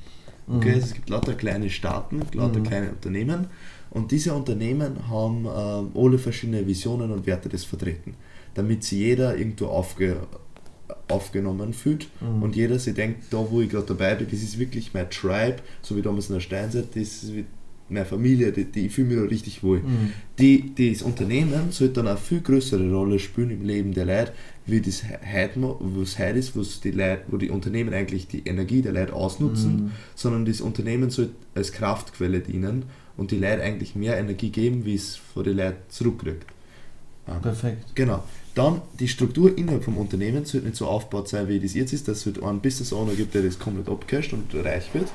Okay, 0.47 0.73
Mhm. 0.75 0.80
es 0.80 0.93
gibt 0.93 1.09
lauter 1.09 1.34
kleine 1.34 1.69
Staaten, 1.69 2.21
lauter 2.34 2.59
Mhm. 2.59 2.63
kleine 2.63 2.89
Unternehmen 2.91 3.47
und 3.97 4.11
diese 4.11 4.33
Unternehmen 4.33 5.09
haben 5.09 5.45
ähm, 5.45 5.91
alle 5.95 6.17
verschiedene 6.17 6.65
Visionen 6.65 7.11
und 7.11 7.25
Werte 7.27 7.49
das 7.49 7.63
vertreten, 7.65 8.13
damit 8.53 8.83
sie 8.83 8.99
jeder 8.99 9.37
irgendwo 9.37 9.65
aufge, 9.67 10.17
aufgenommen 11.07 11.73
fühlt 11.73 12.07
Mhm. 12.21 12.43
und 12.43 12.55
jeder 12.55 12.79
sich 12.79 12.93
denkt, 12.95 13.25
da 13.31 13.45
wo 13.49 13.61
ich 13.61 13.69
gerade 13.69 13.87
dabei 13.87 14.15
bin, 14.15 14.27
das 14.29 14.41
ist 14.41 14.57
wirklich 14.59 14.93
mein 14.93 15.09
Tribe, 15.09 15.57
so 15.81 15.95
wie 15.95 16.01
damals 16.01 16.29
in 16.29 16.35
der 16.35 16.41
Steinzeit, 16.41 16.87
das 16.95 17.23
ist 17.23 17.33
wie 17.35 17.45
meine 17.89 18.05
Familie, 18.05 18.51
die, 18.51 18.65
die, 18.65 18.87
ich 18.87 18.91
fühle 18.93 19.07
mich 19.07 19.17
da 19.17 19.23
richtig 19.23 19.63
wohl. 19.63 19.79
Mhm. 19.79 20.11
Die, 20.39 20.73
das 20.91 21.01
Unternehmen 21.03 21.71
sollte 21.71 21.93
dann 21.95 22.07
eine 22.09 22.17
viel 22.17 22.41
größere 22.41 22.91
Rolle 22.91 23.17
spielen 23.17 23.49
im 23.49 23.61
Leben 23.63 23.93
der 23.93 24.03
Leute, 24.05 24.33
wie 24.65 24.81
das 24.81 25.03
heute, 25.05 25.75
was 25.79 26.19
heute 26.19 26.37
ist, 26.37 26.57
was 26.57 26.81
die 26.81 26.91
Leute, 26.91 27.21
wo 27.29 27.37
die 27.37 27.49
Unternehmen 27.49 27.93
eigentlich 27.93 28.27
die 28.27 28.41
Energie 28.45 28.81
der 28.81 28.91
Leute 28.91 29.13
ausnutzen, 29.13 29.75
Mhm. 29.85 29.91
sondern 30.15 30.43
das 30.45 30.59
Unternehmen 30.59 31.09
sollte 31.11 31.31
als 31.55 31.71
Kraftquelle 31.71 32.41
dienen 32.41 32.83
und 33.18 33.32
die 33.32 33.38
Leute 33.38 33.63
eigentlich 33.63 33.95
mehr 33.95 34.18
Energie 34.18 34.49
geben, 34.49 34.86
wie 34.86 34.95
es 34.95 35.15
von 35.15 35.43
den 35.43 35.57
Leuten 35.57 35.78
zurückkriegt. 35.89 36.45
Ah. 37.26 37.39
Perfekt. 37.39 37.95
Genau. 37.95 38.24
Dann 38.55 38.82
die 38.99 39.07
Struktur 39.07 39.55
innerhalb 39.57 39.84
vom 39.84 39.97
Unternehmen 39.97 40.45
sollte 40.45 40.68
nicht 40.68 40.78
so 40.78 40.88
aufgebaut 40.88 41.28
sein, 41.28 41.47
wie 41.47 41.59
das 41.59 41.74
jetzt 41.74 41.93
ist, 41.93 42.07
dass 42.07 42.20
es 42.20 42.26
halt 42.26 42.43
einen 42.43 42.61
Business 42.61 42.93
Owner 42.93 43.13
gibt, 43.13 43.36
der 43.36 43.43
das 43.43 43.59
komplett 43.59 43.89
abcasht 43.89 44.34
und 44.34 44.53
reich 44.55 44.93
wird. 44.93 45.07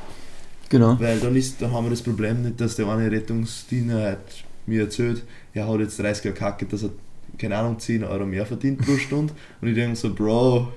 Genau. 0.69 0.99
Weil 1.01 1.19
dann, 1.21 1.35
ist, 1.35 1.61
dann 1.61 1.73
haben 1.73 1.87
wir 1.87 1.91
das 1.91 2.03
Problem 2.03 2.43
nicht, 2.43 2.61
dass 2.61 2.77
der 2.77 2.87
eine 2.89 3.11
Rettungsdiener 3.11 4.01
halt 4.01 4.45
mir 4.67 4.83
erzählt, 4.83 5.23
er 5.55 5.69
hat 5.69 5.81
jetzt 5.81 5.99
30 5.99 6.25
Jahre 6.25 6.37
kacke, 6.37 6.67
dass 6.67 6.85
er, 6.85 6.91
keine 7.37 7.57
Ahnung, 7.57 7.79
10 7.79 8.05
Euro 8.05 8.25
mehr 8.25 8.47
verdient 8.47 8.81
pro 8.81 8.97
Stunde. 8.97 9.35
Und 9.61 9.69
ich 9.69 9.75
denke 9.75 9.97
so, 9.97 10.15
Bro, 10.15 10.69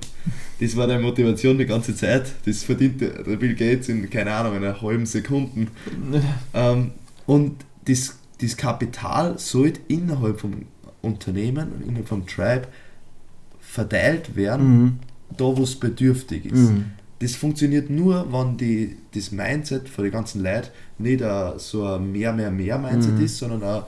das 0.60 0.76
war 0.76 0.88
deine 0.88 1.02
Motivation 1.04 1.58
die 1.58 1.66
ganze 1.66 1.96
Zeit. 1.96 2.26
Das 2.46 2.64
verdient 2.64 3.00
der 3.00 3.24
der 3.24 3.36
Bill 3.36 3.56
Gates 3.56 3.90
in, 3.90 4.10
keine 4.10 4.34
Ahnung, 4.34 4.56
einer 4.56 4.82
halben 4.82 5.06
Sekunde. 5.06 5.68
Ähm, 6.54 6.92
und 7.26 7.66
das, 7.86 8.16
das 8.42 8.56
Kapital 8.58 9.38
sollte 9.40 9.82
innerhalb 9.88 10.40
vom 10.42 10.64
Unternehmen, 11.02 11.84
innerhalb 11.86 12.08
vom 12.08 12.26
Tribe 12.26 12.68
verteilt 13.60 14.36
werden, 14.36 14.82
Mhm. 14.84 15.00
da 15.38 15.46
wo 15.46 15.64
es 15.64 15.76
bedürftig 15.76 16.46
ist. 16.46 16.72
Mhm. 16.72 16.86
Das 17.20 17.36
funktioniert 17.36 17.90
nur, 17.90 18.32
wenn 18.32 18.58
die, 18.58 18.98
das 19.14 19.32
Mindset 19.32 19.88
von 19.90 20.04
den 20.04 20.12
ganzen 20.14 20.44
Leuten 20.44 20.68
nicht 20.98 21.24
ein, 21.24 21.54
so 21.58 21.86
ein 21.86 22.12
mehr, 22.12 22.34
mehr, 22.34 22.52
mehr 22.52 22.78
Mindset 22.78 23.14
Mhm. 23.18 23.24
ist, 23.26 23.38
sondern 23.38 23.64
ein, 23.64 23.84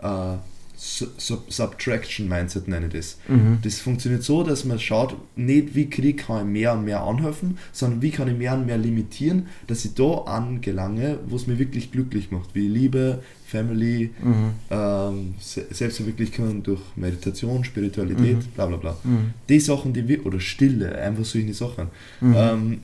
ein 0.00 0.38
Su- 0.38 0.53
Sub 0.76 1.52
Subtraction 1.52 2.28
Mindset 2.28 2.68
nenne 2.68 2.86
ich 2.88 2.92
das. 2.92 3.18
Mhm. 3.28 3.58
Das 3.62 3.78
funktioniert 3.80 4.22
so, 4.22 4.42
dass 4.42 4.64
man 4.64 4.78
schaut, 4.80 5.16
nicht 5.36 5.74
wie 5.74 5.88
krieg 5.88 6.18
kann 6.26 6.46
ich 6.48 6.52
mehr 6.52 6.72
und 6.74 6.84
mehr 6.84 7.02
anhelfen, 7.02 7.58
sondern 7.72 8.02
wie 8.02 8.10
kann 8.10 8.28
ich 8.28 8.36
mehr 8.36 8.54
und 8.54 8.66
mehr 8.66 8.76
limitieren, 8.78 9.46
dass 9.66 9.84
ich 9.84 9.94
da 9.94 10.22
angelange, 10.26 11.18
wo 11.26 11.36
es 11.36 11.46
mir 11.46 11.58
wirklich 11.58 11.92
glücklich 11.92 12.30
macht, 12.30 12.54
wie 12.54 12.66
Liebe, 12.68 13.22
Family, 13.46 14.10
Mhm. 14.22 14.50
ähm, 14.70 15.34
Se- 15.38 15.66
Selbstverwirklichung 15.70 16.62
durch 16.62 16.80
Meditation, 16.96 17.62
Spiritualität, 17.64 18.36
Mhm. 18.38 18.50
bla 18.54 18.66
bla 18.66 18.76
bla. 18.76 18.96
Mhm. 19.04 19.30
Die 19.48 19.60
Sachen, 19.60 19.92
die 19.92 20.06
wir, 20.08 20.26
oder 20.26 20.40
Stille, 20.40 20.96
einfach 20.98 21.24
solche 21.24 21.54
Sachen, 21.54 21.86
Mhm. 22.20 22.34
ähm, 22.36 22.78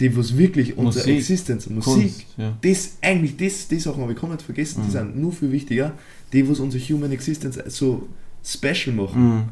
die 0.00 0.16
was 0.16 0.36
wirklich 0.38 0.76
unsere 0.78 1.04
Musik, 1.06 1.16
Existenz, 1.18 1.68
Musik, 1.68 1.84
Kunst, 1.94 2.24
ja. 2.36 2.56
das 2.62 2.96
eigentlich, 3.02 3.36
das, 3.36 3.68
die 3.68 3.78
Sachen 3.78 4.00
habe 4.02 4.12
ich 4.12 4.18
komplett 4.18 4.42
vergessen, 4.42 4.82
die 4.82 4.88
Mhm. 4.88 4.92
sind 4.92 5.16
nur 5.20 5.32
viel 5.32 5.52
wichtiger, 5.52 5.92
die 6.32 6.48
was 6.48 6.60
unsere 6.60 6.82
Human 6.84 7.12
Existence 7.12 7.58
so 7.68 8.08
special 8.44 8.94
machen. 8.96 9.34
Mhm. 9.36 9.42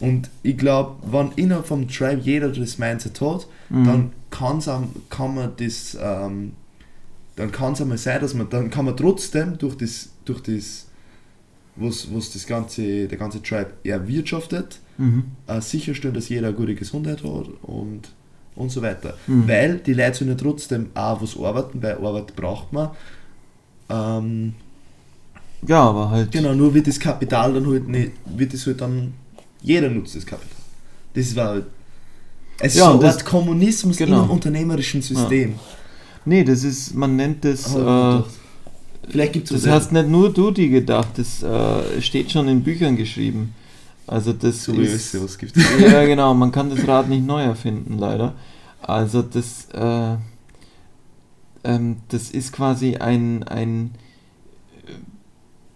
Und 0.00 0.30
ich 0.42 0.56
glaube, 0.56 0.96
wenn 1.10 1.30
innerhalb 1.36 1.66
vom 1.66 1.86
Tribe 1.88 2.20
jeder 2.22 2.48
das 2.48 2.78
Mindset 2.78 3.20
hat, 3.20 3.46
Mhm. 3.70 3.84
dann 3.84 4.12
kann's 4.30 4.66
am, 4.68 4.88
kann 5.10 5.34
man 5.34 5.52
das, 5.56 5.96
ähm, 6.00 6.52
dann 7.36 7.52
kann 7.52 7.74
es 7.74 7.80
einmal 7.80 7.98
sein, 7.98 8.20
dass 8.20 8.34
man, 8.34 8.48
dann 8.50 8.70
kann 8.70 8.84
man 8.84 8.96
trotzdem 8.96 9.58
durch 9.58 9.76
das, 9.76 10.08
durch 10.24 10.40
das, 10.42 10.86
was, 11.76 12.12
was 12.12 12.32
das 12.32 12.46
ganze, 12.46 13.06
der 13.08 13.18
ganze 13.18 13.42
Tribe 13.42 13.72
erwirtschaftet, 13.84 14.80
Mhm. 14.98 15.24
äh, 15.46 15.60
sicherstellen, 15.60 16.14
dass 16.14 16.28
jeder 16.28 16.48
eine 16.48 16.56
gute 16.56 16.74
Gesundheit 16.74 17.22
hat 17.22 17.48
und, 17.62 18.10
und 18.56 18.70
so 18.70 18.82
weiter. 18.82 19.16
Mhm. 19.26 19.48
Weil 19.48 19.78
die 19.78 19.94
Leute 19.94 20.18
sollen 20.18 20.30
ja 20.30 20.36
trotzdem 20.36 20.90
auch 20.94 21.22
was 21.22 21.36
arbeiten, 21.38 21.82
weil 21.82 21.96
Arbeit 21.96 22.34
braucht 22.36 22.72
man. 22.72 22.90
Ähm, 23.88 24.54
Ja, 25.66 25.82
aber 25.84 26.10
halt. 26.10 26.32
Genau, 26.32 26.54
nur 26.54 26.74
wird 26.74 26.86
das 26.86 26.98
Kapital 26.98 27.54
dann 27.54 27.66
halt 27.66 27.88
nicht, 27.88 28.12
wird 28.24 28.52
es 28.54 28.66
halt 28.66 28.80
dann, 28.80 29.14
jeder 29.62 29.88
nutzt 29.88 30.16
das 30.16 30.26
Kapital. 30.26 30.56
Das 31.14 31.36
war 31.36 31.48
halt, 31.48 31.66
es 32.58 32.74
Ja, 32.74 32.88
ist 32.88 32.92
so 32.96 32.98
das- 33.02 33.24
Kommunismus 33.24 33.96
genau. 33.96 34.22
einem 34.22 34.30
unternehmerischen 34.30 35.02
System. 35.02 35.54
Nee, 36.24 36.44
das 36.44 36.62
ist, 36.64 36.94
man 36.94 37.16
nennt 37.16 37.44
das. 37.44 37.66
Ich 37.68 37.76
Äh. 37.76 38.22
Vielleicht 39.08 39.32
gibt 39.32 39.50
es 39.50 39.62
das 39.62 39.70
hast 39.72 39.92
nicht 39.92 40.08
nur 40.08 40.32
du 40.32 40.52
die 40.52 40.68
gedacht, 40.68 41.08
das 41.16 41.42
äh, 41.42 42.00
steht 42.00 42.30
schon 42.30 42.46
in 42.46 42.62
Büchern 42.62 42.96
geschrieben. 42.96 43.52
Also 44.06 44.32
das 44.32 44.62
so 44.64 44.72
ist. 44.74 45.10
sowas 45.12 45.36
gibt. 45.38 45.56
Ja, 45.80 46.04
genau, 46.04 46.34
man 46.34 46.52
kann 46.52 46.70
das 46.70 46.86
Rad 46.86 47.08
nicht 47.08 47.26
neu 47.26 47.42
erfinden, 47.42 47.98
leider. 47.98 48.34
Also 48.80 49.22
das, 49.22 49.66
äh, 49.74 50.16
ähm, 51.64 51.96
das 52.08 52.30
ist 52.30 52.52
quasi 52.52 52.96
ein, 52.96 53.42
ein 53.44 53.90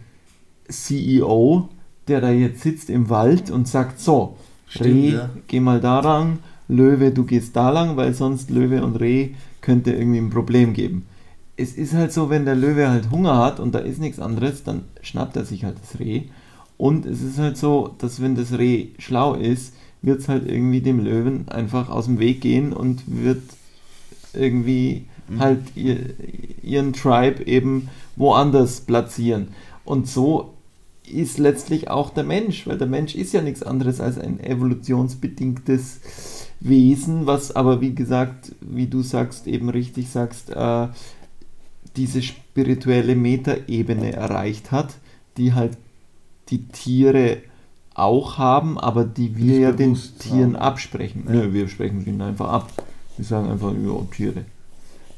CEO, 0.67 1.69
der 2.07 2.21
da 2.21 2.29
jetzt 2.29 2.61
sitzt 2.61 2.91
im 2.91 3.09
Wald 3.09 3.49
und 3.49 3.67
sagt, 3.67 3.99
so, 3.99 4.35
Stimmt, 4.67 4.85
Reh, 4.85 5.09
ja. 5.13 5.31
geh 5.47 5.59
mal 5.59 5.81
da 5.81 6.01
lang, 6.01 6.37
Löwe, 6.67 7.09
du 7.11 7.23
gehst 7.23 7.55
da 7.55 7.71
lang, 7.71 7.97
weil 7.97 8.13
sonst 8.13 8.51
Löwe 8.51 8.83
und 8.83 8.97
Reh 8.97 9.31
könnte 9.69 9.91
irgendwie 9.91 10.19
ein 10.19 10.29
Problem 10.29 10.73
geben. 10.73 11.05
Es 11.57 11.73
ist 11.73 11.93
halt 11.93 12.11
so, 12.13 12.29
wenn 12.29 12.45
der 12.45 12.55
Löwe 12.55 12.89
halt 12.89 13.11
Hunger 13.11 13.37
hat 13.37 13.59
und 13.59 13.75
da 13.75 13.79
ist 13.79 13.99
nichts 13.99 14.19
anderes, 14.19 14.63
dann 14.63 14.83
schnappt 15.01 15.35
er 15.35 15.45
sich 15.45 15.63
halt 15.63 15.77
das 15.81 15.99
Reh. 15.99 16.23
Und 16.77 17.05
es 17.05 17.21
ist 17.21 17.37
halt 17.37 17.57
so, 17.57 17.95
dass 17.97 18.21
wenn 18.21 18.35
das 18.35 18.57
Reh 18.57 18.87
schlau 18.97 19.33
ist, 19.35 19.73
wird 20.01 20.21
es 20.21 20.29
halt 20.29 20.49
irgendwie 20.49 20.81
dem 20.81 20.99
Löwen 20.99 21.49
einfach 21.49 21.89
aus 21.89 22.05
dem 22.05 22.19
Weg 22.19 22.41
gehen 22.41 22.71
und 22.71 23.03
wird 23.05 23.43
irgendwie 24.33 25.05
Mhm. 25.29 25.39
halt 25.39 25.59
ihr, 25.75 25.97
ihren 26.63 26.93
Tribe 26.93 27.45
eben 27.45 27.89
woanders 28.15 28.81
platzieren. 28.81 29.49
Und 29.85 30.07
so 30.07 30.53
ist 31.11 31.37
letztlich 31.37 31.89
auch 31.89 32.11
der 32.11 32.23
Mensch, 32.23 32.67
weil 32.67 32.77
der 32.77 32.87
Mensch 32.87 33.15
ist 33.15 33.33
ja 33.33 33.41
nichts 33.41 33.63
anderes 33.63 33.99
als 33.99 34.17
ein 34.17 34.39
evolutionsbedingtes 34.39 36.01
Wesen, 36.61 37.25
was 37.25 37.55
aber 37.55 37.79
wie 37.81 37.95
gesagt, 37.95 38.53
wie 38.61 38.87
du 38.87 39.01
sagst, 39.01 39.47
eben 39.47 39.69
richtig 39.69 40.09
sagst, 40.09 40.49
äh, 40.49 40.87
diese 41.95 42.21
spirituelle 42.21 43.15
Metaebene 43.15 44.11
erreicht 44.13 44.71
hat, 44.71 44.95
die 45.37 45.53
halt 45.53 45.77
die 46.49 46.63
Tiere 46.67 47.37
auch 47.93 48.37
haben, 48.37 48.77
aber 48.77 49.05
die 49.05 49.35
wir 49.37 49.45
Nicht 49.45 49.59
ja 49.61 49.71
den 49.71 49.95
Tieren 49.95 50.55
haben. 50.55 50.63
absprechen. 50.63 51.23
Ja. 51.27 51.31
Nö, 51.33 51.53
wir 51.53 51.67
sprechen 51.69 52.05
ihnen 52.05 52.21
einfach 52.21 52.49
ab. 52.49 52.83
Wir 53.17 53.25
sagen 53.25 53.49
einfach, 53.49 53.73
ja, 53.73 54.01
Tiere. 54.11 54.45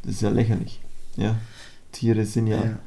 Das 0.03 0.13
ist 0.15 0.21
ja 0.21 0.29
lächerlich. 0.29 0.79
Ja? 1.15 1.35
Tiere 1.91 2.25
sind 2.25 2.47
ja, 2.47 2.63
Ja, 2.63 2.77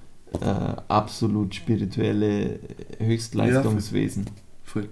Äh, 0.41 0.77
absolut 0.89 1.55
spirituelle 1.55 2.59
Höchstleistungswesen. 2.99 4.27
voll. 4.65 4.89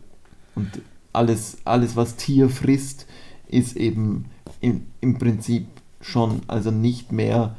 Und 0.54 0.68
alles, 1.12 1.56
alles, 1.64 1.96
was 1.96 2.14
Tier 2.16 2.48
frisst, 2.48 3.06
ist 3.52 3.76
eben 3.76 4.26
im, 4.60 4.82
im 5.00 5.18
Prinzip 5.18 5.66
schon, 6.00 6.40
also 6.48 6.70
nicht 6.70 7.12
mehr, 7.12 7.56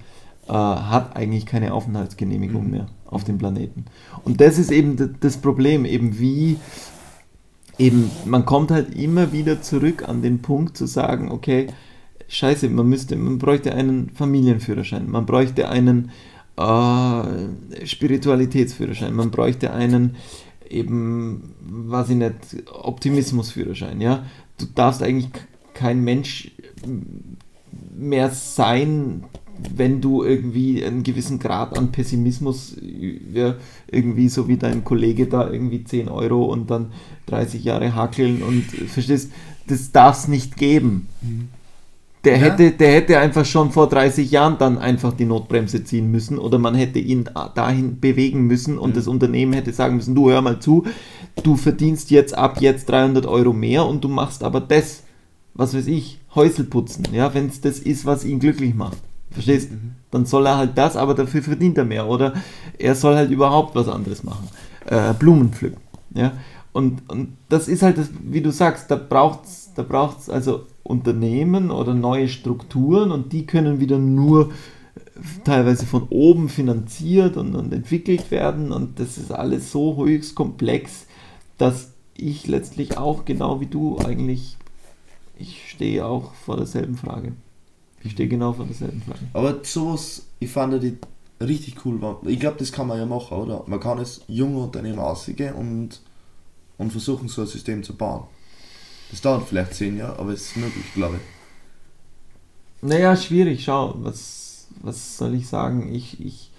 äh, 0.47 0.51
hat 0.53 1.15
eigentlich 1.15 1.45
keine 1.45 1.73
Aufenthaltsgenehmigung 1.73 2.65
Mhm. 2.65 2.71
mehr 2.71 2.87
auf 3.05 3.23
dem 3.23 3.37
Planeten. 3.37 3.85
Und 4.25 4.41
das 4.41 4.57
ist 4.57 4.71
eben 4.71 5.17
das 5.19 5.37
Problem, 5.37 5.85
eben 5.85 6.19
wie, 6.19 6.57
eben, 7.77 8.09
man 8.25 8.45
kommt 8.45 8.71
halt 8.71 8.95
immer 8.95 9.31
wieder 9.31 9.61
zurück 9.61 10.07
an 10.07 10.21
den 10.21 10.41
Punkt 10.41 10.75
zu 10.75 10.85
sagen, 10.87 11.31
okay, 11.31 11.67
scheiße, 12.27 12.69
man 12.69 12.87
müsste, 12.87 13.15
man 13.15 13.37
bräuchte 13.37 13.73
einen 13.73 14.09
Familienführerschein, 14.09 15.09
man 15.09 15.25
bräuchte 15.25 15.69
einen 15.69 16.11
äh, 16.57 17.85
Spiritualitätsführerschein, 17.85 19.13
man 19.13 19.31
bräuchte 19.31 19.71
einen 19.71 20.15
eben, 20.69 21.53
weiß 21.61 22.09
ich 22.09 22.15
nicht, 22.15 22.35
Optimismusführerschein, 22.71 24.01
ja. 24.01 24.23
Du 24.57 24.65
darfst 24.73 25.01
eigentlich 25.03 25.29
kein 25.73 26.03
Mensch 26.03 26.51
mehr 27.97 28.29
sein, 28.31 29.23
wenn 29.75 30.01
du 30.01 30.23
irgendwie 30.23 30.83
einen 30.83 31.03
gewissen 31.03 31.39
Grad 31.39 31.77
an 31.77 31.91
Pessimismus, 31.91 32.75
ja, 33.33 33.55
irgendwie 33.89 34.27
so 34.29 34.47
wie 34.47 34.57
dein 34.57 34.83
Kollege 34.83 35.27
da 35.27 35.49
irgendwie 35.49 35.83
10 35.83 36.09
Euro 36.09 36.45
und 36.45 36.69
dann 36.71 36.87
30 37.27 37.63
Jahre 37.63 37.95
hackeln 37.95 38.41
und 38.43 38.63
verstehst, 38.89 39.31
das 39.67 39.91
darf 39.91 40.17
es 40.19 40.27
nicht 40.27 40.57
geben. 40.57 41.07
Der, 42.25 42.37
Ja. 42.37 42.45
hätte, 42.45 42.71
der 42.71 42.93
hätte 42.93 43.19
einfach 43.19 43.45
schon 43.45 43.71
vor 43.71 43.87
30 43.89 44.31
Jahren 44.31 44.57
dann 44.57 44.77
einfach 44.77 45.13
die 45.13 45.25
Notbremse 45.25 45.83
ziehen 45.83 46.09
müssen 46.09 46.37
oder 46.39 46.57
man 46.57 46.73
hätte 46.73 46.99
ihn 46.99 47.25
da- 47.25 47.49
dahin 47.53 47.99
bewegen 47.99 48.47
müssen 48.47 48.77
und 48.77 48.91
Mhm. 48.91 48.95
das 48.95 49.07
Unternehmen 49.07 49.53
hätte 49.53 49.71
sagen 49.71 49.97
müssen, 49.97 50.15
du 50.15 50.29
hör 50.31 50.41
mal 50.41 50.59
zu, 50.59 50.85
du 51.43 51.55
verdienst 51.57 52.11
jetzt 52.11 52.35
ab 52.37 52.59
jetzt 52.61 52.89
300 52.89 53.25
Euro 53.25 53.53
mehr 53.53 53.85
und 53.85 54.03
du 54.03 54.07
machst 54.09 54.43
aber 54.43 54.61
das, 54.61 55.03
was 55.53 55.73
weiß 55.73 55.87
ich, 55.87 56.19
Häusel 56.35 56.65
putzen, 56.65 57.05
ja, 57.11 57.33
wenn 57.33 57.47
es 57.47 57.61
das 57.61 57.79
ist, 57.79 58.05
was 58.05 58.25
ihn 58.25 58.39
glücklich 58.39 58.73
macht. 58.73 58.97
Verstehst? 59.31 59.71
Mhm. 59.71 59.91
Dann 60.11 60.25
soll 60.25 60.45
er 60.45 60.57
halt 60.57 60.77
das, 60.77 60.95
aber 60.95 61.15
dafür 61.15 61.41
verdient 61.41 61.77
er 61.77 61.85
mehr. 61.85 62.07
Oder 62.07 62.33
er 62.77 62.95
soll 62.95 63.15
halt 63.15 63.31
überhaupt 63.31 63.75
was 63.75 63.87
anderes 63.87 64.23
machen. 64.23 64.47
Äh, 64.85 65.13
Blumen 65.13 65.49
pflücken. 65.51 65.81
Ja? 66.13 66.33
Und, 66.71 67.09
und 67.09 67.37
das 67.49 67.67
ist 67.67 67.81
halt, 67.81 67.97
das, 67.97 68.09
wie 68.21 68.41
du 68.41 68.51
sagst, 68.51 68.91
da 68.91 68.95
braucht 68.95 69.45
es 69.45 69.63
da 69.75 69.83
braucht's 69.83 70.29
also 70.29 70.65
Unternehmen 70.83 71.71
oder 71.71 71.93
neue 71.93 72.27
Strukturen 72.27 73.11
und 73.11 73.33
die 73.33 73.45
können 73.45 73.79
wieder 73.79 73.97
nur 73.97 74.51
teilweise 75.43 75.85
von 75.85 76.07
oben 76.09 76.49
finanziert 76.49 77.37
und, 77.37 77.55
und 77.55 77.73
entwickelt 77.73 78.31
werden 78.31 78.71
und 78.71 78.99
das 78.99 79.17
ist 79.17 79.31
alles 79.31 79.71
so 79.71 80.03
höchst 80.05 80.35
komplex, 80.35 81.05
dass 81.57 81.91
ich 82.15 82.47
letztlich 82.47 82.97
auch 82.97 83.25
genau 83.25 83.61
wie 83.61 83.65
du 83.65 83.97
eigentlich, 83.99 84.57
ich 85.37 85.69
stehe 85.69 86.05
auch 86.05 86.33
vor 86.33 86.57
derselben 86.57 86.95
Frage. 86.95 87.33
Ich 88.03 88.13
stehe 88.13 88.29
genau 88.29 88.53
vor 88.53 88.65
derselben 88.65 89.01
Frage. 89.01 89.19
Aber 89.33 89.63
sowas, 89.63 90.25
ich 90.39 90.49
fand 90.49 90.81
die 90.83 90.97
richtig 91.41 91.85
cool. 91.85 91.99
Ich 92.25 92.39
glaube, 92.39 92.57
das 92.59 92.71
kann 92.71 92.87
man 92.87 92.97
ja 92.97 93.05
machen, 93.05 93.37
oder? 93.37 93.63
Man 93.67 93.79
kann 93.79 93.97
als 93.97 94.21
junge 94.27 94.59
Unternehmer 94.59 95.03
ausgehen 95.05 95.55
und, 95.55 96.01
und 96.77 96.91
versuchen, 96.91 97.27
so 97.27 97.41
ein 97.41 97.47
System 97.47 97.83
zu 97.83 97.95
bauen. 97.95 98.23
Das 99.11 99.21
dauert 99.21 99.47
vielleicht 99.47 99.73
zehn 99.75 99.97
Jahre, 99.97 100.19
aber 100.19 100.31
es 100.31 100.47
ist 100.47 100.57
möglich, 100.57 100.85
glaube 100.93 101.15
ich. 101.17 102.87
Naja, 102.87 103.15
schwierig, 103.15 103.63
schau, 103.63 103.95
was, 103.99 104.67
was 104.81 105.17
soll 105.17 105.35
ich 105.35 105.47
sagen? 105.47 105.93
Ich, 105.93 106.19
ich, 106.19 106.51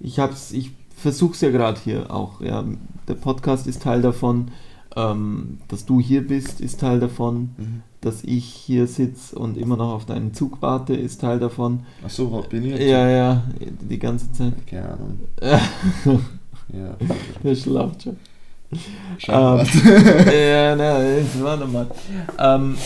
ich 0.00 0.18
hab's, 0.18 0.52
ich 0.52 0.70
versuch's 0.96 1.40
ja 1.40 1.50
gerade 1.50 1.80
hier 1.82 2.10
auch. 2.10 2.40
Ja. 2.40 2.64
Der 3.06 3.14
Podcast 3.14 3.66
ist 3.66 3.82
Teil 3.82 4.00
davon, 4.00 4.50
ähm, 4.96 5.58
dass 5.68 5.84
du 5.84 6.00
hier 6.00 6.26
bist, 6.26 6.60
ist 6.60 6.80
Teil 6.80 7.00
davon, 7.00 7.50
Mhm. 7.58 7.82
Dass 8.00 8.22
ich 8.24 8.44
hier 8.44 8.86
sitze 8.86 9.36
und 9.38 9.56
immer 9.56 9.76
noch 9.76 9.92
auf 9.92 10.06
deinen 10.06 10.32
Zug 10.34 10.62
warte, 10.62 10.94
ist 10.94 11.20
Teil 11.20 11.38
davon. 11.38 11.80
Achso, 12.04 12.30
was 12.32 12.48
bin 12.48 12.64
ich 12.64 12.72
jetzt? 12.72 12.82
Ja, 12.82 13.08
ja, 13.08 13.42
die 13.58 13.98
ganze 13.98 14.32
Zeit. 14.32 14.66
Keine 14.66 14.88
Ahnung. 14.90 15.18
Ja. 16.70 16.96
Der 17.42 17.54
schlaft 17.54 18.02
schon. 18.02 18.16
Scheinbar. 19.16 19.64
ja, 20.32 20.76
na, 20.76 21.02
jetzt 21.02 21.42
warte 21.42 21.66
mal. 21.66 21.86
Ähm, 22.38 22.76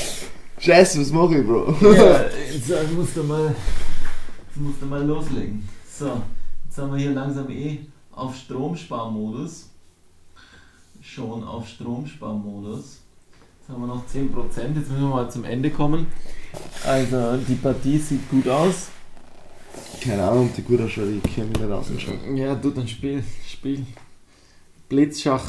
Scheiße, 0.59 1.01
was 1.01 1.11
mache 1.11 1.39
ich, 1.39 1.47
Bro? 1.47 1.75
Ja, 1.81 2.21
jetzt 2.53 2.71
äh, 2.71 2.85
musst 2.95 3.17
du 3.17 3.25
mal, 3.25 3.49
jetzt 3.49 4.57
musst 4.57 4.81
du 4.81 4.87
mal 4.87 5.05
loslegen. 5.05 5.69
So, 5.91 6.23
jetzt 6.65 6.79
haben 6.79 6.93
wir 6.93 6.99
hier 7.01 7.11
langsam 7.11 7.51
eh 7.51 7.81
auf 8.13 8.37
Stromsparmodus. 8.37 9.71
Schon 11.01 11.43
auf 11.43 11.67
Stromsparmodus. 11.67 13.02
Jetzt 13.63 13.77
haben 13.77 13.83
wir 13.83 13.87
noch 13.87 14.03
10%. 14.13 14.75
Jetzt 14.75 14.91
müssen 14.91 15.03
wir 15.03 15.09
mal 15.09 15.31
zum 15.31 15.45
Ende 15.45 15.71
kommen. 15.71 16.09
Also, 16.85 17.37
die 17.37 17.55
Partie 17.55 17.97
sieht 17.97 18.29
gut 18.29 18.49
aus. 18.49 18.89
Keine 20.01 20.25
Ahnung, 20.25 20.51
die 20.57 20.63
gut 20.63 20.81
ausschaut, 20.81 21.05
ich 21.25 21.33
kenne 21.33 21.47
mich 21.47 21.61
nicht 21.61 21.71
aus. 21.71 21.87
Ja, 22.35 22.57
du, 22.57 22.71
dann 22.71 22.89
spiel, 22.89 23.23
spiel. 23.47 23.87
Blitzschach. 24.89 25.45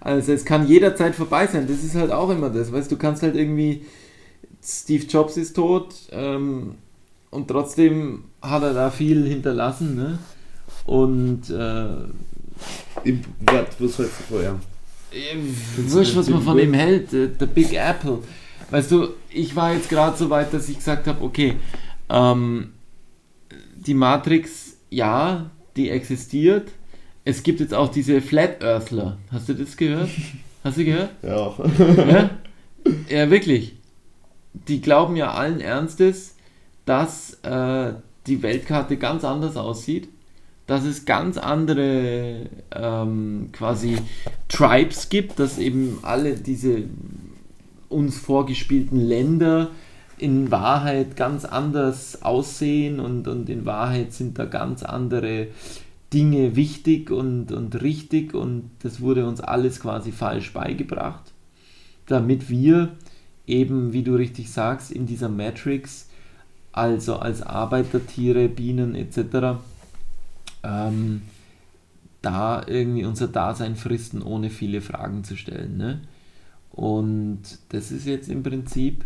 Also 0.00 0.32
es 0.32 0.46
kann 0.46 0.66
jederzeit 0.66 1.14
vorbei 1.14 1.46
sein. 1.46 1.66
Das 1.66 1.84
ist 1.84 1.96
halt 1.96 2.10
auch 2.10 2.30
immer 2.30 2.48
das. 2.48 2.72
Weißt 2.72 2.90
du, 2.90 2.96
kannst 2.96 3.22
halt 3.22 3.36
irgendwie. 3.36 3.84
Steve 4.64 5.04
Jobs 5.04 5.36
ist 5.36 5.54
tot 5.54 5.94
ähm, 6.10 6.76
und 7.30 7.46
trotzdem 7.46 8.24
hat 8.40 8.62
er 8.62 8.72
da 8.72 8.90
viel 8.90 9.24
hinterlassen. 9.26 9.96
Ne? 9.96 10.18
Und 10.86 11.50
äh, 11.50 11.52
warte, 13.44 13.76
was 13.78 13.98
hältst 13.98 14.20
du 14.20 14.24
vorher? 14.30 14.58
Wurscht, 15.76 16.16
was 16.16 16.28
man 16.28 16.42
von 16.42 16.58
ihm 16.58 16.74
hält. 16.74 17.12
äh, 17.12 17.28
The 17.38 17.46
Big 17.46 17.72
Apple. 17.74 18.18
Weißt 18.70 18.90
du, 18.90 19.10
ich 19.30 19.54
war 19.54 19.72
jetzt 19.74 19.88
gerade 19.88 20.16
so 20.16 20.28
weit, 20.30 20.52
dass 20.52 20.68
ich 20.68 20.76
gesagt 20.76 21.06
habe, 21.06 21.22
okay, 21.24 21.56
ähm, 22.08 22.72
die 23.74 23.94
Matrix, 23.94 24.76
ja, 24.90 25.50
die 25.76 25.90
existiert. 25.90 26.70
Es 27.24 27.42
gibt 27.42 27.60
jetzt 27.60 27.74
auch 27.74 27.88
diese 27.88 28.20
Flat 28.20 28.62
Earthler. 28.62 29.18
Hast 29.30 29.48
du 29.48 29.54
das 29.54 29.76
gehört? 29.76 30.08
Hast 30.64 30.78
du 30.78 30.84
gehört? 30.84 31.10
Ja. 31.22 31.54
ja? 31.78 32.30
ja, 33.08 33.30
wirklich. 33.30 33.76
Die 34.68 34.80
glauben 34.80 35.16
ja 35.16 35.32
allen 35.32 35.60
Ernstes, 35.60 36.34
dass 36.84 37.34
äh, 37.42 37.92
die 38.26 38.42
Weltkarte 38.42 38.96
ganz 38.96 39.24
anders 39.24 39.56
aussieht, 39.56 40.08
dass 40.66 40.84
es 40.84 41.04
ganz 41.04 41.38
andere 41.38 42.46
ähm, 42.74 43.50
quasi 43.52 43.98
Tribes 44.48 45.08
gibt, 45.08 45.38
dass 45.38 45.58
eben 45.58 45.98
alle 46.02 46.34
diese 46.34 46.84
uns 47.88 48.18
vorgespielten 48.18 48.98
Länder 48.98 49.70
in 50.18 50.50
Wahrheit 50.50 51.16
ganz 51.16 51.44
anders 51.44 52.22
aussehen 52.22 53.00
und, 53.00 53.28
und 53.28 53.48
in 53.48 53.66
Wahrheit 53.66 54.12
sind 54.12 54.38
da 54.38 54.46
ganz 54.46 54.82
andere 54.82 55.48
Dinge 56.12 56.56
wichtig 56.56 57.10
und, 57.10 57.52
und 57.52 57.82
richtig 57.82 58.34
und 58.34 58.70
das 58.82 59.00
wurde 59.00 59.26
uns 59.26 59.40
alles 59.40 59.80
quasi 59.80 60.12
falsch 60.12 60.52
beigebracht, 60.52 61.32
damit 62.06 62.48
wir 62.48 62.90
eben, 63.46 63.92
wie 63.92 64.02
du 64.02 64.14
richtig 64.14 64.50
sagst, 64.50 64.90
in 64.90 65.06
dieser 65.06 65.28
Matrix, 65.28 66.08
also 66.72 67.16
als 67.16 67.42
Arbeitertiere, 67.42 68.48
Bienen 68.48 68.94
etc., 68.94 69.58
ähm, 70.66 71.22
da 72.22 72.66
irgendwie 72.66 73.04
unser 73.04 73.28
Dasein 73.28 73.76
fristen, 73.76 74.22
ohne 74.22 74.50
viele 74.50 74.80
Fragen 74.80 75.22
zu 75.22 75.36
stellen. 75.36 75.76
Ne? 75.76 76.00
Und 76.72 77.42
das 77.68 77.92
ist 77.92 78.06
jetzt 78.06 78.28
im 78.28 78.42
Prinzip 78.42 79.04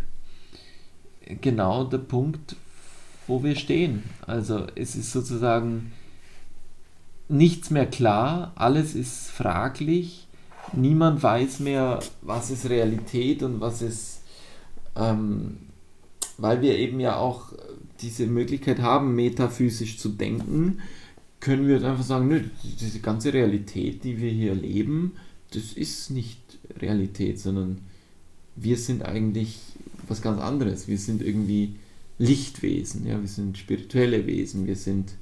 genau 1.39 1.83
der 1.83 1.99
Punkt, 1.99 2.55
wo 3.27 3.43
wir 3.43 3.55
stehen. 3.55 4.03
Also 4.25 4.65
es 4.75 4.95
ist 4.95 5.11
sozusagen 5.11 5.91
nichts 7.29 7.69
mehr 7.69 7.85
klar, 7.85 8.51
alles 8.55 8.95
ist 8.95 9.29
fraglich, 9.29 10.27
niemand 10.73 11.21
weiß 11.21 11.59
mehr, 11.59 11.99
was 12.21 12.49
ist 12.49 12.69
Realität 12.69 13.43
und 13.43 13.61
was 13.61 13.81
ist, 13.81 14.23
ähm, 14.95 15.57
weil 16.37 16.61
wir 16.61 16.77
eben 16.77 16.99
ja 16.99 17.17
auch 17.17 17.53
diese 18.01 18.25
Möglichkeit 18.25 18.81
haben, 18.81 19.15
metaphysisch 19.15 19.99
zu 19.99 20.09
denken, 20.09 20.79
können 21.41 21.67
wir 21.67 21.83
einfach 21.83 22.03
sagen, 22.03 22.29
nö, 22.29 22.41
diese 22.79 22.99
ganze 22.99 23.33
Realität, 23.33 24.03
die 24.03 24.21
wir 24.21 24.31
hier 24.31 24.55
leben, 24.55 25.13
das 25.51 25.73
ist 25.73 26.11
nicht 26.11 26.39
Realität, 26.79 27.39
sondern 27.39 27.79
wir 28.55 28.77
sind 28.77 29.03
eigentlich 29.03 29.59
was 30.07 30.21
ganz 30.21 30.39
anderes. 30.39 30.87
Wir 30.87 30.97
sind 30.97 31.21
irgendwie 31.21 31.75
Lichtwesen, 32.19 33.07
ja, 33.07 33.19
wir 33.19 33.27
sind 33.27 33.57
spirituelle 33.57 34.25
Wesen, 34.27 34.67
wir 34.67 34.75
sind 34.75 35.13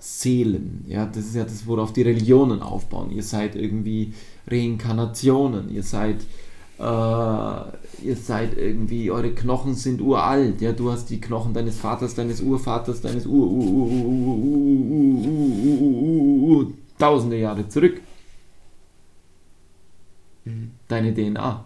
Seelen, 0.00 0.84
ja, 0.88 1.06
das 1.06 1.26
ist 1.26 1.36
ja 1.36 1.44
das, 1.44 1.66
worauf 1.66 1.92
die 1.92 2.02
Religionen 2.02 2.62
aufbauen. 2.62 3.12
Ihr 3.12 3.22
seid 3.22 3.54
irgendwie 3.54 4.12
Reinkarnationen, 4.48 5.72
ihr 5.72 5.82
seid 5.84 6.16
äh, 6.78 8.04
ihr 8.04 8.16
seid 8.16 8.56
irgendwie, 8.56 9.10
eure 9.10 9.32
Knochen 9.32 9.74
sind 9.74 10.00
uralt, 10.00 10.60
ja, 10.60 10.72
du 10.72 10.90
hast 10.90 11.06
die 11.10 11.20
Knochen 11.20 11.54
deines 11.54 11.78
Vaters, 11.78 12.14
deines 12.14 12.40
Urvaters, 12.40 13.00
deines 13.00 13.26
Ur, 13.26 13.50
Ur, 13.50 13.66
Ur, 13.66 13.90
Ur, 13.90 14.36
Ur, 15.66 16.56
Ur, 16.56 16.72
tausende 16.98 17.38
Jahre 17.38 17.68
zurück. 17.68 18.00
Deine 20.88 21.14
DNA. 21.14 21.64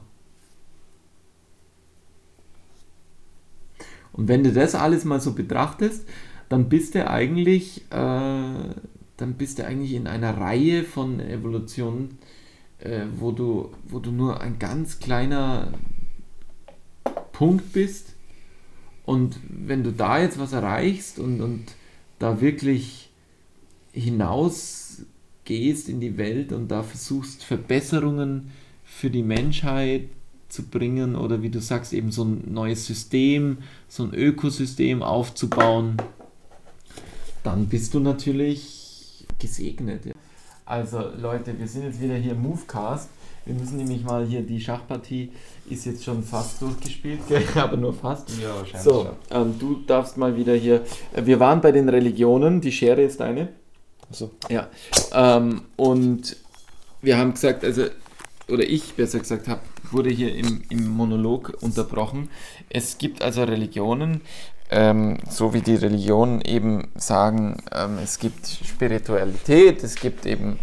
Und 4.13 4.29
wenn 4.29 4.45
du 4.45 4.53
das 4.53 4.75
alles 4.75 5.05
mal 5.05 5.21
so 5.21 5.33
betrachtest, 5.33 6.07
dann 6.49 6.69
bist 6.69 6.95
du 6.95 7.09
eigentlich, 7.09 7.83
äh, 7.91 8.75
dann 9.17 9.35
bist 9.37 9.59
du 9.59 9.65
eigentlich 9.65 9.95
in 9.95 10.07
einer 10.07 10.37
Reihe 10.37 10.85
von 10.85 11.21
Evolutionen, 11.21 12.19
äh, 12.81 13.03
wo, 13.17 13.33
du, 13.33 13.73
wo 13.85 13.99
du 13.99 14.11
nur 14.11 14.41
ein 14.41 14.59
ganz 14.59 14.99
kleiner 14.99 15.73
Punkt 17.33 17.73
bist. 17.73 18.15
Und 19.05 19.39
wenn 19.49 19.85
du 19.85 19.93
da 19.93 20.21
jetzt 20.21 20.39
was 20.39 20.53
erreichst 20.53 21.19
und, 21.19 21.41
und 21.41 21.65
da 22.19 22.41
wirklich 22.41 23.11
hinausgehst 23.93 25.89
in 25.89 26.01
die 26.01 26.19
Welt 26.19 26.53
und 26.53 26.69
da 26.69 26.83
versuchst 26.83 27.45
Verbesserungen 27.45 28.51
für 28.85 29.11
die 29.11 29.23
Menschheit 29.23 30.09
zu 30.49 30.65
bringen 30.65 31.15
oder 31.15 31.43
wie 31.43 31.51
du 31.51 31.61
sagst, 31.61 31.93
eben 31.93 32.11
so 32.11 32.25
ein 32.25 32.53
neues 32.53 32.87
System, 32.87 33.59
so 33.89 34.05
ein 34.05 34.15
Ökosystem 34.15 35.03
aufzubauen, 35.03 35.97
dann 37.45 37.67
bist 37.67 37.95
du 37.95 38.01
natürlich 38.01 39.27
gesegnet. 39.39 40.03
Also 40.69 41.03
Leute, 41.19 41.59
wir 41.59 41.67
sind 41.67 41.85
jetzt 41.85 41.99
wieder 41.99 42.15
hier 42.17 42.33
im 42.33 42.43
Movecast. 42.43 43.09
Wir 43.47 43.55
müssen 43.55 43.79
nämlich 43.79 44.05
mal 44.05 44.27
hier, 44.27 44.43
die 44.43 44.61
Schachpartie 44.61 45.33
ist 45.71 45.87
jetzt 45.87 46.05
schon 46.05 46.23
fast 46.23 46.61
durchgespielt, 46.61 47.21
aber 47.55 47.79
nur 47.79 47.95
fast. 47.95 48.29
Ja, 48.39 48.55
wahrscheinlich. 48.55 48.83
So, 48.83 49.09
ähm, 49.31 49.55
du 49.59 49.77
darfst 49.87 50.19
mal 50.19 50.37
wieder 50.37 50.55
hier. 50.55 50.85
Äh, 51.15 51.25
wir 51.25 51.41
waren 51.41 51.63
bei 51.63 51.73
den 51.73 51.89
Religionen, 51.89 52.61
die 52.61 52.71
Schere 52.71 53.01
ist 53.01 53.21
deine. 53.21 53.49
Also. 54.11 54.31
Ja. 54.51 54.69
Ähm, 55.15 55.63
und 55.77 56.37
wir 57.01 57.17
haben 57.17 57.33
gesagt, 57.33 57.65
also, 57.65 57.85
oder 58.51 58.65
ich 58.65 58.93
besser 58.93 59.21
gesagt 59.21 59.49
habe, 59.49 59.63
wurde 59.91 60.11
hier 60.11 60.35
im, 60.35 60.65
im 60.69 60.87
Monolog 60.87 61.57
unterbrochen. 61.63 62.29
Es 62.69 62.99
gibt 62.99 63.23
also 63.23 63.43
Religionen, 63.43 64.21
ähm, 64.71 65.19
so 65.29 65.55
wie 65.55 65.61
die 65.61 65.77
Religionen 65.77 66.41
eben 66.43 66.89
sagen, 66.97 67.57
ähm, 67.73 67.99
es 68.03 68.19
gibt 68.19 68.47
Spiritualität, 68.47 69.83
es 69.83 69.95
gibt 69.97 70.27
eben, 70.27 70.59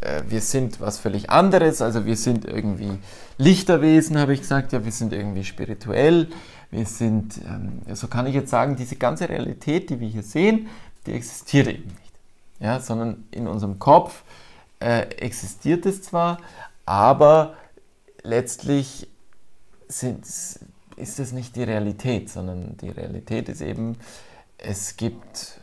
äh, 0.00 0.22
wir 0.28 0.40
sind 0.40 0.80
was 0.80 0.98
völlig 0.98 1.30
anderes, 1.30 1.82
also 1.82 2.06
wir 2.06 2.16
sind 2.16 2.44
irgendwie 2.46 2.98
Lichterwesen, 3.38 4.18
habe 4.18 4.34
ich 4.34 4.40
gesagt, 4.40 4.72
ja, 4.72 4.84
wir 4.84 4.92
sind 4.92 5.12
irgendwie 5.12 5.44
spirituell, 5.44 6.28
wir 6.70 6.86
sind, 6.86 7.38
ähm, 7.46 7.82
so 7.94 8.08
kann 8.08 8.26
ich 8.26 8.34
jetzt 8.34 8.50
sagen, 8.50 8.76
diese 8.76 8.96
ganze 8.96 9.28
Realität, 9.28 9.90
die 9.90 10.00
wir 10.00 10.08
hier 10.08 10.22
sehen, 10.22 10.68
die 11.06 11.12
existiert 11.12 11.68
eben 11.68 11.88
nicht, 11.88 12.12
ja, 12.60 12.80
sondern 12.80 13.24
in 13.32 13.46
unserem 13.46 13.78
Kopf 13.78 14.22
äh, 14.80 15.02
existiert 15.16 15.84
es 15.84 16.02
zwar, 16.02 16.38
aber 16.86 17.54
letztlich 18.22 19.08
sind, 19.88 20.24
ist 21.02 21.18
es 21.18 21.32
nicht 21.32 21.56
die 21.56 21.64
Realität, 21.64 22.30
sondern 22.30 22.76
die 22.78 22.88
Realität 22.88 23.48
ist 23.48 23.60
eben, 23.60 23.96
es 24.56 24.96
gibt, 24.96 25.58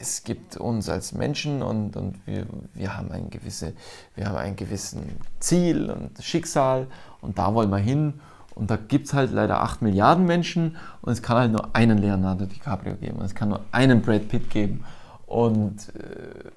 es 0.00 0.22
gibt 0.22 0.56
uns 0.56 0.88
als 0.88 1.12
Menschen 1.12 1.62
und, 1.62 1.96
und 1.96 2.24
wir, 2.26 2.46
wir, 2.74 2.96
haben 2.96 3.10
ein 3.10 3.28
gewisse, 3.28 3.72
wir 4.14 4.26
haben 4.26 4.36
ein 4.36 4.54
gewissen 4.54 5.18
Ziel 5.40 5.90
und 5.90 6.22
Schicksal 6.22 6.86
und 7.20 7.38
da 7.38 7.52
wollen 7.54 7.70
wir 7.70 7.78
hin. 7.78 8.20
Und 8.54 8.70
da 8.70 8.76
gibt 8.76 9.08
es 9.08 9.14
halt 9.14 9.32
leider 9.32 9.62
8 9.62 9.82
Milliarden 9.82 10.26
Menschen 10.26 10.76
und 11.02 11.12
es 11.12 11.22
kann 11.22 11.36
halt 11.36 11.50
nur 11.50 11.74
einen 11.74 11.98
Leonardo 11.98 12.46
DiCaprio 12.46 12.94
geben 12.94 13.18
und 13.18 13.24
es 13.24 13.34
kann 13.34 13.48
nur 13.48 13.64
einen 13.72 14.00
Brad 14.00 14.28
Pitt 14.28 14.48
geben. 14.48 14.84
Und 15.26 15.92
äh, 15.96 16.50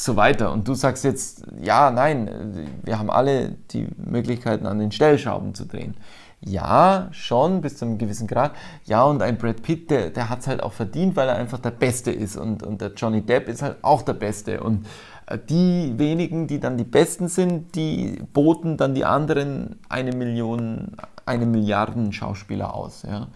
so 0.00 0.16
weiter. 0.16 0.52
Und 0.52 0.68
du 0.68 0.74
sagst 0.74 1.04
jetzt, 1.04 1.44
ja, 1.60 1.90
nein, 1.90 2.68
wir 2.84 2.98
haben 2.98 3.10
alle 3.10 3.56
die 3.70 3.88
Möglichkeiten 3.96 4.66
an 4.66 4.78
den 4.78 4.92
Stellschrauben 4.92 5.54
zu 5.54 5.66
drehen. 5.66 5.94
Ja, 6.40 7.08
schon 7.10 7.60
bis 7.60 7.78
zu 7.78 7.84
einem 7.84 7.98
gewissen 7.98 8.28
Grad. 8.28 8.52
Ja, 8.84 9.02
und 9.02 9.22
ein 9.22 9.38
Brad 9.38 9.62
Pitt, 9.62 9.90
der, 9.90 10.10
der 10.10 10.28
hat 10.28 10.40
es 10.40 10.46
halt 10.46 10.62
auch 10.62 10.72
verdient, 10.72 11.16
weil 11.16 11.28
er 11.28 11.36
einfach 11.36 11.58
der 11.58 11.72
Beste 11.72 12.12
ist. 12.12 12.36
Und, 12.36 12.62
und 12.62 12.80
der 12.80 12.92
Johnny 12.94 13.22
Depp 13.22 13.48
ist 13.48 13.62
halt 13.62 13.78
auch 13.82 14.02
der 14.02 14.12
Beste. 14.12 14.62
Und 14.62 14.86
äh, 15.26 15.38
die 15.38 15.94
wenigen, 15.98 16.46
die 16.46 16.60
dann 16.60 16.76
die 16.76 16.84
Besten 16.84 17.28
sind, 17.28 17.74
die 17.74 18.22
boten 18.32 18.76
dann 18.76 18.94
die 18.94 19.04
anderen 19.04 19.80
eine 19.88 20.12
Million, 20.12 20.92
eine 21.26 21.46
Milliarden 21.46 22.12
Schauspieler 22.12 22.72
aus. 22.72 23.02
Ja. 23.02 23.28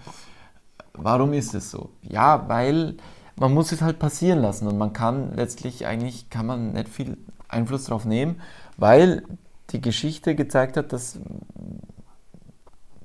Warum 0.94 1.32
ist 1.32 1.54
es 1.54 1.70
so? 1.70 1.90
Ja, 2.02 2.48
weil 2.48 2.94
man 3.36 3.52
muss 3.52 3.72
es 3.72 3.82
halt 3.82 3.98
passieren 3.98 4.40
lassen 4.40 4.68
und 4.68 4.78
man 4.78 4.92
kann 4.92 5.34
letztlich 5.34 5.86
eigentlich 5.86 6.30
kann 6.30 6.46
man 6.46 6.72
nicht 6.74 6.88
viel 6.88 7.16
Einfluss 7.48 7.84
darauf 7.84 8.04
nehmen, 8.04 8.40
weil 8.76 9.24
die 9.70 9.80
Geschichte 9.80 10.34
gezeigt 10.34 10.76
hat, 10.76 10.92
dass 10.92 11.18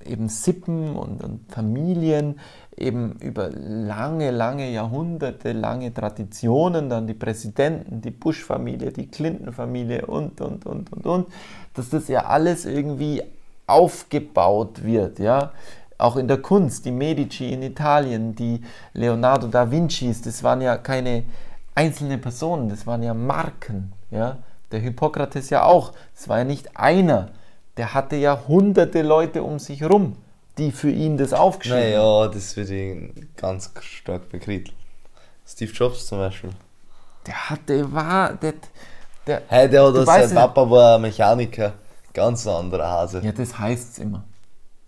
eben 0.08 0.30
Sippen 0.30 0.96
und, 0.96 1.24
und, 1.24 1.52
Familien 1.52 2.40
eben 2.76 3.14
über 3.20 3.50
lange, 3.50 4.32
lange 4.32 4.70
Jahrhunderte, 4.72 5.52
lange 5.52 5.94
Traditionen, 5.94 6.90
dann 6.90 7.08
die 7.08 7.14
Präsidenten, 7.14 8.02
die 8.02 8.12
Bush-Familie, 8.12 8.92
die 8.92 9.08
Clinton-Familie 9.08 10.06
und, 10.06 10.42
und, 10.42 10.66
und, 10.66 10.92
und, 10.94 11.06
und, 11.06 11.28
dass 11.74 11.90
das 11.90 12.08
ja 12.08 12.26
alles 12.26 12.66
irgendwie 12.66 13.24
aufgebaut 13.66 14.84
wird, 14.84 15.20
ja 15.20 15.52
auch 15.98 16.16
in 16.16 16.28
der 16.28 16.38
Kunst, 16.38 16.86
die 16.86 16.92
Medici 16.92 17.52
in 17.52 17.64
Italien, 17.64 18.36
die 18.36 18.62
Leonardo 18.94 19.48
da 19.48 19.70
Vincis, 19.70 20.22
das 20.22 20.44
waren 20.44 20.62
ja 20.62 20.78
keine 20.78 21.24
einzelnen 21.74 22.22
Personen, 22.22 22.70
das 22.70 22.86
waren 22.86 23.04
ja 23.04 23.14
Marken. 23.14 23.94
Ja? 24.12 24.38
Der 24.72 24.80
Hippokrates 24.80 25.50
ja 25.50 25.64
auch, 25.64 25.94
das 26.16 26.28
war 26.28 26.40
ja 26.40 26.44
nicht 26.44 26.78
einer, 26.78 27.30
der 27.78 27.94
hatte 27.94 28.16
ja 28.16 28.42
hunderte 28.48 29.02
Leute 29.02 29.44
um 29.44 29.60
sich 29.60 29.82
herum, 29.82 30.16
die 30.58 30.72
für 30.72 30.90
ihn 30.90 31.18
das 31.18 31.34
aufgeschrieben 31.34 31.84
haben. 31.84 31.92
Naja, 31.92 32.28
das 32.28 32.58
wird 32.58 32.70
ihn 32.70 33.30
ganz 33.36 33.72
stark 33.82 34.30
bekrittelt. 34.30 34.74
Steve 35.46 35.72
Jobs 35.72 36.08
zum 36.08 36.18
Beispiel. 36.18 36.50
Der 37.26 37.50
hat, 37.50 37.70
der 37.70 37.92
war, 37.92 38.34
der, 38.34 38.54
der, 39.26 39.42
Hey, 39.48 39.70
der 39.70 39.94
weißt 39.94 40.30
sein 40.30 40.36
Papa 40.36 40.70
war 40.70 40.96
ein 40.96 41.02
Mechaniker. 41.02 41.74
Ganz 42.14 42.48
ein 42.48 42.56
anderer 42.56 42.90
Hase. 42.90 43.22
ja, 43.24 43.32
das 43.32 43.58
heißt's 43.60 44.00
immer. 44.00 44.24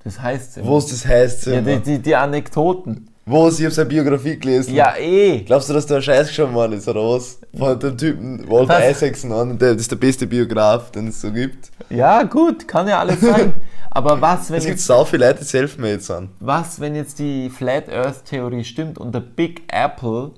Das 0.04 0.20
heißt's 0.20 0.58
immer. 0.58 0.72
Was 0.72 0.88
das 0.88 1.06
heißt, 1.06 1.46
ja, 1.46 1.60
immer. 1.60 1.78
die, 1.78 1.80
die, 1.80 2.00
die 2.00 2.16
Anekdoten. 2.16 3.10
Was? 3.30 3.60
Ich 3.60 3.66
hab 3.66 3.74
seine 3.74 3.90
Biografie 3.90 4.38
gelesen. 4.38 4.74
Ja, 4.74 4.96
eh. 4.98 5.42
Glaubst 5.42 5.70
du, 5.70 5.74
dass 5.74 5.86
da 5.86 5.98
ein 5.98 6.02
Scheiß 6.02 6.28
geschoben 6.30 6.54
worden 6.54 6.74
ist, 6.74 6.88
oder 6.88 7.02
was? 7.02 7.40
Von 7.56 7.80
dem 7.80 7.98
Typen 7.98 8.50
Walter 8.50 8.80
Was? 8.80 8.92
Isaacson 8.98 9.32
an, 9.32 9.58
der, 9.58 9.72
ist 9.74 9.92
der 9.92 9.98
beste 9.98 10.26
Biograf, 10.26 10.92
den 10.92 11.08
es 11.10 11.22
so 11.22 11.32
gibt. 11.32 11.70
Ja, 11.90 12.24
gut, 12.24 12.68
kann 12.68 12.88
ja 12.88 13.00
alles 13.00 13.22
sein. 13.22 13.54
Aber 13.92 14.20
was, 14.22 14.50
wenn 14.50 14.58
Es 14.58 14.66
gibt 14.66 14.78
jetzt, 14.78 14.86
so 14.88 15.04
viele 15.06 15.28
Leute, 15.28 15.40
die 15.40 15.46
selfmade 15.46 16.00
sind. 16.00 16.30
was, 16.40 16.80
wenn 16.80 16.96
jetzt 16.96 17.18
die 17.20 17.50
Flat 17.50 17.90
Earth 17.90 18.26
Theorie 18.26 18.64
stimmt 18.64 18.98
und 19.00 19.14
der 19.14 19.22
Big 19.22 19.64
Apple 19.68 20.32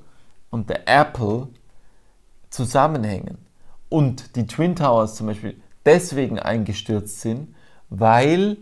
und 0.49 0.69
der 0.69 0.87
Apple 0.87 1.47
zusammenhängen 2.49 3.37
und 3.89 4.35
die 4.35 4.47
Twin 4.47 4.75
Towers 4.75 5.15
zum 5.15 5.27
Beispiel 5.27 5.55
deswegen 5.85 6.39
eingestürzt 6.39 7.21
sind, 7.21 7.53
weil 7.89 8.57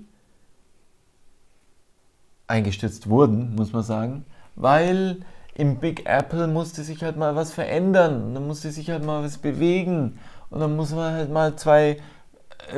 eingestürzt 2.49 3.09
wurden, 3.09 3.55
muss 3.55 3.71
man 3.73 3.83
sagen, 3.83 4.25
weil 4.55 5.17
im 5.53 5.77
Big 5.77 6.05
Apple 6.05 6.47
musste 6.47 6.83
sich 6.83 7.03
halt 7.03 7.17
mal 7.17 7.35
was 7.35 7.51
verändern 7.51 8.23
und 8.23 8.33
dann 8.33 8.47
musste 8.47 8.71
sich 8.71 8.89
halt 8.89 9.05
mal 9.05 9.23
was 9.23 9.37
bewegen 9.37 10.19
und 10.49 10.59
dann 10.59 10.75
muss 10.75 10.91
man 10.91 11.13
halt 11.13 11.31
mal 11.31 11.55
zwei 11.55 11.97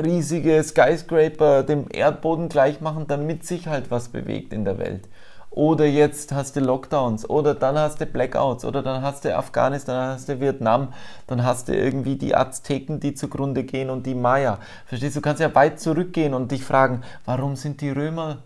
riesige 0.02 0.62
Skyscraper 0.62 1.62
dem 1.62 1.86
Erdboden 1.90 2.48
gleich 2.48 2.80
machen, 2.80 3.06
damit 3.08 3.46
sich 3.46 3.66
halt 3.66 3.90
was 3.90 4.08
bewegt 4.08 4.52
in 4.52 4.64
der 4.64 4.78
Welt. 4.78 5.08
Oder 5.50 5.84
jetzt 5.84 6.32
hast 6.32 6.56
du 6.56 6.60
Lockdowns, 6.60 7.28
oder 7.28 7.54
dann 7.54 7.76
hast 7.76 8.00
du 8.00 8.06
Blackouts, 8.06 8.64
oder 8.64 8.82
dann 8.82 9.02
hast 9.02 9.26
du 9.26 9.36
Afghanistan, 9.36 9.96
dann 9.96 10.14
hast 10.14 10.28
du 10.28 10.40
Vietnam, 10.40 10.94
dann 11.26 11.44
hast 11.44 11.68
du 11.68 11.76
irgendwie 11.76 12.16
die 12.16 12.34
Azteken, 12.34 13.00
die 13.00 13.12
zugrunde 13.14 13.64
gehen 13.64 13.90
und 13.90 14.06
die 14.06 14.14
Maya. 14.14 14.58
Verstehst 14.86 15.14
du, 15.14 15.20
du 15.20 15.24
kannst 15.24 15.42
ja 15.42 15.54
weit 15.54 15.78
zurückgehen 15.78 16.32
und 16.32 16.52
dich 16.52 16.64
fragen, 16.64 17.02
warum 17.26 17.56
sind 17.56 17.82
die 17.82 17.90
Römer 17.90 18.38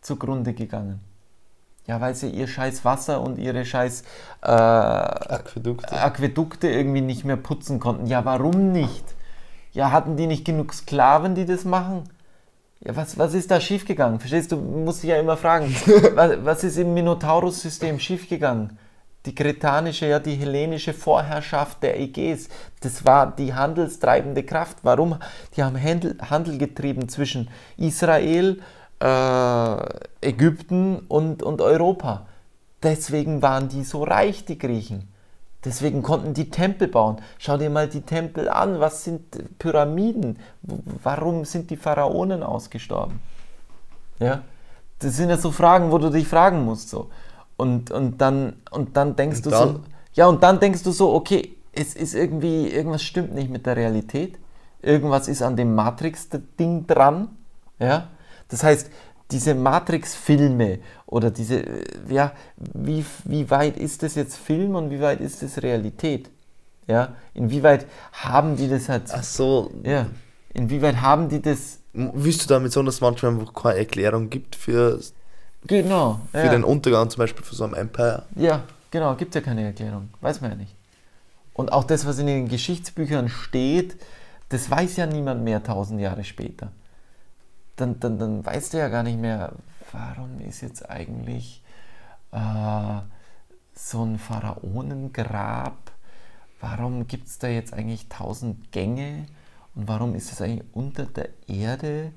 zugrunde 0.00 0.54
gegangen? 0.54 1.00
Ja, 1.86 2.00
weil 2.00 2.14
sie 2.14 2.28
ihr 2.28 2.46
scheiß 2.46 2.84
Wasser 2.84 3.20
und 3.20 3.38
ihre 3.38 3.64
scheiß 3.64 4.02
äh, 4.42 4.46
Aquädukte. 4.46 6.00
Aquädukte 6.00 6.68
irgendwie 6.68 7.00
nicht 7.00 7.24
mehr 7.24 7.36
putzen 7.36 7.80
konnten. 7.80 8.06
Ja, 8.06 8.24
warum 8.24 8.70
nicht? 8.72 9.04
Ja, 9.72 9.90
hatten 9.90 10.16
die 10.16 10.26
nicht 10.26 10.44
genug 10.44 10.74
Sklaven, 10.74 11.34
die 11.34 11.46
das 11.46 11.64
machen? 11.64 12.04
Ja, 12.80 12.96
was, 12.96 13.18
was 13.18 13.34
ist 13.34 13.50
da 13.50 13.60
schiefgegangen? 13.60 14.20
Verstehst 14.20 14.52
du, 14.52 14.56
musst 14.56 15.02
dich 15.02 15.10
ja 15.10 15.16
immer 15.16 15.36
fragen, 15.36 15.74
was, 16.14 16.44
was 16.44 16.64
ist 16.64 16.78
im 16.78 16.94
Minotaurus-System 16.94 17.98
schiefgegangen? 17.98 18.78
Die 19.26 19.34
kretanische, 19.34 20.06
ja, 20.06 20.18
die 20.18 20.36
hellenische 20.36 20.94
Vorherrschaft 20.94 21.82
der 21.82 22.00
Ägäis, 22.00 22.48
das 22.80 23.04
war 23.04 23.34
die 23.36 23.52
handelstreibende 23.52 24.44
Kraft. 24.44 24.78
Warum? 24.82 25.18
Die 25.56 25.62
haben 25.62 25.76
Handel, 25.76 26.16
Handel 26.22 26.56
getrieben 26.56 27.08
zwischen 27.10 27.50
Israel, 27.76 28.60
äh, 29.00 29.76
Ägypten 30.20 30.98
und, 31.08 31.42
und 31.42 31.60
Europa. 31.60 32.26
Deswegen 32.82 33.42
waren 33.42 33.68
die 33.68 33.84
so 33.84 34.04
reich, 34.04 34.44
die 34.44 34.58
Griechen. 34.58 35.08
Deswegen 35.64 36.02
konnten 36.02 36.32
die 36.32 36.48
Tempel 36.48 36.88
bauen. 36.88 37.16
Schau 37.38 37.58
dir 37.58 37.68
mal 37.68 37.88
die 37.88 38.00
Tempel 38.00 38.48
an. 38.48 38.80
Was 38.80 39.04
sind 39.04 39.58
Pyramiden? 39.58 40.38
Warum 41.02 41.44
sind 41.44 41.70
die 41.70 41.76
Pharaonen 41.76 42.42
ausgestorben? 42.42 43.20
Ja, 44.18 44.42
das 45.00 45.16
sind 45.16 45.28
ja 45.28 45.36
so 45.36 45.50
Fragen, 45.50 45.90
wo 45.90 45.98
du 45.98 46.10
dich 46.10 46.26
fragen 46.26 46.64
musst. 46.64 46.88
So. 46.88 47.10
Und, 47.56 47.90
und, 47.90 48.20
dann, 48.20 48.54
und 48.70 48.96
dann 48.96 49.16
denkst 49.16 49.38
Und 49.38 49.46
du 49.46 49.50
dann? 49.50 49.68
so, 49.68 49.80
ja, 50.14 50.26
und 50.26 50.42
dann 50.42 50.60
denkst 50.60 50.82
du 50.82 50.92
so, 50.92 51.12
okay, 51.12 51.56
es 51.72 51.94
ist 51.94 52.14
irgendwie, 52.14 52.68
irgendwas 52.68 53.02
stimmt 53.02 53.34
nicht 53.34 53.50
mit 53.50 53.66
der 53.66 53.76
Realität. 53.76 54.38
Irgendwas 54.82 55.28
ist 55.28 55.42
an 55.42 55.56
dem 55.56 55.74
Matrix-Ding 55.74 56.86
dran. 56.86 57.28
Ja, 57.78 58.08
das 58.50 58.62
heißt, 58.62 58.90
diese 59.30 59.54
Matrix-Filme 59.54 60.80
oder 61.06 61.30
diese, 61.30 61.60
äh, 61.60 61.84
ja, 62.08 62.32
wie, 62.56 63.04
wie 63.24 63.48
weit 63.50 63.76
ist 63.76 64.02
das 64.02 64.14
jetzt 64.14 64.36
Film 64.36 64.74
und 64.74 64.90
wie 64.90 65.00
weit 65.00 65.20
ist 65.20 65.42
das 65.42 65.62
Realität? 65.62 66.30
Ja, 66.86 67.14
inwieweit 67.34 67.86
haben 68.12 68.56
die 68.56 68.68
das 68.68 68.88
halt, 68.88 69.04
Ach 69.12 69.22
so, 69.22 69.70
ja, 69.84 70.06
inwieweit 70.52 71.00
haben 71.00 71.28
die 71.28 71.40
das, 71.40 71.78
willst 71.92 72.42
du 72.42 72.48
damit 72.48 72.72
so, 72.72 72.82
dass 72.82 72.96
es 72.96 73.00
manchmal 73.00 73.32
einfach 73.32 73.52
keine 73.54 73.78
Erklärung 73.78 74.28
gibt 74.28 74.56
für, 74.56 74.98
genau, 75.66 76.20
für 76.32 76.38
ja. 76.38 76.50
den 76.50 76.64
Untergang 76.64 77.08
zum 77.08 77.20
Beispiel 77.20 77.44
von 77.44 77.56
so 77.56 77.64
einem 77.64 77.74
Empire? 77.74 78.24
Ja, 78.34 78.64
genau, 78.90 79.14
gibt 79.14 79.34
ja 79.36 79.40
keine 79.40 79.64
Erklärung. 79.64 80.08
Weiß 80.20 80.40
man 80.40 80.50
ja 80.50 80.56
nicht. 80.56 80.74
Und 81.54 81.72
auch 81.72 81.84
das, 81.84 82.06
was 82.06 82.18
in 82.18 82.26
den 82.26 82.48
Geschichtsbüchern 82.48 83.28
steht, 83.28 83.96
das 84.48 84.68
weiß 84.68 84.96
ja 84.96 85.06
niemand 85.06 85.44
mehr 85.44 85.62
tausend 85.62 86.00
Jahre 86.00 86.24
später. 86.24 86.72
Dann, 87.80 87.98
dann, 87.98 88.18
dann 88.18 88.44
weißt 88.44 88.74
du 88.74 88.78
ja 88.78 88.88
gar 88.88 89.02
nicht 89.02 89.18
mehr, 89.18 89.52
warum 89.92 90.40
ist 90.40 90.60
jetzt 90.60 90.88
eigentlich 90.90 91.62
äh, 92.32 93.00
so 93.74 94.04
ein 94.04 94.18
Pharaonengrab, 94.18 95.90
warum 96.60 97.06
gibt 97.06 97.28
es 97.28 97.38
da 97.38 97.48
jetzt 97.48 97.72
eigentlich 97.72 98.08
tausend 98.08 98.70
Gänge 98.70 99.26
und 99.74 99.88
warum 99.88 100.14
ist 100.14 100.30
es 100.30 100.42
eigentlich 100.42 100.66
unter 100.72 101.06
der 101.06 101.30
Erde 101.48 102.12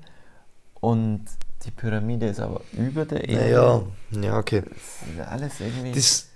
und 0.80 1.24
die 1.64 1.70
Pyramide 1.70 2.26
ist 2.26 2.40
aber 2.40 2.60
über 2.72 3.06
der 3.06 3.26
Erde. 3.26 3.86
Naja, 4.10 4.28
ja, 4.28 4.38
okay. 4.38 4.62
Das 4.62 5.08
ist 5.08 5.28
alles 5.28 5.60
irgendwie. 5.60 5.92
Das, 5.92 6.28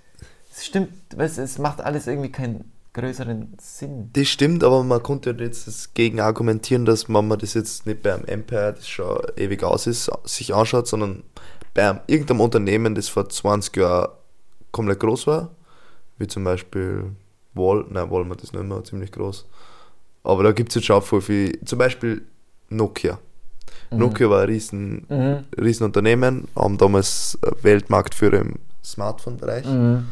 Es 0.51 0.65
stimmt, 0.65 0.89
du, 1.09 1.17
es 1.17 1.57
macht 1.59 1.81
alles 1.81 2.07
irgendwie 2.07 2.31
keinen 2.31 2.71
größeren 2.93 3.55
Sinn. 3.61 4.09
das 4.13 4.27
stimmt, 4.27 4.63
aber 4.63 4.83
man 4.83 5.01
konnte 5.03 5.35
jetzt 5.39 5.67
das 5.67 5.93
gegen 5.93 6.19
argumentieren, 6.19 6.85
dass 6.85 7.07
man 7.07 7.27
man 7.27 7.39
das 7.39 7.53
jetzt 7.53 7.85
nicht 7.85 8.01
beim 8.01 8.25
Empire, 8.25 8.73
das 8.73 8.87
schon 8.87 9.19
ewig 9.37 9.63
aus 9.63 9.87
ist, 9.87 10.09
sich 10.25 10.53
anschaut, 10.53 10.87
sondern 10.87 11.23
bei 11.73 11.89
einem- 11.89 11.99
irgendeinem 12.07 12.41
Unternehmen, 12.41 12.95
das 12.95 13.07
vor 13.07 13.29
20 13.29 13.77
Jahren 13.77 14.09
komplett 14.71 14.99
groß 14.99 15.27
war, 15.27 15.51
wie 16.17 16.27
zum 16.27 16.43
Beispiel 16.43 17.11
Wal, 17.53 17.85
nein, 17.89 18.09
Walmart 18.11 18.41
ist 18.43 18.53
nicht 18.53 18.63
mehr 18.65 18.83
ziemlich 18.83 19.11
groß, 19.11 19.45
aber 20.23 20.43
da 20.43 20.51
gibt 20.51 20.69
es 20.69 20.75
jetzt 20.75 20.85
schon 20.85 21.01
voll 21.01 21.21
viel, 21.21 21.59
zum 21.65 21.79
Beispiel 21.79 22.23
Nokia. 22.69 23.19
Nokia 23.91 24.29
war 24.29 24.41
ein 24.43 24.49
riesen, 24.49 25.05
Mhm. 25.09 25.45
riesen 25.59 25.83
Unternehmen, 25.85 26.47
haben 26.55 26.77
damals 26.77 27.37
Weltmarktführer 27.63 28.39
im 28.41 28.55
Smartphone-Bereich 28.83 29.65
Mhm. 29.65 30.05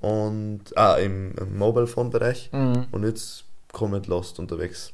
Und 0.00 0.60
ah, 0.76 0.94
im, 0.94 1.32
im 1.36 1.58
Mobile-Phone-Bereich 1.58 2.50
Mhm. 2.52 2.86
und 2.92 3.04
jetzt 3.04 3.44
komplett 3.72 4.06
lost 4.06 4.38
unterwegs. 4.38 4.92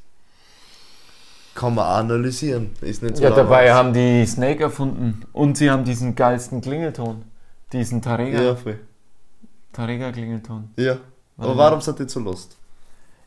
Kann 1.53 1.75
man 1.75 1.85
analysieren, 1.85 2.71
ist 2.81 3.01
nicht 3.01 3.15
so 3.17 3.23
Ja, 3.23 3.29
dabei 3.29 3.71
aus. 3.71 3.77
haben 3.77 3.93
die 3.93 4.25
Snake 4.25 4.63
erfunden 4.63 5.21
und 5.31 5.57
sie 5.57 5.69
haben 5.71 5.85
diesen 5.85 6.13
geilsten 6.15 6.59
Klingelton. 6.61 7.23
Diesen 7.71 8.01
Tarega, 8.01 8.41
Ja, 8.41 8.55
voll. 8.55 8.79
Tarega 9.71 10.11
Klingelton. 10.11 10.69
Ja. 10.75 10.97
Aber 11.37 11.47
Warte 11.49 11.57
warum 11.59 11.81
sind 11.81 11.99
die 11.99 12.07
so 12.09 12.19
lost? 12.19 12.57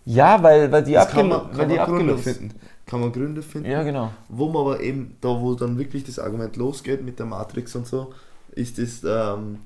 Ja, 0.04 0.42
weil, 0.42 0.70
weil 0.72 0.82
die, 0.84 0.92
Das 0.92 1.08
kann 1.10 1.28
man, 1.28 1.40
weil 1.52 1.56
kann 1.56 1.68
die 1.68 1.76
man 1.76 1.86
Gründe 1.86 2.12
abgelöst 2.14 2.38
finden. 2.38 2.54
Kann 2.86 3.00
man 3.00 3.12
Gründe 3.12 3.42
finden. 3.42 3.70
Ja, 3.70 3.82
genau. 3.82 4.10
Wo 4.28 4.48
man 4.48 4.62
aber 4.62 4.80
eben, 4.80 5.16
da 5.20 5.28
wo 5.28 5.54
dann 5.54 5.76
wirklich 5.78 6.04
das 6.04 6.18
Argument 6.18 6.56
losgeht 6.56 7.02
mit 7.02 7.18
der 7.18 7.26
Matrix 7.26 7.74
und 7.76 7.86
so, 7.86 8.12
ist 8.52 8.78
das, 8.78 9.02
ähm, 9.04 9.58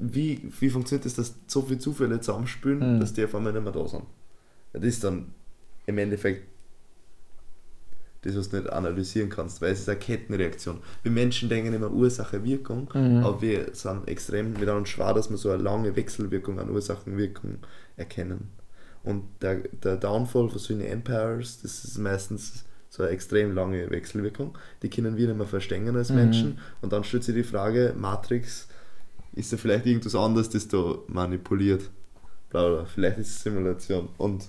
wie, 0.00 0.50
wie 0.60 0.70
funktioniert 0.70 1.04
das, 1.06 1.14
dass 1.14 1.34
so 1.46 1.62
viele 1.62 1.78
Zufälle 1.78 2.20
zusammenspülen, 2.20 2.96
Mhm. 2.96 3.00
dass 3.00 3.12
die 3.12 3.24
auf 3.24 3.34
einmal 3.34 3.52
nicht 3.52 3.62
mehr 3.62 3.72
da 3.72 3.86
sind? 3.86 4.04
Das 4.72 4.84
ist 4.84 5.04
dann 5.04 5.34
im 5.86 5.98
Endeffekt 5.98 6.46
das, 8.22 8.36
was 8.36 8.50
du 8.50 8.58
nicht 8.58 8.70
analysieren 8.70 9.30
kannst, 9.30 9.62
weil 9.62 9.72
es 9.72 9.80
ist 9.80 9.88
eine 9.88 9.98
Kettenreaktion. 9.98 10.78
Wir 11.02 11.10
Menschen 11.10 11.48
denken 11.48 11.72
immer 11.72 11.90
Ursache-Wirkung, 11.90 12.90
Mhm. 12.94 13.24
aber 13.24 13.40
wir 13.40 13.68
sind 13.74 14.06
extrem 14.08 14.52
miteinander 14.52 14.86
schwer, 14.86 15.14
dass 15.14 15.30
wir 15.30 15.38
so 15.38 15.50
eine 15.50 15.62
lange 15.62 15.96
Wechselwirkung 15.96 16.58
an 16.60 16.70
Ursachen-Wirkung 16.70 17.58
erkennen. 17.96 18.48
Und 19.02 19.24
der, 19.40 19.56
der 19.82 19.96
Downfall 19.96 20.50
von 20.50 20.58
solchen 20.58 20.82
Empires, 20.84 21.62
das 21.62 21.84
ist 21.84 21.96
meistens 21.98 22.64
so 22.90 23.02
eine 23.02 23.12
extrem 23.12 23.54
lange 23.54 23.88
Wechselwirkung. 23.90 24.58
Die 24.82 24.90
können 24.90 25.16
wir 25.16 25.28
nicht 25.28 25.38
mehr 25.38 25.46
verstehen 25.46 25.96
als 25.96 26.10
Mhm. 26.10 26.16
Menschen. 26.16 26.58
Und 26.82 26.92
dann 26.92 27.04
stellt 27.04 27.24
sich 27.24 27.34
die 27.34 27.42
Frage, 27.44 27.94
Matrix, 27.96 28.68
ist 29.32 29.52
da 29.52 29.56
vielleicht 29.56 29.86
irgendwas 29.86 30.14
anderes, 30.14 30.50
das 30.50 30.68
da 30.68 30.96
manipuliert? 31.08 31.82
Bla 32.50 32.68
bla, 32.68 32.84
vielleicht 32.84 33.18
ist 33.18 33.28
es 33.28 33.42
Simulation 33.42 34.08
und 34.18 34.44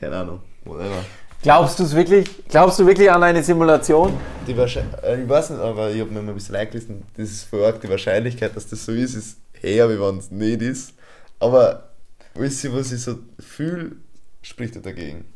keine 0.00 0.16
Ahnung, 0.16 0.40
whatever. 0.64 1.04
Glaubst 1.40 1.78
du 1.78 1.84
es 1.84 1.94
wirklich? 1.94 2.28
Glaubst 2.48 2.80
du 2.80 2.86
wirklich 2.86 3.08
an 3.10 3.22
eine 3.22 3.44
Simulation? 3.44 4.12
Die 4.46 4.52
äh, 4.52 5.22
ich 5.22 5.28
weiß 5.28 5.50
nicht, 5.50 5.60
aber 5.60 5.90
ich 5.90 6.00
habe 6.00 6.10
mir 6.10 6.20
mal 6.20 6.30
ein 6.30 6.34
bisschen 6.34 6.56
eingelesen, 6.56 7.04
das 7.16 7.30
ist 7.30 7.44
vor 7.44 7.60
Ort, 7.60 7.82
die 7.82 7.88
Wahrscheinlichkeit, 7.88 8.56
dass 8.56 8.66
das 8.66 8.84
so 8.84 8.92
ist, 8.92 9.14
ist 9.14 9.38
eher, 9.62 9.88
wie 9.88 10.00
wenn 10.00 10.18
es 10.18 10.32
nicht 10.32 10.62
ist. 10.62 10.94
Aber 11.38 11.90
wisst 12.34 12.64
ihr, 12.64 12.74
was 12.74 12.90
ich 12.90 13.02
so 13.02 13.18
fühle, 13.38 13.92
spricht 14.42 14.74
ja 14.74 14.80
dagegen. 14.80 15.26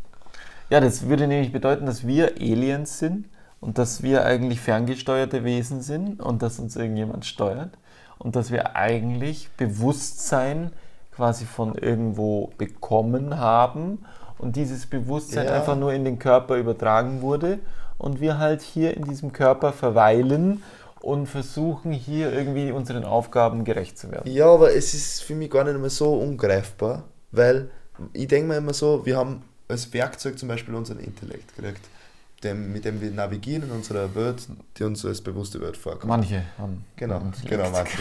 Ja, 0.70 0.80
das 0.80 1.06
würde 1.08 1.28
nämlich 1.28 1.52
bedeuten, 1.52 1.86
dass 1.86 2.04
wir 2.04 2.32
Aliens 2.40 2.98
sind 2.98 3.28
und 3.60 3.78
dass 3.78 4.02
wir 4.02 4.24
eigentlich 4.24 4.60
ferngesteuerte 4.60 5.44
Wesen 5.44 5.82
sind 5.82 6.20
und 6.20 6.42
dass 6.42 6.58
uns 6.58 6.74
irgendjemand 6.74 7.26
steuert 7.26 7.78
und 8.22 8.36
dass 8.36 8.50
wir 8.50 8.76
eigentlich 8.76 9.50
Bewusstsein 9.56 10.70
quasi 11.14 11.44
von 11.44 11.74
irgendwo 11.74 12.50
bekommen 12.56 13.38
haben 13.38 14.04
und 14.38 14.56
dieses 14.56 14.86
Bewusstsein 14.86 15.46
Ja. 15.46 15.52
einfach 15.54 15.76
nur 15.76 15.92
in 15.92 16.04
den 16.04 16.18
Körper 16.18 16.56
übertragen 16.56 17.20
wurde 17.20 17.58
und 17.98 18.20
wir 18.20 18.38
halt 18.38 18.62
hier 18.62 18.96
in 18.96 19.04
diesem 19.04 19.32
Körper 19.32 19.72
verweilen 19.72 20.62
und 21.00 21.26
versuchen 21.26 21.92
hier 21.92 22.32
irgendwie 22.32 22.70
unseren 22.70 23.04
Aufgaben 23.04 23.64
gerecht 23.64 23.98
zu 23.98 24.10
werden. 24.12 24.30
Ja, 24.30 24.46
aber 24.46 24.74
es 24.74 24.94
ist 24.94 25.22
für 25.22 25.34
mich 25.34 25.50
gar 25.50 25.64
nicht 25.64 25.78
mehr 25.78 25.90
so 25.90 26.14
ungreifbar, 26.14 27.02
weil 27.32 27.70
ich 28.12 28.28
denke 28.28 28.48
mir 28.48 28.56
immer 28.56 28.72
so, 28.72 29.04
wir 29.04 29.16
haben 29.16 29.42
als 29.68 29.92
Werkzeug 29.92 30.38
zum 30.38 30.48
Beispiel 30.48 30.74
unseren 30.74 31.00
Intellekt 31.00 31.56
gekriegt, 31.56 31.84
dem, 32.44 32.72
mit 32.72 32.84
dem 32.84 33.00
wir 33.00 33.10
navigieren 33.10 33.64
in 33.64 33.70
unserer 33.70 34.14
Welt, 34.14 34.46
die 34.76 34.84
uns 34.84 35.04
als 35.04 35.20
bewusste 35.20 35.60
Welt 35.60 35.76
vorkommt. 35.76 36.06
Manche 36.06 36.42
haben 36.58 36.84
Genau, 36.96 37.14
haben 37.16 37.32
genau, 37.48 37.70
manche. 37.70 37.98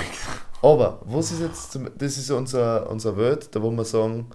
Aber 0.62 1.00
was 1.06 1.32
ist 1.32 1.42
jetzt, 1.42 1.72
zum, 1.72 1.88
das 1.98 2.18
ist 2.18 2.30
unser, 2.32 2.90
unser 2.90 3.18
Welt, 3.18 3.50
da 3.56 3.62
wo 3.62 3.72
wir 3.72 3.86
sagen, 3.86 4.28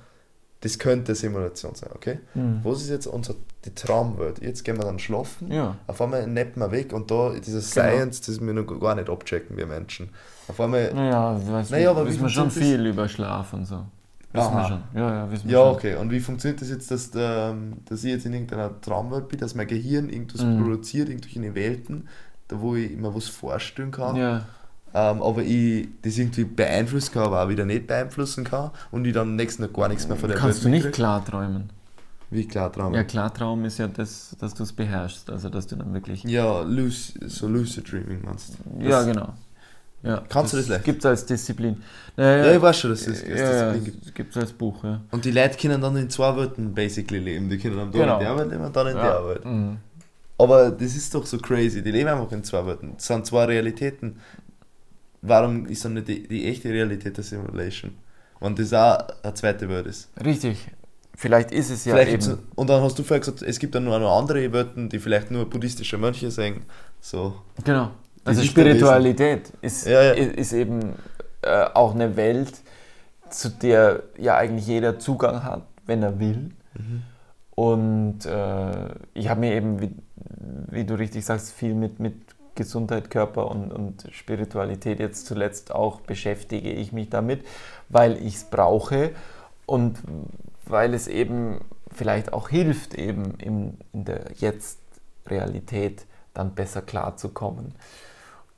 das 0.61 0.79
könnte 0.79 1.15
Simulation 1.15 1.75
sein, 1.75 1.91
okay? 1.95 2.19
Mhm. 2.35 2.61
Was 2.65 2.81
ist 2.83 2.89
jetzt 2.91 3.07
unser, 3.07 3.35
die 3.65 3.75
Traumwelt? 3.75 4.41
Jetzt 4.43 4.65
gehen 4.65 4.77
wir 4.79 4.85
dann 4.85 4.99
schlafen, 4.99 5.53
Ja. 5.53 5.77
auf 5.87 6.01
einmal 6.01 6.27
neppen 6.27 6.61
wir 6.63 6.71
weg 6.73 6.93
und 6.93 7.11
da 7.11 7.31
dieses 7.31 7.73
Genau. 7.73 7.87
Science, 7.87 8.21
das 8.23 8.41
wir 8.41 8.53
noch 8.53 8.65
gar 8.81 8.95
nicht 8.95 9.09
abchecken, 9.11 9.57
wir 9.57 9.67
Menschen. 9.67 10.09
Auf 10.49 10.61
einmal, 10.61 10.93
Naja, 10.95 11.41
weiß, 11.47 11.71
Naja, 11.71 11.91
aber 11.91 12.07
wissen 12.07 12.23
wir 12.23 12.29
schon 12.31 12.51
viel 12.51 12.87
über 12.87 13.09
Schlaf 13.09 13.53
und 13.53 13.67
so. 13.67 13.85
Wissen 14.37 14.55
wir 14.55 14.69
schon. 14.69 14.83
Ja, 14.95 15.15
ja, 15.15 15.31
wissen 15.31 15.45
wir 15.49 15.53
ja, 15.59 15.65
schon. 15.65 15.75
okay. 15.75 15.95
Und 15.97 16.11
wie 16.11 16.21
funktioniert 16.21 16.61
das 16.61 16.69
jetzt, 16.71 16.91
dass, 16.91 17.11
ähm, 17.15 17.75
dass 17.87 18.05
ich 18.05 18.11
jetzt 18.11 18.27
in 18.27 18.33
irgendeiner 18.33 18.81
Traumwelt 18.81 19.29
bin, 19.29 19.39
dass 19.41 19.55
mein 19.55 19.67
Gehirn 19.67 20.09
irgendwas 20.09 20.43
Mhm. 20.45 20.63
produziert, 20.63 21.09
irgendwelche 21.09 21.55
Welten, 21.55 22.09
da 22.49 22.61
wo 22.61 22.75
ich 22.77 22.93
immer 22.93 23.15
was 23.15 23.29
vorstellen 23.29 23.91
kann? 23.91 24.17
Ja. 24.17 24.45
ähm, 24.95 25.21
aber 25.23 25.43
ich 25.43 25.89
das 26.03 26.17
irgendwie 26.17 26.45
beeinflussen 26.45 27.13
kann, 27.13 27.25
aber 27.25 27.43
auch 27.45 27.49
wieder 27.49 27.65
nicht 27.67 27.87
beeinflussen 27.87 28.45
kann 28.45 28.71
und 28.93 29.05
ich 29.05 29.13
dann 29.13 29.29
am 29.29 29.37
nächsten 29.37 29.63
Tag 29.63 29.75
gar 29.75 29.89
nichts 29.89 30.09
mehr 30.09 30.17
von 30.17 30.29
der 30.31 30.39
Kannst 30.39 30.61
du 30.61 30.65
Welt 30.65 30.73
nicht 30.73 30.85
mitkrieg. 30.85 30.95
klar 30.95 31.25
träumen? 31.25 31.71
Wie 32.31 32.47
klar. 32.49 32.73
Ja, 32.77 32.91
Ja, 32.93 33.05
Klartraum 33.05 33.65
ist 33.67 33.79
ja 33.79 33.87
das, 33.87 34.35
dass 34.41 34.53
du 34.55 34.65
es 34.65 34.73
beherrschst, 34.73 35.31
also 35.31 35.49
dass 35.49 35.67
du 35.69 35.77
dann 35.77 35.93
wirklich. 35.95 36.25
lucid, 36.25 37.23
so 37.31 37.47
Lucid 37.47 37.91
Dreaming 37.93 38.21
meinst 38.25 38.55
du? 38.59 38.85
ja, 38.85 39.03
genau. 39.05 39.35
Ja, 40.07 40.23
Kannst 40.29 40.53
du 40.53 40.57
das 40.59 40.69
leicht? 40.69 40.85
Gibt 40.85 41.01
es 41.01 41.07
als 41.07 41.27
Disziplin. 41.27 41.83
Ja, 42.17 42.53
ich 42.55 42.63
weiß 42.63 42.79
schon, 42.79 42.91
dass 42.91 43.07
es 43.07 43.21
das 43.21 43.29
ja, 43.29 43.37
ja, 43.37 43.73
Disziplin 43.73 43.85
gibt. 43.85 44.15
gibt 44.15 44.31
es 44.37 44.43
als 44.43 44.53
Buch, 44.53 44.85
ja. 44.85 45.01
Und 45.11 45.25
die 45.25 45.31
Leute 45.33 45.57
können 45.59 45.81
dann 45.81 45.97
in 45.97 46.09
zwei 46.09 46.37
Welten 46.37 46.75
basically 46.75 47.19
leben. 47.21 47.49
Die 47.51 47.59
können 47.59 47.77
dann 47.77 47.93
da 47.93 47.99
Genau. 47.99 48.19
in 48.19 48.25
der 48.25 48.37
Welt 48.39 48.51
leben 48.51 48.65
und 48.65 48.77
dann 48.77 48.87
in 48.87 48.97
ja. 48.97 49.13
der 49.13 49.27
Welt. 49.29 49.45
Mhm. 49.45 49.77
Aber 50.39 50.71
das 50.71 50.97
ist 50.97 51.15
doch 51.15 51.27
so 51.27 51.39
crazy. 51.39 51.83
Die 51.83 51.91
leben 51.91 52.09
einfach 52.09 52.31
in 52.33 52.45
zwei 52.45 52.65
Welten. 52.67 52.93
Das 52.97 53.07
sind 53.07 53.27
zwei 53.27 53.45
Realitäten. 53.47 54.21
Warum 55.23 55.67
ist 55.67 55.85
dann 55.85 55.95
nicht 55.95 56.09
die, 56.09 56.29
die 56.29 56.47
echte 56.47 56.69
Realität 56.69 57.17
der 57.17 57.25
Simulation? 57.25 57.93
Und 58.39 58.59
das 58.59 58.73
auch 58.73 58.99
eine 59.23 59.35
zweite 59.35 59.69
Welt 59.69 59.87
ist. 59.87 60.09
Richtig. 60.25 60.69
Vielleicht 61.19 61.51
ist 61.51 61.71
es 61.71 61.87
ja 61.87 61.95
vielleicht 61.95 62.29
eben. 62.29 62.39
und 62.55 62.69
dann 62.69 62.83
hast 62.83 62.99
du 62.99 63.03
vorher 63.03 63.21
gesagt, 63.21 63.41
es 63.41 63.59
gibt 63.59 63.75
dann 63.75 63.85
nur 63.85 63.99
noch 63.99 64.19
andere 64.19 64.53
Welten, 64.53 64.91
die 64.91 64.99
vielleicht 64.99 65.31
nur 65.31 65.49
buddhistische 65.49 65.97
Mönche 65.97 66.31
sehen. 66.31 66.63
So. 67.01 67.37
Genau. 67.65 67.93
Also. 68.27 68.43
Spiritualität 68.43 69.53
ist, 69.63 69.87
Ja, 69.87 70.03
ja. 70.03 70.13
ist 70.13 70.53
eben 70.53 70.95
äh, 71.43 71.65
auch 71.75 71.95
eine 71.95 72.17
Welt, 72.17 72.61
zu 73.31 73.49
der 73.49 74.03
ja 74.19 74.37
eigentlich 74.37 74.67
jeder 74.67 74.99
Zugang 74.99 75.45
hat, 75.45 75.63
wenn 75.87 76.03
er 76.03 76.19
will. 76.19 76.51
Mhm. 76.75 77.03
Und 77.55 78.27
äh, 78.27 78.89
ich 79.15 79.29
habe 79.29 79.41
mir 79.41 79.55
eben, 79.55 79.81
wie, 79.81 79.95
wie 80.71 80.85
du 80.85 80.95
richtig 80.95 81.25
sagst, 81.25 81.53
viel 81.53 81.75
mit, 81.75 82.01
mit 82.01 82.15
Gesundheit, 82.55 83.11
Körper 83.11 83.51
und, 83.51 83.73
und 83.73 84.07
Spiritualität 84.11 84.99
jetzt 84.99 85.27
zuletzt 85.27 85.73
auch 85.73 86.01
beschäftige 86.01 86.71
ich 86.71 86.93
mich 86.93 87.09
damit, 87.11 87.47
weil 87.89 88.17
ich 88.17 88.37
es 88.37 88.45
brauche 88.45 89.11
und 89.67 89.99
weil 90.65 90.95
es 90.95 91.07
eben 91.07 91.61
vielleicht 91.93 92.33
auch 92.33 92.49
hilft, 92.49 92.95
eben 92.95 93.35
in, 93.39 93.79
in 93.93 94.05
der 94.05 94.25
Jetzt-Realität 94.35 96.07
dann 96.35 96.55
besser 96.55 96.83
klarzukommen. 96.83 97.75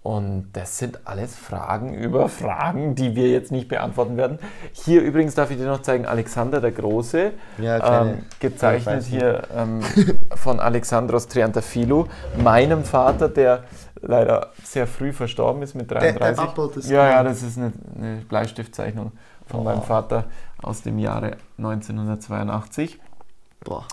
Und 0.09 0.53
das 0.55 0.79
sind 0.79 1.07
alles 1.07 1.37
Fragen 1.37 1.93
über 1.93 2.29
Fragen, 2.41 2.95
die 2.95 3.15
wir 3.15 3.29
jetzt 3.29 3.53
nicht 3.53 3.69
beantworten 3.69 4.17
werden. 4.17 4.39
Hier 4.73 5.03
übrigens 5.03 5.35
darf 5.35 5.51
ich 5.51 5.59
dir 5.59 5.67
noch 5.67 5.83
zeigen, 5.83 6.07
Alexander 6.07 6.63
der 6.63 6.73
Große, 6.73 7.33
Ja, 7.59 8.01
ähm, 8.05 8.25
gezeichnet 8.41 9.05
hier 9.05 9.43
ähm, 9.55 9.83
von 10.35 10.61
Alexandros 10.61 11.29
Triantafilou, 11.29 12.07
meinem 12.43 12.85
Vater, 12.85 13.29
der 13.29 13.65
leider 14.01 14.53
sehr 14.65 14.87
früh 14.87 15.13
verstorben 15.13 15.61
ist 15.61 15.75
mit 15.75 15.91
der 15.91 15.99
33. 15.99 16.37
Papa 16.39 16.63
hat 16.63 16.77
das 16.79 16.89
ja, 16.89 17.05
ja, 17.05 17.19
gemacht. 17.19 17.27
das 17.27 17.43
ist 17.43 17.59
eine, 17.59 17.73
eine 17.99 18.17
Bleistiftzeichnung 18.23 19.13
von 19.47 19.61
Oh. 19.61 19.65
meinem 19.65 19.83
Vater 19.83 20.25
aus 20.63 20.81
dem 20.81 20.99
Jahre 20.99 21.37
1982. 21.59 22.99
Boah. 23.63 23.85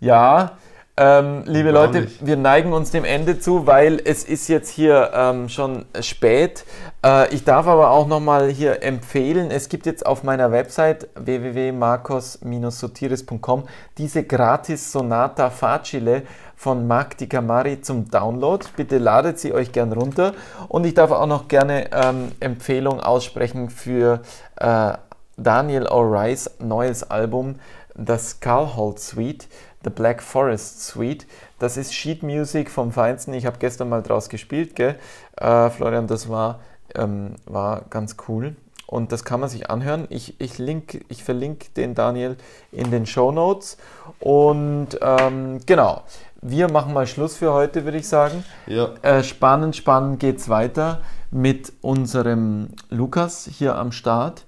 Ja, 0.00 0.52
ähm, 0.96 1.42
liebe 1.46 1.70
Leute, 1.70 2.00
Unglaublich. 2.00 2.26
wir 2.26 2.36
neigen 2.36 2.74
uns 2.74 2.90
dem 2.90 3.04
Ende 3.04 3.38
zu, 3.40 3.66
weil 3.66 3.98
es 4.04 4.24
ist 4.24 4.48
jetzt 4.48 4.68
hier 4.68 5.10
ähm, 5.14 5.48
schon 5.48 5.86
spät. 6.00 6.66
Äh, 7.02 7.34
ich 7.34 7.44
darf 7.44 7.66
aber 7.66 7.90
auch 7.90 8.06
nochmal 8.06 8.50
hier 8.50 8.82
empfehlen, 8.82 9.50
es 9.50 9.70
gibt 9.70 9.86
jetzt 9.86 10.04
auf 10.04 10.22
meiner 10.22 10.52
Website 10.52 11.08
www.marcos-sotiris.com 11.14 13.64
diese 13.96 14.24
gratis 14.24 14.92
Sonata 14.92 15.48
Facile 15.48 16.24
von 16.56 16.86
Marc 16.86 17.16
Di 17.16 17.26
Camari 17.26 17.80
zum 17.80 18.10
Download. 18.10 18.62
Bitte 18.76 18.98
ladet 18.98 19.38
sie 19.38 19.54
euch 19.54 19.72
gern 19.72 19.92
runter. 19.92 20.34
Und 20.68 20.84
ich 20.84 20.92
darf 20.92 21.10
auch 21.10 21.26
noch 21.26 21.48
gerne 21.48 21.88
ähm, 21.90 22.32
Empfehlung 22.38 23.00
aussprechen 23.00 23.70
für 23.70 24.20
äh, 24.56 24.92
Daniel 25.38 25.86
O'Reilly's 25.86 26.50
neues 26.60 27.02
Album, 27.02 27.54
das 27.94 28.40
Carlholt 28.40 29.00
Suite, 29.00 29.48
The 29.84 29.90
Black 29.90 30.22
Forest 30.22 30.84
Suite. 30.86 31.26
Das 31.58 31.76
ist 31.76 31.94
Sheet 31.94 32.22
Music 32.22 32.70
vom 32.70 32.92
Feinsten. 32.92 33.34
Ich 33.34 33.46
habe 33.46 33.58
gestern 33.58 33.88
mal 33.88 34.02
draus 34.02 34.28
gespielt, 34.28 34.74
gell? 34.76 34.96
Äh, 35.36 35.70
Florian, 35.70 36.06
das 36.06 36.28
war, 36.28 36.60
ähm, 36.94 37.34
war 37.46 37.82
ganz 37.90 38.16
cool. 38.28 38.56
Und 38.86 39.10
das 39.10 39.24
kann 39.24 39.40
man 39.40 39.48
sich 39.48 39.70
anhören. 39.70 40.06
Ich, 40.10 40.38
ich, 40.38 40.58
link, 40.58 41.04
ich 41.08 41.24
verlinke 41.24 41.68
den 41.76 41.94
Daniel 41.94 42.36
in 42.72 42.90
den 42.90 43.06
Show 43.06 43.32
Notes. 43.32 43.78
Und 44.20 44.98
ähm, 45.00 45.60
genau, 45.64 46.02
wir 46.42 46.70
machen 46.70 46.92
mal 46.92 47.06
Schluss 47.06 47.36
für 47.36 47.54
heute, 47.54 47.84
würde 47.84 47.96
ich 47.96 48.06
sagen. 48.06 48.44
Ja. 48.66 48.90
Äh, 49.00 49.22
spannend, 49.22 49.76
spannend 49.76 50.20
geht's 50.20 50.50
weiter 50.50 51.00
mit 51.30 51.72
unserem 51.80 52.68
Lukas 52.90 53.48
hier 53.50 53.76
am 53.76 53.92
Start. 53.92 54.44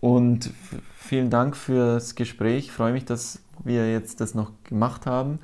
Und 0.00 0.52
vielen 0.94 1.30
Dank 1.30 1.56
fürs 1.56 2.14
Gespräch. 2.14 2.66
Ich 2.66 2.72
freue 2.72 2.92
mich, 2.92 3.06
dass 3.06 3.40
wir 3.68 3.90
jetzt 3.92 4.20
das 4.20 4.34
noch 4.34 4.50
gemacht 4.64 5.06
haben. 5.06 5.38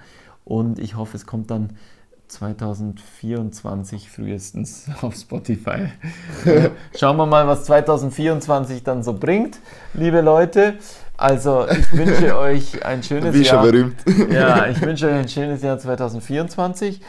Und 0.45 0.81
ich 0.81 0.97
hoffe, 0.97 1.17
es 1.17 1.25
kommt 1.25 1.51
dann 1.51 1.77
2024 2.29 4.11
frühestens 4.11 4.87
auf 5.03 5.15
Spotify. 5.15 5.91
Schauen 6.99 7.17
wir 7.17 7.27
mal, 7.27 7.47
was 7.47 7.65
2024 7.65 8.83
dann 8.83 9.03
so 9.03 9.13
bringt, 9.15 9.59
liebe 9.93 10.21
Leute. 10.21 10.75
Also 11.17 11.69
ich 11.69 11.93
wünsche 11.93 12.37
euch 12.39 12.85
ein 12.85 13.03
schönes 13.05 13.35
Wie 13.35 13.45
schon 13.45 13.57
Jahr. 13.57 13.65
berühmt. 13.65 13.97
Ja, 14.31 14.67
ich 14.67 14.81
wünsche 14.81 15.07
euch 15.07 15.15
ein 15.15 15.29
schönes 15.29 15.63
Jahr 15.63 15.79
2024. 15.79 17.01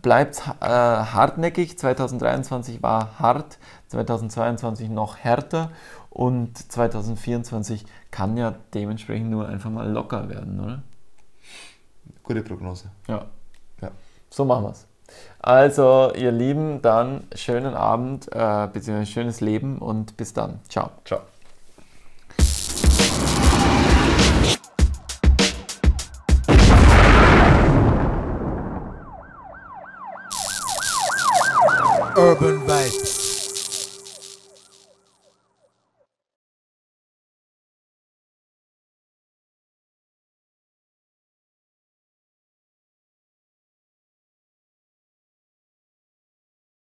Bleibt 0.00 0.42
äh, 0.60 0.66
hartnäckig. 0.66 1.78
2023 1.78 2.82
war 2.82 3.20
hart, 3.20 3.58
2022 3.88 4.88
noch 4.88 5.16
härter 5.18 5.70
und 6.12 6.58
2024 6.70 7.86
kann 8.10 8.36
ja 8.36 8.54
dementsprechend 8.74 9.30
nur 9.30 9.48
einfach 9.48 9.70
mal 9.70 9.90
locker 9.90 10.28
werden, 10.28 10.60
oder? 10.60 10.82
Gute 12.22 12.42
Prognose. 12.42 12.90
Ja. 13.08 13.26
Ja. 13.80 13.90
So 14.28 14.44
machen 14.44 14.64
wir 14.64 14.70
es. 14.70 14.86
Also, 15.38 16.12
ihr 16.14 16.30
Lieben, 16.30 16.82
dann 16.82 17.24
schönen 17.34 17.74
Abend, 17.74 18.28
äh, 18.32 18.68
beziehungsweise 18.72 19.10
schönes 19.10 19.40
Leben 19.40 19.78
und 19.78 20.16
bis 20.16 20.32
dann. 20.32 20.60
Ciao. 20.68 20.90
Ciao. 21.04 21.20
Urban 32.16 32.60
Vibes. 32.66 33.21